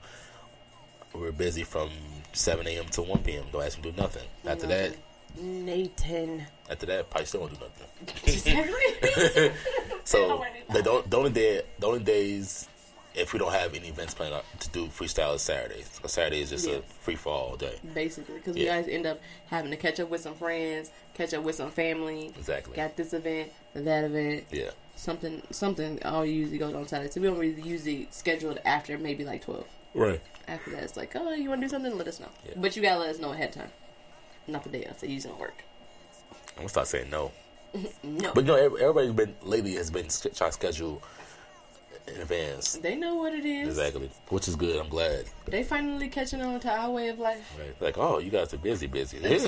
we're 1.14 1.32
busy 1.32 1.62
from 1.64 1.90
7 2.32 2.66
a.m. 2.66 2.86
to 2.86 3.02
1 3.02 3.22
p.m. 3.22 3.44
Don't 3.52 3.62
ask 3.64 3.78
me 3.78 3.84
to 3.84 3.90
do 3.92 4.00
nothing. 4.02 4.26
After 4.46 4.66
that, 4.66 4.96
Nathan. 5.40 6.46
after 6.68 6.86
that, 6.86 7.08
probably 7.08 7.26
still 7.26 7.40
won't 7.40 7.58
do 7.58 7.64
nothing. 7.64 9.52
So 10.04 10.44
the, 10.72 11.02
the 11.06 11.16
only 11.16 11.30
day, 11.30 11.62
the 11.78 11.86
only 11.86 12.00
days, 12.00 12.66
if 13.14 13.32
we 13.32 13.38
don't 13.38 13.52
have 13.52 13.74
any 13.74 13.88
events 13.88 14.14
planned 14.14 14.34
to 14.60 14.68
do 14.70 14.86
freestyle 14.86 15.34
is 15.34 15.42
Saturdays. 15.42 15.98
'Cause 16.00 16.12
Saturday 16.12 16.40
is 16.42 16.50
just 16.50 16.66
Yeah. 16.68 16.76
a 16.76 16.82
free 16.82 17.16
for 17.16 17.32
all 17.32 17.56
day. 17.56 17.78
Basically, 17.94 18.36
because 18.36 18.56
Yeah. 18.56 18.76
we 18.76 18.82
guys 18.82 18.92
end 18.92 19.06
up 19.06 19.20
having 19.48 19.70
to 19.70 19.76
catch 19.76 19.98
up 20.00 20.08
with 20.08 20.20
some 20.20 20.34
friends, 20.34 20.90
catch 21.14 21.34
up 21.34 21.42
with 21.42 21.56
some 21.56 21.70
family. 21.70 22.32
Exactly. 22.38 22.76
Got 22.76 22.96
this 22.96 23.12
event, 23.12 23.52
that 23.74 24.04
event. 24.04 24.44
Yeah. 24.50 24.70
Something, 24.96 25.42
something. 25.50 26.02
All 26.04 26.24
usually 26.24 26.58
goes 26.58 26.74
on 26.74 26.86
Saturday. 26.86 27.10
So 27.10 27.20
we 27.20 27.26
don't 27.28 27.38
really 27.38 27.62
usually 27.62 28.06
schedule 28.10 28.52
it 28.52 28.62
after 28.64 28.96
maybe 28.98 29.24
like 29.24 29.42
twelve. 29.42 29.66
Right. 29.94 30.20
After 30.46 30.70
that, 30.72 30.82
it's 30.84 30.96
like, 30.96 31.14
oh, 31.16 31.32
you 31.32 31.48
want 31.48 31.60
to 31.62 31.66
do 31.66 31.70
something? 31.70 31.96
Let 31.96 32.06
us 32.08 32.20
know. 32.20 32.28
Yeah. 32.46 32.52
But 32.56 32.76
you 32.76 32.82
gotta 32.82 33.00
let 33.00 33.08
us 33.10 33.18
know 33.18 33.32
ahead 33.32 33.48
of 33.50 33.54
time. 33.56 33.72
Not 34.46 34.62
the 34.64 34.70
day 34.70 34.84
of. 34.84 34.98
So 34.98 35.06
you 35.06 35.20
don't 35.20 35.38
work. 35.38 35.62
I'm 36.50 36.56
gonna 36.58 36.68
start 36.68 36.88
saying 36.88 37.10
no. 37.10 37.32
No. 38.02 38.32
But 38.34 38.44
you 38.44 38.48
know, 38.48 38.56
everybody's 38.56 39.12
been 39.12 39.36
lately 39.42 39.74
has 39.76 39.90
been 39.90 40.08
trying 40.08 40.50
to 40.50 40.52
schedule 40.52 41.02
in 42.14 42.20
advance. 42.20 42.74
they 42.74 42.96
know 42.96 43.16
what 43.16 43.34
it 43.34 43.44
is. 43.44 43.68
Exactly, 43.68 44.10
which 44.28 44.48
is 44.48 44.56
good. 44.56 44.76
I'm 44.80 44.88
glad. 44.88 45.24
They 45.46 45.62
finally 45.62 46.08
catching 46.08 46.40
on 46.42 46.60
to 46.60 46.70
our 46.70 46.90
way 46.90 47.08
of 47.08 47.18
life. 47.18 47.54
Right. 47.58 47.80
Like, 47.80 47.98
oh, 47.98 48.18
you 48.18 48.30
guys 48.30 48.52
are 48.54 48.58
busy, 48.58 48.86
busy. 48.86 49.18
I 49.18 49.38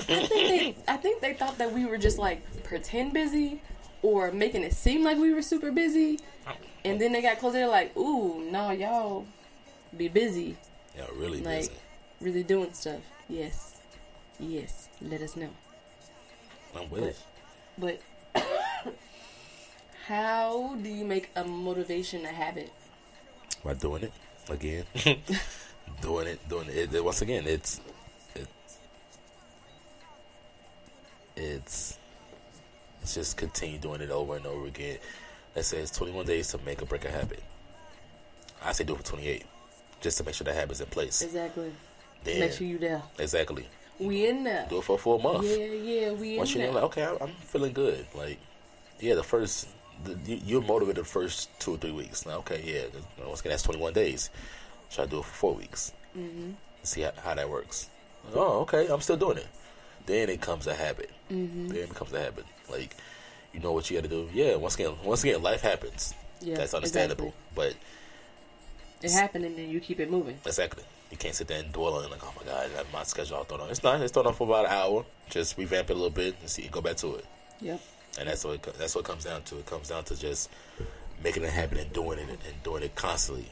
think 0.00 0.30
they, 0.30 0.76
I 0.88 0.96
think 0.96 1.20
they 1.20 1.34
thought 1.34 1.58
that 1.58 1.72
we 1.72 1.86
were 1.86 1.98
just 1.98 2.18
like 2.18 2.42
pretend 2.64 3.12
busy 3.12 3.60
or 4.02 4.30
making 4.32 4.62
it 4.62 4.74
seem 4.74 5.02
like 5.02 5.16
we 5.18 5.32
were 5.32 5.42
super 5.42 5.72
busy, 5.72 6.18
and 6.84 7.00
then 7.00 7.12
they 7.12 7.22
got 7.22 7.38
closer. 7.38 7.54
They're 7.54 7.68
like, 7.68 7.96
"Ooh, 7.96 8.48
no, 8.50 8.70
y'all 8.70 9.26
be 9.96 10.08
busy, 10.08 10.56
yeah, 10.96 11.06
really 11.16 11.40
like 11.40 11.68
busy. 11.68 11.72
really 12.20 12.42
doing 12.42 12.72
stuff." 12.74 13.00
Yes, 13.28 13.80
yes. 14.38 14.88
Let 15.00 15.22
us 15.22 15.36
know. 15.36 15.48
I'm 16.76 16.90
with 16.90 17.04
it. 17.04 17.18
But 17.78 18.00
how 20.06 20.74
do 20.82 20.88
you 20.88 21.04
make 21.04 21.30
a 21.36 21.44
motivation 21.44 22.24
a 22.24 22.28
habit? 22.28 22.72
By 23.64 23.74
doing 23.74 24.04
it 24.04 24.12
again, 24.50 24.84
doing 26.02 26.26
it, 26.26 26.48
doing 26.48 26.68
it. 26.68 26.92
it. 26.94 27.04
Once 27.04 27.22
again, 27.22 27.44
it's 27.46 27.80
it's 28.34 28.78
it's 31.36 31.98
it's 33.02 33.14
just 33.14 33.36
continue 33.36 33.78
doing 33.78 34.00
it 34.00 34.10
over 34.10 34.36
and 34.36 34.46
over 34.46 34.66
again. 34.66 34.98
Let's 35.54 35.68
say 35.68 35.78
it's 35.78 35.90
21 35.92 36.26
days 36.26 36.48
to 36.48 36.58
make 36.66 36.82
or 36.82 36.86
break 36.86 37.04
a 37.04 37.10
habit. 37.10 37.42
I 38.62 38.72
say 38.72 38.84
do 38.84 38.94
it 38.94 38.98
for 38.98 39.04
28, 39.04 39.44
just 40.00 40.18
to 40.18 40.24
make 40.24 40.34
sure 40.34 40.44
that 40.46 40.54
habit's 40.54 40.80
in 40.80 40.86
place. 40.86 41.22
Exactly. 41.22 41.70
Then, 42.24 42.40
Make 42.40 42.52
sure 42.52 42.66
you 42.66 42.78
there. 42.78 43.02
exactly. 43.18 43.66
We 43.98 44.26
in 44.26 44.42
there. 44.44 44.66
Do 44.68 44.78
it 44.78 44.84
for 44.84 44.96
a 44.96 44.98
full 44.98 45.18
month. 45.20 45.44
Yeah, 45.46 45.56
yeah, 45.66 46.12
we 46.12 46.38
Once 46.38 46.54
you're 46.54 46.72
like, 46.72 46.82
okay, 46.84 47.04
I'm 47.20 47.28
feeling 47.42 47.72
good. 47.72 48.06
Like, 48.14 48.38
yeah, 48.98 49.14
the 49.14 49.22
first, 49.22 49.68
the, 50.04 50.34
you're 50.44 50.62
motivated 50.62 51.04
the 51.04 51.08
first 51.08 51.48
two 51.60 51.74
or 51.74 51.76
three 51.78 51.92
weeks. 51.92 52.26
Now, 52.26 52.38
okay, 52.38 52.62
yeah, 52.64 53.24
once 53.26 53.40
again, 53.40 53.50
that's 53.50 53.62
21 53.62 53.92
days. 53.92 54.30
Try 54.90 55.04
to 55.04 55.10
do 55.10 55.18
it 55.18 55.24
for 55.24 55.34
four 55.34 55.54
weeks. 55.54 55.92
mm-hmm. 56.16 56.50
See 56.82 57.00
how, 57.02 57.12
how 57.22 57.34
that 57.34 57.48
works. 57.48 57.88
Oh, 58.34 58.60
okay, 58.60 58.86
I'm 58.88 59.00
still 59.00 59.16
doing 59.16 59.38
it. 59.38 59.46
Then 60.06 60.28
it 60.28 60.40
comes 60.40 60.66
a 60.66 60.74
habit. 60.74 61.10
Mm-hmm. 61.30 61.68
Then 61.68 61.76
it 61.78 61.88
becomes 61.88 62.12
a 62.12 62.20
habit. 62.20 62.44
Like, 62.70 62.94
you 63.54 63.60
know 63.60 63.72
what 63.72 63.90
you 63.90 63.96
got 63.96 64.02
to 64.04 64.08
do. 64.10 64.28
Yeah, 64.34 64.56
once 64.56 64.74
again, 64.74 64.92
once 65.02 65.24
again, 65.24 65.42
life 65.42 65.62
happens. 65.62 66.14
Yeah, 66.40 66.56
that's 66.56 66.74
understandable. 66.74 67.32
But 67.54 67.74
It 69.02 69.12
happened, 69.12 69.44
and 69.44 69.56
then 69.56 69.70
you 69.70 69.80
keep 69.80 70.00
it 70.00 70.10
moving. 70.10 70.38
Exactly. 70.44 70.82
You 71.10 71.16
can't 71.16 71.34
sit 71.34 71.46
there 71.48 71.60
and 71.60 71.72
dwell 71.72 71.94
on 71.94 72.04
it 72.04 72.10
like, 72.10 72.24
oh 72.24 72.32
my 72.38 72.44
god, 72.44 72.70
my 72.92 73.02
schedule 73.04 73.36
all 73.36 73.44
thrown 73.44 73.60
on. 73.60 73.70
It's 73.70 73.82
not. 73.82 74.00
It's 74.00 74.12
thrown 74.12 74.26
on 74.26 74.34
for 74.34 74.46
about 74.46 74.66
an 74.66 74.72
hour. 74.72 75.04
Just 75.30 75.56
revamp 75.56 75.88
it 75.90 75.92
a 75.92 75.96
little 75.96 76.10
bit 76.10 76.34
and 76.40 76.50
see. 76.50 76.66
Go 76.68 76.80
back 76.80 76.96
to 76.98 77.14
it. 77.16 77.24
Yep. 77.60 77.80
And 78.18 78.28
that's 78.28 78.44
what 78.44 78.54
it, 78.54 78.74
that's 78.78 78.94
what 78.94 79.04
comes 79.04 79.24
down 79.24 79.42
to. 79.44 79.58
It 79.58 79.66
comes 79.66 79.88
down 79.88 80.04
to 80.04 80.16
just 80.16 80.50
making 81.22 81.42
it 81.42 81.50
happen 81.50 81.78
and 81.78 81.92
doing 81.92 82.18
it 82.18 82.28
and, 82.28 82.62
doing 82.62 82.82
it 82.82 82.94
constantly. 82.94 83.50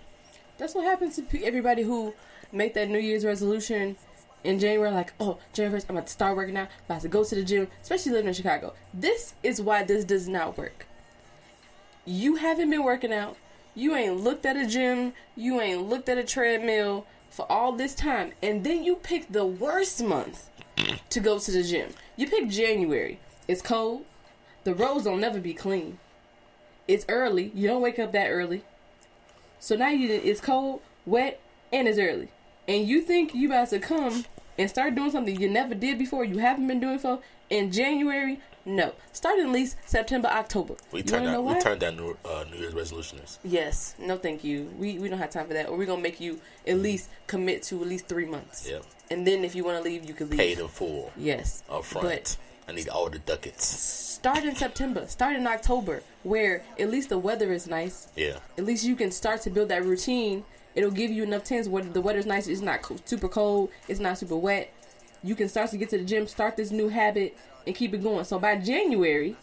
That's 0.58 0.74
what 0.74 0.84
happens 0.84 1.16
to 1.16 1.44
everybody 1.44 1.82
who 1.82 2.14
make 2.52 2.74
that 2.74 2.88
New 2.88 2.98
Year's 2.98 3.24
resolution 3.24 3.96
in 4.44 4.58
January. 4.58 4.92
Like, 4.92 5.14
oh, 5.18 5.38
January 5.52 5.80
1st, 5.80 5.86
I'm 5.88 5.96
about 5.96 6.06
to 6.06 6.12
start 6.12 6.36
working 6.36 6.56
out. 6.56 6.68
I'm 6.68 6.84
about 6.86 7.02
to 7.02 7.08
go 7.08 7.24
to 7.24 7.34
the 7.34 7.42
gym, 7.42 7.68
especially 7.82 8.12
living 8.12 8.28
in 8.28 8.34
Chicago. 8.34 8.74
This 8.94 9.34
is 9.42 9.60
why 9.60 9.82
this 9.82 10.04
does 10.04 10.28
not 10.28 10.56
work. 10.56 10.86
You 12.04 12.36
haven't 12.36 12.70
been 12.70 12.84
working 12.84 13.12
out. 13.12 13.36
You 13.74 13.94
ain't 13.94 14.20
looked 14.20 14.44
at 14.44 14.56
a 14.56 14.66
gym. 14.66 15.14
You 15.34 15.60
ain't 15.60 15.88
looked 15.88 16.08
at 16.08 16.18
a 16.18 16.24
treadmill 16.24 17.06
for 17.30 17.50
all 17.50 17.72
this 17.72 17.94
time. 17.94 18.32
And 18.42 18.64
then 18.64 18.84
you 18.84 18.96
pick 18.96 19.32
the 19.32 19.46
worst 19.46 20.02
month 20.02 20.50
to 21.10 21.20
go 21.20 21.38
to 21.38 21.50
the 21.50 21.62
gym. 21.62 21.90
You 22.16 22.28
pick 22.28 22.48
January. 22.48 23.18
It's 23.48 23.62
cold. 23.62 24.04
The 24.64 24.74
roads 24.74 25.04
don't 25.04 25.20
never 25.20 25.40
be 25.40 25.54
clean. 25.54 25.98
It's 26.88 27.04
early. 27.08 27.50
You 27.54 27.68
don't 27.68 27.82
wake 27.82 27.98
up 27.98 28.12
that 28.12 28.28
early. 28.28 28.64
So 29.58 29.76
now 29.76 29.88
you 29.90 30.12
it's 30.12 30.40
cold, 30.40 30.82
wet, 31.06 31.40
and 31.72 31.86
it's 31.86 31.98
early. 31.98 32.28
And 32.68 32.86
you 32.86 33.00
think 33.00 33.34
you 33.34 33.48
about 33.48 33.70
to 33.70 33.78
come 33.78 34.24
and 34.58 34.68
start 34.68 34.94
doing 34.94 35.10
something 35.10 35.40
you 35.40 35.48
never 35.48 35.74
did 35.74 35.98
before, 35.98 36.24
you 36.24 36.38
haven't 36.38 36.66
been 36.66 36.80
doing 36.80 36.98
for 36.98 37.20
in 37.50 37.70
January? 37.70 38.40
No. 38.64 38.92
Start 39.12 39.40
at 39.40 39.48
least 39.48 39.76
September, 39.86 40.28
October. 40.28 40.74
We 40.92 41.02
turned 41.02 41.26
down. 41.26 41.44
We 41.44 41.60
turned 41.60 41.80
down 41.80 41.96
New, 41.96 42.16
uh, 42.24 42.44
New 42.50 42.58
Year's 42.58 42.74
resolutions. 42.74 43.40
Yes. 43.42 43.96
No 43.98 44.16
thank 44.16 44.44
you. 44.44 44.72
We 44.78 44.98
we 44.98 45.08
don't 45.08 45.18
have 45.18 45.30
time 45.30 45.48
for 45.48 45.54
that. 45.54 45.68
Or 45.68 45.76
we're 45.76 45.86
gonna 45.86 46.00
make 46.02 46.20
you 46.20 46.40
at 46.66 46.78
least 46.78 47.08
commit 47.26 47.64
to 47.64 47.82
at 47.82 47.88
least 47.88 48.06
three 48.06 48.26
months. 48.26 48.68
Yeah. 48.68 48.78
And 49.10 49.26
then 49.26 49.44
if 49.44 49.56
you 49.56 49.64
wanna 49.64 49.80
leave, 49.80 50.04
you 50.08 50.14
can 50.14 50.30
leave. 50.30 50.38
Paid 50.38 50.60
in 50.60 50.68
full 50.68 51.10
Yes. 51.16 51.64
up 51.68 51.84
front. 51.84 52.06
But 52.06 52.36
I 52.68 52.72
need 52.72 52.88
all 52.88 53.10
the 53.10 53.18
ducats. 53.18 53.64
start 53.66 54.44
in 54.44 54.54
September. 54.54 55.06
Start 55.08 55.36
in 55.36 55.46
October, 55.46 56.02
where 56.22 56.62
at 56.78 56.90
least 56.90 57.08
the 57.08 57.18
weather 57.18 57.52
is 57.52 57.66
nice. 57.66 58.08
Yeah. 58.16 58.38
at 58.56 58.64
least 58.64 58.84
you 58.84 58.94
can 58.96 59.10
start 59.10 59.42
to 59.42 59.50
build 59.50 59.68
that 59.70 59.84
routine. 59.84 60.44
It'll 60.74 60.90
give 60.90 61.10
you 61.10 61.22
enough 61.24 61.44
times 61.44 61.68
where 61.68 61.82
the 61.82 62.00
weather's 62.00 62.24
nice. 62.26 62.46
It's 62.46 62.60
not 62.62 62.82
co- 62.82 62.96
super 63.04 63.28
cold. 63.28 63.70
It's 63.88 64.00
not 64.00 64.16
super 64.18 64.36
wet. 64.36 64.72
You 65.22 65.34
can 65.34 65.48
start 65.48 65.70
to 65.70 65.76
get 65.76 65.90
to 65.90 65.98
the 65.98 66.04
gym, 66.04 66.26
start 66.26 66.56
this 66.56 66.70
new 66.70 66.88
habit, 66.88 67.36
and 67.66 67.74
keep 67.76 67.92
it 67.94 68.02
going. 68.02 68.24
So 68.24 68.38
by 68.38 68.56
January, 68.56 69.36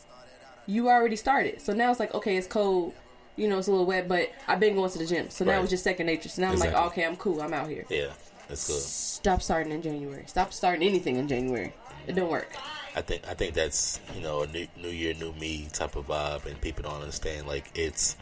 you 0.65 0.89
already 0.89 1.15
started. 1.15 1.61
So 1.61 1.73
now 1.73 1.91
it's 1.91 1.99
like, 1.99 2.13
okay, 2.15 2.35
it's 2.37 2.47
cold. 2.47 2.93
You 3.35 3.47
know, 3.47 3.59
it's 3.59 3.67
a 3.67 3.71
little 3.71 3.85
wet, 3.85 4.07
but 4.07 4.31
I've 4.47 4.59
been 4.59 4.75
going 4.75 4.89
to 4.91 4.97
the 4.97 5.05
gym. 5.05 5.29
So 5.29 5.45
now 5.45 5.53
Right. 5.53 5.61
it's 5.61 5.69
just 5.69 5.83
second 5.83 6.07
nature. 6.07 6.29
So 6.29 6.41
now 6.41 6.51
I'm 6.51 6.59
like, 6.59 6.73
okay, 6.73 7.05
I'm 7.05 7.15
cool. 7.15 7.41
I'm 7.41 7.53
out 7.53 7.69
here. 7.69 7.85
Yeah. 7.89 8.07
That's 8.47 8.67
good. 8.67 8.81
Stop 8.81 9.41
starting 9.41 9.71
in 9.71 9.81
January. 9.81 10.23
Stop 10.27 10.51
starting 10.51 10.87
anything 10.87 11.17
in 11.17 11.27
January. 11.27 11.73
It 12.07 12.15
don't 12.15 12.29
work. 12.31 12.51
I 12.95 13.01
think 13.01 13.27
I 13.27 13.33
think 13.33 13.53
that's 13.53 13.99
you 14.15 14.21
know 14.21 14.41
a 14.43 14.47
new 14.47 14.67
New 14.77 14.89
Year, 14.89 15.13
new 15.13 15.31
me 15.33 15.67
type 15.71 15.95
of 15.95 16.07
vibe, 16.07 16.45
and 16.45 16.59
people 16.59 16.83
don't 16.83 17.01
understand. 17.01 17.47
Like 17.47 17.69
it's 17.75 18.15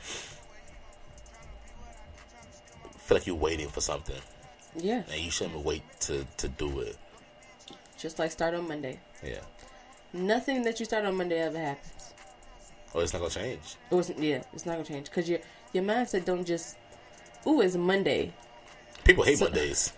feel 2.98 3.18
like 3.18 3.27
you're 3.27 3.35
waiting 3.35 3.69
for 3.69 3.81
something, 3.81 4.19
Yeah. 4.76 5.03
and 5.11 5.22
you 5.22 5.31
shouldn't 5.31 5.64
wait 5.64 5.84
to 6.02 6.26
to 6.38 6.48
do 6.49 6.80
it. 6.81 6.98
Just 7.98 8.19
like 8.19 8.31
start 8.31 8.53
on 8.53 8.68
Monday. 8.68 8.99
Yeah. 9.23 9.39
Nothing 10.14 10.64
that 10.64 10.80
you 10.80 10.85
start 10.85 11.06
on 11.06 11.15
Monday 11.15 11.39
ever 11.39 11.57
happens. 11.57 12.14
Oh, 12.94 12.99
it's 12.99 13.14
not 13.14 13.19
gonna 13.19 13.31
change. 13.34 13.76
It 13.89 13.95
wasn't. 13.95 14.19
Yeah, 14.19 14.44
it's 14.53 14.65
not 14.65 14.73
gonna 14.73 14.85
change 14.85 15.06
because 15.10 15.30
your 15.30 15.39
your 15.73 15.84
mindset 15.84 16.26
don't 16.26 16.45
just. 16.45 16.76
Ooh, 17.45 17.61
it's 17.61 17.76
Monday. 17.76 18.34
People 19.03 19.23
hate 19.23 19.38
So- 19.38 19.45
Mondays. 19.45 19.94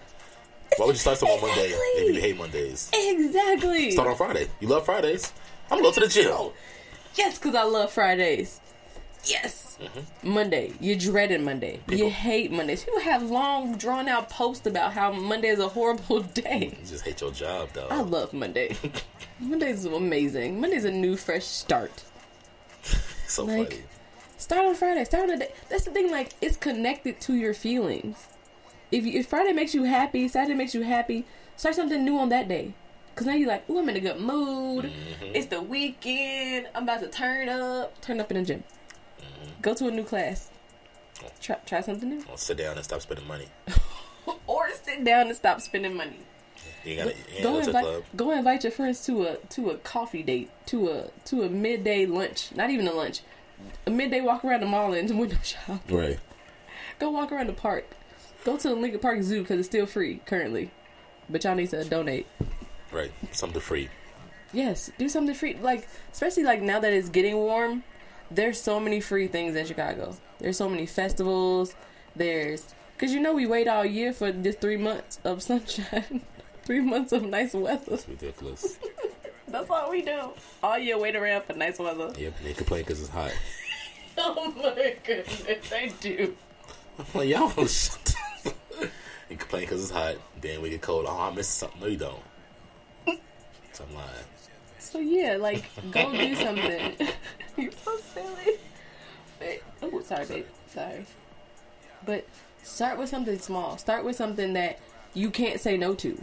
Why 0.77 0.85
would 0.85 0.95
you 0.95 0.99
start 0.99 1.17
something 1.17 1.37
on 1.39 1.47
Monday 1.47 1.71
if 1.71 2.15
you 2.15 2.21
hate 2.21 2.37
Mondays? 2.37 2.89
Exactly. 2.93 3.91
Start 3.91 4.07
on 4.09 4.15
Friday. 4.15 4.47
You 4.59 4.67
love 4.67 4.85
Fridays. 4.85 5.33
I'm 5.71 5.77
gonna 5.79 5.83
go 5.83 5.91
to 5.91 5.99
the 6.01 6.07
gym. 6.07 6.51
Yes, 7.15 7.37
because 7.37 7.55
I 7.55 7.63
love 7.63 7.91
Fridays. 7.91 8.59
Yes. 9.25 9.77
Monday. 10.23 10.73
You're 10.79 10.97
dreading 10.97 11.43
Monday. 11.43 11.73
You 11.73 11.79
Mm-hmm. 11.79 11.89
People- 11.95 12.09
hate 12.11 12.51
Mondays. 12.51 12.83
People 12.83 12.99
have 13.01 13.23
long, 13.23 13.77
drawn 13.77 14.07
out 14.07 14.29
posts 14.29 14.65
about 14.67 14.93
how 14.93 15.11
Monday 15.11 15.49
is 15.49 15.59
a 15.59 15.67
horrible 15.67 16.21
day. 16.33 16.75
You 16.79 16.85
just 16.87 17.03
hate 17.05 17.19
your 17.21 17.31
job, 17.31 17.69
though. 17.73 17.87
I 17.89 18.01
love 18.01 18.31
Monday. 18.33 18.75
Monday's 19.39 19.85
amazing. 19.85 20.59
Monday's 20.61 20.85
a 20.85 20.91
new, 20.91 21.17
fresh 21.17 21.45
start. 21.45 22.03
so 23.27 23.43
like- 23.45 23.69
funny. 23.73 23.83
Start 24.37 24.65
on 24.67 24.75
Friday. 24.75 25.03
Start 25.03 25.23
on 25.29 25.35
a 25.35 25.39
day. 25.39 25.51
That's 25.67 25.83
the 25.83 25.91
thing. 25.91 26.09
Like 26.09 26.31
it's 26.41 26.55
connected 26.55 27.19
to 27.21 27.35
your 27.35 27.53
feelings. 27.53 28.15
If, 28.91 29.05
you, 29.05 29.19
if 29.19 29.27
Friday 29.27 29.53
makes 29.53 29.73
you 29.75 29.83
happy, 29.83 30.27
Saturday 30.27 30.55
makes 30.55 30.73
you 30.73 30.81
happy, 30.81 31.25
start 31.55 31.75
something 31.75 32.03
new 32.03 32.17
on 32.17 32.29
that 32.29 32.47
day. 32.47 32.73
Cause 33.15 33.27
now 33.27 33.33
you're 33.33 33.49
like, 33.49 33.65
oh, 33.67 33.79
I'm 33.79 33.89
in 33.89 33.97
a 33.97 33.99
good 33.99 34.19
mood. 34.21 34.85
Mm-hmm. 34.85 35.35
It's 35.35 35.47
the 35.47 35.61
weekend. 35.61 36.67
I'm 36.73 36.83
about 36.83 37.01
to 37.01 37.07
turn 37.09 37.49
up. 37.49 37.99
Turn 38.01 38.19
up 38.21 38.31
in 38.31 38.37
the 38.37 38.43
gym. 38.43 38.63
Mm-hmm. 39.19 39.61
Go 39.61 39.73
to 39.73 39.87
a 39.87 39.91
new 39.91 40.03
class. 40.03 40.49
Try 41.41 41.57
try 41.65 41.81
something 41.81 42.07
new. 42.07 42.23
I'll 42.29 42.37
sit 42.37 42.57
down 42.57 42.77
and 42.77 42.83
stop 42.85 43.01
spending 43.01 43.27
money. 43.27 43.47
Or 44.47 44.69
sit 44.71 45.03
down 45.03 45.27
and 45.27 45.35
stop 45.35 45.59
spending 45.59 45.95
money. 45.95 46.19
You 46.85 46.95
gotta, 46.97 47.15
you 47.35 47.43
Go 47.43 47.53
go 47.53 47.59
invite 47.59 47.83
club. 47.83 48.03
go 48.15 48.31
invite 48.31 48.63
your 48.63 48.71
friends 48.71 49.03
to 49.05 49.23
a 49.23 49.35
to 49.37 49.69
a 49.71 49.77
coffee 49.77 50.21
date, 50.23 50.49
to 50.67 50.89
a 50.89 51.09
to 51.25 51.43
a 51.43 51.49
midday 51.49 52.05
lunch. 52.05 52.51
Not 52.55 52.69
even 52.69 52.87
a 52.87 52.93
lunch. 52.93 53.21
A 53.85 53.89
midday 53.89 54.21
walk 54.21 54.45
around 54.45 54.61
the 54.61 54.65
mall 54.67 54.93
and 54.93 55.09
window 55.19 55.37
shop. 55.43 55.81
Right. 55.89 56.19
Go 56.99 57.09
walk 57.09 57.31
around 57.31 57.47
the 57.47 57.53
park. 57.53 57.95
Go 58.45 58.57
to 58.57 58.69
the 58.69 58.75
Lincoln 58.75 58.99
Park 58.99 59.21
Zoo 59.21 59.41
because 59.41 59.59
it's 59.59 59.67
still 59.67 59.85
free 59.85 60.21
currently. 60.25 60.71
But 61.29 61.43
y'all 61.43 61.55
need 61.55 61.69
to 61.71 61.83
donate. 61.83 62.27
Right. 62.91 63.11
Something 63.31 63.61
free. 63.61 63.89
Yes, 64.51 64.91
do 64.97 65.07
something 65.09 65.35
free. 65.35 65.55
Like, 65.61 65.87
especially 66.11 66.43
like 66.43 66.61
now 66.61 66.79
that 66.79 66.91
it's 66.91 67.09
getting 67.09 67.35
warm, 67.35 67.83
there's 68.31 68.59
so 68.59 68.79
many 68.79 68.99
free 68.99 69.27
things 69.27 69.55
in 69.55 69.65
Chicago. 69.65 70.15
There's 70.39 70.57
so 70.57 70.67
many 70.67 70.85
festivals. 70.87 71.75
There's, 72.15 72.73
because 72.97 73.13
you 73.13 73.19
know, 73.19 73.33
we 73.33 73.45
wait 73.45 73.67
all 73.67 73.85
year 73.85 74.11
for 74.13 74.31
just 74.31 74.59
three 74.59 74.77
months 74.77 75.19
of 75.23 75.43
sunshine, 75.43 76.21
three 76.63 76.81
months 76.81 77.11
of 77.11 77.23
nice 77.23 77.53
weather. 77.53 77.93
It's 77.93 78.07
ridiculous. 78.09 78.79
That's 79.47 79.69
all 79.69 79.89
we 79.91 80.01
do. 80.01 80.31
All 80.63 80.77
year 80.77 80.97
wait 80.97 81.15
around 81.15 81.43
for 81.43 81.53
nice 81.53 81.77
weather. 81.79 82.11
yep. 82.17 82.33
They 82.43 82.53
complain 82.53 82.81
because 82.83 83.01
it's 83.01 83.09
hot. 83.09 83.31
Oh 84.21 84.53
my 84.57 84.95
goodness, 85.05 85.69
they 85.69 85.93
do. 86.01 86.35
I'm 87.15 87.25
y'all 87.25 87.65
shut 87.67 88.08
You 89.29 89.37
complain 89.37 89.63
because 89.63 89.81
it's 89.81 89.91
hot. 89.91 90.15
Then 90.41 90.61
we 90.61 90.69
get 90.69 90.81
cold. 90.81 91.05
Oh, 91.07 91.19
I 91.19 91.33
missed 91.33 91.57
something. 91.57 91.79
No, 91.81 91.87
you 91.87 91.97
don't. 91.97 92.19
So 93.71 93.85
I'm 93.87 93.95
lying. 93.95 94.09
So 94.79 94.99
yeah, 94.99 95.37
like 95.39 95.63
go 95.91 96.11
do 96.11 96.35
something. 96.35 96.93
You're 97.57 97.71
so 97.71 97.97
silly. 98.13 98.57
But, 99.37 99.61
oh, 99.83 100.01
sorry, 100.01 100.25
babe. 100.25 100.45
Sorry. 100.67 101.05
But 102.05 102.25
start 102.63 102.97
with 102.97 103.09
something 103.09 103.37
small. 103.39 103.77
Start 103.77 104.03
with 104.03 104.15
something 104.15 104.53
that 104.53 104.79
you 105.13 105.29
can't 105.29 105.59
say 105.59 105.77
no 105.77 105.93
to. 105.95 106.21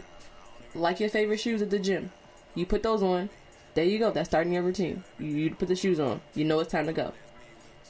Like 0.75 0.99
your 0.99 1.09
favorite 1.09 1.39
shoes 1.39 1.61
at 1.61 1.69
the 1.69 1.79
gym. 1.79 2.11
You 2.53 2.65
put 2.65 2.83
those 2.83 3.01
on. 3.01 3.29
There 3.73 3.85
you 3.85 3.99
go. 3.99 4.11
That's 4.11 4.29
starting 4.29 4.53
your 4.53 4.63
routine. 4.63 5.03
You 5.17 5.51
put 5.51 5.67
the 5.67 5.75
shoes 5.75 5.99
on. 5.99 6.21
You 6.35 6.45
know 6.45 6.59
it's 6.59 6.71
time 6.71 6.87
to 6.87 6.93
go. 6.93 7.13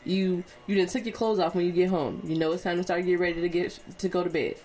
You 0.08 0.44
you 0.68 0.76
didn't 0.76 0.92
take 0.92 1.06
your 1.06 1.14
clothes 1.14 1.40
off 1.40 1.56
when 1.56 1.66
you 1.66 1.72
get 1.72 1.90
home. 1.90 2.22
You 2.26 2.38
know 2.38 2.52
it's 2.52 2.64
time 2.64 2.78
to 2.78 2.84
start 2.84 3.04
getting 3.04 3.20
ready 3.20 3.42
to 3.42 3.50
get 3.50 3.80
to 4.00 4.08
go 4.08 4.24
to 4.24 4.30
bed. 4.30 4.56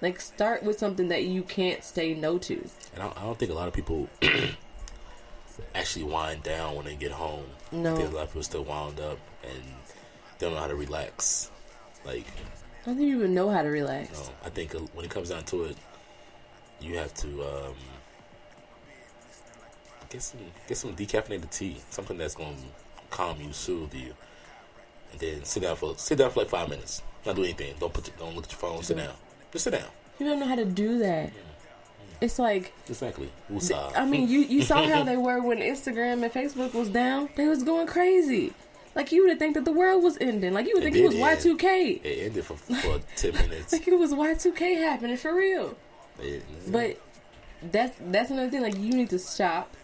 Like 0.00 0.20
start 0.20 0.62
with 0.62 0.78
something 0.78 1.08
that 1.08 1.24
you 1.24 1.42
can't 1.42 1.82
say 1.82 2.14
no 2.14 2.38
to. 2.38 2.68
And 2.94 3.02
I, 3.02 3.12
I 3.16 3.22
don't 3.22 3.38
think 3.38 3.50
a 3.50 3.54
lot 3.54 3.68
of 3.68 3.74
people 3.74 4.08
actually 5.74 6.04
wind 6.04 6.42
down 6.42 6.76
when 6.76 6.84
they 6.84 6.96
get 6.96 7.12
home. 7.12 7.46
No. 7.72 7.94
I 7.94 7.96
think 7.96 8.12
a 8.12 8.14
lot 8.16 8.22
of 8.24 8.28
people 8.28 8.42
still 8.42 8.64
wound 8.64 9.00
up 9.00 9.18
and 9.42 9.62
they 10.38 10.46
don't 10.46 10.54
know 10.54 10.60
how 10.60 10.66
to 10.66 10.74
relax. 10.74 11.50
Like, 12.04 12.26
I 12.86 12.90
don't 12.90 13.00
even 13.00 13.34
know 13.34 13.48
how 13.50 13.62
to 13.62 13.68
relax. 13.68 14.10
you 14.10 14.24
know, 14.24 14.30
I 14.44 14.50
think 14.50 14.74
uh, 14.74 14.80
when 14.94 15.04
it 15.04 15.10
comes 15.10 15.30
down 15.30 15.44
to 15.44 15.64
it, 15.64 15.76
you 16.80 16.98
have 16.98 17.14
to 17.14 17.28
um, 17.42 17.74
get 20.10 20.22
some 20.22 20.40
get 20.68 20.76
some 20.76 20.94
decaffeinated 20.94 21.50
tea, 21.50 21.76
something 21.90 22.18
that's 22.18 22.34
going 22.34 22.56
to 22.56 22.62
calm 23.10 23.40
you, 23.40 23.52
soothe 23.52 23.94
you, 23.94 24.14
and 25.14 25.20
then 25.20 25.44
sit 25.44 25.62
down 25.62 25.76
for 25.76 25.94
sit 25.96 26.18
down 26.18 26.30
for 26.30 26.40
like 26.40 26.48
five 26.50 26.68
minutes. 26.68 27.02
Not 27.24 27.36
do 27.36 27.42
anything. 27.44 27.74
Don't 27.80 27.92
put 27.92 28.06
your, 28.08 28.16
don't 28.18 28.34
look 28.34 28.44
at 28.44 28.52
your 28.52 28.58
phone. 28.58 28.82
Sit 28.82 28.96
down. 28.98 29.14
Just 29.52 29.64
sit 29.64 29.70
down. 29.72 29.88
You 30.18 30.26
don't 30.26 30.38
know 30.40 30.46
how 30.46 30.56
to 30.56 30.64
do 30.64 30.98
that. 30.98 31.30
It's 32.20 32.38
like 32.38 32.72
Exactly. 32.88 33.30
I 33.94 34.04
mean, 34.04 34.28
you 34.28 34.40
you 34.40 34.62
saw 34.62 34.86
how 34.86 35.02
they 35.04 35.16
were 35.16 35.40
when 35.42 35.58
Instagram 35.58 36.22
and 36.22 36.32
Facebook 36.32 36.72
was 36.74 36.88
down. 36.88 37.28
They 37.36 37.46
was 37.46 37.62
going 37.62 37.86
crazy. 37.86 38.52
Like 38.94 39.10
you 39.10 39.26
would 39.26 39.38
think 39.40 39.54
that 39.54 39.64
the 39.64 39.72
world 39.72 40.04
was 40.04 40.16
ending. 40.20 40.52
Like 40.54 40.66
you 40.66 40.74
would 40.74 40.84
It 40.84 40.92
think 40.92 40.96
it 41.04 41.06
was 41.06 41.16
Y 41.16 41.34
two 41.36 41.56
K. 41.56 41.90
it 42.04 42.26
ended 42.26 42.44
for, 42.44 42.54
for 42.56 43.00
ten 43.16 43.32
minutes. 43.34 43.72
Like 43.72 43.86
it 43.88 43.98
was 43.98 44.14
Y 44.14 44.34
two 44.34 44.52
K 44.52 44.74
happening 44.74 45.16
for 45.16 45.34
real. 45.34 45.76
It- 46.20 46.44
But 46.70 46.98
that's 47.72 47.96
that's 48.00 48.30
another 48.30 48.50
thing. 48.50 48.62
Like 48.62 48.76
you 48.78 48.90
need 48.92 49.10
to 49.10 49.18
stop, 49.18 49.74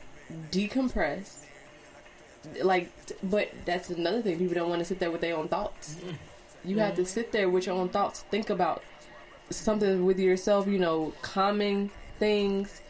decompress. 0.52 1.40
Like, 2.62 2.91
but 3.23 3.51
that's 3.65 3.91
another 3.91 4.23
thing. 4.23 4.39
People 4.39 4.55
don't 4.55 4.69
want 4.69 4.81
to 4.81 4.85
sit 4.85 4.99
there 4.99 5.11
with 5.11 5.21
their 5.21 5.37
own 5.37 5.49
thoughts. 5.49 5.97
Mm. 5.97 6.17
You 6.65 6.79
have 6.79 6.95
to 6.97 7.07
sit 7.07 7.33
there 7.33 7.49
with 7.49 7.67
your 7.67 7.75
own 7.75 7.89
thoughts. 7.89 8.23
Think 8.31 8.51
about 8.51 8.83
something 9.51 10.05
with 10.05 10.19
yourself. 10.19 10.67
You 10.67 10.79
know, 10.79 11.12
calming 11.23 11.91
things. 12.19 12.81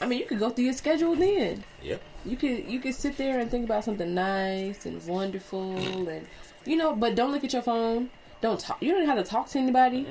I 0.00 0.06
mean, 0.06 0.20
you 0.20 0.26
could 0.26 0.38
go 0.38 0.50
through 0.50 0.64
your 0.64 0.74
schedule 0.74 1.14
then. 1.14 1.64
Yep. 1.82 2.02
You 2.24 2.36
could 2.36 2.64
you 2.70 2.80
could 2.80 2.94
sit 2.94 3.16
there 3.16 3.38
and 3.38 3.50
think 3.50 3.64
about 3.64 3.84
something 3.84 4.14
nice 4.14 4.86
and 4.86 5.04
wonderful 5.06 5.74
mm. 5.74 6.08
and 6.08 6.26
you 6.64 6.76
know, 6.76 6.94
but 6.94 7.14
don't 7.14 7.32
look 7.32 7.44
at 7.44 7.52
your 7.52 7.62
phone. 7.62 8.10
Don't 8.40 8.60
talk. 8.60 8.82
You 8.82 8.92
don't 8.92 9.06
have 9.06 9.18
to 9.18 9.24
talk 9.24 9.48
to 9.50 9.58
anybody. 9.58 10.06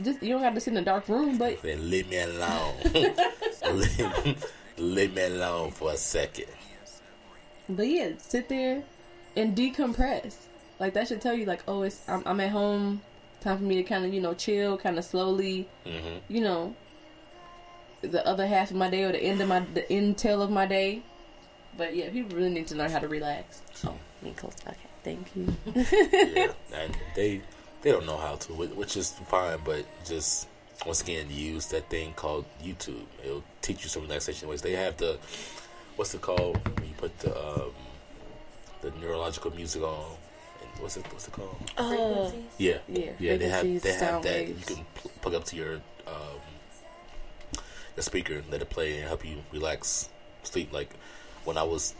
Just 0.00 0.22
you 0.22 0.30
don't 0.30 0.42
have 0.42 0.54
to 0.54 0.60
sit 0.60 0.72
in 0.72 0.78
a 0.78 0.82
dark 0.82 1.08
room, 1.08 1.38
but 1.38 1.62
Then 1.62 1.90
leave 1.90 2.08
me 2.08 2.18
alone. 2.18 2.74
leave, 2.92 4.44
leave 4.78 5.14
me 5.14 5.22
alone 5.22 5.70
for 5.70 5.92
a 5.92 5.96
second. 5.96 6.46
But 7.68 7.86
yeah, 7.88 8.10
sit 8.18 8.48
there 8.48 8.82
and 9.36 9.56
decompress. 9.56 10.36
Like 10.78 10.94
that 10.94 11.08
should 11.08 11.20
tell 11.20 11.34
you, 11.34 11.44
like, 11.46 11.62
oh, 11.68 11.82
it's 11.82 12.06
I'm, 12.08 12.22
I'm 12.26 12.40
at 12.40 12.50
home. 12.50 13.02
Time 13.40 13.58
for 13.58 13.64
me 13.64 13.76
to 13.76 13.82
kind 13.82 14.04
of 14.04 14.12
you 14.12 14.20
know 14.20 14.34
chill, 14.34 14.76
kind 14.78 14.98
of 14.98 15.04
slowly. 15.04 15.68
hmm 15.84 16.18
You 16.28 16.40
know, 16.40 16.74
the 18.00 18.26
other 18.26 18.46
half 18.46 18.70
of 18.70 18.76
my 18.76 18.90
day 18.90 19.04
or 19.04 19.12
the 19.12 19.22
end 19.22 19.40
of 19.40 19.48
my 19.48 19.60
the 19.60 19.90
end 19.90 20.18
tail 20.18 20.42
of 20.42 20.50
my 20.50 20.66
day. 20.66 21.02
But 21.76 21.96
yeah, 21.96 22.10
people 22.10 22.36
really 22.36 22.50
need 22.50 22.66
to 22.68 22.76
learn 22.76 22.90
how 22.90 23.00
to 23.00 23.08
relax. 23.08 23.60
Oh, 23.84 23.96
me 24.22 24.32
close. 24.36 24.54
Okay, 24.66 24.76
thank 25.02 25.34
you. 25.34 25.52
Yeah, 25.74 26.52
and 26.72 26.96
they 27.16 27.40
they 27.82 27.90
don't 27.92 28.06
know 28.06 28.16
how 28.16 28.36
to, 28.36 28.52
which 28.52 28.96
is 28.96 29.12
fine. 29.26 29.58
But 29.64 29.84
just 30.04 30.48
once 30.86 31.02
again, 31.02 31.26
use 31.30 31.66
that 31.66 31.88
thing 31.90 32.12
called 32.14 32.44
YouTube. 32.62 33.04
It'll 33.24 33.44
teach 33.62 33.82
you 33.82 33.88
some 33.88 34.02
relaxation 34.02 34.48
ways. 34.48 34.62
They 34.62 34.72
have 34.72 34.96
the 34.96 35.18
what's 35.96 36.14
it 36.14 36.20
called 36.20 36.56
when 36.78 36.88
you 36.88 36.94
put 36.96 37.16
the 37.20 37.36
um, 37.36 37.70
the 38.82 38.90
neurological 39.00 39.54
music 39.54 39.82
on. 39.82 40.04
And 40.62 40.70
what's 40.82 40.96
it 40.96 41.04
what's 41.12 41.28
it 41.28 41.32
called? 41.34 41.56
Frequencies. 41.76 42.42
Yeah, 42.58 42.78
Yeah, 42.88 43.12
yeah. 43.18 43.36
They 43.36 43.48
have 43.48 43.82
they 43.82 43.92
have 43.92 44.22
that. 44.22 44.46
waves. 44.46 44.70
You 44.70 44.76
can 44.76 44.84
pl- 44.94 45.10
plug 45.20 45.34
up 45.34 45.44
to 45.44 45.56
your 45.56 45.74
um, 46.06 46.40
the 47.96 48.02
speaker, 48.02 48.34
and 48.34 48.50
let 48.50 48.60
it 48.62 48.70
play, 48.70 48.98
and 48.98 49.08
help 49.08 49.24
you 49.24 49.36
relax, 49.52 50.08
sleep. 50.42 50.72
Like 50.72 50.90
when 51.44 51.56
I 51.58 51.62
was 51.62 51.94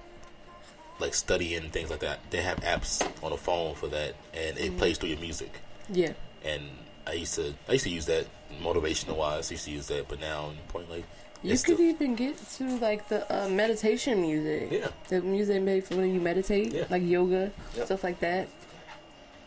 like 1.01 1.15
studying 1.15 1.71
things 1.71 1.91
like 1.91 2.01
that, 2.01 2.21
they 2.31 2.41
have 2.43 2.59
apps 2.61 3.05
on 3.23 3.31
the 3.31 3.37
phone 3.37 3.75
for 3.75 3.89
that, 3.89 4.15
and 4.33 4.57
Mm-hmm. 4.57 4.67
it 4.75 4.79
plays 4.79 4.99
through 4.99 5.11
your 5.11 5.19
music. 5.21 5.53
Yeah, 5.91 6.13
And 6.45 6.63
I 7.07 7.13
used 7.13 7.35
to 7.35 7.55
I 7.69 7.73
used 7.73 7.85
to 7.85 7.91
use 7.91 8.07
that 8.07 8.27
motivational 8.63 9.17
wise. 9.17 9.51
I 9.51 9.55
used 9.55 9.65
to 9.67 9.71
use 9.71 9.87
that, 9.89 10.09
but 10.09 10.21
now 10.21 10.51
point 10.69 10.91
like 10.91 11.05
you 11.43 11.59
could 11.59 11.77
the- 11.77 11.83
even 11.83 12.15
get 12.15 12.37
to 12.57 12.79
like 12.79 13.09
the 13.09 13.21
uh, 13.45 13.49
meditation 13.49 14.23
music. 14.23 14.69
Yeah. 14.71 14.89
the 15.09 15.21
music 15.21 15.63
made 15.63 15.85
for 15.85 15.97
when 15.97 16.15
you 16.15 16.21
meditate, 16.21 16.73
Yeah. 16.73 16.85
like 16.89 17.03
yoga, 17.03 17.51
Yep. 17.77 17.87
stuff 17.87 18.03
like 18.05 18.21
that. 18.21 18.49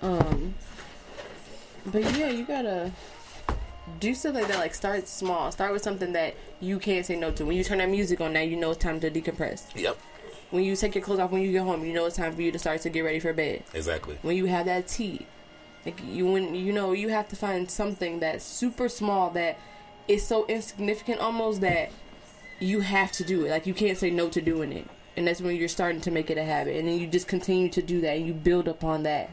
Um, 0.02 0.54
but 1.86 2.04
yeah, 2.18 2.30
you 2.30 2.44
gotta 2.46 2.92
do 4.00 4.14
stuff 4.14 4.36
like 4.36 4.48
that. 4.48 4.60
Like 4.60 4.76
start 4.76 5.08
small. 5.08 5.52
Start 5.52 5.74
with 5.74 5.82
something 5.82 6.14
that 6.14 6.36
you 6.62 6.78
can't 6.80 7.06
say 7.06 7.16
no 7.16 7.32
to. 7.32 7.46
When 7.46 7.58
you 7.58 7.64
turn 7.64 7.80
that 7.80 7.90
music 7.90 8.22
on, 8.22 8.34
now 8.34 8.42
you 8.42 8.56
know 8.58 8.72
it's 8.72 8.84
time 8.84 9.00
to 9.00 9.10
decompress. 9.10 9.64
Yep, 9.76 9.98
When 10.52 10.64
you 10.64 10.76
take 10.76 10.94
your 10.96 11.04
clothes 11.04 11.20
off 11.20 11.32
when 11.32 11.42
you 11.42 11.52
get 11.52 11.64
home, 11.64 11.84
you 11.86 11.94
know 11.94 12.06
it's 12.06 12.18
time 12.18 12.36
for 12.36 12.42
you 12.42 12.52
to 12.52 12.60
start 12.60 12.82
to 12.82 12.90
get 12.90 13.02
ready 13.02 13.20
for 13.20 13.34
bed. 13.34 13.64
exactly. 13.74 14.18
When 14.22 14.36
you 14.38 14.46
have 14.46 14.66
that 14.68 14.88
tea, 14.88 15.26
like 15.88 16.02
you 16.06 16.26
when 16.28 16.54
you 16.54 16.74
know 16.74 16.92
you 16.92 17.08
have 17.08 17.30
to 17.30 17.36
find 17.38 17.72
something 17.72 18.20
that's 18.20 18.44
super 18.44 18.90
small 18.90 19.30
that 19.30 19.58
is 20.10 20.26
so 20.26 20.46
insignificant 20.48 21.22
almost 21.22 21.62
that 21.62 21.92
you 22.60 22.82
have 22.82 23.12
to 23.14 23.24
do 23.24 23.46
it. 23.46 23.52
Like 23.52 23.66
you 23.66 23.74
can't 23.74 23.98
say 23.98 24.10
no 24.10 24.28
to 24.30 24.42
doing 24.42 24.74
it. 24.74 24.86
and 25.16 25.26
that's 25.28 25.42
when 25.42 25.56
you're 25.56 25.68
starting 25.68 26.02
to 26.02 26.12
make 26.12 26.30
it 26.30 26.38
a 26.38 26.44
habit, 26.44 26.76
and 26.76 26.88
then 26.88 27.00
you 27.00 27.08
just 27.08 27.28
continue 27.28 27.70
to 27.70 27.82
do 27.82 28.02
that, 28.02 28.18
and 28.18 28.28
you 28.28 28.34
build 28.34 28.68
upon 28.68 29.04
that, 29.04 29.32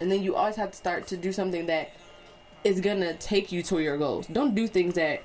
and 0.00 0.10
then 0.10 0.22
you 0.22 0.34
always 0.34 0.56
have 0.56 0.70
to 0.70 0.76
start 0.76 1.06
to 1.08 1.16
do 1.16 1.32
something 1.32 1.66
that 1.66 1.90
is 2.64 2.80
gonna 2.80 3.12
take 3.14 3.52
you 3.52 3.62
to 3.64 3.80
your 3.80 3.98
goals. 3.98 4.26
Don't 4.28 4.54
do 4.54 4.66
things 4.66 4.94
that 4.94 5.22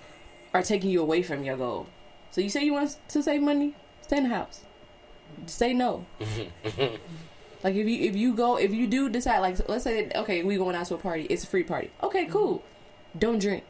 are 0.53 0.63
taking 0.63 0.89
you 0.89 1.01
away 1.01 1.21
from 1.21 1.43
your 1.43 1.57
goal. 1.57 1.87
So 2.31 2.41
you 2.41 2.49
say 2.49 2.63
you 2.63 2.73
want 2.73 2.97
to 3.07 3.23
save 3.23 3.41
money, 3.41 3.75
stay 4.01 4.17
in 4.17 4.23
the 4.23 4.29
house. 4.29 4.61
Say 5.45 5.73
no. 5.73 6.05
Like 7.63 7.75
if 7.75 7.87
you 7.87 8.09
if 8.09 8.15
you 8.15 8.33
go 8.33 8.57
if 8.57 8.73
you 8.73 8.87
do 8.87 9.09
decide 9.09 9.39
like 9.39 9.57
let's 9.69 9.83
say 9.83 10.09
okay 10.15 10.43
we 10.43 10.57
going 10.57 10.75
out 10.75 10.87
to 10.87 10.95
a 10.95 10.97
party. 10.97 11.23
It's 11.29 11.43
a 11.43 11.47
free 11.47 11.63
party. 11.63 11.91
Okay 12.01 12.25
cool. 12.25 12.63
Don't 13.17 13.39
drink. 13.39 13.63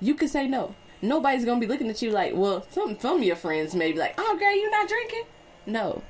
You 0.00 0.14
can 0.14 0.28
say 0.28 0.46
no. 0.46 0.74
Nobody's 1.02 1.44
gonna 1.44 1.60
be 1.60 1.66
looking 1.66 1.90
at 1.90 2.00
you 2.00 2.10
like 2.10 2.34
well 2.34 2.66
some 2.70 2.98
some 2.98 3.18
of 3.18 3.22
your 3.22 3.36
friends 3.36 3.74
may 3.74 3.92
be 3.92 3.98
like 3.98 4.14
oh 4.18 4.36
girl 4.38 4.54
you 4.54 4.70
not 4.70 4.88
drinking? 4.88 5.24
No. 5.66 6.02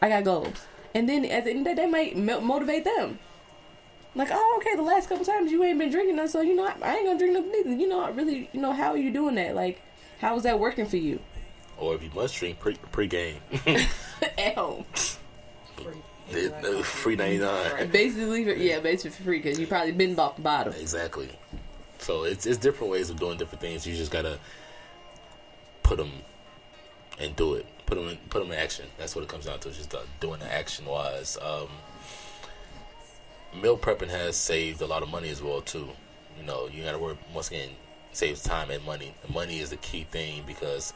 I 0.00 0.08
got 0.08 0.24
goals. 0.24 0.66
And 0.94 1.08
then 1.08 1.24
at 1.24 1.44
the 1.44 1.50
end 1.50 1.60
of 1.60 1.64
the 1.64 1.74
day 1.74 1.82
that 1.82 1.90
might 1.90 2.16
mo- 2.16 2.40
motivate 2.40 2.84
them. 2.84 3.18
Like 4.14 4.28
oh 4.30 4.60
okay 4.60 4.76
the 4.76 4.82
last 4.82 5.08
couple 5.08 5.24
times 5.24 5.50
you 5.50 5.62
ain't 5.64 5.78
been 5.78 5.90
drinking 5.90 6.16
none, 6.16 6.28
so 6.28 6.40
you 6.40 6.54
know 6.54 6.66
I, 6.66 6.74
I 6.82 6.96
ain't 6.96 7.06
gonna 7.06 7.18
drink 7.18 7.34
nothing 7.34 7.52
neither. 7.52 7.70
You 7.70 7.88
know 7.88 8.00
I 8.00 8.10
really 8.10 8.48
you 8.52 8.60
know 8.60 8.72
how 8.72 8.92
are 8.92 8.98
you 8.98 9.12
doing 9.12 9.34
that? 9.34 9.56
Like 9.56 9.82
how 10.20 10.36
is 10.36 10.44
that 10.44 10.60
working 10.60 10.86
for 10.86 10.96
you? 10.96 11.18
Or 11.76 11.94
if 11.94 12.02
you 12.02 12.10
must 12.14 12.36
drink 12.36 12.58
pre 12.58 12.74
pre-game, 12.92 13.40
at 14.38 14.54
home 14.56 14.84
it- 16.30 16.84
free 16.84 17.16
ninety 17.16 17.38
nine. 17.38 17.90
basically 17.90 18.44
for, 18.44 18.52
yeah 18.52 18.80
basically 18.80 19.10
for 19.10 19.22
free 19.22 19.38
because 19.38 19.58
you 19.58 19.66
probably 19.66 19.92
been 19.92 20.14
bought 20.14 20.36
the 20.36 20.42
bottle 20.42 20.72
Exactly. 20.74 21.28
So 21.98 22.24
it's 22.24 22.46
it's 22.46 22.58
different 22.58 22.92
ways 22.92 23.10
of 23.10 23.18
doing 23.18 23.38
different 23.38 23.60
things. 23.60 23.86
You 23.86 23.94
just 23.96 24.12
gotta 24.12 24.38
put 25.82 25.98
them 25.98 26.10
and 27.18 27.34
do 27.36 27.54
it. 27.54 27.66
Put 27.86 27.96
them 27.96 28.08
in, 28.08 28.16
put 28.30 28.40
them 28.40 28.52
in 28.52 28.58
action. 28.58 28.86
That's 28.98 29.16
what 29.16 29.22
it 29.22 29.28
comes 29.28 29.46
down 29.46 29.58
to. 29.60 29.70
Just 29.70 29.94
doing 30.20 30.38
the 30.40 30.52
action 30.52 30.84
wise. 30.86 31.38
Um, 31.42 31.68
meal 33.60 33.76
prepping 33.78 34.10
has 34.10 34.36
saved 34.36 34.80
a 34.82 34.86
lot 34.86 35.02
of 35.02 35.08
money 35.10 35.28
as 35.30 35.42
well 35.42 35.60
too. 35.60 35.88
You 36.38 36.44
know, 36.46 36.68
you 36.72 36.84
gotta 36.84 36.98
work 36.98 37.16
once 37.34 37.48
again 37.48 37.70
saves 38.12 38.42
time 38.42 38.70
and 38.70 38.84
money. 38.84 39.14
The 39.26 39.32
money 39.32 39.58
is 39.60 39.70
the 39.70 39.76
key 39.76 40.04
thing 40.04 40.42
because 40.46 40.92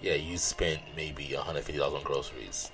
yeah, 0.00 0.14
you 0.14 0.36
spent 0.38 0.80
maybe 0.96 1.24
hundred 1.34 1.64
fifty 1.64 1.78
dollars 1.78 1.94
on 1.98 2.02
groceries, 2.02 2.70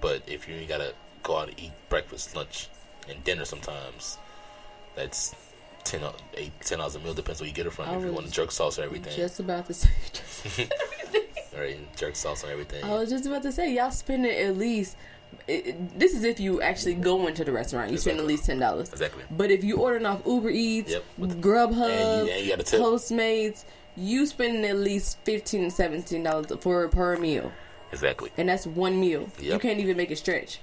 but 0.00 0.22
if 0.26 0.48
you 0.48 0.54
gotta 0.66 0.94
go 1.22 1.38
out 1.38 1.48
and 1.48 1.58
eat 1.60 1.72
breakfast, 1.88 2.34
lunch, 2.36 2.68
and 3.08 3.22
dinner 3.24 3.44
sometimes, 3.44 4.18
that's 4.94 5.34
ten 5.84 6.00
eight 6.36 6.52
ten 6.60 6.78
dollars 6.78 6.94
a 6.94 7.00
meal. 7.00 7.14
Depends 7.14 7.40
where 7.40 7.48
you 7.48 7.54
get 7.54 7.66
it 7.66 7.72
from. 7.72 7.88
I 7.88 7.96
if 7.96 8.04
you 8.04 8.12
want 8.12 8.30
jerk 8.30 8.50
sauce 8.52 8.78
or 8.78 8.82
everything, 8.84 9.16
just 9.16 9.40
about 9.40 9.66
to 9.66 9.74
say 9.74 9.90
right? 11.56 11.96
Jerk 11.96 12.16
sauce 12.16 12.42
and 12.42 12.52
everything. 12.52 12.84
I 12.84 12.90
was 12.94 13.10
just 13.10 13.26
about 13.26 13.42
to 13.42 13.52
say, 13.52 13.74
y'all 13.74 13.90
spending 13.90 14.30
at 14.36 14.56
least. 14.56 14.96
It, 15.48 15.66
it- 15.68 15.98
this 15.98 16.14
is 16.14 16.24
if 16.24 16.38
you 16.38 16.60
actually 16.62 16.94
go 16.94 17.26
into 17.26 17.42
the 17.44 17.52
restaurant. 17.52 17.90
You 17.90 17.98
spend 17.98 18.18
at 18.20 18.26
least 18.26 18.44
ten 18.46 18.58
dollars. 18.58 18.90
Exactly. 18.90 19.24
But 19.30 19.50
if 19.50 19.64
you 19.64 19.76
ordering 19.78 20.06
off 20.06 20.22
Uber 20.26 20.50
Eats, 20.50 20.92
Yep, 20.92 21.04
Grubhub, 21.20 21.88
and 21.90 22.28
you- 22.28 22.32
and 22.34 22.44
you 22.44 22.50
got 22.50 22.60
a 22.60 22.64
tip. 22.64 22.80
Postmates, 22.80 23.64
you 23.96 24.26
spending 24.26 24.64
at 24.64 24.76
least 24.76 25.18
fifteen 25.24 25.64
to 25.64 25.70
seventeen 25.70 26.22
dollars 26.22 26.46
for 26.60 26.86
per 26.88 27.16
meal, 27.16 27.50
Exactly. 27.92 28.30
and 28.36 28.48
that's 28.48 28.66
one 28.66 29.00
meal. 29.00 29.28
You 29.40 29.58
can't 29.58 29.80
even 29.80 29.96
make 29.96 30.10
it 30.10 30.16
stretch. 30.18 30.60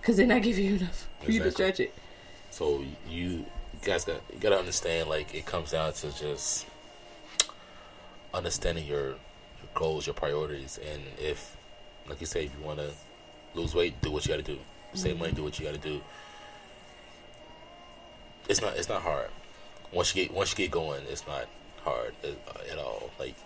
Because 0.00 0.16
they're 0.16 0.26
not 0.26 0.42
giving 0.42 0.64
you 0.64 0.76
enough 0.76 1.08
for 1.22 1.30
you 1.30 1.42
to 1.42 1.50
stretch 1.50 1.80
it. 1.80 1.94
So 2.50 2.84
you 3.08 3.44
guys 3.82 4.04
got 4.04 4.20
you 4.32 4.38
gotta 4.40 4.58
understand 4.58 5.08
like 5.08 5.34
it 5.34 5.46
comes 5.46 5.72
down 5.72 5.92
to 5.92 6.16
just 6.18 6.66
understanding 8.32 8.86
your, 8.86 9.08
your 9.08 9.70
goals, 9.74 10.06
your 10.06 10.14
priorities, 10.14 10.78
and 10.90 11.02
if 11.18 11.56
like 12.08 12.20
you 12.20 12.26
say, 12.26 12.44
if 12.44 12.52
you 12.58 12.64
want 12.64 12.78
to 12.78 12.90
lose 13.54 13.74
weight, 13.74 14.00
do 14.02 14.10
what 14.10 14.26
you 14.26 14.34
got 14.34 14.44
to 14.44 14.52
do. 14.52 14.58
Save 14.94 15.18
money, 15.18 15.32
do 15.32 15.44
what 15.44 15.58
you 15.58 15.64
got 15.64 15.74
to 15.74 15.80
do. 15.80 16.00
It's 18.48 18.60
not 18.60 18.76
it's 18.76 18.88
not 18.88 19.02
hard. 19.02 19.30
Once 19.92 20.14
you 20.14 20.24
get 20.24 20.34
once 20.34 20.50
you 20.50 20.56
get 20.56 20.70
going, 20.70 21.02
it's 21.08 21.26
not 21.26 21.46
hard 21.84 22.14
at, 22.24 22.70
at 22.70 22.78
all. 22.78 23.10
Like, 23.18 23.36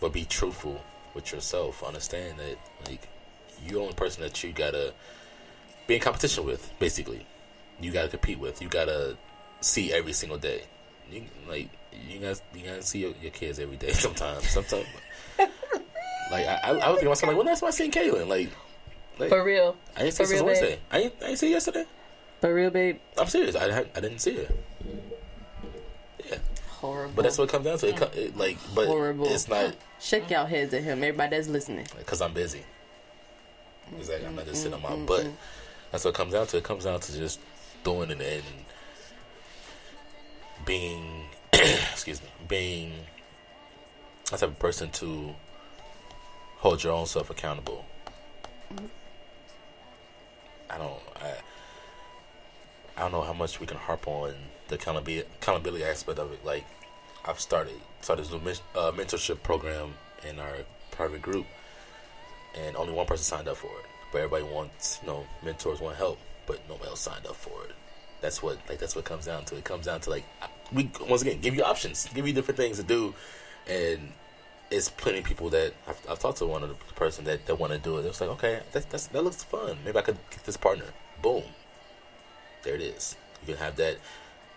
but 0.00 0.12
be 0.12 0.24
truthful 0.24 0.82
with 1.14 1.32
yourself. 1.32 1.82
Understand 1.82 2.38
that 2.38 2.56
like 2.88 3.08
you're 3.64 3.74
the 3.74 3.80
only 3.80 3.94
person 3.94 4.22
that 4.22 4.42
you 4.44 4.52
gotta 4.52 4.92
be 5.86 5.94
in 5.94 6.00
competition 6.00 6.44
with, 6.44 6.72
basically 6.78 7.26
you 7.80 7.92
gotta 7.92 8.08
compete 8.08 8.38
with. 8.38 8.62
You 8.62 8.68
gotta 8.68 9.16
see 9.60 9.92
every 9.92 10.12
single 10.12 10.38
day. 10.38 10.62
You 11.10 11.24
like 11.48 11.68
you 12.08 12.18
guys 12.18 12.42
you 12.54 12.64
gotta 12.64 12.82
see 12.82 13.00
your, 13.00 13.12
your 13.20 13.30
kids 13.30 13.58
every 13.58 13.76
day. 13.76 13.90
Sometimes, 13.92 14.48
sometimes. 14.48 14.86
like 16.30 16.46
I, 16.46 16.60
I, 16.64 16.70
I 16.70 16.72
was 16.72 16.82
thinking 16.96 17.08
myself 17.08 17.28
like, 17.28 17.36
when 17.36 17.46
last 17.46 17.60
time 17.60 17.68
I 17.68 17.70
seen 17.70 17.90
Kaylin? 17.92 18.28
Like, 18.28 18.50
like 19.18 19.28
For 19.28 19.44
real, 19.44 19.76
I 19.96 20.00
didn't 20.02 20.14
see 20.14 20.22
her 20.22 20.26
since 20.26 20.40
real, 20.40 20.40
babe. 20.40 20.46
Wednesday. 20.46 20.78
I 20.90 20.98
didn't, 20.98 21.14
I 21.22 21.26
didn't 21.26 21.38
see 21.38 21.50
yesterday. 21.50 21.84
for 22.40 22.54
real, 22.54 22.70
babe. 22.70 22.98
I'm 23.18 23.26
serious. 23.26 23.56
I 23.56 23.80
I 23.80 24.00
didn't 24.00 24.18
see 24.18 24.36
her. 24.36 24.48
Yeah, 26.28 26.38
Horrible. 26.68 27.12
but 27.14 27.22
that's 27.22 27.38
what 27.38 27.44
it 27.44 27.50
comes 27.50 27.64
down 27.66 27.78
to. 27.78 27.88
It, 27.88 28.16
it 28.16 28.36
like, 28.36 28.58
but 28.74 28.86
Horrible. 28.86 29.26
it's 29.28 29.48
not 29.48 29.74
Shake 30.00 30.30
y'all 30.30 30.46
heads 30.46 30.74
at 30.74 30.82
him. 30.82 31.02
Everybody 31.02 31.36
that's 31.36 31.48
listening. 31.48 31.86
because 31.96 32.20
I'm 32.20 32.32
busy. 32.32 32.62
Exactly. 33.96 34.26
I'm 34.26 34.34
not 34.34 34.46
just 34.46 34.62
sitting 34.62 34.74
on 34.74 34.82
my 34.82 35.06
butt. 35.06 35.26
That's 35.90 36.04
what 36.04 36.10
it 36.10 36.16
comes 36.16 36.32
down 36.32 36.46
to. 36.48 36.56
It 36.56 36.64
comes 36.64 36.84
down 36.84 37.00
to 37.00 37.12
just 37.12 37.40
doing 37.84 38.10
it 38.10 38.20
and 38.20 38.42
being, 40.64 41.24
excuse 41.52 42.22
me, 42.22 42.28
being 42.48 42.92
that 44.30 44.40
type 44.40 44.50
of 44.50 44.58
person 44.58 44.90
to 44.90 45.34
hold 46.58 46.82
your 46.82 46.92
own 46.92 47.06
self 47.06 47.30
accountable. 47.30 47.84
I 50.68 50.78
don't. 50.78 51.00
I. 51.16 51.34
I 52.96 53.00
don't 53.02 53.12
know 53.12 53.22
how 53.22 53.34
much 53.34 53.60
we 53.60 53.66
can 53.66 53.76
harp 53.76 54.08
on 54.08 54.34
the 54.68 54.76
accountability, 54.76 55.28
accountability 55.40 55.84
aspect 55.84 56.18
of 56.18 56.32
it. 56.32 56.42
Like, 56.44 56.64
I've 57.26 57.38
started 57.38 57.74
started 58.00 58.24
this 58.24 58.32
new 58.32 58.80
uh, 58.80 58.90
mentorship 58.92 59.42
program 59.42 59.94
in 60.28 60.38
our 60.38 60.56
private 60.90 61.22
group, 61.22 61.46
and 62.54 62.76
only 62.76 62.92
one 62.92 63.06
person 63.06 63.24
signed 63.24 63.48
up 63.48 63.58
for 63.58 63.66
it. 63.66 63.95
But 64.12 64.18
everybody 64.18 64.44
wants, 64.44 65.00
you 65.02 65.08
know, 65.08 65.26
mentors 65.44 65.80
want 65.80 65.96
help, 65.96 66.18
but 66.46 66.60
nobody 66.68 66.90
else 66.90 67.00
signed 67.00 67.26
up 67.26 67.36
for 67.36 67.64
it. 67.64 67.72
That's 68.20 68.42
what 68.42 68.58
like 68.68 68.78
that's 68.78 68.96
what 68.96 69.04
comes 69.04 69.26
down 69.26 69.44
to. 69.46 69.56
It 69.56 69.64
comes 69.64 69.86
down 69.86 70.00
to 70.00 70.10
like 70.10 70.24
we 70.72 70.90
once 71.08 71.22
again 71.22 71.40
give 71.40 71.54
you 71.54 71.62
options, 71.62 72.08
give 72.14 72.26
you 72.26 72.32
different 72.32 72.56
things 72.56 72.78
to 72.78 72.82
do, 72.82 73.14
and 73.68 74.12
it's 74.70 74.88
plenty 74.88 75.18
of 75.18 75.24
people 75.24 75.48
that 75.50 75.74
I've, 75.86 76.00
I've 76.10 76.18
talked 76.18 76.38
to 76.38 76.46
one 76.46 76.62
of 76.62 76.70
the 76.70 76.94
person 76.94 77.24
that, 77.24 77.46
that 77.46 77.58
want 77.58 77.72
to 77.72 77.78
do 77.78 77.98
it. 77.98 78.06
It's 78.06 78.20
like 78.20 78.30
okay, 78.30 78.60
that 78.72 78.88
that's, 78.90 79.06
that 79.08 79.22
looks 79.22 79.42
fun. 79.42 79.76
Maybe 79.84 79.98
I 79.98 80.02
could 80.02 80.18
get 80.30 80.44
this 80.44 80.56
partner. 80.56 80.86
Boom, 81.22 81.42
there 82.62 82.74
it 82.74 82.80
is. 82.80 83.16
You 83.42 83.54
can 83.54 83.62
have 83.62 83.76
that. 83.76 83.98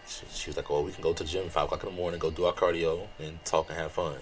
She, 0.07 0.25
she 0.33 0.49
was 0.49 0.57
like, 0.57 0.71
"Oh, 0.71 0.81
we 0.81 0.91
can 0.91 1.03
go 1.03 1.13
to 1.13 1.23
the 1.23 1.29
gym 1.29 1.49
five 1.49 1.65
o'clock 1.65 1.83
in 1.83 1.89
the 1.89 1.95
morning, 1.95 2.19
go 2.19 2.31
do 2.31 2.45
our 2.45 2.53
cardio, 2.53 3.07
and 3.19 3.43
talk 3.45 3.69
and 3.69 3.77
have 3.77 3.91
fun." 3.91 4.15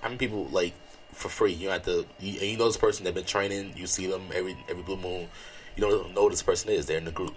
How 0.00 0.08
many 0.08 0.18
people 0.18 0.44
like 0.46 0.74
for 1.14 1.28
free? 1.28 1.52
You 1.52 1.68
have 1.70 1.84
to, 1.84 2.06
you, 2.20 2.32
you 2.40 2.56
know 2.56 2.66
this 2.66 2.76
person 2.76 3.04
that 3.04 3.14
been 3.14 3.24
training. 3.24 3.74
You 3.76 3.86
see 3.86 4.06
them 4.06 4.22
every 4.34 4.56
every 4.68 4.82
blue 4.82 4.96
moon. 4.96 5.28
You 5.76 5.82
don't 5.82 6.14
know 6.14 6.22
who 6.22 6.30
this 6.30 6.42
person 6.42 6.70
is. 6.70 6.86
They're 6.86 6.98
in 6.98 7.04
the 7.04 7.10
group. 7.10 7.34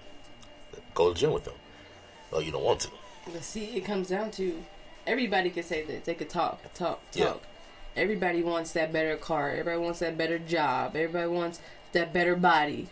Go 0.94 1.10
to 1.10 1.14
the 1.14 1.20
gym 1.20 1.32
with 1.32 1.46
them. 1.46 1.56
Well, 2.32 2.42
you 2.42 2.52
don't 2.52 2.64
want 2.64 2.82
to. 2.82 2.90
But 3.32 3.44
see, 3.44 3.66
it 3.78 3.86
comes 3.86 4.10
down 4.10 4.32
to 4.32 4.64
everybody 5.06 5.50
can 5.50 5.64
say 5.64 5.84
this. 5.84 6.06
They 6.06 6.14
could 6.14 6.30
talk, 6.30 6.62
talk, 6.74 7.00
talk. 7.12 7.14
Yeah. 7.14 7.34
Everybody 7.96 8.44
wants 8.44 8.74
that 8.74 8.94
better 8.94 9.16
car. 9.18 9.52
Everybody 9.52 9.80
wants 9.80 10.00
that 10.00 10.18
better 10.18 10.38
job. 10.38 10.96
Everybody 10.96 11.28
wants 11.30 11.60
that 11.94 12.14
better 12.14 12.36
body. 12.36 12.88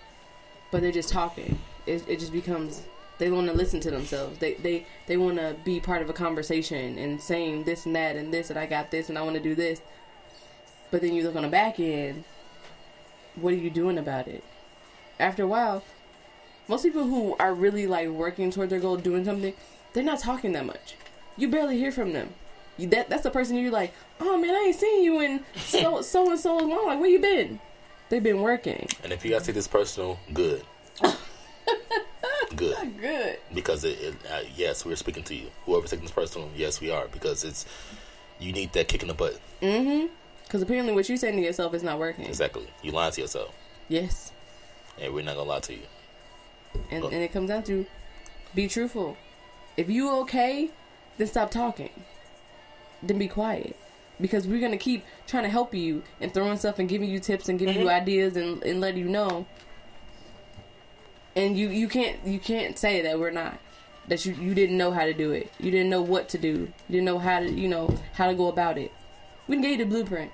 But 0.72 0.82
they're 0.82 0.92
just 0.92 1.10
talking. 1.10 1.60
It, 1.86 2.04
it 2.08 2.20
just 2.20 2.32
becomes 2.32 2.82
they 3.18 3.32
want 3.32 3.48
to 3.48 3.54
listen 3.54 3.80
to 3.82 3.92
themselves. 3.92 4.40
They 4.40 4.56
they 4.56 4.86
they 5.08 5.18
want 5.18 5.38
to 5.38 5.56
be 5.64 5.80
part 5.80 6.02
of 6.02 6.10
a 6.10 6.14
conversation 6.14 6.98
and 6.98 7.22
saying 7.22 7.64
this 7.64 7.86
and 7.86 7.96
that 7.96 8.16
and 8.16 8.34
this 8.34 8.50
and 8.50 8.60
I 8.60 8.66
got 8.66 8.92
this 8.92 9.10
and 9.10 9.18
I 9.18 9.22
want 9.22 9.36
to 9.36 9.42
do 9.42 9.56
this. 9.56 9.82
But 10.96 11.02
then 11.02 11.14
you 11.14 11.24
look 11.24 11.36
on 11.36 11.42
the 11.42 11.50
back 11.50 11.78
end. 11.78 12.24
What 13.36 13.52
are 13.52 13.58
you 13.58 13.70
doing 13.70 13.98
about 13.98 14.30
it? 14.30 14.46
After 15.20 15.44
a 15.44 15.48
while, 15.48 15.84
most 16.70 16.84
people 16.84 17.04
who 17.04 17.36
are 17.38 17.54
really 17.54 17.86
like 17.86 18.08
working 18.08 18.50
toward 18.50 18.70
their 18.70 18.80
goal, 18.80 18.96
doing 18.96 19.26
something, 19.26 19.54
they're 19.92 20.06
not 20.06 20.20
talking 20.20 20.54
that 20.54 20.66
much. 20.66 20.96
You 21.36 21.50
barely 21.50 21.78
hear 21.78 21.92
from 21.92 22.14
them. 22.14 22.30
You, 22.78 22.88
that 22.88 23.10
that's 23.10 23.24
the 23.24 23.30
person 23.30 23.58
you're 23.58 23.74
like, 23.74 23.94
oh 24.22 24.38
man, 24.38 24.56
I 24.56 24.68
ain't 24.68 24.78
seen 24.78 25.04
you 25.04 25.20
in 25.20 25.44
so 25.58 26.02
so 26.02 26.32
and 26.32 26.40
so 26.40 26.56
long. 26.56 26.88
Like, 26.88 27.02
where 27.02 27.10
you 27.10 27.20
been? 27.20 27.60
They've 28.08 28.24
been 28.24 28.40
working. 28.40 28.88
And 29.04 29.12
if 29.12 29.26
you 29.26 29.32
guys 29.32 29.46
take 29.46 29.56
this 29.56 29.68
personal, 29.68 30.18
good. 30.32 30.64
good. 32.56 33.02
Good. 33.02 33.40
Because 33.54 33.84
it, 33.84 34.00
it 34.00 34.16
uh, 34.32 34.44
yes, 34.56 34.86
we're 34.86 34.96
speaking 34.96 35.24
to 35.24 35.36
you. 35.36 35.52
Whoever's 35.66 35.90
taking 35.90 36.06
this 36.06 36.14
personal, 36.14 36.50
yes, 36.56 36.80
we 36.80 36.90
are. 36.90 37.10
Because 37.10 37.44
it's 37.44 37.66
you 38.40 38.54
need 38.54 38.72
that 38.72 38.88
kick 38.88 39.02
in 39.02 39.10
the 39.10 39.14
butt. 39.14 39.42
Mm-hmm. 39.62 40.08
Because 40.56 40.64
apparently, 40.64 40.94
what 40.94 41.10
you're 41.10 41.18
saying 41.18 41.36
to 41.36 41.42
yourself 41.42 41.74
is 41.74 41.84
not 41.84 42.00
working. 42.00 42.24
Exactly. 42.24 42.66
You 42.82 42.94
lying 42.94 43.12
to 43.12 43.20
yourself, 43.20 43.54
Yes. 43.90 44.32
and 44.98 45.14
we're 45.14 45.22
not 45.22 45.36
gonna 45.36 45.50
lie 45.50 45.60
to 45.60 45.74
you. 45.74 45.82
And 46.90 47.04
and 47.04 47.16
it 47.16 47.34
comes 47.34 47.50
down 47.50 47.64
to 47.64 47.86
be 48.54 48.70
truthful. 48.70 49.18
If 49.76 49.90
you 49.90 50.10
okay, 50.22 50.70
then 51.18 51.28
stop 51.28 51.52
talking. 51.52 51.90
Then 53.04 53.18
be 53.18 53.28
quiet. 53.28 53.76
because 54.22 54.48
we're 54.48 54.62
gonna 54.62 54.78
keep 54.78 55.04
trying 55.28 55.44
to 55.44 55.50
help 55.50 55.74
you 55.76 56.04
and 56.22 56.34
throwing 56.34 56.58
stuff 56.58 56.80
and 56.80 56.88
giving 56.88 57.10
you 57.10 57.20
tips 57.20 57.50
and 57.50 57.60
giving 57.60 57.76
you 57.76 57.88
mm-hmm. 57.88 58.02
ideas 58.02 58.38
and 58.38 58.64
and 58.64 58.80
letting 58.80 59.02
you 59.04 59.10
know. 59.10 59.46
And 61.36 61.58
you 61.58 61.68
you 61.68 61.90
can't 61.90 62.26
you 62.26 62.40
can't 62.40 62.80
say 62.80 63.02
that 63.02 63.20
we're 63.20 63.30
not 63.30 63.60
that 64.08 64.26
you 64.26 64.34
you 64.36 64.54
didn't 64.56 64.78
know 64.78 64.92
how 64.92 65.04
to 65.04 65.14
do 65.14 65.34
it. 65.34 65.52
You 65.60 65.70
didn't 65.70 65.90
know 65.90 66.02
what 66.02 66.30
to 66.30 66.38
do. 66.38 66.72
You 66.88 66.92
didn't 66.94 67.04
know 67.04 67.20
how 67.20 67.42
to 67.42 67.52
you 67.52 67.68
know 67.68 67.94
how 68.14 68.28
to 68.28 68.34
go 68.34 68.48
about 68.48 68.78
it. 68.78 68.94
We 69.48 69.56
didn't 69.56 69.64
give 69.64 69.80
you 69.80 69.86
the 69.86 69.92
blueprint. 69.92 70.32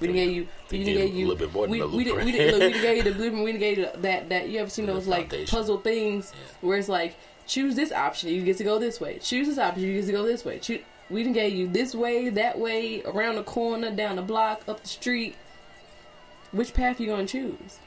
We 0.00 0.06
didn't 0.08 0.22
give 0.24 0.32
you. 0.34 0.48
We 0.70 0.78
We 0.78 0.84
didn't 0.84 0.98
gave 0.98 1.06
give 1.06 1.14
a 1.14 1.18
you. 1.18 1.26
little 1.28 1.46
bit 1.46 1.52
more 1.54 1.62
than 1.66 1.70
we, 1.70 1.78
the 1.80 1.88
we 1.88 2.04
didn't. 2.04 2.24
We 2.24 2.32
blueprint. 2.32 2.36
didn't. 2.38 2.52
Look, 2.60 2.60
we 2.60 2.72
didn't 2.72 2.82
give 2.82 2.96
you 2.96 3.02
the 3.12 3.18
blueprint. 3.18 3.44
We 3.44 3.52
didn't 3.52 3.60
give 3.60 3.78
you 3.78 4.02
that. 4.02 4.28
That 4.28 4.48
you 4.48 4.58
ever 4.60 4.70
seen 4.70 4.86
those 4.86 5.06
like 5.06 5.46
puzzle 5.48 5.78
things 5.78 6.32
where 6.60 6.76
it's 6.78 6.88
like 6.88 7.16
choose 7.46 7.74
this 7.76 7.92
option, 7.92 8.30
you 8.30 8.42
get 8.42 8.56
to 8.58 8.64
go 8.64 8.78
this 8.78 9.00
way. 9.00 9.18
Choose 9.20 9.46
this 9.46 9.58
option, 9.58 9.82
you 9.84 9.94
get 10.00 10.06
to 10.06 10.12
go 10.12 10.24
this 10.24 10.44
way. 10.44 10.58
Choo- 10.58 10.82
we 11.08 11.22
didn't 11.22 11.34
give 11.34 11.52
you 11.52 11.68
this 11.68 11.94
way, 11.94 12.28
that 12.30 12.58
way, 12.58 13.00
around 13.04 13.36
the 13.36 13.44
corner, 13.44 13.92
down 13.94 14.16
the 14.16 14.22
block, 14.22 14.62
up 14.66 14.82
the 14.82 14.88
street. 14.88 15.36
Which 16.50 16.74
path 16.74 17.00
you 17.00 17.06
gonna 17.06 17.26
choose? 17.26 17.78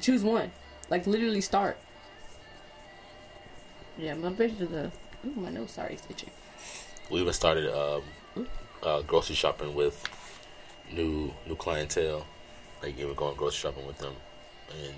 Choose 0.00 0.22
one. 0.22 0.52
Like 0.90 1.06
literally 1.06 1.40
start. 1.40 1.78
Yeah, 3.98 4.14
motivation 4.14 4.56
to 4.58 4.66
the. 4.66 4.90
Ooh, 5.26 5.32
my 5.40 5.50
nose 5.50 5.70
sorry, 5.70 5.94
it's 5.94 6.06
itching. 6.10 6.30
We 7.10 7.20
even 7.20 7.32
started 7.32 7.72
um, 7.74 8.02
uh, 8.82 9.02
grocery 9.02 9.36
shopping 9.36 9.74
with 9.74 10.02
new 10.94 11.32
new 11.46 11.56
clientele. 11.56 12.26
Like 12.82 12.98
you 12.98 13.06
were 13.06 13.14
going 13.14 13.36
grocery 13.36 13.70
shopping 13.70 13.86
with 13.86 13.98
them 13.98 14.14
and 14.70 14.94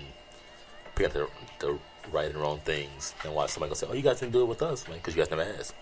pick 0.95 1.07
up 1.07 1.13
the, 1.13 1.27
the 1.59 1.77
right 2.11 2.29
and 2.29 2.35
wrong 2.35 2.59
things 2.59 3.13
and 3.23 3.33
watch 3.33 3.51
somebody 3.51 3.69
go 3.69 3.75
say, 3.75 3.87
"Oh, 3.89 3.93
you 3.93 4.01
guys 4.01 4.19
didn't 4.19 4.33
do 4.33 4.41
it 4.41 4.45
with 4.45 4.61
us, 4.61 4.87
man, 4.87 4.97
because 4.97 5.15
you 5.15 5.21
guys 5.21 5.29
never 5.29 5.43
asked." 5.43 5.75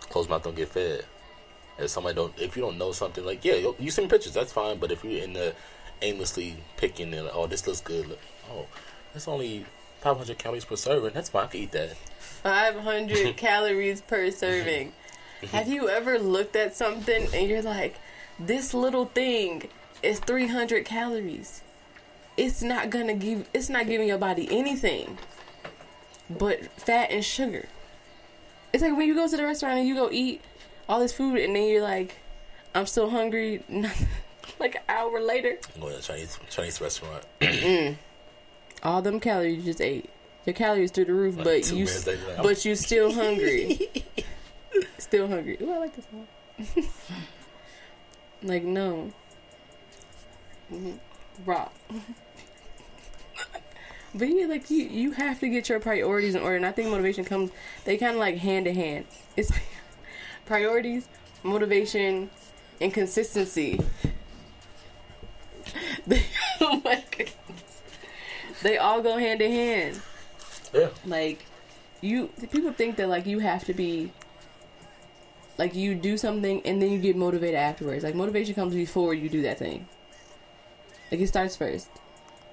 Closed 0.00 0.30
mouth 0.30 0.42
don't 0.42 0.56
get 0.56 0.68
fed. 0.68 1.04
If 1.78 1.90
somebody 1.90 2.14
don't, 2.14 2.32
if 2.40 2.56
you 2.56 2.62
don't 2.62 2.78
know 2.78 2.92
something, 2.92 3.24
like 3.24 3.44
yeah, 3.44 3.54
you, 3.54 3.76
you 3.78 3.90
send 3.90 4.08
pictures, 4.08 4.32
that's 4.32 4.52
fine. 4.52 4.78
But 4.78 4.90
if 4.90 5.04
you're 5.04 5.22
in 5.22 5.32
the 5.34 5.54
aimlessly 6.02 6.56
picking 6.76 7.12
and 7.14 7.26
like, 7.26 7.34
oh, 7.34 7.46
this 7.46 7.66
looks 7.66 7.80
good, 7.80 8.06
look, 8.06 8.20
oh, 8.50 8.66
that's 9.12 9.28
only 9.28 9.66
500 10.00 10.38
calories 10.38 10.64
per 10.64 10.76
serving. 10.76 11.12
That's 11.14 11.28
fine. 11.28 11.44
I 11.44 11.46
can 11.48 11.60
eat 11.60 11.72
that. 11.72 11.96
500 11.96 13.36
calories 13.36 14.00
per 14.00 14.30
serving. 14.30 14.92
Have 15.52 15.68
you 15.68 15.88
ever 15.88 16.18
looked 16.18 16.56
at 16.56 16.74
something 16.76 17.28
and 17.34 17.48
you're 17.48 17.62
like, 17.62 17.96
this 18.38 18.74
little 18.74 19.06
thing 19.06 19.68
is 20.02 20.18
300 20.20 20.84
calories? 20.84 21.62
It's 22.36 22.62
not 22.62 22.90
gonna 22.90 23.14
give, 23.14 23.48
it's 23.54 23.68
not 23.68 23.86
giving 23.86 24.08
your 24.08 24.18
body 24.18 24.46
anything 24.50 25.18
but 26.28 26.64
fat 26.80 27.10
and 27.10 27.24
sugar. 27.24 27.68
It's 28.72 28.82
like 28.82 28.96
when 28.96 29.08
you 29.08 29.14
go 29.14 29.28
to 29.28 29.36
the 29.36 29.44
restaurant 29.44 29.78
and 29.78 29.88
you 29.88 29.94
go 29.94 30.10
eat 30.10 30.42
all 30.88 31.00
this 31.00 31.12
food 31.12 31.38
and 31.38 31.54
then 31.54 31.68
you're 31.68 31.82
like, 31.82 32.16
I'm 32.74 32.86
still 32.86 33.10
hungry. 33.10 33.62
like 34.58 34.74
an 34.76 34.82
hour 34.88 35.20
later, 35.20 35.58
I'm 35.74 35.80
going 35.80 35.92
to 35.92 35.98
a 35.98 36.02
Chinese 36.02 36.38
Chinese 36.50 36.80
restaurant. 36.80 37.24
all 38.82 39.02
them 39.02 39.20
calories 39.20 39.58
you 39.58 39.62
just 39.62 39.80
ate. 39.80 40.10
Your 40.44 40.54
calories 40.54 40.92
through 40.92 41.06
the 41.06 41.14
roof, 41.14 41.36
Like 41.36 41.44
but 41.44 41.72
you, 41.72 41.88
but 42.40 42.64
you 42.64 42.76
still 42.76 43.12
hungry. 43.12 43.90
still 44.98 45.26
hungry. 45.26 45.58
Ooh, 45.60 45.72
I 45.72 45.78
like 45.78 45.96
this 45.96 46.06
one. 46.12 46.28
like 48.46 48.62
no, 48.62 49.12
hmm 50.68 50.92
rock. 51.44 51.72
but 54.14 54.28
yeah, 54.28 54.46
like 54.46 54.70
you, 54.70 54.84
you 54.84 55.10
have 55.12 55.40
to 55.40 55.48
get 55.48 55.68
your 55.68 55.80
priorities 55.80 56.34
in 56.34 56.42
order, 56.42 56.56
and 56.56 56.66
I 56.66 56.72
think 56.72 56.88
motivation 56.88 57.24
comes. 57.24 57.50
They 57.84 57.98
kind 57.98 58.14
of 58.14 58.20
like 58.20 58.38
hand 58.38 58.66
in 58.66 58.74
hand. 58.74 59.04
It's 59.36 59.50
like 59.50 59.66
priorities, 60.46 61.08
motivation, 61.42 62.30
and 62.80 62.92
consistency. 62.92 63.80
They, 66.06 66.22
oh 66.60 66.80
my 66.84 67.02
goodness. 67.10 67.82
They 68.62 68.78
all 68.78 69.02
go 69.02 69.16
hand 69.16 69.42
in 69.42 69.50
hand. 69.50 70.00
Yeah. 70.72 70.88
Like 71.04 71.44
you 72.00 72.28
people 72.50 72.72
think 72.72 72.96
that 72.96 73.08
like 73.08 73.26
you 73.26 73.40
have 73.40 73.64
to 73.64 73.74
be 73.74 74.12
like 75.58 75.74
you 75.74 75.94
do 75.94 76.16
something 76.18 76.60
and 76.64 76.80
then 76.82 76.90
you 76.92 76.98
get 76.98 77.16
motivated 77.16 77.56
afterwards. 77.56 78.04
Like 78.04 78.14
motivation 78.14 78.54
comes 78.54 78.74
before 78.74 79.14
you 79.14 79.28
do 79.28 79.42
that 79.42 79.58
thing. 79.58 79.86
Like 81.10 81.20
it 81.20 81.28
starts 81.28 81.56
first. 81.56 81.88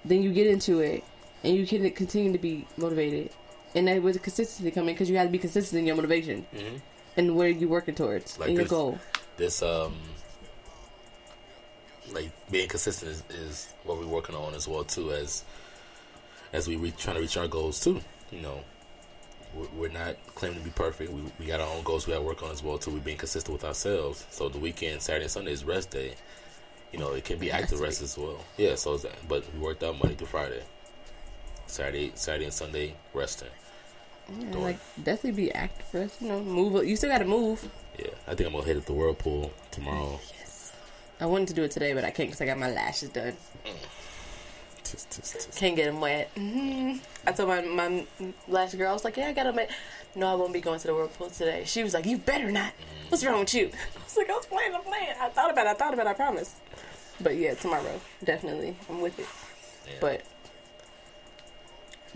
Then 0.05 0.23
you 0.23 0.31
get 0.33 0.47
into 0.47 0.79
it 0.79 1.03
and 1.43 1.55
you 1.55 1.65
can 1.67 1.89
continue 1.91 2.31
to 2.31 2.37
be 2.37 2.65
motivated. 2.77 3.31
And 3.75 3.87
that 3.87 4.01
with 4.03 4.21
consistency 4.21 4.69
coming 4.71 4.93
because 4.95 5.09
you 5.09 5.17
have 5.17 5.27
to 5.27 5.31
be 5.31 5.39
consistent 5.39 5.79
in 5.79 5.87
your 5.87 5.95
motivation 5.95 6.45
Mhm. 6.53 6.81
and 7.17 7.35
what 7.35 7.47
are 7.47 7.49
you 7.49 7.67
working 7.67 7.95
towards 7.95 8.37
Like 8.39 8.49
and 8.49 8.55
your 8.57 8.63
this- 8.65 8.69
goal. 8.71 8.99
this 9.37 9.61
um 9.63 9.93
like 12.11 12.29
being 12.51 12.67
consistent 12.67 13.11
is, 13.11 13.23
is 13.31 13.73
what 13.83 13.97
we're 13.97 14.05
working 14.05 14.35
on 14.35 14.53
as 14.53 14.67
well 14.67 14.83
too 14.83 15.11
as 15.11 15.43
as 16.51 16.67
we 16.67 16.75
reach 16.75 16.97
trying 16.97 17.15
to 17.15 17.21
reach 17.21 17.37
our 17.37 17.47
goals 17.47 17.79
too 17.79 17.99
you 18.31 18.41
know 18.41 18.59
we're, 19.75 19.89
not 19.89 20.15
claiming 20.35 20.59
to 20.59 20.63
be 20.65 20.71
perfect. 20.71 21.11
We, 21.11 21.21
we 21.39 21.45
got 21.45 21.59
our 21.59 21.67
own 21.75 21.83
goals 21.83 22.07
we 22.07 22.13
got 22.13 22.19
to 22.19 22.25
work 22.25 22.41
on 22.43 22.51
as 22.51 22.63
well 22.63 22.77
too 22.77 22.91
we're 22.91 22.99
being 22.99 23.17
consistent 23.17 23.53
with 23.53 23.63
ourselves. 23.63 24.25
So 24.29 24.49
the 24.49 24.59
weekend 24.59 25.01
saturday 25.01 25.23
and 25.25 25.31
sunday 25.31 25.51
is 25.51 25.63
rest 25.63 25.91
day. 25.91 26.15
You 26.91 26.99
know 26.99 27.13
it 27.13 27.23
can 27.25 27.39
be 27.39 27.51
active 27.51 27.79
rest 27.79 28.01
as 28.01 28.17
well. 28.17 28.43
Yeah 28.57 28.75
so 28.75 28.93
it's, 28.95 29.05
but 29.27 29.43
we 29.53 29.59
worked 29.59 29.83
out 29.83 29.97
monday 29.99 30.15
through 30.15 30.27
friday. 30.27 30.63
Saturday 31.67 32.11
saturday 32.15 32.45
and 32.45 32.53
sunday 32.53 32.95
resting. 33.13 33.47
Yeah, 34.39 34.51
Doing- 34.51 34.63
like 34.63 34.79
definitely 35.03 35.31
be 35.45 35.51
active 35.53 35.85
rest. 35.93 36.21
you 36.21 36.27
know, 36.29 36.41
move 36.41 36.85
you 36.85 36.95
still 36.95 37.09
gotta 37.09 37.25
move. 37.25 37.67
yeah 37.99 38.07
i 38.27 38.33
think 38.35 38.47
i'm 38.47 38.53
gonna 38.53 38.65
hit 38.65 38.77
at 38.77 38.85
the 38.85 38.93
whirlpool 38.93 39.51
tomorrow. 39.71 40.19
Yes, 40.39 40.71
I 41.19 41.25
wanted 41.25 41.49
to 41.49 41.53
do 41.53 41.63
it 41.63 41.71
today, 41.71 41.93
but 41.93 42.03
I 42.03 42.11
can't 42.11 42.29
because 42.29 42.41
I 42.41 42.45
got 42.45 42.57
my 42.57 42.71
lashes 42.71 43.09
done. 43.09 43.33
Mm. 43.65 43.71
Tis- 44.83 45.05
tis- 45.09 45.31
tis. 45.31 45.57
Can't 45.57 45.75
get 45.75 45.85
them 45.85 45.99
wet. 46.01 46.29
hmm 46.35 46.97
I 47.25 47.31
told 47.31 47.49
my 47.49 47.61
my 47.61 48.05
last 48.47 48.77
girl, 48.77 48.89
I 48.89 48.93
was 48.93 49.03
like, 49.03 49.17
"Yeah, 49.17 49.27
I 49.29 49.33
got 49.33 49.43
them 49.45 49.55
wet." 49.55 49.71
No, 50.15 50.27
I 50.27 50.35
won't 50.35 50.53
be 50.53 50.61
going 50.61 50.79
to 50.79 50.87
the 50.87 50.93
whirlpool 50.93 51.29
today. 51.29 51.63
She 51.65 51.83
was 51.83 51.93
like, 51.93 52.05
"You 52.05 52.17
better 52.17 52.51
not." 52.51 52.73
What's 53.09 53.23
wrong 53.25 53.39
with 53.39 53.53
you? 53.53 53.71
I 53.73 54.03
was 54.03 54.17
like, 54.17 54.29
"I 54.29 54.33
was 54.33 54.45
playing, 54.45 54.73
I'm 54.75 54.81
playing." 54.81 55.09
I 55.19 55.29
thought 55.29 55.51
about 55.51 55.65
it. 55.65 55.69
I 55.69 55.73
thought 55.73 55.93
about 55.93 56.05
it. 56.07 56.09
I 56.09 56.13
promise. 56.13 56.55
But 57.21 57.35
yeah, 57.37 57.53
tomorrow, 57.53 57.99
definitely, 58.23 58.75
I'm 58.89 58.99
with 59.01 59.17
it. 59.19 59.27
Yeah. 59.87 59.97
But 60.01 60.21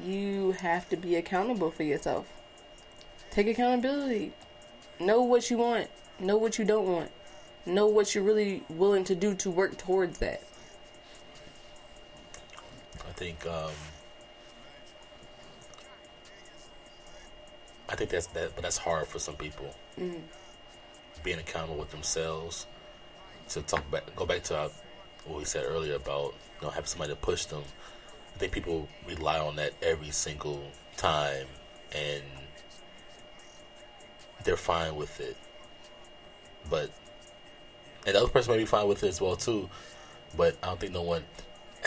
you 0.03 0.51
have 0.53 0.87
to 0.89 0.97
be 0.97 1.15
accountable 1.15 1.71
for 1.71 1.83
yourself. 1.83 2.27
Take 3.31 3.47
accountability. 3.47 4.33
Know 4.99 5.21
what 5.21 5.49
you 5.49 5.57
want. 5.57 5.87
Know 6.19 6.37
what 6.37 6.57
you 6.59 6.65
don't 6.65 6.87
want. 6.87 7.11
Know 7.65 7.87
what 7.87 8.13
you're 8.15 8.23
really 8.23 8.63
willing 8.69 9.03
to 9.05 9.15
do 9.15 9.33
to 9.35 9.49
work 9.51 9.77
towards 9.77 10.19
that. 10.19 10.41
I 13.17 13.19
think 13.19 13.47
um, 13.47 13.71
I 17.89 17.95
think 17.95 18.11
that's 18.11 18.27
that, 18.27 18.51
but 18.53 18.61
that's 18.61 18.77
hard 18.77 19.07
for 19.07 19.17
some 19.17 19.33
people. 19.33 19.73
Being 21.23 21.39
accountable 21.39 21.79
with 21.79 21.89
themselves. 21.89 22.67
To 23.49 23.63
talk 23.63 23.89
back, 23.89 24.15
go 24.15 24.27
back 24.27 24.43
to 24.43 24.57
uh, 24.57 24.69
what 25.25 25.39
we 25.39 25.45
said 25.45 25.63
earlier 25.65 25.95
about 25.95 26.35
you 26.61 26.67
know 26.67 26.69
having 26.69 26.85
somebody 26.85 27.13
to 27.13 27.15
push 27.15 27.45
them. 27.45 27.63
I 28.35 28.37
think 28.37 28.51
people 28.51 28.87
rely 29.07 29.39
on 29.39 29.55
that 29.55 29.73
every 29.81 30.11
single 30.11 30.61
time, 30.95 31.47
and 31.95 32.23
they're 34.43 34.57
fine 34.57 34.95
with 34.95 35.19
it. 35.19 35.37
But 36.69 36.91
and 38.05 38.13
the 38.13 38.19
other 38.19 38.29
person 38.29 38.51
may 38.51 38.59
be 38.59 38.65
fine 38.65 38.87
with 38.87 39.03
it 39.03 39.07
as 39.07 39.19
well 39.19 39.35
too. 39.35 39.71
But 40.35 40.55
I 40.61 40.67
don't 40.67 40.79
think 40.79 40.93
no 40.93 41.01
one 41.01 41.23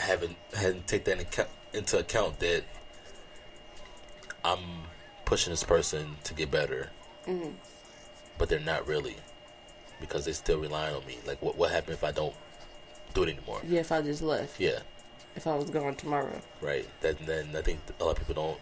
haven't 0.01 0.37
hadn't 0.55 0.87
take 0.87 1.05
that 1.05 1.13
in 1.13 1.21
account, 1.21 1.49
into 1.73 1.99
account 1.99 2.39
that 2.41 2.65
I'm 4.45 4.59
pushing 5.25 5.53
this 5.53 5.63
person 5.65 6.17
to 6.25 6.35
get 6.35 6.51
better, 6.51 6.91
but 8.39 8.49
they're 8.49 8.59
not 8.61 8.87
really 8.87 9.17
because 10.01 10.25
they're 10.25 10.35
still 10.35 10.59
relying 10.59 10.95
on 10.95 11.07
me. 11.07 11.19
Like, 11.27 11.43
what 11.43 11.57
what 11.57 11.71
happened 11.71 11.95
if 11.95 12.05
I 12.05 12.13
don't 12.13 12.35
do 13.15 13.23
it 13.25 13.29
anymore? 13.37 13.61
Yeah, 13.67 13.81
if 13.81 13.93
I 13.93 14.01
just 14.03 14.23
left. 14.23 14.59
Yeah, 14.61 14.81
If 15.37 15.47
I 15.47 15.55
was 15.57 15.71
gone 15.71 15.95
tomorrow. 15.97 16.41
right. 16.61 16.87
That 17.03 17.19
then 17.27 17.55
I 17.57 17.63
think 17.63 17.81
a 18.01 18.05
lot 18.05 18.13
of 18.13 18.19
people 18.27 18.35
don't 18.43 18.59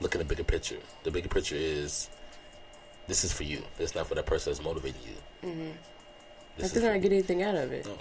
look 0.00 0.14
at 0.14 0.18
the 0.18 0.24
bigger 0.24 0.44
picture. 0.44 0.78
The 1.04 1.10
bigger 1.10 1.28
picture 1.28 1.56
is 1.56 2.10
this 3.08 3.24
is 3.24 3.32
for 3.32 3.44
you. 3.44 3.62
It's 3.78 3.94
not 3.94 4.06
for 4.06 4.14
that 4.14 4.26
person 4.26 4.52
that's 4.52 4.62
motivating 4.64 5.00
you. 5.04 5.48
Mm-hmm. 5.48 5.70
Like 6.62 6.70
they're 6.72 6.92
not 6.92 7.00
getting 7.00 7.18
anything 7.18 7.42
out 7.42 7.54
of 7.54 7.72
it. 7.72 7.86
No. 7.86 7.96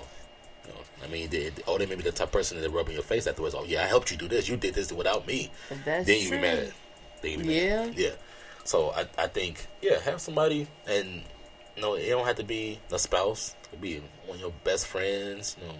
No. 0.69 0.75
I 1.03 1.07
mean, 1.07 1.29
they, 1.29 1.49
they- 1.49 1.63
oh, 1.67 1.77
they 1.77 1.85
may 1.85 1.95
be 1.95 2.03
the 2.03 2.11
type 2.11 2.31
person 2.31 2.59
that 2.61 2.69
rub 2.69 2.87
in 2.87 2.93
your 2.93 3.03
face 3.03 3.27
afterwards. 3.27 3.55
Oh, 3.57 3.63
yeah, 3.65 3.83
I 3.83 3.87
helped 3.87 4.11
you 4.11 4.17
do 4.17 4.27
this. 4.27 4.47
You 4.47 4.55
did 4.57 4.73
this 4.75 4.91
without 4.91 5.27
me. 5.27 5.51
That's 5.85 6.05
then 6.07 6.21
you 6.21 6.29
be 6.31 6.37
mad. 6.39 6.73
Then 7.21 7.31
you 7.31 7.37
be 7.45 7.53
Yeah. 7.55 7.85
mad. 7.85 7.95
Yeah. 7.97 8.09
So 8.63 8.91
I, 8.91 9.05
I 9.17 9.27
think, 9.27 9.65
yeah, 9.81 9.99
have 9.99 10.21
somebody, 10.21 10.67
and 10.87 11.23
no, 11.77 11.95
it 11.95 12.07
don't 12.09 12.25
have 12.25 12.35
to 12.37 12.43
be 12.43 12.79
a 12.91 12.99
spouse. 12.99 13.55
It 13.63 13.69
could 13.71 13.81
be 13.81 14.01
one 14.25 14.35
of 14.35 14.41
your 14.41 14.53
best 14.63 14.85
friends, 14.87 15.55
you 15.59 15.67
know, 15.67 15.73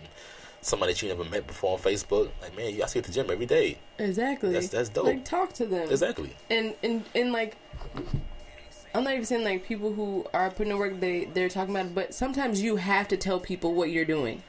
somebody 0.62 0.94
that 0.94 1.02
you 1.02 1.08
never 1.10 1.24
met 1.26 1.46
before 1.46 1.74
on 1.78 1.80
Facebook. 1.84 2.30
Like, 2.42 2.56
man, 2.58 2.74
you 2.76 2.84
I 2.84 2.88
see 2.88 3.00
you 3.00 3.02
at 3.02 3.06
the 3.08 3.12
gym 3.14 3.30
every 3.30 3.46
day. 3.46 3.78
Exactly. 4.00 4.50
That's- 4.50 4.70
that's 4.70 4.90
dope. 4.90 5.06
Like 5.06 5.24
talk 5.26 5.54
to 5.54 5.66
them. 5.66 5.90
Exactly. 5.92 6.36
And 6.50 6.74
and 6.84 7.04
and 7.14 7.32
like 7.32 7.58
I'm 8.96 9.04
not 9.04 9.14
even 9.14 9.26
saying 9.26 9.44
like 9.44 9.66
people 9.66 9.94
who 9.94 10.26
are 10.34 10.50
putting 10.50 10.72
in 10.72 10.78
work 10.80 11.00
they 11.00 11.26
they're 11.26 11.50
talking 11.50 11.76
about 11.76 11.88
it, 11.88 11.96
but 11.96 12.14
sometimes 12.14 12.62
you 12.62 12.78
have 12.78 13.08
to 13.10 13.18
tell 13.18 13.40
people 13.40 13.74
what 13.76 13.92
you're 13.92 14.06
doing 14.06 14.42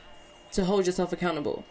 to 0.52 0.64
hold 0.64 0.86
yourself 0.86 1.12
accountable. 1.12 1.64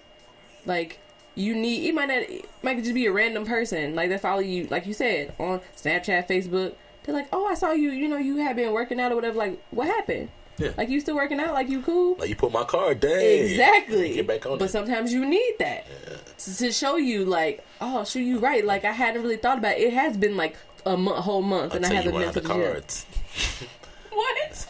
Like 0.66 1.00
you 1.36 1.56
need 1.56 1.88
it 1.88 1.96
might 1.96 2.08
not 2.08 2.24
it 2.24 2.50
might 2.64 2.78
just 2.78 2.94
be 2.94 3.06
a 3.06 3.12
random 3.12 3.46
person 3.46 3.96
like 3.96 4.10
that 4.10 4.22
follow 4.22 4.42
you 4.42 4.68
like 4.68 4.86
you 4.86 4.94
said 4.94 5.34
on 5.40 5.62
Snapchat, 5.76 6.28
Facebook. 6.28 6.74
They're 7.04 7.16
like, 7.16 7.30
oh, 7.32 7.46
I 7.46 7.54
saw 7.54 7.72
you. 7.72 7.92
You 7.92 8.08
know, 8.08 8.18
you 8.18 8.38
had 8.38 8.56
been 8.56 8.72
working 8.72 9.00
out 9.00 9.12
or 9.12 9.16
whatever. 9.16 9.38
Like, 9.38 9.64
what 9.72 9.88
happened? 9.88 10.30
Yeah. 10.60 10.72
Like 10.78 10.90
you 10.90 11.00
still 11.00 11.16
working 11.16 11.40
out? 11.40 11.54
Like 11.54 11.70
you 11.70 11.82
cool? 11.82 12.18
Like 12.20 12.30
you 12.30 12.36
put 12.36 12.52
my 12.52 12.66
card, 12.66 13.00
dang. 13.00 13.46
Exactly. 13.46 14.16
Get 14.16 14.28
back 14.28 14.46
on 14.46 14.58
but 14.58 14.66
it. 14.66 14.72
sometimes 14.72 15.14
you 15.14 15.26
need 15.26 15.56
that 15.60 15.86
to, 16.38 16.58
to 16.58 16.72
show 16.72 16.98
you, 16.98 17.26
like, 17.26 17.66
oh, 17.80 18.04
shoot, 18.04 18.20
you 18.22 18.40
right. 18.40 18.66
Like 18.66 18.84
I 18.84 18.92
hadn't 18.92 19.22
really 19.22 19.38
thought 19.38 19.58
about 19.58 19.78
it. 19.78 19.82
It 19.82 19.94
has 19.94 20.18
been 20.18 20.36
like 20.36 20.58
a, 20.86 20.98
mo- 20.98 21.14
a 21.14 21.22
whole 21.22 21.42
month, 21.42 21.76
and 21.76 21.86
I 21.86 21.94
haven't 21.94 22.14
been 22.14 22.34
to 22.34 22.42
the 22.42 22.48
gym. 22.48 23.70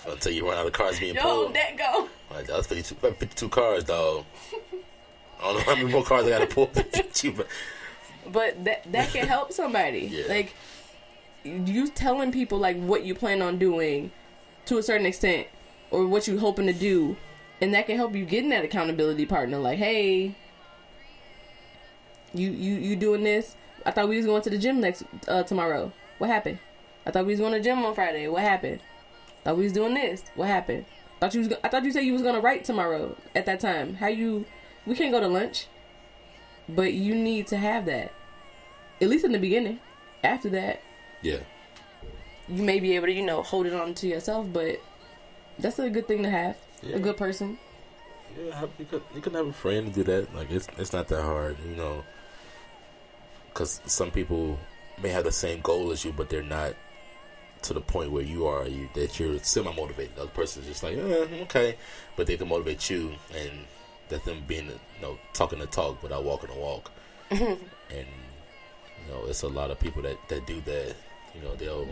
Until 0.09 0.31
you 0.31 0.47
run 0.47 0.57
out 0.57 0.65
of 0.67 0.73
cars 0.73 0.99
being 0.99 1.15
Yo, 1.15 1.21
pulled. 1.21 1.53
that 1.55 1.77
go. 1.77 2.07
Like, 2.31 2.47
that 2.47 2.57
was 2.57 2.67
52, 2.67 2.95
52 2.95 3.49
cards, 3.49 3.83
dog. 3.85 4.25
I 5.39 5.43
don't 5.43 5.55
know 5.55 5.59
how 5.63 5.75
many 5.75 5.91
more 5.91 6.03
cars 6.03 6.25
I 6.25 6.29
got 6.29 6.39
to 6.39 6.47
pull 6.47 6.67
to 6.67 6.83
get 6.83 7.23
you, 7.23 7.31
but 7.31 7.47
But 8.31 8.63
that 8.65 8.91
that 8.91 9.09
can 9.09 9.27
help 9.27 9.53
somebody. 9.53 9.99
Yeah. 10.11 10.25
Like 10.27 10.53
you 11.43 11.87
telling 11.89 12.31
people 12.31 12.57
like 12.59 12.77
what 12.77 13.03
you 13.05 13.15
plan 13.15 13.41
on 13.41 13.57
doing 13.57 14.11
to 14.65 14.77
a 14.77 14.83
certain 14.83 15.05
extent, 15.05 15.47
or 15.91 16.05
what 16.05 16.27
you 16.27 16.37
hoping 16.39 16.67
to 16.67 16.73
do, 16.73 17.15
and 17.61 17.73
that 17.73 17.85
can 17.87 17.95
help 17.95 18.13
you 18.15 18.25
getting 18.25 18.49
that 18.49 18.65
accountability 18.65 19.25
partner. 19.25 19.57
Like, 19.57 19.77
hey, 19.79 20.35
you 22.33 22.51
you 22.51 22.75
you 22.75 22.95
doing 22.97 23.23
this? 23.23 23.55
I 23.85 23.91
thought 23.91 24.09
we 24.09 24.17
was 24.17 24.25
going 24.25 24.41
to 24.41 24.49
the 24.49 24.57
gym 24.57 24.81
next 24.81 25.03
uh, 25.27 25.43
tomorrow. 25.43 25.93
What 26.17 26.29
happened? 26.29 26.59
I 27.05 27.11
thought 27.11 27.25
we 27.25 27.31
was 27.33 27.39
going 27.39 27.53
to 27.53 27.59
the 27.59 27.63
gym 27.63 27.83
on 27.85 27.95
Friday. 27.95 28.27
What 28.27 28.41
happened? 28.43 28.81
Thought 29.43 29.57
we 29.57 29.63
was 29.63 29.73
doing 29.73 29.93
this. 29.93 30.23
What 30.35 30.47
happened? 30.47 30.85
Thought 31.19 31.33
you 31.33 31.41
was. 31.41 31.53
I 31.63 31.67
thought 31.67 31.83
you 31.83 31.91
said 31.91 32.03
you 32.03 32.13
was 32.13 32.21
gonna 32.21 32.39
write 32.39 32.63
tomorrow 32.63 33.15
at 33.35 33.45
that 33.45 33.59
time. 33.59 33.95
How 33.95 34.07
you? 34.07 34.45
We 34.85 34.95
can't 34.95 35.11
go 35.11 35.19
to 35.19 35.27
lunch, 35.27 35.67
but 36.67 36.93
you 36.93 37.15
need 37.15 37.47
to 37.47 37.57
have 37.57 37.85
that. 37.85 38.13
At 39.01 39.09
least 39.09 39.25
in 39.25 39.31
the 39.31 39.39
beginning. 39.39 39.79
After 40.23 40.49
that, 40.49 40.81
yeah. 41.21 41.39
you 42.49 42.61
may 42.63 42.81
be 42.81 42.95
able 42.95 43.07
to, 43.07 43.13
you 43.13 43.25
know, 43.25 43.41
hold 43.41 43.65
it 43.65 43.73
on 43.73 43.93
to 43.95 44.07
yourself. 44.07 44.47
But 44.51 44.81
that's 45.57 45.79
a 45.79 45.89
good 45.89 46.07
thing 46.07 46.23
to 46.23 46.29
have. 46.29 46.57
Yeah. 46.81 46.97
A 46.97 46.99
good 46.99 47.15
person. 47.17 47.57
Yeah, 48.37 48.65
you 48.77 48.85
could 48.85 49.01
you 49.15 49.21
can 49.21 49.33
have 49.33 49.47
a 49.47 49.53
friend 49.53 49.93
do 49.93 50.03
that. 50.03 50.33
Like 50.35 50.51
it's 50.51 50.67
it's 50.77 50.93
not 50.93 51.07
that 51.09 51.21
hard, 51.21 51.57
you 51.67 51.75
know. 51.75 52.03
Because 53.47 53.81
some 53.85 54.11
people 54.11 54.59
may 55.01 55.09
have 55.09 55.23
the 55.23 55.31
same 55.31 55.61
goal 55.61 55.91
as 55.91 56.05
you, 56.05 56.11
but 56.11 56.29
they're 56.29 56.43
not 56.43 56.75
to 57.63 57.73
the 57.73 57.81
point 57.81 58.11
where 58.11 58.23
you 58.23 58.47
are. 58.47 58.67
You 58.67 58.89
that 58.93 59.19
you're 59.19 59.39
semi 59.39 59.73
motivated. 59.73 60.15
The 60.15 60.23
other 60.23 60.31
person's 60.31 60.67
just 60.67 60.83
like, 60.83 60.97
eh, 60.97 61.27
okay, 61.43 61.75
but 62.15 62.27
they 62.27 62.37
can 62.37 62.47
motivate 62.47 62.89
you, 62.89 63.13
and 63.35 63.51
that's 64.09 64.25
them 64.25 64.43
being, 64.47 64.67
you 64.67 65.01
know, 65.01 65.17
talking 65.33 65.59
the 65.59 65.67
talk 65.67 66.01
without 66.01 66.23
walking 66.23 66.49
the 66.49 66.59
walk. 66.59 66.91
and 67.29 67.49
you 67.91 69.13
know, 69.13 69.25
it's 69.27 69.43
a 69.43 69.47
lot 69.47 69.71
of 69.71 69.79
people 69.79 70.01
that 70.01 70.17
that 70.29 70.45
do 70.45 70.61
that. 70.61 70.95
You 71.35 71.41
know, 71.41 71.55
they'll 71.55 71.87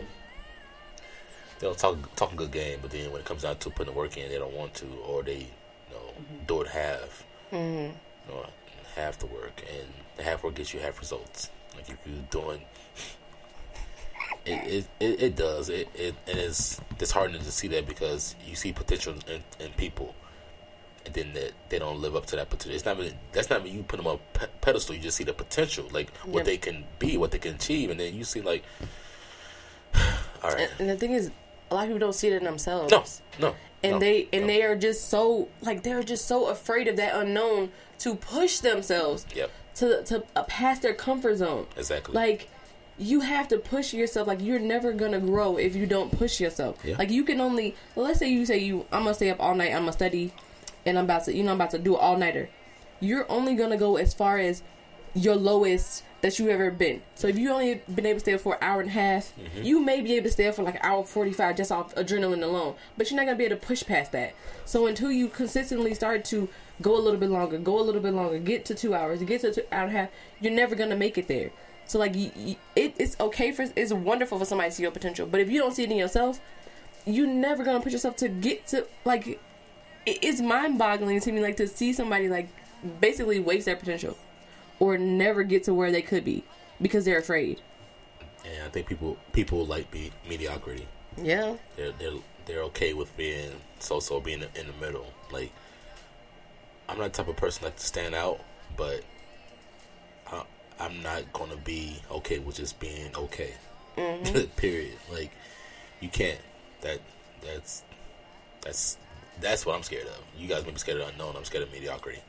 they'll 1.58 1.74
talk 1.74 2.14
talk 2.16 2.32
a 2.32 2.36
good 2.36 2.50
game, 2.50 2.78
but 2.82 2.90
then 2.90 3.10
when 3.12 3.20
it 3.20 3.24
comes 3.24 3.42
down 3.42 3.56
to 3.58 3.70
putting 3.70 3.92
the 3.92 3.98
work 3.98 4.16
in, 4.16 4.28
they 4.28 4.38
don't 4.38 4.54
want 4.54 4.74
to, 4.74 4.86
or 5.06 5.22
they 5.22 5.38
you 5.38 5.92
know 5.92 6.12
do 6.46 6.62
it 6.62 6.68
half. 6.68 7.24
Mm-hmm. 7.52 7.78
You 7.78 8.34
know, 8.34 8.46
half 8.94 9.18
the 9.18 9.26
work, 9.26 9.62
and 9.72 9.88
the 10.16 10.22
half 10.22 10.42
work 10.42 10.56
gets 10.56 10.74
you 10.74 10.80
half 10.80 10.98
results. 10.98 11.50
Like 11.74 11.88
if 11.88 11.98
you're 12.06 12.16
doing, 12.30 12.60
it 14.50 14.88
it, 15.00 15.22
it, 15.22 15.36
does 15.36 15.68
it 15.68 15.88
it 15.94 16.14
and 16.26 16.38
it's 16.38 16.80
disheartening 16.98 17.42
to 17.42 17.50
see 17.52 17.68
that 17.68 17.86
because 17.86 18.34
you 18.46 18.54
see 18.56 18.72
potential 18.72 19.14
in, 19.26 19.42
in 19.64 19.72
people. 19.72 20.14
And 21.06 21.14
then 21.14 21.32
that 21.34 21.52
they 21.70 21.78
don't 21.78 22.00
live 22.02 22.14
up 22.16 22.26
to 22.26 22.36
that 22.36 22.50
potential. 22.50 22.74
It's 22.74 22.84
not 22.84 22.98
even, 23.00 23.14
that's 23.32 23.48
not 23.48 23.66
you 23.66 23.82
put 23.82 23.96
them 23.96 24.06
on 24.06 24.16
a 24.16 24.38
pe- 24.38 24.46
pedestal. 24.60 24.94
You 24.94 25.00
just 25.00 25.16
see 25.16 25.24
the 25.24 25.32
potential, 25.32 25.86
like 25.90 26.14
what 26.18 26.40
Yep. 26.40 26.44
they 26.44 26.56
can 26.58 26.84
be, 26.98 27.16
what 27.16 27.30
they 27.30 27.38
can 27.38 27.54
achieve, 27.54 27.88
and 27.88 27.98
then 27.98 28.14
you 28.14 28.24
see 28.24 28.42
like, 28.42 28.62
all 30.42 30.50
right, 30.50 30.60
And, 30.60 30.70
and 30.80 30.88
the 30.90 30.96
thing 30.96 31.12
is, 31.12 31.30
a 31.70 31.74
lot 31.74 31.82
of 31.84 31.88
people 31.88 31.98
don't 32.00 32.14
see 32.14 32.28
it 32.28 32.34
in 32.34 32.44
themselves. 32.44 32.90
no, 32.92 33.04
no, 33.48 33.54
and 33.82 33.92
no, 33.94 33.98
they 34.00 34.28
and 34.32 34.42
no. 34.42 34.46
they 34.48 34.62
are 34.62 34.76
just 34.76 35.08
so 35.08 35.48
like 35.62 35.82
they're 35.82 36.02
just 36.02 36.26
so 36.26 36.48
afraid 36.48 36.88
of 36.88 36.96
that 36.96 37.14
unknown 37.14 37.70
to 38.00 38.14
push 38.14 38.58
themselves 38.58 39.26
Yep, 39.34 39.50
to 39.76 40.02
to 40.04 40.24
uh, 40.36 40.42
past 40.44 40.82
their 40.82 40.94
comfort 40.94 41.36
zone. 41.36 41.66
exactly. 41.76 42.14
Like 42.14 42.48
you 42.98 43.20
have 43.20 43.48
to 43.48 43.58
push 43.58 43.94
yourself. 43.94 44.26
Like 44.26 44.40
you're 44.40 44.58
never 44.58 44.92
gonna 44.92 45.20
grow 45.20 45.56
if 45.56 45.74
you 45.74 45.86
don't 45.86 46.10
push 46.16 46.40
yourself. 46.40 46.78
Yeah. 46.84 46.96
Like 46.98 47.10
you 47.10 47.24
can 47.24 47.40
only 47.40 47.76
well, 47.94 48.06
let's 48.06 48.18
say 48.18 48.28
you 48.28 48.44
say 48.44 48.58
you 48.58 48.86
I'm 48.92 49.04
gonna 49.04 49.14
stay 49.14 49.30
up 49.30 49.40
all 49.40 49.54
night. 49.54 49.72
I'm 49.72 49.82
gonna 49.82 49.92
study, 49.92 50.32
and 50.84 50.98
I'm 50.98 51.04
about 51.04 51.24
to 51.24 51.34
you 51.34 51.42
know 51.42 51.52
I'm 51.52 51.56
about 51.56 51.70
to 51.70 51.78
do 51.78 51.94
an 51.94 52.00
all 52.00 52.16
nighter. 52.16 52.48
You're 53.00 53.30
only 53.30 53.54
gonna 53.54 53.76
go 53.76 53.96
as 53.96 54.14
far 54.14 54.38
as 54.38 54.62
your 55.14 55.36
lowest 55.36 56.04
that 56.20 56.38
you've 56.38 56.48
ever 56.48 56.70
been. 56.70 57.00
So 57.14 57.28
if 57.28 57.38
you 57.38 57.50
only 57.52 57.80
been 57.94 58.06
able 58.06 58.16
to 58.16 58.20
stay 58.20 58.34
up 58.34 58.40
for 58.40 58.54
an 58.54 58.58
hour 58.60 58.80
and 58.80 58.90
a 58.90 58.92
half, 58.92 59.32
mm-hmm. 59.36 59.62
you 59.62 59.80
may 59.80 60.00
be 60.00 60.14
able 60.14 60.26
to 60.26 60.32
stay 60.32 60.48
up 60.48 60.56
for 60.56 60.64
like 60.64 60.74
an 60.74 60.80
hour 60.82 61.04
forty 61.04 61.32
five 61.32 61.56
just 61.56 61.70
off 61.70 61.94
adrenaline 61.94 62.42
alone. 62.42 62.74
But 62.96 63.10
you're 63.10 63.16
not 63.16 63.26
gonna 63.26 63.38
be 63.38 63.44
able 63.44 63.56
to 63.56 63.66
push 63.66 63.84
past 63.84 64.12
that. 64.12 64.34
So 64.64 64.86
until 64.86 65.12
you 65.12 65.28
consistently 65.28 65.94
start 65.94 66.24
to 66.26 66.48
go 66.82 66.96
a 66.96 67.00
little 67.00 67.20
bit 67.20 67.30
longer, 67.30 67.58
go 67.58 67.78
a 67.78 67.82
little 67.82 68.00
bit 68.00 68.14
longer, 68.14 68.38
get 68.38 68.64
to 68.66 68.74
two 68.74 68.94
hours, 68.94 69.22
get 69.22 69.40
to 69.42 69.52
two 69.52 69.62
hour 69.70 69.86
and 69.86 69.96
a 69.96 69.98
half, 69.98 70.08
you're 70.40 70.52
never 70.52 70.74
gonna 70.74 70.96
make 70.96 71.16
it 71.16 71.28
there. 71.28 71.50
So 71.88 71.98
like, 71.98 72.14
you, 72.14 72.30
you, 72.36 72.56
it, 72.76 72.94
it's 72.98 73.18
okay 73.18 73.50
for 73.50 73.66
it's 73.74 73.92
wonderful 73.92 74.38
for 74.38 74.44
somebody 74.44 74.70
to 74.70 74.76
see 74.76 74.82
your 74.84 74.92
potential, 74.92 75.26
but 75.26 75.40
if 75.40 75.50
you 75.50 75.58
don't 75.58 75.72
see 75.74 75.82
it 75.82 75.90
in 75.90 75.96
yourself, 75.96 76.40
you're 77.06 77.26
never 77.26 77.64
gonna 77.64 77.80
push 77.80 77.92
yourself 77.92 78.14
to 78.18 78.28
get 78.28 78.66
to 78.68 78.86
like. 79.04 79.26
It, 79.26 79.38
it's 80.22 80.40
mind 80.40 80.78
boggling 80.78 81.18
to 81.20 81.32
me 81.32 81.40
like 81.40 81.56
to 81.56 81.66
see 81.66 81.92
somebody 81.92 82.28
like 82.28 82.48
basically 83.00 83.40
waste 83.40 83.66
their 83.66 83.76
potential 83.76 84.16
or 84.78 84.96
never 84.98 85.42
get 85.42 85.64
to 85.64 85.74
where 85.74 85.90
they 85.90 86.02
could 86.02 86.24
be 86.24 86.44
because 86.80 87.04
they're 87.04 87.18
afraid. 87.18 87.60
and 88.44 88.64
I 88.64 88.68
think 88.68 88.86
people 88.86 89.16
people 89.32 89.66
like 89.66 89.90
be 89.90 90.12
mediocrity. 90.28 90.86
Yeah. 91.20 91.56
They're 91.76 91.92
they're 91.92 92.12
they're 92.46 92.62
okay 92.64 92.94
with 92.94 93.14
being 93.16 93.50
so 93.80 94.00
so 94.00 94.20
being 94.20 94.42
in 94.42 94.66
the 94.66 94.72
middle. 94.86 95.12
Like 95.32 95.52
I'm 96.88 96.98
not 96.98 97.12
the 97.12 97.18
type 97.22 97.28
of 97.28 97.36
person 97.36 97.64
like 97.64 97.76
to 97.76 97.84
stand 97.86 98.14
out, 98.14 98.40
but 98.76 99.02
I'm 100.78 101.02
not 101.02 101.32
gonna 101.32 101.56
be 101.56 102.00
okay 102.10 102.38
with 102.38 102.56
just 102.56 102.78
being 102.78 103.14
okay. 103.16 103.54
Mm-hmm. 103.96 104.46
Period. 104.56 104.96
Like 105.10 105.32
you 106.00 106.08
can't. 106.08 106.40
That 106.82 107.00
that's 107.44 107.82
that's 108.60 108.98
that's 109.40 109.66
what 109.66 109.76
I'm 109.76 109.82
scared 109.82 110.06
of. 110.06 110.22
You 110.36 110.48
guys 110.48 110.64
may 110.64 110.72
be 110.72 110.78
scared 110.78 111.00
of 111.00 111.08
unknown. 111.08 111.34
I'm 111.36 111.44
scared 111.44 111.64
of 111.64 111.72
mediocrity. 111.72 112.20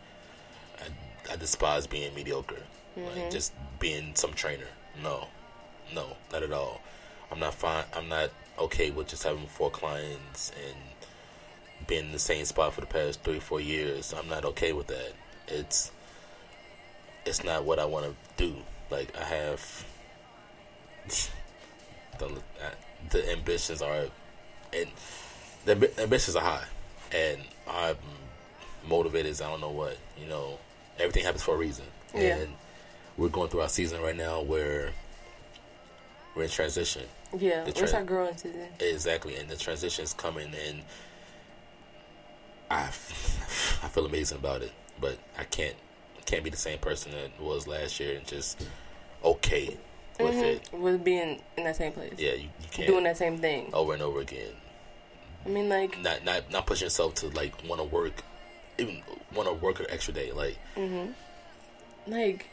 I, 0.80 1.34
I 1.34 1.36
despise 1.36 1.88
being 1.88 2.14
mediocre. 2.16 2.64
Like 2.96 3.06
mm-hmm. 3.16 3.30
just 3.30 3.54
being 3.80 4.16
some 4.16 4.34
trainer. 4.34 4.68
No, 5.02 5.28
no, 5.94 6.18
not 6.32 6.44
at 6.44 6.52
all. 6.52 6.82
I'm 7.32 7.40
not 7.40 7.54
fine. 7.54 7.86
I'm 7.96 8.10
not 8.10 8.32
okay 8.58 8.92
with 8.92 9.08
just 9.08 9.24
having 9.24 9.48
four 9.48 9.70
clients 9.70 10.52
and 10.66 11.88
being 11.88 12.06
in 12.06 12.12
the 12.12 12.20
same 12.20 12.46
spot 12.46 12.74
for 12.74 12.82
the 12.82 12.88
past 12.88 13.24
three, 13.24 13.40
four 13.40 13.62
years. 13.62 14.14
I'm 14.14 14.28
not 14.28 14.46
okay 14.46 14.74
with 14.74 14.88
that. 14.88 15.14
It's 15.48 15.92
it's 17.26 17.44
not 17.44 17.64
what 17.64 17.80
I 17.80 17.86
want 17.86 18.06
to 18.06 18.16
do. 18.44 18.56
Like 18.90 19.16
I 19.18 19.24
have 19.24 19.86
the 22.18 22.30
the 23.12 23.32
ambitions 23.32 23.82
are 23.82 24.06
and 24.74 24.88
the 25.66 26.02
ambitions 26.02 26.36
are 26.36 26.44
high, 26.44 26.66
and 27.12 27.42
I'm 27.68 27.96
motivated 28.88 29.32
as 29.32 29.42
I 29.42 29.50
don't 29.50 29.62
know 29.62 29.72
what. 29.72 29.98
You 30.20 30.28
know, 30.28 30.58
everything 30.98 31.24
happens 31.24 31.44
for 31.44 31.56
a 31.56 31.58
reason, 31.58 31.86
Yeah. 32.14 32.38
and 32.38 32.54
we're 33.18 33.30
going 33.30 33.50
through 33.50 33.62
our 33.62 33.70
season 33.70 34.02
right 34.02 34.16
now 34.16 34.42
where 34.42 34.92
we're 36.36 36.44
in 36.44 36.50
transition. 36.50 37.04
Yeah. 37.38 37.64
The 37.64 37.72
tra- 37.72 37.92
our 37.94 38.04
growing 38.04 38.38
season? 38.38 38.68
Exactly, 38.80 39.36
and 39.36 39.50
the 39.50 39.56
transition 39.58 40.04
is 40.04 40.14
coming, 40.14 40.52
and 40.68 40.82
I 42.72 42.84
I 42.88 43.88
feel 43.88 44.06
amazing 44.06 44.38
about 44.40 44.62
it. 44.62 44.72
But 45.00 45.18
I 45.38 45.44
can't 45.46 45.76
can't 46.30 46.44
be 46.44 46.50
the 46.50 46.58
same 46.58 46.80
person 46.80 47.12
that 47.12 47.42
was 47.44 47.68
last 47.68 48.00
year 48.00 48.16
and 48.18 48.26
just 48.26 48.66
okay 49.24 49.78
with 50.20 50.36
it. 50.36 50.70
With 50.74 51.04
being 51.04 51.42
in 51.58 51.64
that 51.64 51.76
same 51.76 51.92
place. 51.92 52.14
Yeah, 52.18 52.34
you, 52.34 52.50
you 52.62 52.68
can't 52.72 52.88
Doing 52.88 53.04
that 53.06 53.18
same 53.18 53.38
thing. 53.38 53.70
over 53.74 53.94
and 53.94 54.02
over 54.02 54.20
again. 54.20 54.52
I 55.46 55.50
mean, 55.50 55.70
like, 55.70 56.00
Not 56.02 56.24
not 56.26 56.52
not 56.52 56.68
pushing 56.68 56.86
yourself 56.86 57.16
to 57.16 57.30
like 57.30 57.54
want 57.68 57.80
to 57.82 57.88
work, 57.88 58.24
even 58.78 59.02
want 59.34 59.48
to 59.48 59.54
work 59.54 59.80
an 59.80 59.88
extra 59.90 60.14
day. 60.14 60.32
Like 60.32 60.58
mm-hmm. 60.76 61.12
like, 62.12 62.48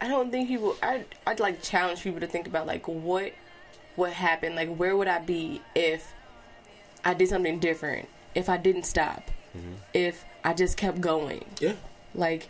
I 0.00 0.08
don't 0.08 0.30
think 0.30 0.48
people. 0.48 0.76
I 0.82 1.04
I'd 1.26 1.40
like 1.40 1.62
challenge 1.62 2.02
people 2.02 2.20
to 2.20 2.26
think 2.26 2.46
about 2.46 2.66
like 2.66 2.86
what 2.88 3.32
what 3.96 4.12
happened. 4.12 4.56
Like, 4.56 4.74
where 4.74 4.96
would 4.96 5.08
I 5.08 5.20
be 5.20 5.62
if 5.74 6.12
I 7.04 7.14
did 7.14 7.28
something 7.28 7.60
different? 7.60 8.08
If 8.34 8.48
I 8.48 8.56
didn't 8.56 8.84
stop? 8.84 9.30
If 9.92 10.24
I 10.42 10.52
just 10.52 10.76
kept 10.76 11.00
going? 11.00 11.44
yeah, 11.60 11.74
Like, 12.12 12.48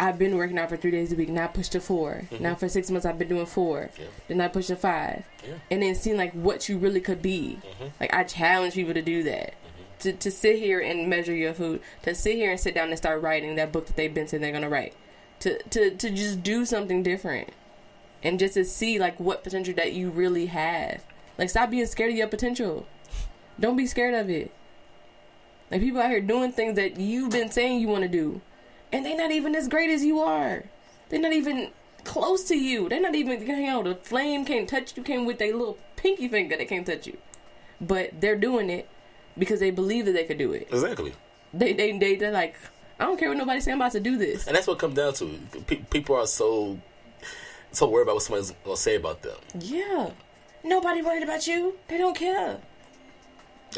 I've 0.00 0.18
been 0.18 0.36
working 0.36 0.58
out 0.58 0.68
for 0.68 0.76
three 0.76 0.90
days 0.92 1.12
a 1.12 1.16
week. 1.16 1.28
Now 1.28 1.44
I 1.44 1.46
pushed 1.48 1.72
to 1.72 1.80
4 1.80 2.22
Mhm. 2.30 2.40
Now 2.40 2.54
for 2.54 2.68
six 2.68 2.90
months 2.90 3.04
I've 3.04 3.18
been 3.18 3.28
doing 3.28 3.46
four. 3.46 3.90
Yeah. 3.98 4.06
Then 4.28 4.40
I 4.40 4.48
pushed 4.48 4.68
to 4.68 4.76
five. 4.76 5.24
Yeah. 5.46 5.54
And 5.70 5.82
then 5.82 5.94
seeing 5.94 6.16
like 6.16 6.32
what 6.32 6.68
you 6.68 6.78
really 6.78 7.00
could 7.00 7.20
be. 7.20 7.58
Mhm. 7.80 7.90
Like 8.00 8.14
I 8.14 8.22
challenge 8.24 8.74
people 8.74 8.94
to 8.94 9.02
do 9.02 9.22
that. 9.24 9.54
To, 10.00 10.12
to 10.12 10.30
sit 10.30 10.58
here 10.60 10.78
and 10.78 11.08
measure 11.08 11.34
your 11.34 11.52
food. 11.52 11.80
To 12.02 12.14
sit 12.14 12.36
here 12.36 12.52
and 12.52 12.60
sit 12.60 12.74
down 12.74 12.88
and 12.90 12.96
start 12.96 13.20
writing 13.20 13.56
that 13.56 13.72
book 13.72 13.86
that 13.86 13.96
they've 13.96 14.14
been 14.14 14.28
saying 14.28 14.40
they're 14.42 14.52
gonna 14.52 14.68
write. 14.68 14.94
To 15.40 15.60
to 15.70 15.90
to 15.90 16.10
just 16.10 16.42
do 16.44 16.64
something 16.64 17.02
different. 17.02 17.48
And 18.22 18.38
just 18.38 18.54
to 18.54 18.64
see 18.64 18.98
like 19.00 19.18
what 19.18 19.42
potential 19.42 19.74
that 19.74 19.92
you 19.92 20.10
really 20.10 20.46
have. 20.46 21.02
Like 21.36 21.50
stop 21.50 21.70
being 21.70 21.86
scared 21.86 22.10
of 22.10 22.16
your 22.16 22.28
potential. 22.28 22.86
Don't 23.58 23.76
be 23.76 23.86
scared 23.86 24.14
of 24.14 24.30
it. 24.30 24.52
Like 25.70 25.80
people 25.80 26.00
out 26.00 26.10
here 26.10 26.20
doing 26.20 26.52
things 26.52 26.76
that 26.76 26.98
you've 26.98 27.30
been 27.30 27.50
saying 27.50 27.80
you 27.80 27.88
want 27.88 28.02
to 28.02 28.08
do, 28.08 28.40
and 28.92 29.04
they're 29.04 29.16
not 29.16 29.30
even 29.30 29.54
as 29.54 29.68
great 29.68 29.90
as 29.90 30.04
you 30.04 30.20
are. 30.20 30.64
They're 31.08 31.20
not 31.20 31.32
even 31.32 31.70
close 32.04 32.44
to 32.44 32.56
you. 32.56 32.88
They're 32.88 33.00
not 33.00 33.14
even 33.14 33.46
you 33.46 33.66
know 33.66 33.82
The 33.82 33.94
flame 33.94 34.44
can't 34.44 34.68
touch 34.68 34.96
you. 34.96 35.02
Came 35.02 35.24
with 35.26 35.38
their 35.38 35.54
little 35.54 35.78
pinky 35.96 36.28
finger. 36.28 36.56
They 36.56 36.64
can't 36.66 36.86
touch 36.86 37.06
you, 37.06 37.18
but 37.80 38.20
they're 38.20 38.36
doing 38.36 38.70
it 38.70 38.88
because 39.36 39.60
they 39.60 39.70
believe 39.70 40.06
that 40.06 40.12
they 40.12 40.24
could 40.24 40.38
do 40.38 40.52
it. 40.52 40.68
Exactly. 40.70 41.14
They 41.52 41.72
they 41.72 41.96
they 41.98 42.16
they're 42.16 42.30
like, 42.32 42.56
I 42.98 43.04
don't 43.04 43.18
care 43.18 43.28
what 43.28 43.38
nobody 43.38 43.60
say. 43.60 43.72
I'm 43.72 43.80
about 43.80 43.92
to 43.92 44.00
do 44.00 44.16
this. 44.16 44.46
And 44.46 44.56
that's 44.56 44.66
what 44.66 44.74
it 44.74 44.80
comes 44.80 44.94
down 44.94 45.12
to. 45.14 45.38
Pe- 45.66 45.76
people 45.90 46.16
are 46.16 46.26
so 46.26 46.78
so 47.72 47.88
worried 47.88 48.04
about 48.04 48.14
what 48.16 48.22
somebody's 48.22 48.52
gonna 48.64 48.76
say 48.76 48.96
about 48.96 49.22
them. 49.22 49.36
Yeah, 49.60 50.10
nobody 50.64 51.02
worried 51.02 51.22
about 51.22 51.46
you. 51.46 51.78
They 51.88 51.98
don't 51.98 52.16
care. 52.16 52.58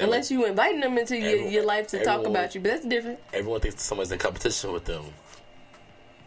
Unless 0.01 0.31
you 0.31 0.44
inviting 0.47 0.81
them 0.81 0.98
into 0.98 1.16
your, 1.16 1.28
Everyone- 1.31 1.52
your 1.52 1.64
life 1.64 1.86
to 1.89 2.05
talk 2.05 2.27
about 2.27 2.55
you, 2.55 2.60
but 2.60 2.70
that's 2.72 2.86
different. 2.86 3.18
Everyone 3.32 3.60
thinks 3.60 3.82
somebody's 3.82 4.12
in 4.12 4.18
competition 4.18 4.72
with 4.72 4.85
them. 4.85 5.05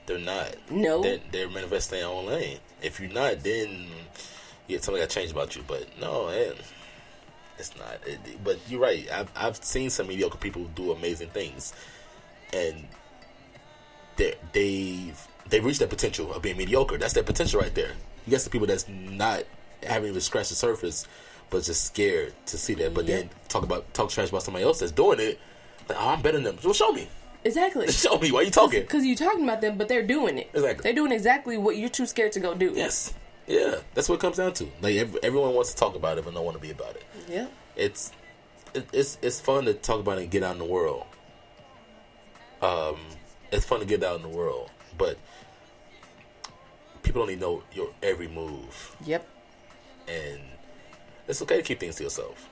They're 0.06 0.20
not. 0.20 0.56
No. 0.70 1.02
They're, 1.02 1.20
they're 1.32 1.50
manifesting 1.50 2.00
their 2.00 2.08
own 2.10 2.26
lane. 2.26 2.60
If 2.82 3.00
you're 3.00 3.12
not, 3.12 3.42
then 3.42 3.88
yeah, 4.68 4.80
something 4.80 5.02
got 5.02 5.10
changed 5.10 5.32
about 5.32 5.56
you. 5.56 5.64
But 5.66 5.88
no, 6.00 6.28
it, 6.30 6.58
it's 7.58 7.76
not. 7.78 8.00
It, 8.06 8.20
but 8.44 8.60
you're 8.68 8.82
right. 8.82 9.08
I've 9.12 9.32
I've 9.36 9.56
seen 9.64 9.90
some 9.90 10.08
mediocre 10.08 10.38
people 10.38 10.66
do 10.76 10.92
amazing 10.92 11.30
things, 11.30 11.74
and 12.52 12.86
they 14.18 14.36
they've 14.52 15.28
they've 15.50 15.64
reached 15.64 15.80
their 15.80 15.88
potential 15.88 16.34
of 16.34 16.42
being 16.42 16.58
mediocre. 16.58 16.98
That's 16.98 17.14
their 17.14 17.24
potential 17.24 17.62
right 17.62 17.74
there. 17.74 17.92
You 18.26 18.32
got 18.32 18.42
some 18.42 18.52
people 18.52 18.68
that's 18.68 18.88
not 18.90 19.44
haven't 19.84 20.10
even 20.10 20.22
scratched 20.22 20.50
the 20.50 20.56
surface, 20.56 21.08
but 21.54 21.64
just 21.64 21.86
scared 21.86 22.34
to 22.48 22.58
see 22.58 22.74
that. 22.74 22.94
But 22.94 23.06
then 23.08 23.30
talk 23.48 23.64
about 23.64 23.94
talk 23.94 24.10
trash 24.10 24.30
about 24.30 24.44
somebody 24.44 24.66
else 24.66 24.80
that's 24.80 24.92
doing 24.92 25.20
it. 25.20 25.40
Like, 25.88 25.98
oh, 26.02 26.10
I'm 26.10 26.22
better 26.22 26.38
than 26.38 26.44
them. 26.44 26.58
Well, 26.64 26.74
show 26.74 26.92
me. 26.92 27.08
Exactly. 27.46 27.88
Show 27.92 28.18
me. 28.20 28.32
Why 28.32 28.42
you 28.42 28.52
talking? 28.52 28.82
Because 28.82 29.06
you're 29.06 29.18
talking 29.18 29.44
about 29.44 29.60
them, 29.62 29.78
but 29.78 29.90
they're 29.90 30.06
doing 30.06 30.38
it. 30.38 30.50
Exactly. 30.54 30.84
They're 30.84 30.94
doing 30.96 31.12
exactly 31.12 31.58
what 31.58 31.76
you're 31.76 31.90
too 31.90 32.06
scared 32.06 32.32
to 32.34 32.40
go 32.40 32.56
do. 32.56 32.72
Yes. 32.74 33.14
Yeah, 33.48 33.76
that's 33.94 34.08
what 34.08 34.16
it 34.16 34.22
comes 34.22 34.38
down 34.38 34.54
to. 34.54 34.68
Like 34.82 34.96
ev- 34.96 35.18
everyone 35.22 35.54
wants 35.54 35.74
to 35.74 35.78
talk 35.78 35.96
about 35.96 36.18
it, 36.18 36.24
but 36.24 36.34
don't 36.34 36.46
want 36.46 36.56
to 36.56 36.62
be 36.62 36.72
about 36.72 36.96
it. 36.96 37.04
Yeah. 37.30 37.48
It's 37.76 38.12
it, 38.74 38.88
it's 38.94 39.18
it's 39.22 39.40
fun 39.42 39.66
to 39.66 39.74
talk 39.74 40.00
about 40.00 40.18
it 40.20 40.22
and 40.24 40.32
get 40.32 40.42
out 40.44 40.54
in 40.54 40.60
the 40.60 40.66
world. 40.66 41.06
Um, 42.62 42.96
it's 43.52 43.66
fun 43.66 43.82
to 43.82 43.86
get 43.86 44.02
out 44.04 44.16
in 44.16 44.22
the 44.22 44.30
world, 44.30 44.72
but 44.98 45.18
people 47.04 47.28
to 47.28 47.36
know 47.36 47.62
your 47.74 47.90
every 48.02 48.30
move, 48.30 48.96
Yep. 49.06 49.28
and 50.08 50.40
it's 51.28 51.42
okay 51.42 51.58
to 51.58 51.64
keep 51.64 51.80
things 51.80 51.96
to 51.96 52.04
yourself. 52.04 52.50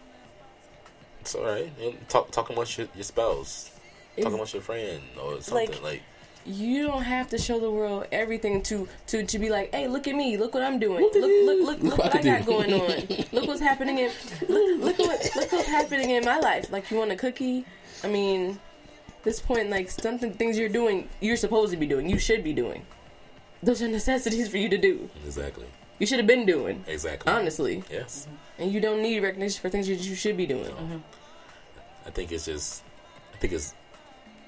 It's 1.21 1.35
all 1.35 1.43
right. 1.45 1.69
Talk 2.09 2.31
talk 2.31 2.49
amongst 2.49 2.77
your, 2.77 2.87
your 2.95 3.03
spouse, 3.03 3.65
talk 3.69 3.79
It's- 4.17 4.33
amongst 4.33 4.53
your 4.53 4.63
friend, 4.63 5.01
or 5.21 5.41
something 5.41 5.81
like. 5.83 6.01
You 6.43 6.87
don't 6.87 7.03
have 7.03 7.29
to 7.29 7.37
show 7.37 7.59
the 7.59 7.69
world 7.69 8.07
everything 8.11 8.63
to 8.63 8.87
to 9.07 9.23
to 9.23 9.37
be 9.37 9.49
like, 9.51 9.71
hey, 9.75 9.87
look 9.87 10.07
at 10.07 10.15
me, 10.15 10.37
look 10.37 10.55
what 10.55 10.63
I'm 10.63 10.79
doing, 10.79 11.01
look 11.03 11.13
look 11.13 11.59
look 11.67 11.83
look, 11.83 11.97
what 11.99 12.15
I 12.15 12.21
got 12.23 12.45
going 12.47 12.73
on, 12.73 12.89
look 13.31 13.45
what's 13.47 13.61
happening 13.61 13.99
in 13.99 14.11
look 14.49 14.79
look 14.79 14.97
what 14.97 15.29
look 15.35 15.51
what's 15.51 15.67
happening 15.67 16.09
in 16.09 16.25
my 16.25 16.39
life. 16.39 16.71
Like 16.71 16.89
you 16.89 16.97
want 16.97 17.11
a 17.11 17.15
cookie? 17.15 17.63
I 18.03 18.07
mean, 18.07 18.59
this 19.21 19.39
point, 19.39 19.69
like 19.69 19.91
something 19.91 20.33
things 20.33 20.57
you're 20.57 20.67
doing, 20.69 21.07
you're 21.19 21.37
supposed 21.37 21.71
to 21.73 21.77
be 21.77 21.85
doing, 21.85 22.09
you 22.09 22.17
should 22.17 22.43
be 22.43 22.53
doing. 22.53 22.83
Those 23.61 23.83
are 23.83 23.87
necessities 23.87 24.49
for 24.49 24.57
you 24.57 24.69
to 24.69 24.77
do. 24.79 25.07
Exactly. 25.23 25.67
You 26.01 26.07
should 26.07 26.17
have 26.17 26.25
been 26.25 26.47
doing. 26.47 26.83
Exactly. 26.87 27.31
Honestly. 27.31 27.83
Yes. 27.91 28.27
And 28.57 28.71
you 28.73 28.81
don't 28.81 29.03
need 29.03 29.19
recognition 29.19 29.61
for 29.61 29.69
things 29.69 29.87
that 29.87 29.99
you 29.99 30.15
should 30.15 30.35
be 30.35 30.47
doing. 30.47 31.03
I 32.07 32.09
think 32.09 32.31
it's 32.31 32.45
just, 32.45 32.81
I 33.35 33.37
think 33.37 33.53
it's 33.53 33.75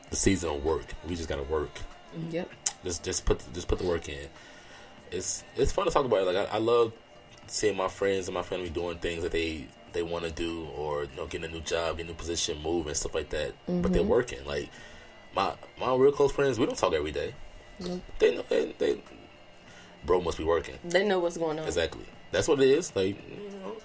the 0.10 0.16
season 0.16 0.50
of 0.50 0.66
work. 0.66 0.86
We 1.08 1.16
just 1.16 1.30
gotta 1.30 1.44
work. 1.44 1.70
Yep. 2.32 2.50
Just, 2.84 3.04
just 3.04 3.26
put, 3.26 3.44
just 3.54 3.68
put 3.68 3.78
the 3.78 3.86
work 3.86 4.10
in. 4.10 4.30
It's, 5.12 5.44
it's 5.56 5.72
fun 5.72 5.86
to 5.86 5.92
talk 5.92 6.06
about. 6.06 6.22
It. 6.28 6.34
Like 6.34 6.50
I, 6.52 6.56
I 6.56 6.58
love 6.58 6.92
seeing 7.46 7.78
my 7.78 7.88
friends 7.88 8.28
and 8.28 8.34
my 8.34 8.42
family 8.42 8.72
doing 8.72 8.98
things 8.98 9.22
that 9.22 9.32
they, 9.32 9.68
they 9.92 10.02
want 10.02 10.26
to 10.26 10.32
do, 10.32 10.66
or 10.76 11.04
you 11.04 11.10
know, 11.16 11.28
getting 11.28 11.48
a 11.52 11.54
new 11.54 11.62
job, 11.62 11.98
getting 11.98 12.10
a 12.10 12.14
new 12.14 12.18
position, 12.18 12.60
move 12.64 12.88
and 12.88 12.98
stuff 12.98 13.14
like 13.14 13.30
that. 13.30 13.54
But 13.68 13.94
they're 13.94 14.02
Mhm. 14.02 14.08
working. 14.08 14.44
Like 14.44 14.72
my, 15.36 15.54
my 15.80 15.94
real 15.94 16.12
close 16.14 16.32
friends, 16.32 16.58
we 16.58 16.66
don't 16.66 16.76
talk 16.80 16.94
every 16.94 17.12
day. 17.12 17.36
Nope. 17.80 18.02
They 18.18 18.36
know, 18.38 18.44
they, 18.50 18.74
they, 18.80 18.98
bro 20.06 20.22
must 20.22 20.38
be 20.38 20.44
working. 20.44 20.76
They 20.84 21.06
know 21.06 21.20
what's 21.20 21.38
going 21.38 21.60
on. 21.60 21.66
Exactly. 21.66 22.06
That's 22.32 22.48
what 22.48 22.60
it 22.62 22.70
is. 22.70 22.96
Like, 22.96 23.18
you 23.30 23.60
know, 23.62 23.76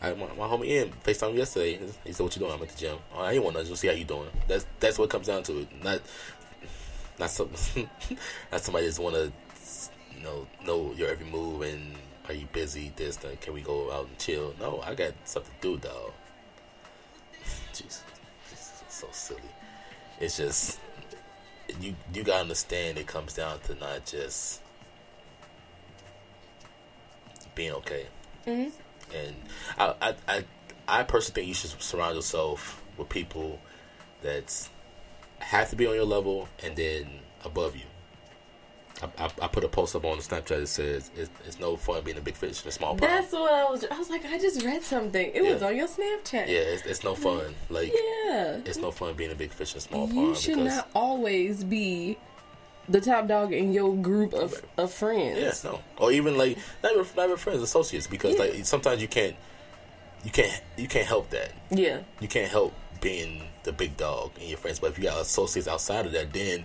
I, 0.00 0.14
my, 0.14 0.26
my 0.34 0.46
homie 0.46 0.66
Ian 0.66 0.92
FaceTime 1.04 1.32
me 1.32 1.38
yesterday. 1.38 1.78
He 2.04 2.12
said, 2.12 2.22
"What 2.24 2.36
you 2.36 2.40
doing?" 2.40 2.52
I'm 2.52 2.62
at 2.62 2.68
the 2.68 2.78
gym. 2.78 2.98
Oh, 3.14 3.20
I 3.20 3.32
ain't 3.32 3.44
want 3.44 3.56
to 3.56 3.64
just 3.64 3.80
see 3.80 3.88
how 3.88 3.94
you 3.94 4.04
doing. 4.04 4.28
That's 4.46 4.66
that's 4.80 4.98
what 4.98 5.10
comes 5.10 5.26
down 5.26 5.42
to. 5.44 5.60
It. 5.60 5.82
Not 5.82 6.00
not 7.18 7.30
some 7.30 7.50
not 8.52 8.60
somebody 8.60 8.86
just 8.86 8.98
want 8.98 9.16
to 9.16 9.32
you 10.16 10.22
know 10.22 10.46
know 10.64 10.92
your 10.94 11.08
every 11.08 11.26
move 11.26 11.62
and 11.62 11.96
are 12.28 12.34
you 12.34 12.46
busy? 12.52 12.92
This 12.96 13.18
can 13.40 13.54
we 13.54 13.60
go 13.60 13.92
out 13.92 14.08
and 14.08 14.18
chill? 14.18 14.54
No, 14.58 14.82
I 14.84 14.94
got 14.94 15.12
stuff 15.24 15.44
to 15.44 15.50
do, 15.60 15.76
though. 15.76 16.12
Jeez, 17.72 18.00
it's 18.50 18.82
so 18.88 19.06
silly. 19.12 19.40
It's 20.20 20.36
just 20.36 20.80
you 21.80 21.94
you 22.12 22.24
gotta 22.24 22.40
understand. 22.40 22.98
It 22.98 23.06
comes 23.06 23.34
down 23.34 23.60
to 23.60 23.74
not 23.76 24.06
just 24.06 24.60
being 27.56 27.72
okay. 27.72 28.06
Mhm. 28.46 28.70
And 29.12 29.34
I, 29.78 29.94
I, 30.00 30.14
I, 30.28 30.44
I 30.86 31.02
personally 31.02 31.34
think 31.34 31.48
you 31.48 31.54
should 31.54 31.70
surround 31.82 32.14
yourself 32.14 32.80
with 32.96 33.08
people 33.08 33.58
that 34.22 34.68
have 35.40 35.70
to 35.70 35.76
be 35.76 35.86
on 35.86 35.94
your 35.94 36.04
level 36.04 36.48
and 36.62 36.76
then 36.76 37.08
above 37.44 37.74
you. 37.76 37.82
I, 39.02 39.24
I, 39.24 39.30
I 39.42 39.48
put 39.48 39.62
a 39.62 39.68
post 39.68 39.94
up 39.94 40.04
on 40.06 40.16
the 40.16 40.22
Snapchat 40.22 40.46
that 40.60 40.66
says 40.68 41.10
it's, 41.16 41.30
it's 41.46 41.60
no 41.60 41.76
fun 41.76 42.02
being 42.02 42.16
a 42.16 42.20
big 42.22 42.34
fish 42.34 42.62
in 42.62 42.68
a 42.68 42.72
small 42.72 42.90
pond. 42.96 43.02
That's 43.02 43.32
what 43.32 43.52
I 43.52 43.64
was. 43.70 43.84
I 43.90 43.98
was 43.98 44.08
like, 44.08 44.24
I 44.24 44.38
just 44.38 44.62
read 44.64 44.82
something. 44.82 45.30
It 45.34 45.42
was 45.42 45.62
on 45.62 45.76
your 45.76 45.86
Snapchat. 45.86 46.46
yeah, 46.48 46.60
it's, 46.60 46.86
it's 46.86 47.04
no 47.04 47.14
fun. 47.14 47.54
Like 47.68 47.92
Yeah. 47.92 48.58
it's 48.64 48.78
no 48.78 48.90
fun 48.90 49.14
being 49.14 49.32
a 49.32 49.34
big 49.34 49.50
fish 49.50 49.72
in 49.74 49.78
a 49.78 49.80
small 49.82 50.08
You 50.08 50.14
pond 50.14 50.28
You 50.28 50.34
should 50.34 50.58
not 50.58 50.88
always 50.94 51.62
be 51.62 52.16
the 52.88 53.00
top 53.00 53.26
dog 53.26 53.52
in 53.52 53.72
your 53.72 53.94
group 53.96 54.32
of, 54.32 54.64
of 54.76 54.92
friends. 54.92 55.38
Yes, 55.38 55.64
no, 55.64 55.80
or 55.96 56.12
even 56.12 56.36
like 56.36 56.58
not 56.82 56.92
even, 56.92 57.06
not 57.16 57.24
even 57.26 57.36
friends, 57.36 57.62
associates, 57.62 58.06
because 58.06 58.38
like 58.38 58.64
sometimes 58.64 59.02
you 59.02 59.08
can't, 59.08 59.36
you 60.24 60.30
can't, 60.30 60.62
you 60.76 60.88
can't 60.88 61.06
help 61.06 61.30
that. 61.30 61.52
Yeah. 61.70 62.00
You 62.20 62.28
can't 62.28 62.50
help 62.50 62.74
being 63.00 63.48
the 63.64 63.72
big 63.72 63.96
dog 63.96 64.32
in 64.40 64.48
your 64.48 64.58
friends, 64.58 64.78
but 64.78 64.90
if 64.90 64.98
you 64.98 65.04
got 65.04 65.20
associates 65.20 65.68
outside 65.68 66.06
of 66.06 66.12
that, 66.12 66.32
then 66.32 66.64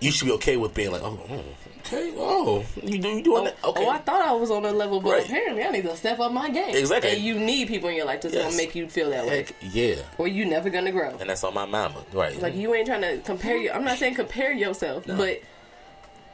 you 0.00 0.10
should 0.10 0.24
be 0.26 0.32
okay 0.32 0.56
with 0.56 0.74
being 0.74 0.90
like, 0.92 1.02
oh, 1.02 1.18
oh, 1.30 1.44
okay, 1.80 2.12
oh, 2.16 2.64
you 2.82 2.98
do 2.98 3.08
you 3.08 3.22
doing 3.22 3.42
oh, 3.42 3.44
that? 3.44 3.56
Okay, 3.64 3.84
Oh, 3.86 3.90
I 3.90 3.98
thought 3.98 4.20
I 4.22 4.32
was 4.32 4.50
on 4.50 4.64
a 4.64 4.72
level, 4.72 5.00
but 5.00 5.10
Right. 5.12 5.24
apparently 5.24 5.62
I 5.64 5.70
need 5.70 5.84
to 5.84 5.96
step 5.96 6.18
up 6.20 6.32
my 6.32 6.50
game. 6.50 6.74
Exactly. 6.74 7.12
And 7.12 7.20
you 7.20 7.38
need 7.38 7.68
people 7.68 7.88
in 7.88 7.96
your 7.96 8.06
life 8.06 8.22
that's 8.22 8.34
Yes. 8.34 8.56
make 8.56 8.74
you 8.74 8.88
feel 8.88 9.10
that 9.10 9.26
way, 9.26 9.46
yeah, 9.62 9.96
or 10.18 10.26
you 10.28 10.44
never 10.44 10.70
gonna 10.70 10.92
grow. 10.92 11.10
and 11.20 11.30
that's 11.30 11.44
on 11.44 11.54
my 11.54 11.66
mama, 11.66 12.02
right? 12.12 12.40
Like 12.40 12.54
you 12.54 12.74
ain't 12.74 12.86
trying 12.86 13.02
to 13.02 13.18
compare 13.18 13.56
you. 13.56 13.70
I'm 13.70 13.84
not 13.84 13.98
saying 13.98 14.14
compare 14.14 14.52
yourself, 14.52 15.06
No. 15.06 15.16
but 15.16 15.40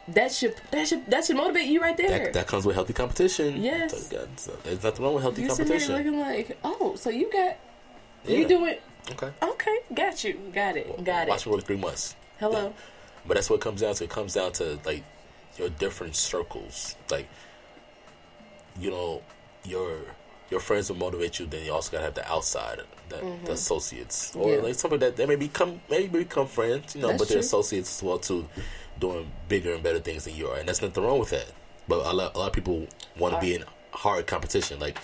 that 0.08 0.32
should 0.32 0.54
that 0.72 0.88
should 0.88 1.06
that 1.06 1.24
should 1.24 1.36
motivate 1.36 1.66
you 1.68 1.80
right 1.80 1.96
there. 1.96 2.08
that, 2.08 2.32
that 2.32 2.46
comes 2.48 2.66
with 2.66 2.74
healthy 2.74 2.92
competition. 2.92 3.62
Yes. 3.62 4.08
So, 4.08 4.16
God, 4.18 4.28
so 4.36 4.56
there's 4.64 4.82
nothing 4.82 5.04
wrong 5.04 5.14
with 5.14 5.22
healthy 5.22 5.46
competition. 5.46 5.74
you 5.74 5.80
sitting 5.80 6.12
there 6.12 6.24
looking 6.26 6.46
like, 6.48 6.58
oh, 6.64 6.94
so 6.96 7.08
you 7.10 7.30
got 7.32 7.56
Yeah. 8.26 8.38
you 8.38 8.48
do 8.48 8.64
it. 8.66 8.82
Okay, 9.12 9.30
Okay, 9.42 9.78
got 9.94 10.22
you, 10.24 10.34
got 10.52 10.76
it, 10.76 11.04
got 11.04 11.26
watch 11.28 11.42
it. 11.44 11.46
me 11.48 11.54
work 11.56 11.64
three 11.64 11.76
months. 11.76 12.14
Hello. 12.38 12.72
But 13.26 13.34
that's 13.34 13.48
what 13.50 13.56
it 13.56 13.62
comes 13.62 13.80
down 13.80 13.94
to. 13.94 14.04
It 14.04 14.10
comes 14.10 14.34
down 14.34 14.52
to 14.52 14.78
like 14.84 15.04
your 15.56 15.68
different 15.68 16.16
circles. 16.16 16.96
Like 17.10 17.28
you 18.78 18.90
know, 18.90 19.22
your 19.64 20.00
your 20.50 20.60
friends 20.60 20.90
will 20.90 20.96
motivate 20.98 21.38
you. 21.38 21.46
Then 21.46 21.64
you 21.64 21.72
also 21.72 21.90
gotta 21.92 22.04
have 22.04 22.14
the 22.14 22.28
outside, 22.30 22.80
the, 23.08 23.16
Mhm. 23.16 23.44
the 23.46 23.52
associates, 23.52 24.34
or 24.36 24.54
Yeah. 24.56 24.60
like 24.62 24.74
somebody 24.74 25.00
that 25.06 25.16
they 25.16 25.26
may 25.26 25.36
become 25.36 25.80
maybe 25.88 26.18
become 26.20 26.46
friends. 26.46 26.94
You 26.94 27.02
know, 27.02 27.08
That's 27.08 27.18
but 27.20 27.28
they're 27.28 27.36
true. 27.36 27.46
associates 27.46 27.98
as 27.98 28.02
well 28.02 28.18
too, 28.18 28.48
doing 28.98 29.30
bigger 29.48 29.72
and 29.74 29.82
better 29.82 30.00
things 30.00 30.24
than 30.24 30.34
you 30.36 30.48
are, 30.48 30.56
and 30.56 30.68
that's 30.68 30.82
nothing 30.82 31.04
wrong 31.04 31.18
with 31.18 31.30
that. 31.30 31.46
But 31.88 32.04
a 32.06 32.12
lot, 32.12 32.34
a 32.34 32.38
lot 32.38 32.46
of 32.48 32.52
people 32.52 32.86
want 33.18 33.34
to 33.34 33.40
be 33.40 33.54
in 33.54 33.64
hard 33.92 34.26
competition. 34.26 34.78
Like 34.80 34.98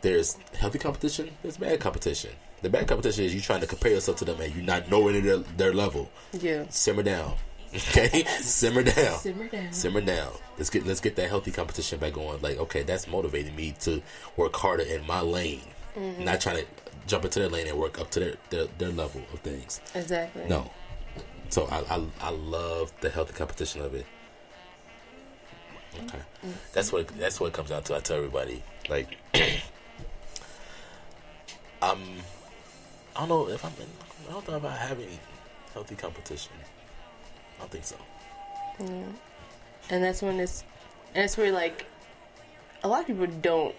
there's 0.00 0.36
healthy 0.58 0.78
competition, 0.78 1.30
there's 1.42 1.56
bad 1.56 1.80
competition. 1.80 2.30
The 2.62 2.70
bad 2.70 2.88
competition 2.88 3.24
is 3.24 3.34
you 3.34 3.42
trying 3.42 3.60
to 3.60 3.66
compare 3.66 3.92
yourself 3.92 4.16
to 4.18 4.24
them 4.24 4.40
and 4.40 4.54
you're 4.54 4.64
not 4.64 4.90
knowing 4.90 5.22
their, 5.22 5.38
their 5.38 5.74
level 5.74 6.10
Yeah. 6.32 6.64
simmer 6.70 7.02
down. 7.02 7.36
Okay, 7.74 8.24
simmer 8.40 8.82
down. 8.84 9.18
Simmer 9.18 9.48
down. 9.48 9.72
Simmer 9.72 10.00
down. 10.00 10.32
Let's 10.58 10.70
get 10.70 10.86
let's 10.86 11.00
get 11.00 11.16
that 11.16 11.28
healthy 11.28 11.50
competition 11.50 11.98
back 11.98 12.12
going. 12.12 12.40
Like, 12.40 12.58
okay, 12.58 12.82
that's 12.84 13.08
motivating 13.08 13.56
me 13.56 13.74
to 13.80 14.00
work 14.36 14.54
harder 14.54 14.84
in 14.84 15.04
my 15.06 15.20
lane, 15.20 15.62
Mhm. 15.96 16.18
not 16.20 16.40
trying 16.40 16.58
to 16.58 16.66
jump 17.08 17.24
into 17.24 17.40
their 17.40 17.48
lane 17.48 17.66
and 17.66 17.76
work 17.78 17.98
up 18.00 18.10
to 18.12 18.20
their 18.20 18.34
their, 18.50 18.66
their 18.78 18.90
level 18.90 19.22
of 19.32 19.40
things. 19.40 19.80
Exactly. 19.94 20.44
No. 20.48 20.70
So 21.48 21.66
I, 21.66 21.96
I 21.96 22.06
I 22.20 22.30
love 22.30 22.92
the 23.00 23.10
healthy 23.10 23.32
competition 23.32 23.80
of 23.82 23.94
it. 23.94 24.06
Okay, 26.04 26.18
that's 26.72 26.92
what 26.92 27.08
that's 27.18 27.40
what 27.40 27.48
it 27.48 27.52
comes 27.54 27.70
down 27.70 27.82
to. 27.84 27.96
I 27.96 28.00
tell 28.00 28.16
everybody 28.18 28.62
like, 28.88 29.16
I'm. 31.82 32.00
I 33.16 33.20
don't 33.20 33.28
know 33.28 33.48
if 33.48 33.64
I'm. 33.64 33.72
In, 33.80 33.86
I 34.28 34.32
don't 34.32 34.48
know 34.48 34.56
if 34.56 34.64
I 34.64 34.76
have 34.76 34.98
any 35.00 35.18
healthy 35.72 35.94
competition. 35.96 36.52
I 37.64 37.66
don't 37.66 37.72
think 37.72 37.84
so. 37.84 37.96
Yeah. 38.78 39.06
And 39.90 40.04
that's 40.04 40.20
when 40.20 40.38
it's, 40.38 40.64
and 41.14 41.24
it's 41.24 41.36
where 41.36 41.50
like, 41.50 41.86
a 42.82 42.88
lot 42.88 43.00
of 43.02 43.06
people 43.06 43.26
don't, 43.26 43.74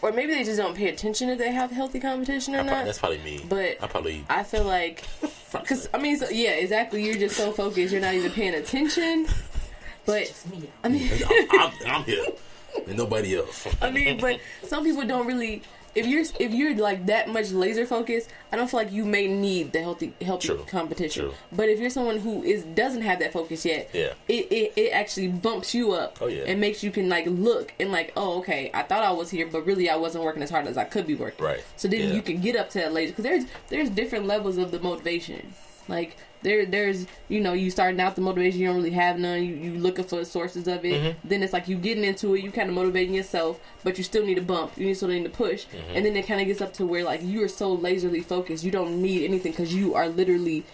or 0.00 0.12
maybe 0.12 0.32
they 0.32 0.44
just 0.44 0.58
don't 0.58 0.74
pay 0.74 0.88
attention 0.88 1.28
if 1.28 1.38
they 1.38 1.52
have 1.52 1.70
healthy 1.70 2.00
competition 2.00 2.54
or 2.54 2.60
I 2.60 2.62
prob- 2.62 2.72
not. 2.76 2.84
that's 2.86 2.98
probably 2.98 3.18
me. 3.18 3.44
But 3.46 3.82
I 3.82 3.86
probably 3.88 4.24
I 4.30 4.42
feel 4.42 4.64
like, 4.64 5.04
because 5.52 5.88
I 5.92 5.98
mean, 5.98 6.16
so, 6.18 6.28
yeah, 6.30 6.52
exactly. 6.52 7.04
You're 7.04 7.16
just 7.18 7.36
so 7.36 7.52
focused, 7.52 7.92
you're 7.92 8.00
not 8.00 8.14
even 8.14 8.30
paying 8.32 8.54
attention. 8.54 9.26
But 10.06 10.32
I 10.84 10.88
mean, 10.88 11.10
I'm, 11.20 11.48
I'm, 11.50 11.72
I'm 11.86 12.04
here 12.04 12.24
and 12.86 12.96
nobody 12.96 13.36
else. 13.36 13.66
I 13.82 13.90
mean, 13.90 14.20
but 14.20 14.40
some 14.64 14.84
people 14.84 15.04
don't 15.04 15.26
really. 15.26 15.62
If 15.96 16.06
you're 16.06 16.24
if 16.38 16.52
you're 16.52 16.74
like 16.76 17.06
that 17.06 17.28
much 17.28 17.50
laser 17.50 17.86
focused, 17.86 18.28
I 18.52 18.56
don't 18.56 18.70
feel 18.70 18.80
like 18.80 18.92
you 18.92 19.04
may 19.04 19.26
need 19.26 19.72
the 19.72 19.80
healthy 19.80 20.12
healthy 20.20 20.48
True. 20.48 20.64
competition. 20.68 21.24
True. 21.24 21.34
But 21.50 21.68
if 21.70 21.80
you're 21.80 21.90
someone 21.90 22.18
who 22.18 22.42
is 22.42 22.62
doesn't 22.64 23.02
have 23.02 23.18
that 23.20 23.32
focus 23.32 23.64
yet, 23.64 23.90
Yeah. 23.92 24.12
it, 24.28 24.52
it 24.52 24.72
it 24.76 24.90
actually 24.90 25.28
bumps 25.28 25.74
you 25.74 25.92
up. 25.92 26.18
Oh, 26.20 26.26
yeah. 26.26 26.44
and 26.46 26.60
makes 26.60 26.82
you 26.84 26.90
can 26.90 27.08
like 27.08 27.24
look 27.26 27.72
and 27.80 27.90
like, 27.90 28.12
oh 28.16 28.38
okay, 28.40 28.70
I 28.74 28.82
thought 28.82 29.02
I 29.02 29.12
was 29.12 29.30
here, 29.30 29.46
but 29.46 29.64
really 29.64 29.88
I 29.88 29.96
wasn't 29.96 30.22
working 30.24 30.42
as 30.42 30.50
hard 30.50 30.66
as 30.66 30.76
I 30.76 30.84
could 30.84 31.06
be 31.06 31.14
working. 31.14 31.44
Right. 31.44 31.64
So 31.76 31.88
then 31.88 32.00
Yeah. 32.00 32.14
you 32.14 32.22
can 32.22 32.40
get 32.42 32.56
up 32.56 32.68
to 32.70 32.78
that 32.80 32.92
laser 32.92 33.12
because 33.12 33.24
there's 33.24 33.44
there's 33.68 33.90
different 33.90 34.26
levels 34.26 34.58
of 34.58 34.70
the 34.72 34.78
motivation. 34.80 35.54
Like 35.88 36.16
there 36.46 36.64
there's 36.64 37.06
you 37.28 37.40
know 37.40 37.52
you 37.52 37.70
starting 37.70 38.00
out 38.00 38.14
the 38.14 38.20
motivation 38.22 38.60
you 38.60 38.66
don't 38.68 38.76
really 38.76 38.90
have 38.90 39.18
none 39.18 39.42
you 39.44 39.54
you 39.56 39.78
looking 39.78 40.04
for 40.04 40.24
sources 40.24 40.66
of 40.68 40.84
it. 40.84 40.94
Mhm. 41.02 41.14
Then 41.24 41.42
it's 41.42 41.52
like 41.52 41.66
you 41.68 41.76
getting 41.76 42.04
into 42.04 42.34
it 42.34 42.44
you 42.44 42.50
kind 42.52 42.68
of 42.68 42.74
motivating 42.74 43.12
yourself, 43.14 43.58
but 43.84 43.98
you 43.98 44.04
still 44.04 44.24
need 44.24 44.38
a 44.38 44.42
bump. 44.42 44.72
You 44.78 44.94
still 44.94 45.08
need 45.08 45.24
to 45.24 45.30
push, 45.30 45.64
Mhm. 45.66 45.96
and 45.96 46.06
then 46.06 46.16
it 46.16 46.26
kind 46.26 46.40
of 46.40 46.46
gets 46.46 46.60
up 46.60 46.72
to 46.74 46.86
where 46.86 47.04
like 47.04 47.22
you 47.22 47.42
are 47.42 47.48
so 47.48 47.76
laserly 47.76 48.24
focused 48.24 48.62
you 48.64 48.70
don't 48.70 49.02
need 49.02 49.24
anything 49.24 49.52
because 49.52 49.74
you 49.74 49.94
are 49.94 50.08
literally 50.08 50.64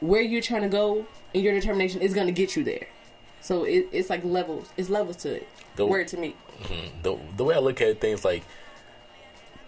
where 0.00 0.20
you're 0.22 0.42
trying 0.42 0.62
to 0.62 0.68
go 0.68 1.06
and 1.34 1.42
your 1.42 1.54
determination 1.54 2.00
is 2.02 2.12
going 2.14 2.26
to 2.26 2.32
get 2.32 2.54
you 2.56 2.62
there. 2.62 2.86
So 3.40 3.64
it, 3.64 3.88
it's 3.92 4.10
like 4.10 4.22
levels. 4.24 4.68
It's 4.76 4.88
levels 4.90 5.16
to 5.24 5.34
it. 5.36 5.48
The- 5.76 5.86
Word 5.86 6.08
to 6.08 6.16
me. 6.18 6.34
Mhm. 6.62 7.02
the 7.02 7.16
the 7.38 7.44
way 7.44 7.54
I 7.54 7.58
look 7.58 7.80
at 7.80 8.00
things, 8.00 8.24
like 8.24 8.42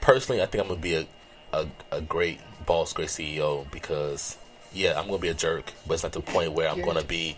personally, 0.01 0.43
I 0.43 0.47
think 0.47 0.63
I'm 0.63 0.69
gonna 0.69 0.81
be 0.81 0.95
a 0.95 1.07
a, 1.53 1.67
a 1.91 2.01
great 2.01 2.41
boss, 2.67 2.93
great 2.93 3.09
CEO 3.09 3.67
because 3.71 4.37
yeah, 4.73 4.99
I'm 4.99 5.07
gonna 5.07 5.19
be 5.19 5.29
a 5.29 5.35
jerk, 5.35 5.73
but 5.87 5.95
it's 5.95 6.03
not 6.03 6.13
to 6.15 6.21
the 6.21 6.25
point 6.31 6.53
where 6.53 6.69
I'm 6.69 6.81
gonna 6.83 7.05
be 7.05 7.37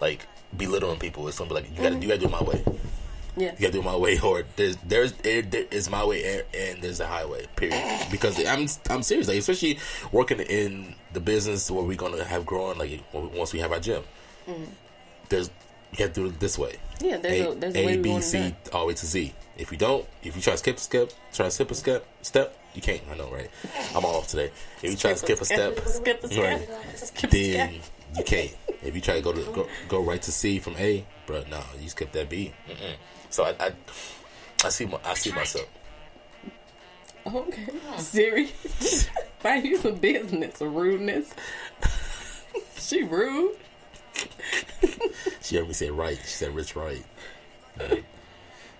like 0.00 0.26
belittling 0.56 0.98
people. 0.98 1.26
It's 1.28 1.38
gonna 1.38 1.48
be 1.48 1.54
like 1.54 1.70
you 1.76 1.82
gotta 1.82 1.96
you 1.96 2.08
gotta 2.08 2.18
do 2.20 2.26
it 2.26 2.30
my 2.30 2.42
way. 2.42 2.64
Yeah. 3.36 3.52
You 3.52 3.60
gotta 3.60 3.72
do 3.72 3.80
it 3.80 3.84
my 3.84 3.96
way, 3.96 4.18
or 4.20 4.44
there's 4.56 4.76
there's 4.86 5.12
there, 5.12 5.42
there 5.42 5.64
is 5.70 5.88
my 5.88 6.04
way 6.04 6.24
and, 6.38 6.44
and 6.54 6.82
there's 6.82 7.00
a 7.00 7.06
highway. 7.06 7.46
Period. 7.56 7.80
Because 8.10 8.38
I'm 8.44 8.66
I'm 8.90 9.02
serious, 9.02 9.28
like 9.28 9.38
especially 9.38 9.78
working 10.10 10.40
in 10.40 10.94
the 11.12 11.20
business 11.20 11.70
where 11.70 11.82
we're 11.84 11.96
gonna 11.96 12.24
have 12.24 12.44
growing, 12.44 12.78
like 12.78 13.00
once 13.12 13.52
we 13.52 13.60
have 13.60 13.72
our 13.72 13.80
gym. 13.80 14.02
Mhm. 14.48 14.66
There's 15.28 15.50
you 15.96 16.04
have 16.04 16.12
to 16.14 16.20
do 16.22 16.26
it 16.26 16.40
this 16.40 16.58
way. 16.58 16.76
Yeah, 17.00 17.16
there's 17.18 17.46
a- 17.46 17.54
there's 17.54 17.74
a 17.76 17.84
way 17.86 17.96
we 17.96 18.02
B, 18.02 18.10
it 18.12 18.54
all 18.72 18.80
the 18.82 18.86
way 18.88 18.94
to 18.94 19.06
Z. 19.06 19.34
If 19.58 19.70
you 19.72 19.76
don't, 19.78 20.06
if 20.22 20.34
you 20.36 20.40
try 20.42 20.52
to 20.54 20.58
skip 20.58 20.76
a 20.76 20.80
step, 20.80 21.10
try 21.34 21.46
to 21.46 21.50
skip 21.50 21.70
a 21.70 21.74
step, 21.74 22.06
step, 22.22 22.56
you 22.74 22.82
can't. 22.82 23.02
I 23.10 23.16
know, 23.16 23.30
right? 23.30 23.50
I'm 23.94 24.04
off 24.04 24.28
today. 24.28 24.50
If 24.82 24.90
you 24.90 24.96
try 24.96 25.12
to 25.12 25.18
skip 25.18 25.40
a 25.40 25.44
step, 25.44 25.78
skip 25.86 26.24
a 26.24 26.28
step, 26.28 26.68
right, 26.68 26.98
skip 26.98 27.32
a 27.32 27.52
then 27.52 27.74
you 28.16 28.24
can't. 28.24 28.56
If 28.82 28.94
you 28.94 29.00
try 29.00 29.14
to 29.14 29.20
go 29.22 29.32
to 29.32 29.42
go, 29.52 29.68
go 29.88 30.02
right 30.02 30.20
to 30.22 30.32
C 30.32 30.58
from 30.58 30.76
A, 30.76 31.04
bro, 31.26 31.44
no, 31.50 31.60
you 31.80 31.88
skip 31.88 32.12
that 32.12 32.28
B. 32.28 32.52
Mm-mm. 32.68 32.94
So 33.30 33.44
I, 33.44 33.54
I, 33.58 33.72
I 34.64 34.68
see 34.68 34.86
my, 34.86 34.98
I 35.04 35.14
see 35.14 35.32
myself. 35.32 35.68
Okay. 37.24 37.68
Siri, 37.98 38.46
find 39.38 39.64
you 39.64 39.76
some 39.76 39.94
business, 39.94 40.60
rudeness. 40.60 41.32
she 42.76 43.04
rude. 43.04 43.56
She 45.40 45.56
heard 45.56 45.68
me 45.68 45.74
say 45.74 45.90
right. 45.90 46.18
She 46.22 46.30
said 46.30 46.54
Rich 46.54 46.76
right. 46.76 47.04
Right. 47.78 48.04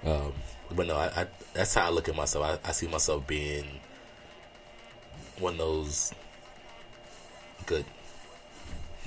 Um, 0.04 0.32
but 0.72 0.86
no, 0.86 0.96
I, 0.96 1.22
I 1.22 1.26
that's 1.54 1.74
how 1.74 1.86
I 1.86 1.90
look 1.90 2.08
at 2.08 2.16
myself. 2.16 2.60
I, 2.64 2.68
I 2.68 2.72
see 2.72 2.88
myself 2.88 3.26
being 3.26 3.64
one 5.38 5.54
of 5.54 5.58
those 5.58 6.12
good, 7.66 7.84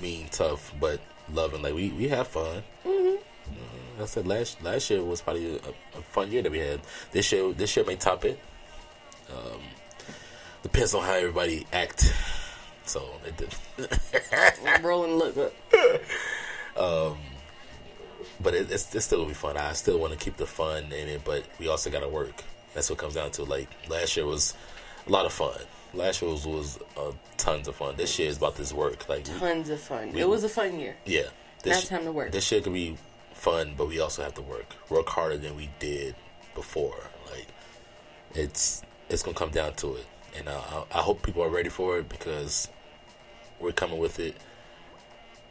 mean, 0.02 0.28
tough, 0.32 0.74
but 0.80 1.00
loving. 1.34 1.62
Like 1.62 1.74
we, 1.74 1.90
we 1.90 2.08
have 2.10 2.28
fun. 2.28 2.64
Mm-hmm. 2.86 3.16
Uh, 4.00 4.04
I 4.04 4.06
said 4.06 4.28
last 4.28 4.64
last 4.64 4.90
year 4.90 5.04
was 5.04 5.22
probably 5.22 5.56
a, 5.56 5.60
a 5.98 6.02
fun 6.02 6.32
year 6.32 6.42
that 6.42 6.52
we 6.52 6.60
had. 6.60 6.82
This 7.12 7.32
year 7.32 7.52
this 7.54 7.76
year 7.76 7.86
may 7.86 7.96
top 7.96 8.26
it. 8.26 8.40
Um, 9.30 9.62
depends 10.64 10.94
on 10.94 11.04
how 11.04 11.14
everybody 11.14 11.66
act. 11.74 12.14
So 12.86 13.10
it 13.26 13.38
did. 13.38 14.84
Rolling 14.84 15.16
look 15.16 15.38
up. 15.38 15.54
Um, 16.78 17.18
but 18.42 18.54
it, 18.54 18.72
it's, 18.72 18.94
it's 18.96 19.06
still 19.06 19.20
gonna 19.20 19.30
be 19.30 19.34
fun. 19.36 19.58
I 19.58 19.74
still 19.74 19.98
want 20.00 20.14
to 20.14 20.20
keep 20.20 20.38
the 20.38 20.46
fun 20.46 20.84
in 20.86 21.08
it, 21.08 21.22
but 21.24 21.44
we 21.60 21.68
also 21.68 21.90
got 21.90 22.02
to 22.02 22.10
work. 22.10 22.44
That's 22.74 22.90
what 22.90 22.98
it 23.00 23.02
comes 23.02 23.16
down 23.16 23.32
to. 23.32 23.44
Like 23.44 23.70
last 23.90 24.16
year 24.18 24.26
was 24.26 24.54
a 25.08 25.12
lot 25.12 25.26
of 25.26 25.34
fun. 25.34 25.58
Last 25.94 26.22
year 26.22 26.30
was, 26.32 26.46
was 26.46 26.80
uh, 26.98 27.12
tons 27.38 27.68
of 27.70 27.76
fun. 27.78 27.96
This 27.96 28.20
year 28.20 28.28
is 28.28 28.38
about 28.38 28.56
this 28.58 28.74
work. 28.74 29.08
Like 29.08 29.26
we- 29.28 29.40
Tons 29.40 29.70
of 29.70 29.80
fun. 29.80 30.12
we- 30.12 30.22
it 30.22 30.28
was 30.28 30.44
a 30.44 30.50
fun 30.50 30.80
year. 30.80 30.96
yeah. 31.06 31.24
Now 31.66 31.72
it's 31.78 31.88
time 31.90 32.04
to 32.04 32.12
work. 32.12 32.32
This 32.32 32.52
year 32.52 32.62
could 32.62 32.74
be 32.74 32.96
fun, 33.34 33.74
but 33.76 33.88
we 33.88 34.00
also 34.00 34.22
have 34.22 34.36
to 34.36 34.42
work. 34.44 34.76
Work 34.90 35.08
harder 35.10 35.38
than 35.38 35.56
we 35.56 35.70
did 35.80 36.16
before. 36.54 37.00
Like 37.32 37.48
it's 38.36 38.84
it's 39.10 39.24
gonna 39.24 39.36
come 39.38 39.50
down 39.50 39.74
to 39.76 39.96
it, 39.96 40.06
and 40.38 40.48
uh, 40.48 40.62
I, 40.94 41.00
I 41.00 41.02
hope 41.02 41.24
people 41.24 41.42
are 41.44 41.50
ready 41.50 41.70
for 41.70 41.98
it 41.98 42.08
because 42.10 42.68
we're 43.60 43.72
coming 43.72 43.98
with 43.98 44.20
it. 44.20 44.36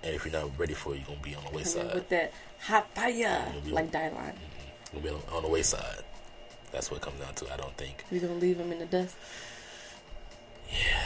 And 0.04 0.14
if 0.14 0.24
you're 0.24 0.32
not 0.40 0.56
ready 0.58 0.74
for 0.74 0.92
it, 0.94 0.98
you're 0.98 1.06
gonna 1.06 1.18
be 1.20 1.34
on 1.34 1.42
the 1.44 1.50
wayside. 1.50 1.94
with 1.94 2.08
that 2.10 2.32
hot 2.64 2.86
fire, 2.94 3.44
like 3.68 3.90
Dylan. 3.90 4.34
Gonna 4.92 5.02
be 5.02 5.08
on, 5.10 5.42
the 5.42 5.48
wayside. 5.48 6.02
That's 6.72 6.90
what 6.90 6.98
it 6.98 7.02
comes 7.02 7.20
down 7.20 7.34
to. 7.34 7.52
I 7.52 7.56
don't 7.56 7.76
think. 7.76 8.04
we're 8.10 8.20
gonna 8.20 8.34
leave 8.34 8.58
him 8.58 8.72
in 8.72 8.78
the 8.78 8.86
dust. 8.86 9.16
Yeah. 10.70 11.00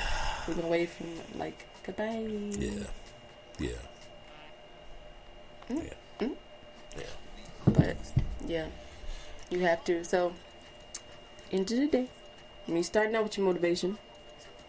we're 0.46 0.54
gonna 0.54 0.68
wave 0.68 0.92
him 0.94 1.08
like 1.36 1.66
goodbye. 1.84 2.24
Yeah. 2.58 2.70
Yeah. 3.58 3.68
Mm. 5.70 5.84
Yeah. 5.84 6.26
Mm. 6.26 6.34
Yeah. 6.96 7.04
But 7.66 7.96
yeah, 8.46 8.66
you 9.50 9.60
have 9.60 9.84
to. 9.84 10.04
So, 10.04 10.32
end 11.52 11.70
of 11.72 11.78
the 11.78 11.86
day, 11.86 12.06
when 12.66 12.76
you 12.78 12.82
starting 12.82 13.14
out 13.16 13.24
with 13.24 13.36
your 13.36 13.46
motivation, 13.46 13.98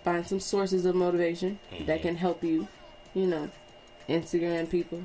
find 0.04 0.26
some 0.28 0.40
sources 0.40 0.86
of 0.86 0.96
motivation 0.96 1.60
that 1.86 2.00
Mhm. 2.00 2.02
can 2.02 2.16
help 2.18 2.44
you. 2.44 2.68
You 3.14 3.28
know, 3.28 3.50
Instagram 4.08 4.70
people, 4.70 5.04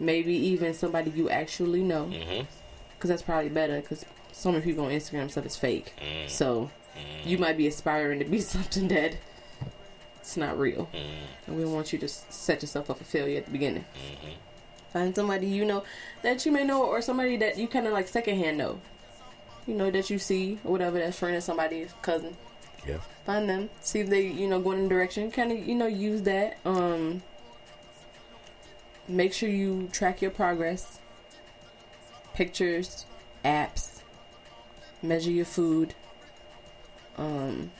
maybe 0.00 0.34
even 0.34 0.74
somebody 0.74 1.10
you 1.10 1.30
actually 1.30 1.82
know, 1.82 2.04
Mm-hmm. 2.06 2.44
because 2.96 3.08
that's 3.10 3.22
probably 3.22 3.48
better. 3.50 3.80
Because 3.80 4.04
so 4.32 4.50
many 4.52 4.64
people 4.64 4.84
on 4.84 4.90
Instagram 4.90 5.30
stuff 5.30 5.46
is 5.46 5.56
fake. 5.56 5.92
Mm. 5.98 6.28
So 6.28 6.70
you 7.24 7.38
might 7.38 7.56
be 7.56 7.66
aspiring 7.66 8.18
to 8.18 8.24
be 8.24 8.40
something 8.54 8.88
that 8.88 9.16
it's 10.20 10.36
not 10.36 10.58
real. 10.58 10.88
Mm. 10.94 11.00
And 11.46 11.56
we 11.56 11.62
don't 11.64 11.72
want 11.72 11.92
you 11.92 11.98
to 12.00 12.08
set 12.08 12.62
yourself 12.62 12.90
up 12.90 12.98
for 12.98 13.04
failure 13.04 13.38
at 13.38 13.44
the 13.46 13.50
beginning. 13.52 13.84
Mm-hmm. 13.94 14.32
Find 14.92 15.14
somebody 15.14 15.46
you 15.48 15.64
know 15.64 15.82
that 16.22 16.46
you 16.46 16.52
may 16.52 16.64
know, 16.64 16.84
or 16.84 17.02
somebody 17.02 17.36
that 17.38 17.58
you 17.58 17.66
kind 17.66 17.86
of 17.86 17.92
like 17.92 18.06
secondhand 18.08 18.58
know. 18.58 18.80
You 19.66 19.74
know 19.74 19.90
that 19.90 20.08
you 20.10 20.18
see 20.18 20.58
or 20.64 20.72
whatever 20.72 20.98
that's 20.98 21.18
friend 21.18 21.36
of 21.36 21.42
somebody's 21.42 21.92
cousin. 22.02 22.36
Yeah. 22.86 22.98
Find 23.26 23.48
them, 23.48 23.70
see 23.80 24.00
if 24.00 24.10
they 24.10 24.26
you 24.26 24.46
know 24.46 24.60
going 24.60 24.78
in 24.78 24.84
a 24.86 24.88
direction. 24.88 25.30
Kind 25.30 25.50
of 25.52 25.66
you 25.66 25.74
know 25.74 25.86
use 25.86 26.22
that. 26.22 26.58
Um. 26.64 27.22
Make 29.06 29.32
sure 29.32 29.48
you 29.48 29.88
track 29.92 30.22
your 30.22 30.30
progress. 30.30 30.98
Pictures, 32.34 33.06
apps. 33.44 34.00
Measure 35.02 35.30
your 35.30 35.44
food. 35.44 35.94
Um. 37.16 37.70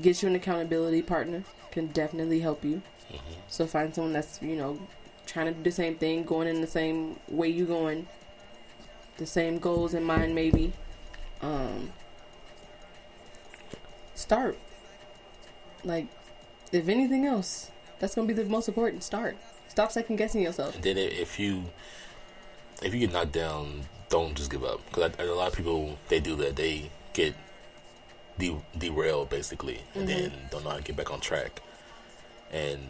Get 0.00 0.22
you 0.22 0.28
an 0.28 0.34
accountability 0.34 1.00
partner 1.00 1.44
can 1.76 1.88
definitely 1.88 2.40
help 2.40 2.64
you. 2.64 2.80
Mm-hmm. 3.12 3.40
So 3.48 3.66
find 3.66 3.94
someone 3.94 4.14
that's 4.14 4.40
you 4.40 4.56
know 4.56 4.78
trying 5.26 5.46
to 5.46 5.52
do 5.52 5.62
the 5.62 5.70
same 5.70 5.96
thing, 5.96 6.24
going 6.24 6.48
in 6.48 6.62
the 6.62 6.66
same 6.66 7.20
way 7.28 7.48
you're 7.48 7.66
going, 7.66 8.06
the 9.18 9.26
same 9.26 9.58
goals 9.58 9.92
in 9.92 10.02
mind 10.02 10.34
maybe. 10.34 10.72
Um, 11.42 11.92
start. 14.14 14.58
Like, 15.84 16.06
if 16.72 16.88
anything 16.88 17.26
else, 17.26 17.70
that's 17.98 18.14
gonna 18.14 18.26
be 18.26 18.32
the 18.32 18.46
most 18.46 18.68
important. 18.68 19.04
Start. 19.04 19.36
Stop 19.76 19.92
second 19.92 20.16
guessing 20.16 20.40
yourself. 20.40 20.74
And 20.74 20.82
then 20.82 20.96
if 20.96 21.38
you 21.38 21.64
if 22.82 22.94
you 22.94 23.00
get 23.00 23.12
knocked 23.12 23.32
down, 23.32 23.82
don't 24.08 24.34
just 24.34 24.50
give 24.50 24.64
up. 24.64 24.80
Because 24.86 25.12
a 25.18 25.24
lot 25.24 25.48
of 25.48 25.54
people 25.54 25.98
they 26.08 26.18
do 26.18 26.34
that. 26.36 26.56
They 26.56 26.90
get 27.12 27.34
de- 28.38 28.64
derailed 28.78 29.28
basically, 29.28 29.82
and 29.94 30.08
mm-hmm. 30.08 30.18
then 30.18 30.32
don't 30.50 30.64
know 30.64 30.70
how 30.70 30.76
to 30.78 30.82
get 30.82 30.96
back 30.96 31.12
on 31.12 31.20
track. 31.20 31.60
And 32.50 32.80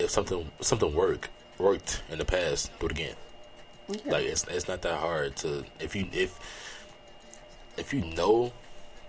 if 0.00 0.10
something 0.10 0.50
something 0.60 0.92
work 0.96 1.30
worked 1.58 2.02
in 2.10 2.18
the 2.18 2.24
past, 2.24 2.76
do 2.80 2.86
it 2.86 2.90
again. 2.90 3.14
Yeah. 3.88 4.00
Like 4.06 4.24
it's 4.24 4.42
it's 4.48 4.66
not 4.66 4.82
that 4.82 4.98
hard 4.98 5.36
to 5.36 5.64
if 5.78 5.94
you 5.94 6.08
if 6.12 6.40
if 7.76 7.94
you 7.94 8.00
know 8.00 8.52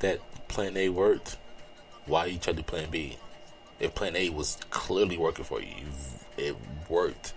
that 0.01 0.19
Plan 0.49 0.77
A 0.77 0.89
worked, 0.89 1.35
why 2.05 2.27
you 2.27 2.37
try 2.37 2.53
to 2.53 2.57
do 2.57 2.61
Plan 2.63 2.91
B? 2.91 3.17
If 3.83 3.95
Plan 3.95 4.15
A 4.15 4.29
was 4.29 4.57
clearly 4.69 5.17
working 5.17 5.43
for 5.43 5.61
you, 5.61 5.75
it 6.37 6.55
worked. 6.87 7.33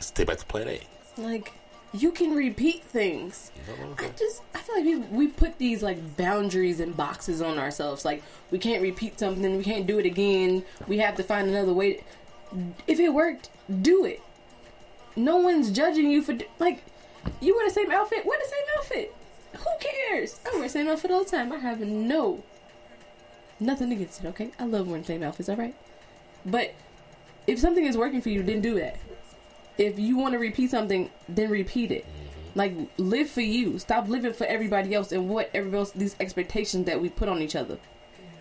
Stay 0.00 0.24
back 0.24 0.38
to 0.38 0.46
Plan 0.46 0.68
A. 0.68 0.80
Like 1.18 1.52
you 1.92 2.10
can 2.10 2.34
repeat 2.34 2.82
things. 2.82 3.52
I 3.98 4.08
just 4.18 4.40
I 4.54 4.58
feel 4.58 4.76
like 4.76 4.84
we 4.86 4.96
we 4.96 5.28
put 5.28 5.58
these 5.58 5.82
like 5.82 6.16
boundaries 6.16 6.80
and 6.80 6.96
boxes 6.96 7.42
on 7.42 7.58
ourselves. 7.58 8.06
Like 8.06 8.22
we 8.50 8.58
can't 8.58 8.80
repeat 8.80 9.18
something, 9.18 9.58
we 9.58 9.64
can't 9.64 9.86
do 9.86 9.98
it 9.98 10.06
again. 10.06 10.64
We 10.88 10.96
have 10.98 11.14
to 11.16 11.22
find 11.22 11.46
another 11.46 11.74
way. 11.74 12.02
If 12.86 12.98
it 12.98 13.10
worked, 13.10 13.50
do 13.82 14.06
it. 14.06 14.22
No 15.14 15.36
one's 15.36 15.70
judging 15.70 16.10
you 16.10 16.22
for 16.22 16.38
like 16.58 16.82
you 17.42 17.54
wear 17.54 17.68
the 17.68 17.74
same 17.74 17.90
outfit. 17.90 18.24
Wear 18.24 18.38
the 18.38 18.48
same 18.48 18.64
outfit. 18.78 19.14
Who 19.58 19.70
cares? 19.78 20.40
I 20.46 20.54
wear 20.54 20.62
the 20.62 20.68
same 20.70 20.88
outfit 20.88 21.10
all 21.10 21.22
the 21.22 21.30
time. 21.30 21.52
I 21.52 21.58
have 21.58 21.80
no 21.80 22.42
nothing 23.60 23.92
against 23.92 24.24
it. 24.24 24.28
Okay, 24.28 24.50
I 24.58 24.64
love 24.64 24.86
wearing 24.86 25.02
the 25.02 25.06
same 25.06 25.22
outfits. 25.22 25.48
All 25.48 25.56
right, 25.56 25.74
but 26.44 26.74
if 27.46 27.58
something 27.58 27.84
is 27.84 27.96
working 27.96 28.20
for 28.20 28.30
you, 28.30 28.42
then 28.42 28.60
do 28.60 28.74
that. 28.74 28.98
If 29.78 29.98
you 29.98 30.16
want 30.16 30.32
to 30.32 30.38
repeat 30.38 30.70
something, 30.70 31.10
then 31.28 31.50
repeat 31.50 31.90
it. 31.90 32.04
Mm-hmm. 32.04 32.58
Like 32.58 32.74
live 32.96 33.28
for 33.28 33.42
you. 33.42 33.78
Stop 33.78 34.08
living 34.08 34.32
for 34.32 34.46
everybody 34.46 34.94
else 34.94 35.12
and 35.12 35.28
what 35.28 35.50
everybody 35.52 35.78
else 35.78 35.90
these 35.90 36.16
expectations 36.18 36.86
that 36.86 37.00
we 37.00 37.08
put 37.08 37.28
on 37.28 37.42
each 37.42 37.56
other. 37.56 37.78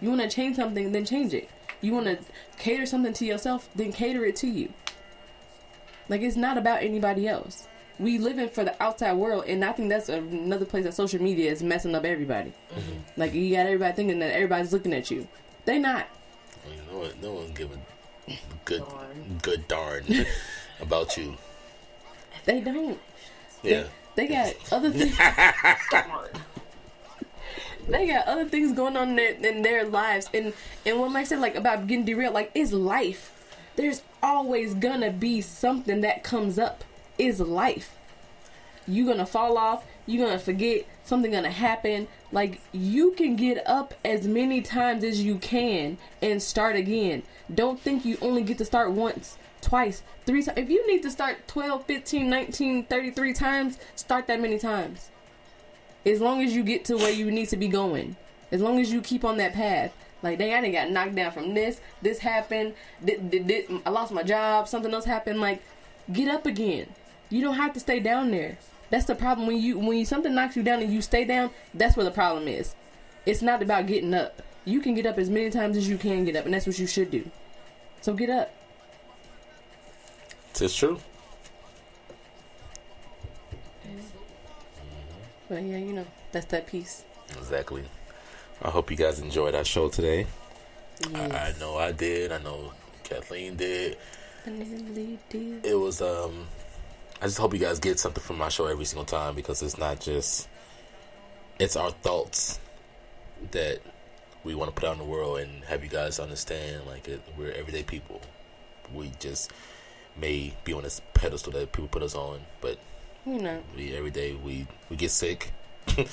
You 0.01 0.09
want 0.09 0.21
to 0.21 0.29
change 0.29 0.55
something, 0.55 0.91
then 0.91 1.05
change 1.05 1.33
it. 1.33 1.49
You 1.81 1.93
want 1.93 2.05
to 2.05 2.19
cater 2.57 2.85
something 2.85 3.13
to 3.13 3.25
yourself, 3.25 3.69
then 3.75 3.91
cater 3.91 4.25
it 4.25 4.35
to 4.37 4.47
you. 4.47 4.71
Like 6.07 6.21
it's 6.21 6.37
not 6.37 6.57
about 6.57 6.83
anybody 6.83 7.27
else. 7.27 7.67
We 7.97 8.17
living 8.17 8.49
for 8.49 8.63
the 8.63 8.81
outside 8.83 9.13
world, 9.13 9.45
and 9.47 9.63
I 9.63 9.71
think 9.71 9.89
that's 9.89 10.09
another 10.09 10.65
place 10.65 10.83
that 10.83 10.93
social 10.93 11.21
media 11.21 11.51
is 11.51 11.63
messing 11.63 11.95
up 11.95 12.03
everybody. 12.03 12.51
Mm-hmm. 12.73 13.19
Like 13.19 13.33
you 13.33 13.55
got 13.55 13.65
everybody 13.65 13.93
thinking 13.95 14.19
that 14.19 14.33
everybody's 14.33 14.73
looking 14.73 14.93
at 14.93 15.09
you. 15.09 15.27
They 15.63 15.79
not. 15.79 16.07
I 16.65 16.69
mean, 16.69 16.79
no, 16.91 16.97
one, 16.97 17.11
no 17.21 17.31
one's 17.33 17.57
giving 17.57 17.81
good 18.65 18.83
good 19.41 19.67
darn 19.67 20.03
about 20.81 21.15
you. 21.17 21.37
They 22.45 22.61
don't. 22.61 22.99
Yeah. 23.63 23.85
They 24.15 24.27
got 24.27 24.53
other 24.71 24.91
things. 24.91 25.17
they 27.87 28.07
got 28.07 28.27
other 28.27 28.45
things 28.45 28.71
going 28.73 28.95
on 28.97 29.09
in 29.09 29.15
their, 29.15 29.31
in 29.33 29.61
their 29.61 29.85
lives, 29.85 30.29
and 30.33 30.53
and 30.85 30.99
what 30.99 31.11
Mike 31.11 31.27
said, 31.27 31.39
like 31.39 31.55
about 31.55 31.87
getting 31.87 32.05
derailed, 32.05 32.33
like 32.33 32.51
it's 32.55 32.71
life. 32.71 33.31
There's 33.75 34.03
always 34.23 34.73
gonna 34.73 35.11
be 35.11 35.41
something 35.41 36.01
that 36.01 36.23
comes 36.23 36.57
up. 36.57 36.83
Is 37.17 37.39
life. 37.39 37.97
You're 38.87 39.07
gonna 39.07 39.25
fall 39.25 39.57
off. 39.57 39.83
you're 40.05 40.25
gonna 40.25 40.39
forget. 40.39 40.85
Something 41.03 41.31
gonna 41.31 41.51
happen. 41.51 42.07
Like 42.31 42.61
you 42.71 43.11
can 43.11 43.35
get 43.35 43.65
up 43.67 43.93
as 44.03 44.27
many 44.27 44.61
times 44.61 45.03
as 45.03 45.23
you 45.23 45.37
can 45.37 45.97
and 46.21 46.41
start 46.41 46.75
again. 46.75 47.23
Don't 47.53 47.79
think 47.79 48.05
you 48.05 48.17
only 48.21 48.41
get 48.43 48.57
to 48.59 48.65
start 48.65 48.91
once, 48.91 49.37
twice, 49.61 50.03
three 50.25 50.43
times. 50.43 50.57
If 50.57 50.69
you 50.69 50.85
need 50.87 51.03
to 51.03 51.11
start 51.11 51.47
12, 51.47 51.85
15, 51.85 52.29
19, 52.29 52.85
33 52.85 53.33
times, 53.33 53.79
start 53.95 54.27
that 54.27 54.41
many 54.41 54.59
times. 54.59 55.09
As 56.05 56.21
long 56.21 56.43
as 56.43 56.55
you 56.55 56.63
get 56.63 56.85
to 56.85 56.97
where 56.97 57.11
you 57.11 57.31
need 57.31 57.49
to 57.49 57.57
be 57.57 57.67
going. 57.67 58.15
As 58.51 58.61
long 58.61 58.79
as 58.79 58.91
you 58.91 59.01
keep 59.01 59.25
on 59.25 59.37
that 59.37 59.53
path. 59.53 59.91
Like, 60.21 60.37
dang, 60.39 60.53
I 60.53 60.61
done 60.61 60.71
got 60.71 60.91
knocked 60.91 61.15
down 61.15 61.31
from 61.31 61.53
this. 61.53 61.81
This 62.01 62.19
happened. 62.19 62.73
Th- 63.05 63.19
th- 63.31 63.47
th- 63.47 63.71
I 63.85 63.89
lost 63.89 64.11
my 64.11 64.23
job. 64.23 64.67
Something 64.67 64.93
else 64.93 65.05
happened. 65.05 65.41
Like, 65.41 65.61
get 66.11 66.27
up 66.27 66.45
again. 66.45 66.87
You 67.29 67.41
don't 67.41 67.55
have 67.55 67.73
to 67.73 67.79
stay 67.79 67.99
down 67.99 68.31
there. 68.31 68.57
That's 68.89 69.05
the 69.05 69.15
problem 69.15 69.47
when 69.47 69.57
you 69.57 69.79
when 69.79 69.97
you, 69.97 70.05
something 70.05 70.33
knocks 70.33 70.55
you 70.55 70.63
down 70.63 70.81
and 70.81 70.93
you 70.93 71.01
stay 71.01 71.25
down. 71.25 71.51
That's 71.73 71.97
where 71.97 72.03
the 72.03 72.11
problem 72.11 72.47
is. 72.47 72.75
It's 73.25 73.41
not 73.41 73.61
about 73.61 73.87
getting 73.87 74.13
up. 74.13 74.41
You 74.65 74.79
can 74.79 74.93
get 74.93 75.05
up 75.05 75.17
as 75.17 75.29
many 75.29 75.49
times 75.49 75.77
as 75.77 75.89
you 75.89 75.97
can 75.97 76.25
get 76.25 76.35
up, 76.35 76.45
and 76.45 76.53
that's 76.53 76.67
what 76.67 76.77
you 76.77 76.87
should 76.87 77.11
do. 77.11 77.29
So 78.01 78.13
get 78.13 78.29
up. 78.29 78.53
It's 80.59 80.75
true. 80.75 80.99
But 85.49 85.63
yeah, 85.63 85.77
you 85.77 85.93
know, 85.93 86.05
that's 86.31 86.47
that 86.47 86.67
piece. 86.67 87.03
Exactly. 87.37 87.83
I 88.61 88.69
hope 88.69 88.89
you 88.89 88.97
guys 88.97 89.19
enjoyed 89.19 89.53
our 89.53 89.65
show 89.65 89.89
today. 89.89 90.25
I, 91.13 91.25
I 91.25 91.53
know 91.59 91.77
I 91.77 91.91
did. 91.91 92.31
I 92.31 92.37
know 92.39 92.73
Kathleen 93.03 93.55
did. 93.55 93.97
Did. 95.29 95.65
It 95.65 95.77
was 95.77 96.01
um 96.01 96.47
I 97.21 97.25
just 97.25 97.37
hope 97.37 97.53
you 97.53 97.59
guys 97.59 97.79
get 97.79 97.99
something 97.99 98.23
from 98.23 98.37
my 98.37 98.49
show 98.49 98.67
every 98.67 98.85
single 98.85 99.05
time 99.05 99.35
because 99.35 99.61
it's 99.61 99.77
not 99.77 99.99
just 99.99 100.47
it's 101.59 101.75
our 101.75 101.91
thoughts 101.91 102.59
that 103.51 103.79
we 104.43 104.53
want 104.53 104.73
to 104.73 104.79
put 104.79 104.87
out 104.87 104.93
in 104.93 104.99
the 104.99 105.05
world 105.05 105.39
and 105.39 105.63
have 105.65 105.83
you 105.83 105.89
guys 105.89 106.19
understand 106.19 106.85
like 106.85 107.07
it, 107.07 107.21
we're 107.37 107.51
everyday 107.51 107.83
people. 107.83 108.21
We 108.93 109.11
just 109.19 109.51
may 110.15 110.53
be 110.63 110.73
on 110.73 110.83
this 110.83 111.01
pedestal 111.13 111.51
that 111.53 111.71
people 111.71 111.87
put 111.87 112.03
us 112.03 112.15
on, 112.15 112.41
but 112.61 112.77
You 113.25 113.39
know, 113.41 113.61
we 113.75 113.95
every 113.95 114.11
day 114.11 114.33
we 114.35 114.67
we 114.89 114.95
get 114.95 115.11
sick. 115.11 115.51
do 115.97 116.05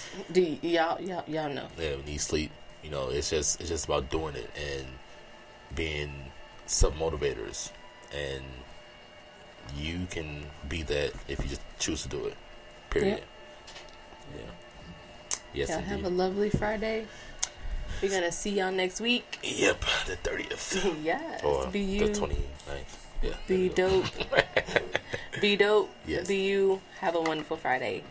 y- 0.42 0.58
y'all 0.62 1.00
y'all 1.00 1.24
y'all 1.26 1.48
know? 1.52 1.66
yeah, 1.78 1.96
we 1.96 2.02
need 2.12 2.20
sleep. 2.20 2.50
You 2.82 2.90
know, 2.90 3.10
it's 3.10 3.30
just 3.30 3.60
it's 3.60 3.68
just 3.68 3.84
about 3.86 4.08
doing 4.10 4.34
it 4.36 4.50
and 4.56 4.86
being 5.74 6.12
self 6.66 6.94
motivators, 6.94 7.70
and 8.14 8.42
you 9.76 10.06
can 10.10 10.44
be 10.68 10.82
that 10.82 11.12
if 11.28 11.42
you 11.42 11.48
just 11.48 11.62
choose 11.78 12.02
to 12.02 12.08
do 12.08 12.26
it. 12.26 12.34
Period. 12.90 13.18
Yep. 13.18 13.24
Yeah. 14.36 14.42
Yes. 15.54 15.68
Y'all 15.70 15.80
have 15.80 16.04
a 16.04 16.08
lovely 16.08 16.50
Friday. 16.50 17.06
We're 18.02 18.10
gonna 18.10 18.32
see 18.32 18.50
y'all 18.50 18.72
next 18.72 19.00
week. 19.00 19.38
Yep, 19.42 19.84
the 20.06 20.16
thirtieth. 20.16 20.96
yes. 21.04 21.44
Or 21.44 21.66
be 21.68 21.80
you. 21.80 22.08
The 22.08 22.20
29th. 22.20 22.36
Yeah. 23.22 23.34
Be 23.46 23.68
dope. 23.68 24.06
be 25.40 25.56
dope. 25.56 25.90
Yes. 26.06 26.26
Be 26.26 26.42
you. 26.42 26.80
Have 27.00 27.14
a 27.14 27.20
wonderful 27.20 27.56
Friday. 27.56 28.02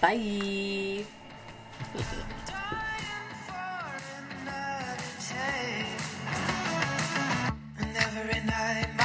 Bye. 0.00 1.04
never 7.92 8.30
in 8.36 8.97